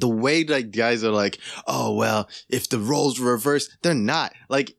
The 0.00 0.08
way 0.08 0.42
like 0.44 0.70
guys 0.72 1.04
are 1.04 1.10
like, 1.12 1.38
oh 1.66 1.94
well, 1.94 2.28
if 2.48 2.68
the 2.68 2.78
roles 2.78 3.20
were 3.20 3.30
reversed, 3.32 3.70
they're 3.82 3.94
not. 3.94 4.32
Like 4.48 4.76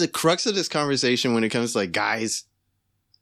the, 0.00 0.08
crux 0.08 0.46
of 0.46 0.54
this 0.54 0.68
conversation 0.68 1.34
when 1.34 1.44
it 1.44 1.50
comes 1.50 1.72
to 1.72 1.78
like 1.78 1.92
guys 1.92 2.44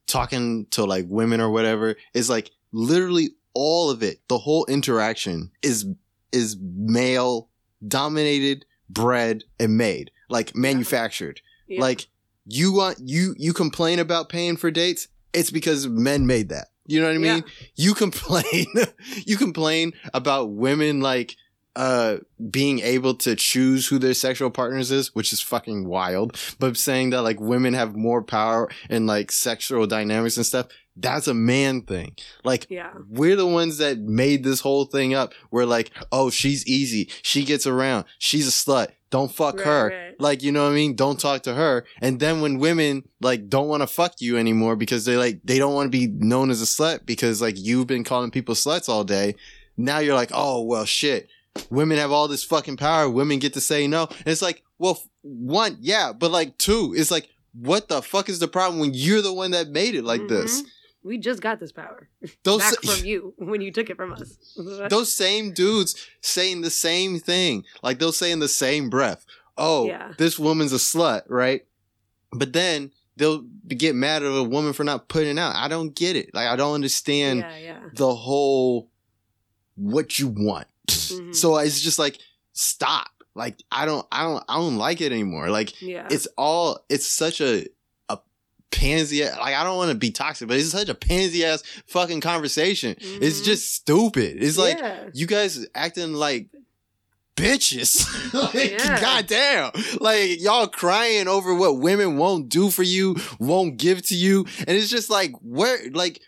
talking 0.06 0.66
to 0.70 0.84
like 0.84 1.04
women 1.08 1.40
or 1.40 1.50
whatever 1.50 1.96
is 2.14 2.30
like 2.30 2.50
literally 2.72 3.30
all 3.54 3.90
of 3.90 4.02
it 4.02 4.20
the 4.28 4.38
whole 4.38 4.64
interaction 4.66 5.50
is 5.62 5.86
is 6.32 6.56
male 6.60 7.48
dominated 7.86 8.64
bred 8.88 9.44
and 9.60 9.76
made 9.76 10.10
like 10.28 10.54
manufactured. 10.56 11.40
Yeah. 11.66 11.80
like 11.80 12.06
you 12.46 12.72
want 12.72 12.98
you 13.04 13.34
you 13.38 13.52
complain 13.52 13.98
about 13.98 14.28
paying 14.28 14.56
for 14.56 14.70
dates 14.70 15.08
it's 15.34 15.50
because 15.50 15.86
men 15.86 16.26
made 16.26 16.48
that. 16.48 16.68
You 16.86 17.00
know 17.00 17.08
what 17.08 17.16
i 17.16 17.18
mean? 17.18 17.44
You 17.76 17.94
complain 17.94 18.66
you 19.26 19.36
complain 19.36 19.92
about 20.14 20.52
women 20.52 21.00
like 21.00 21.36
uh 21.78 22.18
being 22.50 22.80
able 22.80 23.14
to 23.14 23.36
choose 23.36 23.86
who 23.86 23.98
their 23.98 24.12
sexual 24.12 24.50
partners 24.50 24.90
is 24.90 25.14
which 25.14 25.32
is 25.32 25.40
fucking 25.40 25.86
wild. 25.88 26.36
But 26.58 26.76
saying 26.76 27.10
that 27.10 27.22
like 27.22 27.40
women 27.40 27.72
have 27.74 27.94
more 27.96 28.20
power 28.22 28.68
in 28.90 29.06
like 29.06 29.30
sexual 29.32 29.86
dynamics 29.86 30.36
and 30.36 30.44
stuff 30.44 30.66
that's 31.00 31.28
a 31.28 31.34
man 31.34 31.82
thing. 31.82 32.16
Like 32.42 32.66
yeah. 32.68 32.90
we're 33.08 33.36
the 33.36 33.46
ones 33.46 33.78
that 33.78 34.00
made 34.00 34.42
this 34.42 34.58
whole 34.60 34.84
thing 34.84 35.14
up 35.14 35.32
we're 35.52 35.64
like 35.64 35.92
oh 36.10 36.28
she's 36.30 36.66
easy. 36.66 37.08
She 37.22 37.44
gets 37.44 37.66
around. 37.66 38.04
She's 38.18 38.48
a 38.48 38.50
slut. 38.50 38.88
Don't 39.10 39.32
fuck 39.32 39.56
Right, 39.58 39.66
her. 39.66 39.88
right. 39.88 40.20
like 40.20 40.42
you 40.42 40.50
know 40.52 40.64
what 40.64 40.72
i 40.72 40.74
mean? 40.74 40.96
Don't 40.96 41.20
talk 41.20 41.42
to 41.44 41.54
her. 41.54 41.84
And 42.02 42.18
then 42.18 42.40
when 42.40 42.58
women 42.58 43.04
like 43.20 43.48
don't 43.48 43.68
want 43.68 43.82
to 43.82 43.86
fuck 43.86 44.14
you 44.18 44.36
anymore 44.36 44.74
because 44.74 45.04
they 45.04 45.16
like 45.16 45.40
they 45.44 45.58
don't 45.58 45.74
want 45.74 45.86
to 45.92 45.96
be 45.98 46.08
known 46.08 46.50
as 46.50 46.60
a 46.60 46.64
slut 46.66 47.06
because 47.06 47.40
like 47.40 47.54
you've 47.56 47.86
been 47.86 48.02
calling 48.02 48.32
people 48.32 48.56
sluts 48.56 48.88
all 48.88 49.04
day 49.04 49.36
now 49.76 50.00
you're 50.00 50.16
like 50.16 50.32
oh 50.34 50.60
well 50.62 50.84
shit 50.84 51.28
women 51.70 51.98
have 51.98 52.10
all 52.12 52.28
this 52.28 52.44
fucking 52.44 52.76
power 52.76 53.08
women 53.08 53.38
get 53.38 53.54
to 53.54 53.60
say 53.60 53.86
no 53.86 54.04
and 54.10 54.26
it's 54.26 54.42
like 54.42 54.62
well 54.78 55.02
one 55.22 55.76
yeah 55.80 56.12
but 56.12 56.30
like 56.30 56.56
two 56.58 56.94
it's 56.96 57.10
like 57.10 57.28
what 57.52 57.88
the 57.88 58.00
fuck 58.02 58.28
is 58.28 58.38
the 58.38 58.48
problem 58.48 58.78
when 58.80 58.92
you're 58.94 59.22
the 59.22 59.32
one 59.32 59.50
that 59.52 59.68
made 59.68 59.94
it 59.94 60.04
like 60.04 60.26
this 60.28 60.62
Mhm. 60.62 60.66
We 61.04 61.16
just 61.16 61.40
got 61.40 61.60
this 61.60 61.70
power 61.72 62.08
those 62.42 62.60
back 62.60 62.82
from 62.82 63.04
you 63.06 63.32
when 63.38 63.60
you 63.60 63.70
took 63.70 63.88
it 63.88 63.96
from 63.96 64.12
us. 64.12 64.36
those 64.90 65.12
same 65.12 65.52
dudes 65.54 65.94
saying 66.20 66.60
the 66.62 66.70
same 66.70 67.20
thing. 67.20 67.64
Like 67.82 67.98
they'll 67.98 68.12
say 68.12 68.32
in 68.32 68.40
the 68.40 68.48
same 68.48 68.90
breath, 68.90 69.24
"Oh, 69.56 69.86
Yeah. 69.86 70.12
this 70.18 70.38
woman's 70.40 70.72
a 70.72 70.76
slut," 70.76 71.22
right? 71.28 71.64
But 72.32 72.52
then 72.52 72.90
they'll 73.16 73.42
get 73.68 73.94
mad 73.94 74.22
at 74.24 74.36
a 74.36 74.42
woman 74.42 74.72
for 74.72 74.82
not 74.84 75.08
putting 75.08 75.38
out. 75.38 75.54
I 75.54 75.68
don't 75.68 75.94
get 75.94 76.16
it. 76.16 76.34
Like 76.34 76.48
I 76.48 76.56
don't 76.56 76.74
understand 76.74 77.40
yeah, 77.40 77.56
yeah. 77.58 77.80
the 77.94 78.12
whole 78.14 78.90
what 79.76 80.18
you 80.18 80.26
want. 80.28 80.66
Mhm. 80.88 81.34
So 81.34 81.56
it's 81.58 81.80
just 81.80 81.98
like 81.98 82.18
stop. 82.52 83.08
Like 83.34 83.62
I 83.70 83.84
don't 83.86 84.06
I 84.10 84.22
don't 84.24 84.44
I 84.48 84.56
don't 84.56 84.76
like 84.78 85.00
it 85.00 85.12
anymore. 85.12 85.48
Like 85.50 85.80
Yeah. 85.80 86.08
it's 86.10 86.26
all 86.36 86.80
it's 86.88 87.06
such 87.06 87.40
a 87.40 87.66
a 88.08 88.18
pansy 88.70 89.22
like 89.24 89.54
I 89.54 89.62
don't 89.64 89.76
want 89.76 89.90
to 89.92 89.96
be 89.96 90.10
toxic, 90.10 90.48
but 90.48 90.56
it's 90.56 90.70
such 90.70 90.88
a 90.88 90.94
pansy 90.94 91.44
ass 91.44 91.62
fucking 91.86 92.20
conversation. 92.20 92.96
It's 92.98 93.40
Mhm. 93.40 93.44
just 93.44 93.72
stupid. 93.74 94.42
It's 94.42 94.58
like 94.58 94.78
yeah. 94.78 95.04
you 95.14 95.26
guys 95.26 95.64
acting 95.74 96.14
like 96.14 96.48
bitches. 97.36 98.04
like 98.54 98.72
Yeah. 98.72 99.00
goddamn. 99.00 99.70
Like 100.00 100.40
y'all 100.40 100.66
crying 100.66 101.28
over 101.28 101.54
what 101.54 101.78
women 101.78 102.16
won't 102.16 102.48
do 102.48 102.70
for 102.70 102.82
you, 102.82 103.16
won't 103.38 103.76
give 103.76 104.02
to 104.08 104.16
you. 104.16 104.46
And 104.66 104.76
it's 104.76 104.88
just 104.90 105.10
like 105.10 105.32
where 105.42 105.78
like 105.92 106.20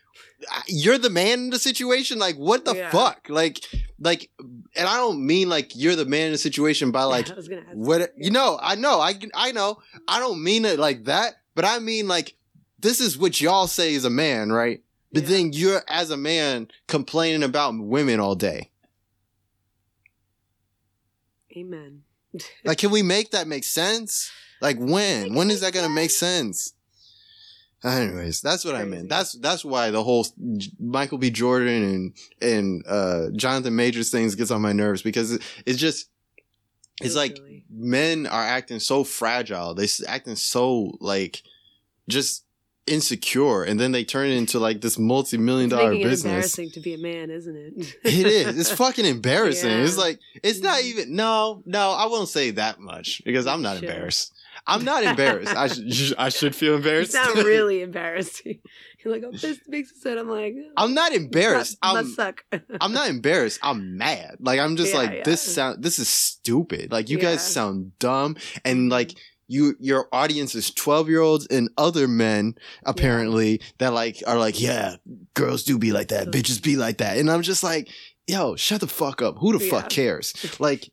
you're 0.67 0.99
the 0.99 1.11
man 1.11 1.39
in 1.41 1.51
the 1.51 1.59
situation? 1.59 2.19
Like 2.19 2.37
what 2.37 2.65
the 2.65 2.75
Yeah. 2.75 2.91
fuck? 2.91 3.27
Like 3.29 3.61
like 4.03 4.31
and 4.39 4.89
i 4.89 4.97
don't 4.97 5.25
mean 5.27 5.49
like 5.51 5.77
you're 5.77 5.95
the 5.97 6.07
man 6.07 6.27
in 6.27 6.33
the 6.33 6.39
situation 6.39 6.91
by 6.91 7.05
like 7.05 7.31
I 7.31 7.35
was 7.35 7.49
gonna 7.49 7.61
ask 7.63 7.75
what 7.75 8.13
you 8.17 8.31
know 8.31 8.59
i 8.63 8.75
know 8.75 8.99
i 8.99 9.15
i 9.35 9.53
know. 9.53 9.79
I 10.09 10.19
don't 10.21 10.43
mean 10.43 10.65
it 10.65 10.79
like 10.79 11.05
that 11.05 11.35
but 11.55 11.67
i 11.67 11.79
mean 11.81 12.09
like 12.09 12.35
this 12.79 12.99
is 13.01 13.19
what 13.19 13.43
y'all 13.43 13.67
say 13.67 13.93
is 13.93 14.07
a 14.07 14.11
man 14.11 14.51
right? 14.51 14.81
But 15.13 15.25
Yeah. 15.25 15.29
then 15.29 15.53
you're 15.53 15.83
as 15.87 16.11
a 16.11 16.17
man 16.17 16.69
complaining 16.89 17.43
about 17.43 17.75
women 17.79 18.21
all 18.21 18.37
day. 18.37 18.71
Amen. 21.57 22.03
like 22.65 22.79
can 22.79 22.91
we 22.91 23.03
make 23.03 23.33
that 23.33 23.47
make 23.49 23.65
sense? 23.65 24.31
Like 24.63 24.79
when? 24.79 25.35
When 25.35 25.51
is 25.51 25.61
that 25.61 25.73
gonna 25.75 25.89
make 25.89 26.11
sense 26.11 26.73
anyways 27.85 28.41
that's 28.41 28.65
what 28.65 28.75
i 28.75 28.79
Crazy. 28.83 28.91
meant 28.97 29.09
that's 29.09 29.33
that's 29.35 29.65
why 29.65 29.91
the 29.91 30.03
whole 30.05 30.27
michael 30.79 31.19
b 31.19 31.31
jordan 31.31 31.83
and 31.83 32.13
and 32.43 32.85
uh 32.87 33.29
jonathan 33.35 33.75
majors 33.77 34.11
things 34.11 34.35
gets 34.35 34.51
on 34.51 34.61
my 34.61 34.73
nerves 34.73 35.03
because 35.03 35.33
it, 35.33 35.43
it's 35.67 35.79
just 35.79 36.09
it's 37.03 37.15
like 37.15 37.39
men 37.71 38.27
are 38.27 38.43
acting 38.45 38.79
so 38.79 39.05
fragile. 39.05 39.73
They 39.73 39.87
acting 40.07 40.37
so 40.37 40.99
like 41.01 41.43
just 42.11 42.45
insecure, 42.87 43.63
and 43.63 43.81
then 43.81 43.93
they 43.93 44.05
turn 44.05 44.29
it 44.29 44.37
into 44.37 44.59
like 44.59 44.83
this 44.83 44.99
multi-million 44.99 45.71
dollar 45.71 45.93
dollar 45.93 45.95
business. 46.03 46.25
embarrassing 46.25 46.71
to 46.73 46.81
be 46.81 46.93
a 46.93 46.99
man, 46.99 47.31
isn't 47.31 47.57
it? 47.57 47.97
It 48.05 48.27
is. 48.27 48.59
It's 48.59 48.71
fucking 48.79 49.07
embarrassing. 49.07 49.71
It's 49.71 49.97
like 49.97 50.19
it's 50.43 50.61
not 50.61 50.81
Mhm. 50.81 50.85
even. 50.85 51.17
No, 51.17 51.63
no, 51.65 51.93
I 51.93 52.05
won't 52.05 52.29
say 52.29 52.51
that 52.51 52.81
much 52.81 53.23
because 53.25 53.47
I'm 53.47 53.63
not 53.63 53.79
embarrassed. 53.79 54.35
I'm 54.67 54.85
not 54.85 55.03
embarrassed. 55.05 55.55
I 55.55 55.67
should. 55.69 56.15
I 56.19 56.29
should 56.29 56.55
feel 56.55 56.71
You 56.73 56.77
embarrassed. 56.77 57.13
sound 57.13 57.39
really 57.45 57.83
embarrassing. 57.83 58.61
You're 59.05 59.15
like, 59.15 59.23
oh, 59.27 59.33
this 59.33 59.59
makes 59.67 59.91
it 59.93 59.97
sad. 59.97 60.19
I'm 60.19 60.29
like, 60.29 60.55
oh, 60.59 60.73
I'm 60.77 60.93
not 60.95 61.13
embarrassed. 61.13 61.79
I'm. 61.83 62.07
suck. 62.07 62.45
I'm 62.81 62.93
not 62.93 63.09
embarrassed. 63.09 63.59
I'm 63.63 63.97
mad. 63.97 64.37
Like 64.41 64.61
I'm 64.61 64.77
just 64.77 64.93
Yeah, 64.93 64.99
like 64.99 65.11
yeah. 65.13 65.23
this 65.25 65.41
sound. 65.43 65.83
This 65.83 65.99
is 65.99 66.09
stupid. 66.09 66.93
Like 66.93 67.09
you 67.09 67.19
guys 67.19 67.47
sound 67.47 67.99
dumb, 67.99 68.37
and 68.65 68.91
like 68.91 69.15
you 69.49 69.75
your 69.81 70.07
audience 70.13 70.55
is 70.55 70.71
12 70.71 71.09
year 71.09 71.21
olds 71.21 71.47
and 71.49 71.71
other 71.77 72.07
men 72.07 72.55
apparently 72.87 73.61
that 73.79 73.93
like 73.93 74.23
are 74.27 74.39
like 74.39 74.61
yeah 74.61 74.95
girls 75.35 75.65
do 75.65 75.77
be 75.77 75.91
like 75.91 76.07
that 76.09 76.29
bitches 76.29 76.63
be 76.63 76.77
like 76.77 76.99
that 76.99 77.17
and 77.19 77.29
i'm 77.29 77.43
just 77.43 77.65
like 77.65 77.89
yo 78.29 78.55
shut 78.55 78.81
the 78.81 78.87
fuck 78.87 79.21
up 79.21 79.39
who 79.39 79.59
the 79.59 79.65
Yeah. 79.65 79.71
fuck 79.73 79.91
cares 79.91 80.33
like 80.61 80.89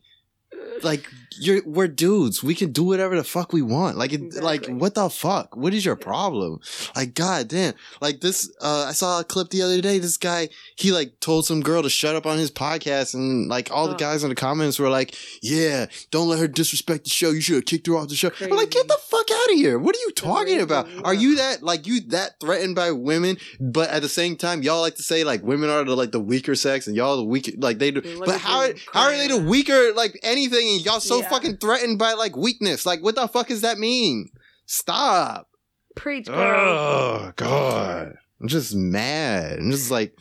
like 0.81 1.07
you're 1.39 1.61
we're 1.65 1.87
dudes. 1.87 2.43
We 2.43 2.55
can 2.55 2.71
do 2.71 2.83
whatever 2.83 3.15
the 3.15 3.23
fuck 3.23 3.53
we 3.53 3.61
want. 3.61 3.97
Like 3.97 4.13
it, 4.13 4.35
like 4.35 4.65
what 4.67 4.95
the 4.95 5.09
fuck? 5.09 5.55
What 5.55 5.73
is 5.73 5.85
your 5.85 5.95
problem? 5.95 6.59
Like 6.95 7.13
god 7.13 7.47
damn 7.47 7.73
like 8.01 8.21
this 8.21 8.51
uh 8.61 8.85
i 8.87 8.91
saw 8.93 9.19
a 9.19 9.23
clip 9.23 9.49
the 9.49 9.61
other 9.61 9.81
day. 9.81 9.99
This 9.99 10.17
guy 10.17 10.49
he 10.75 10.91
like 10.91 11.19
told 11.19 11.45
some 11.45 11.61
girl 11.61 11.83
to 11.83 11.89
shut 11.89 12.15
up 12.15 12.25
on 12.25 12.37
his 12.37 12.51
podcast 12.51 13.13
and 13.13 13.47
like 13.49 13.69
all 13.71 13.87
the 13.87 13.95
Oh. 13.95 13.97
guys 13.97 14.23
in 14.23 14.29
the 14.29 14.35
comments 14.35 14.79
were 14.79 14.89
like 14.89 15.15
yeah 15.41 15.87
don't 16.11 16.27
let 16.29 16.39
her 16.39 16.47
disrespect 16.47 17.03
the 17.05 17.09
show. 17.09 17.31
You 17.31 17.41
should 17.41 17.55
have 17.55 17.65
kicked 17.65 17.87
her 17.87 17.95
off 17.95 18.07
the 18.09 18.15
show. 18.15 18.31
I'm 18.41 18.49
like 18.51 18.71
get 18.71 18.87
the 18.87 18.97
fuck 19.09 19.29
out 19.31 19.49
of 19.51 19.55
here. 19.55 19.79
What 19.79 19.95
are 19.95 19.99
you 19.99 20.11
talking 20.11 20.45
Crazy, 20.57 20.59
about? 20.59 20.87
Are 21.03 21.13
you 21.13 21.35
that 21.37 21.63
like 21.63 21.87
you 21.87 22.01
that 22.09 22.39
threatened 22.39 22.75
by 22.75 22.91
women 22.91 23.37
but 23.59 23.89
at 23.89 24.01
the 24.01 24.09
same 24.09 24.35
time 24.35 24.61
y'all 24.63 24.81
like 24.81 24.95
to 24.95 25.03
say 25.03 25.23
like 25.23 25.43
women 25.43 25.69
are 25.69 25.83
the 25.83 25.95
like 25.95 26.11
the 26.11 26.19
weaker 26.19 26.55
sex 26.55 26.87
and 26.87 26.95
y'all 26.95 27.17
the 27.17 27.23
weaker 27.23 27.51
like 27.57 27.79
they 27.79 27.91
do 27.91 28.01
but 28.25 28.39
how 28.39 28.67
how 28.93 29.01
are 29.07 29.15
they 29.17 29.27
the 29.27 29.37
weaker 29.37 29.93
like 29.93 30.19
anything 30.23 30.67
and 30.69 30.85
y'all 30.85 30.99
so 30.99 31.21
Yeah. 31.27 31.29
fucking 31.29 31.57
threatened 31.57 31.99
by 31.99 32.13
like 32.13 32.35
weakness 32.35 32.85
like 32.85 33.01
what 33.03 33.15
the 33.15 33.27
fuck 33.27 33.47
does 33.47 33.61
that 33.61 33.77
mean 33.77 34.29
stop 34.65 35.49
Preach, 35.95 36.25
bro. 36.27 36.35
oh 36.37 37.33
god 37.35 38.13
i'm 38.41 38.47
just 38.47 38.75
mad 38.75 39.59
i'm 39.59 39.71
just 39.71 39.89
like 39.91 40.17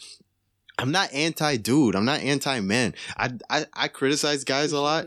i'm 0.78 0.90
not 0.92 1.12
anti 1.12 1.56
dude 1.56 1.94
i'm 1.94 2.04
not 2.04 2.20
anti 2.20 2.60
man. 2.60 2.94
I, 3.16 3.32
I 3.50 3.66
i 3.74 3.88
criticize 3.88 4.44
guys 4.44 4.72
a 4.72 4.80
lot 4.80 5.06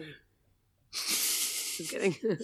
Just 0.91 1.91
kidding. 1.91 2.15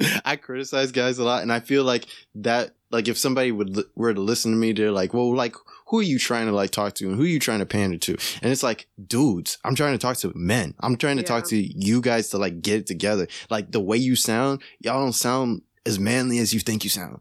I 0.24 0.36
criticize 0.36 0.92
guys 0.92 1.18
a 1.18 1.24
lot, 1.24 1.42
and 1.42 1.52
I 1.52 1.60
feel 1.60 1.84
like 1.84 2.06
that, 2.34 2.74
like, 2.90 3.06
if 3.08 3.16
somebody 3.16 3.52
would 3.52 3.78
were 3.94 4.12
to 4.12 4.20
listen 4.20 4.50
to 4.50 4.56
me, 4.56 4.72
they're 4.72 4.90
like, 4.90 5.14
"Well, 5.14 5.34
like, 5.34 5.54
who 5.86 5.98
are 6.00 6.02
you 6.02 6.18
trying 6.18 6.46
to 6.46 6.52
like 6.52 6.70
talk 6.70 6.94
to, 6.94 7.08
and 7.08 7.16
who 7.16 7.22
are 7.22 7.26
you 7.26 7.38
trying 7.38 7.58
to 7.60 7.66
pander 7.66 7.98
to?" 7.98 8.16
And 8.42 8.50
it's 8.52 8.62
like, 8.62 8.86
dudes, 9.06 9.58
I'm 9.64 9.74
trying 9.74 9.92
to 9.92 9.98
talk 9.98 10.16
to 10.18 10.32
men. 10.34 10.74
I'm 10.80 10.96
trying 10.96 11.16
to 11.18 11.22
talk 11.22 11.44
to 11.48 11.56
you 11.56 12.00
guys 12.00 12.28
to 12.30 12.38
like 12.38 12.62
get 12.62 12.80
it 12.80 12.86
together. 12.86 13.28
Like 13.50 13.70
the 13.72 13.80
way 13.80 13.96
you 13.96 14.16
sound, 14.16 14.62
y'all 14.80 15.00
don't 15.02 15.12
sound 15.12 15.62
as 15.86 15.98
manly 15.98 16.38
as 16.38 16.54
you 16.54 16.60
think 16.60 16.84
you 16.84 16.90
sound. 16.90 17.20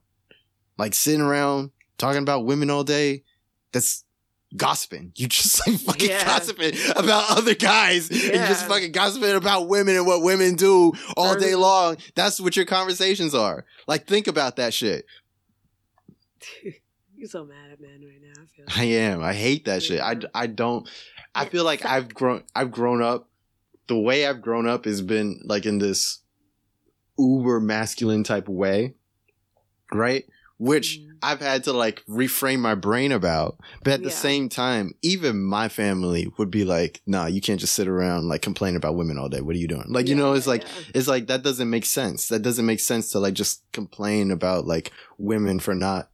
Like 0.77 0.93
sitting 0.93 1.21
around 1.21 1.71
talking 1.97 2.21
about 2.21 2.45
women 2.45 2.69
all 2.69 2.83
day, 2.83 3.23
that's 3.71 4.03
gossiping. 4.55 5.11
You 5.15 5.27
just 5.29 5.67
like 5.67 5.79
fucking 5.79 6.09
Yeah. 6.09 6.23
gossiping 6.25 6.73
about 6.95 7.31
other 7.37 7.55
guys. 7.55 8.09
And 8.09 8.47
just 8.47 8.67
fucking 8.67 8.91
gossiping 8.91 9.35
about 9.35 9.67
women 9.67 9.95
and 9.97 10.05
what 10.07 10.21
women 10.23 10.55
do 10.55 10.93
all 11.17 11.35
day 11.37 11.55
long. 11.55 11.97
That's 12.15 12.39
what 12.39 12.55
your 12.55 12.65
conversations 12.65 13.35
are. 13.35 13.65
Like 13.87 14.07
think 14.07 14.27
about 14.27 14.55
that 14.55 14.73
shit. 14.73 15.05
You're 17.23 17.29
so 17.29 17.45
mad 17.45 17.71
at 17.71 17.79
men 17.79 18.03
right 18.05 18.21
now. 18.21 18.43
I 18.43 18.45
feel. 18.47 18.65
I 18.67 18.83
am. 18.97 19.23
I 19.23 19.33
hate 19.33 19.63
that 19.63 19.81
shit. 19.81 20.01
I, 20.01 20.17
I 20.35 20.45
don't 20.47 20.89
I 21.33 21.45
feel 21.45 21.63
like. 21.63 21.85
I've 21.85 22.13
grown 22.13 22.43
I've 22.53 22.69
grown 22.69 23.01
up 23.01 23.29
the 23.87 23.97
way 23.97 24.27
I've 24.27 24.41
grown 24.41 24.67
up 24.67 24.83
has 24.83 25.01
been 25.01 25.39
like 25.45 25.65
in 25.65 25.79
this 25.79 26.19
uber 27.17 27.61
masculine 27.61 28.25
type 28.25 28.49
of 28.49 28.55
way. 28.55 28.95
Right? 29.93 30.25
Which 30.57 30.99
Mhm. 30.99 31.11
I've 31.21 31.39
had 31.39 31.63
to 31.63 31.71
like 31.71 32.03
reframe 32.09 32.59
my 32.59 32.75
brain 32.75 33.13
about. 33.13 33.57
But 33.85 33.93
at 33.93 34.03
the 34.03 34.09
Yeah. 34.09 34.15
same 34.15 34.49
time, 34.49 34.93
even 35.01 35.41
my 35.41 35.69
family 35.69 36.27
would 36.37 36.51
be 36.51 36.65
like, 36.65 37.01
nah, 37.07 37.27
you 37.27 37.39
can't 37.39 37.61
just 37.61 37.73
sit 37.73 37.87
around 37.87 38.27
like 38.27 38.41
complain 38.41 38.75
about 38.75 38.95
women 38.97 39.17
all 39.17 39.29
day. 39.29 39.39
What 39.39 39.55
are 39.55 39.59
you 39.59 39.69
doing? 39.69 39.85
Like, 39.87 40.09
you 40.09 40.15
know, 40.15 40.33
it's 40.33 40.45
like 40.47 40.63
yeah. 40.63 40.91
it's 40.93 41.07
like 41.07 41.27
that 41.27 41.41
doesn't 41.41 41.69
make 41.69 41.85
sense. 41.85 42.27
That 42.27 42.41
doesn't 42.41 42.65
make 42.65 42.81
sense 42.81 43.11
to 43.11 43.19
like 43.19 43.33
just 43.33 43.63
complain 43.71 44.29
about 44.29 44.67
like 44.67 44.91
women 45.17 45.59
for 45.59 45.73
not 45.73 46.09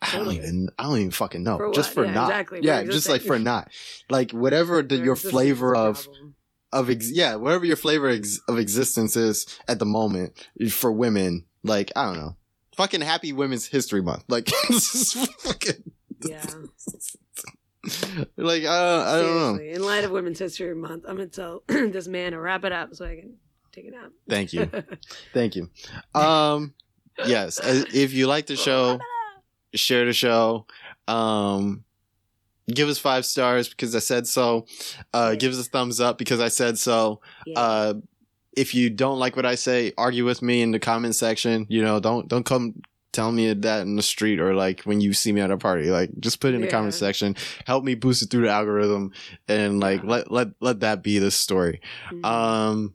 I 0.00 0.16
don't 0.16 0.32
even 0.32 0.68
I 0.78 0.84
don't 0.84 0.98
even 0.98 1.10
fucking 1.10 1.42
know. 1.42 1.56
For 1.58 1.72
just 1.72 1.92
for 1.92 2.04
Yeah, 2.04 2.12
not. 2.14 2.30
exactly, 2.30 2.60
Yeah, 2.62 2.84
just 2.84 3.08
like 3.08 3.22
for 3.22 3.38
not. 3.38 3.70
Like 4.08 4.30
whatever 4.32 4.82
the, 4.82 4.96
your 4.96 5.16
flavor 5.16 5.74
of 5.74 6.04
problem. 6.04 6.34
of 6.72 6.90
ex- 6.90 7.10
yeah, 7.10 7.34
whatever 7.34 7.64
your 7.64 7.76
flavor 7.76 8.08
ex- 8.08 8.40
of 8.48 8.58
existence 8.58 9.16
is 9.16 9.46
at 9.66 9.78
the 9.80 9.84
moment 9.86 10.48
for 10.70 10.92
women, 10.92 11.46
like 11.64 11.90
I 11.96 12.04
don't 12.06 12.16
know. 12.18 12.36
Fucking 12.76 13.00
happy 13.00 13.32
women's 13.32 13.66
history 13.66 14.00
month. 14.02 14.22
Like 14.28 14.46
this 14.68 14.94
is 14.94 15.12
fucking 15.40 15.82
Yeah. 16.24 16.44
like 18.36 18.64
uh, 18.64 19.04
I 19.06 19.20
don't 19.20 19.56
know. 19.56 19.62
In 19.62 19.82
light 19.82 20.04
of 20.04 20.10
Women's 20.10 20.38
History 20.38 20.74
Month, 20.74 21.04
I'm 21.08 21.16
gonna 21.16 21.28
tell 21.28 21.62
this 21.68 22.06
man 22.08 22.32
to 22.32 22.38
wrap 22.40 22.64
it 22.64 22.72
up 22.72 22.94
so 22.94 23.04
I 23.04 23.16
can 23.16 23.34
take 23.72 23.86
it 23.86 23.94
out. 23.94 24.10
Thank 24.28 24.52
you. 24.52 24.70
Thank 25.34 25.56
you. 25.56 25.70
Um 26.14 26.74
yes, 27.26 27.58
uh, 27.60 27.84
if 27.92 28.12
you 28.12 28.26
like 28.26 28.46
the 28.46 28.56
show, 28.56 28.98
share 29.74 30.04
the 30.06 30.12
show. 30.12 30.66
Um 31.06 31.84
give 32.72 32.88
us 32.88 32.98
5 32.98 33.24
stars 33.24 33.68
because 33.68 33.94
I 33.94 33.98
said 34.00 34.26
so. 34.26 34.66
Uh 35.12 35.34
give 35.34 35.52
us 35.52 35.60
a 35.60 35.64
thumbs 35.70 36.00
up 36.00 36.18
because 36.18 36.40
I 36.40 36.48
said 36.48 36.78
so. 36.78 37.20
Uh 37.56 37.94
if 38.56 38.74
you 38.74 38.90
don't 38.90 39.18
like 39.20 39.36
what 39.36 39.46
I 39.46 39.54
say, 39.54 39.92
argue 39.96 40.24
with 40.24 40.42
me 40.42 40.62
in 40.62 40.72
the 40.72 40.80
comment 40.80 41.14
section. 41.14 41.66
You 41.68 41.82
know, 41.82 42.00
don't 42.00 42.28
don't 42.28 42.44
come 42.44 42.82
tell 43.10 43.32
me 43.32 43.52
that 43.54 43.82
in 43.82 43.96
the 43.96 44.02
street 44.02 44.38
or 44.38 44.54
like 44.54 44.82
when 44.82 45.00
you 45.00 45.12
see 45.14 45.32
me 45.32 45.40
at 45.40 45.50
a 45.50 45.56
party. 45.56 45.90
Like 45.90 46.10
just 46.20 46.40
put 46.40 46.52
it 46.52 46.56
in 46.56 46.60
the 46.60 46.66
Yeah. 46.66 46.72
comment 46.72 46.94
section. 46.94 47.36
Help 47.66 47.84
me 47.84 47.94
boost 47.94 48.22
it 48.22 48.30
through 48.30 48.42
the 48.42 48.50
algorithm 48.50 49.12
and 49.48 49.80
like 49.80 50.02
Yeah. 50.02 50.10
let 50.10 50.30
let 50.32 50.48
let 50.60 50.80
that 50.80 51.02
be 51.02 51.18
the 51.18 51.30
story. 51.30 51.80
Mhm. 52.12 52.24
Um, 52.24 52.94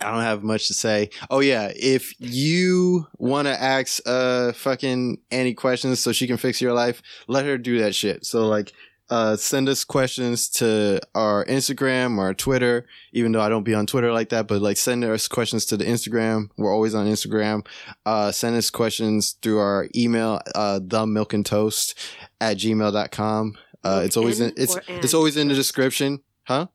I 0.00 0.10
don't 0.10 0.22
have 0.22 0.42
much 0.42 0.68
to 0.68 0.74
say. 0.74 1.10
Oh 1.30 1.40
yeah, 1.40 1.72
if 1.74 2.14
you 2.20 3.06
want 3.18 3.48
to 3.48 3.62
ask 3.62 4.00
uh 4.06 4.52
fucking 4.52 5.18
Annie 5.30 5.54
questions 5.54 6.00
so 6.00 6.12
she 6.12 6.26
can 6.26 6.36
fix 6.36 6.60
your 6.60 6.72
life, 6.72 7.02
let 7.28 7.44
her 7.44 7.58
do 7.58 7.78
that 7.78 7.94
shit. 7.94 8.24
So 8.24 8.46
like, 8.46 8.72
uh, 9.08 9.36
send 9.36 9.68
us 9.68 9.84
questions 9.84 10.48
to 10.48 11.00
our 11.14 11.44
Instagram 11.44 12.18
or 12.18 12.34
Twitter, 12.34 12.86
even 13.12 13.32
though 13.32 13.40
I 13.40 13.48
don't 13.48 13.62
be 13.62 13.74
on 13.74 13.86
Twitter 13.86 14.12
like 14.12 14.30
that, 14.30 14.48
but 14.48 14.60
like 14.60 14.76
send 14.76 15.04
us 15.04 15.28
questions 15.28 15.64
to 15.66 15.76
the 15.76 15.84
Instagram. 15.84 16.50
We're 16.56 16.72
always 16.72 16.94
on 16.94 17.06
Instagram. 17.06 17.66
Uh, 18.04 18.32
send 18.32 18.56
us 18.56 18.70
questions 18.70 19.36
through 19.42 19.58
our 19.58 19.88
email, 19.94 20.40
uh, 20.54 20.80
the 20.82 21.06
milk 21.06 21.32
and 21.32 21.46
toast 21.46 21.96
at 22.40 22.56
gmail.com. 22.56 23.58
Uh, 23.84 24.02
it's 24.04 24.16
always 24.16 24.40
in, 24.40 24.52
it's, 24.56 24.76
it's 24.88 25.14
always 25.14 25.36
in 25.36 25.48
the 25.48 25.54
description. 25.54 26.20
Huh? 26.44 26.66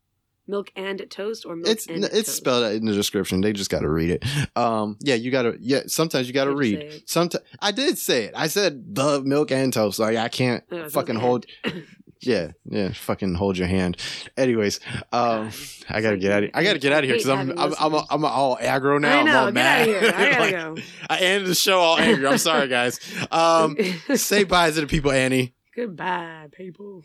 Milk 0.48 0.72
and 0.76 1.06
toast 1.10 1.46
or 1.46 1.56
milk 1.56 1.68
It's, 1.70 1.88
and 1.88 2.04
it's 2.04 2.14
toast? 2.14 2.36
spelled 2.36 2.64
out 2.64 2.74
in 2.74 2.86
the 2.86 2.94
description. 2.94 3.42
They 3.42 3.54
just 3.54 3.70
got 3.70 3.82
to 3.82 3.90
read 3.90 4.10
it. 4.10 4.26
Um, 4.58 4.98
yeah, 5.00 5.16
you 5.16 5.32
got 5.32 5.44
to, 5.44 5.56
yeah, 5.62 5.82
sometimes 5.88 6.28
you 6.28 6.34
got 6.34 6.46
to 6.46 6.56
Did 6.56 6.66
you 6.68 6.78
say 6.80 6.88
read. 6.90 7.04
Sometimes 7.10 7.44
I 7.60 7.72
did 7.72 7.98
say 7.98 8.24
it. 8.26 8.34
I 8.36 8.48
said 8.48 8.96
the 8.96 9.22
milk 9.22 9.52
and 9.52 9.72
toast. 9.72 10.00
Like 10.00 10.18
I 10.18 10.28
can't 10.30 10.64
Oh, 10.72 10.90
fucking 10.90 11.16
hold. 11.16 11.46
Yeah, 12.24 12.52
yeah, 12.66 12.92
fucking 12.94 13.34
hold 13.34 13.58
your 13.58 13.66
hand. 13.68 13.98
Anyways, 14.38 14.80
um, 15.12 15.50
God. 15.50 15.54
I 15.90 16.02
gotta 16.02 16.18
get 16.18 16.32
out. 16.32 16.44
Of, 16.44 16.52
I 16.54 16.64
gotta 16.64 16.78
get 16.78 16.92
out 16.92 17.00
of 17.00 17.06
here 17.06 17.16
because 17.16 17.28
I'm 17.28 17.50
I'm 17.50 17.74
I'm, 17.80 17.92
listeners. 17.94 18.08
I'm 18.12 18.26
all 18.26 18.58
aggro 18.58 19.02
now. 19.02 19.10
I 19.10 19.22
I'm 19.22 19.36
all 19.36 19.46
Get 19.48 19.54
mad. 19.56 19.82
out 19.82 19.96
of 19.96 20.02
here. 20.02 20.14
I 20.16 20.30
gotta 20.30 20.40
Like, 20.40 20.52
go. 20.52 20.76
I 21.10 21.18
ended 21.18 21.50
the 21.50 21.56
show 21.56 21.80
all 21.80 21.98
angry. 21.98 22.28
I'm 22.28 22.38
sorry, 22.38 22.68
guys. 22.68 23.00
Um, 23.32 23.76
say 24.16 24.44
bye 24.44 24.70
to 24.70 24.82
the 24.82 24.86
people, 24.86 25.12
Annie. 25.12 25.56
Goodbye, 25.76 26.50
people. 26.52 27.04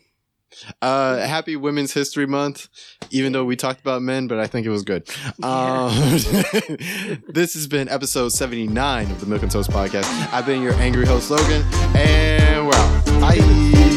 Uh, 0.81 1.17
happy 1.19 1.55
Women's 1.55 1.93
History 1.93 2.25
Month. 2.25 2.69
Even 3.09 3.31
though 3.31 3.45
we 3.45 3.55
talked 3.55 3.79
about 3.79 4.01
men, 4.01 4.27
but 4.27 4.39
I 4.39 4.47
think 4.47 4.65
it 4.65 4.69
was 4.69 4.83
good. 4.83 5.07
Um, 5.43 5.91
this 7.29 7.53
has 7.53 7.67
been 7.67 7.87
episode 7.89 8.29
79 8.29 9.11
of 9.11 9.19
the 9.19 9.25
Milk 9.25 9.43
and 9.43 9.51
Toast 9.51 9.69
podcast. 9.69 10.05
I've 10.33 10.45
been 10.45 10.61
your 10.61 10.73
angry 10.73 11.05
host, 11.05 11.31
Logan, 11.31 11.63
and 11.95 12.67
we're 12.67 12.75
out. 12.75 13.05
Bye. 13.21 13.96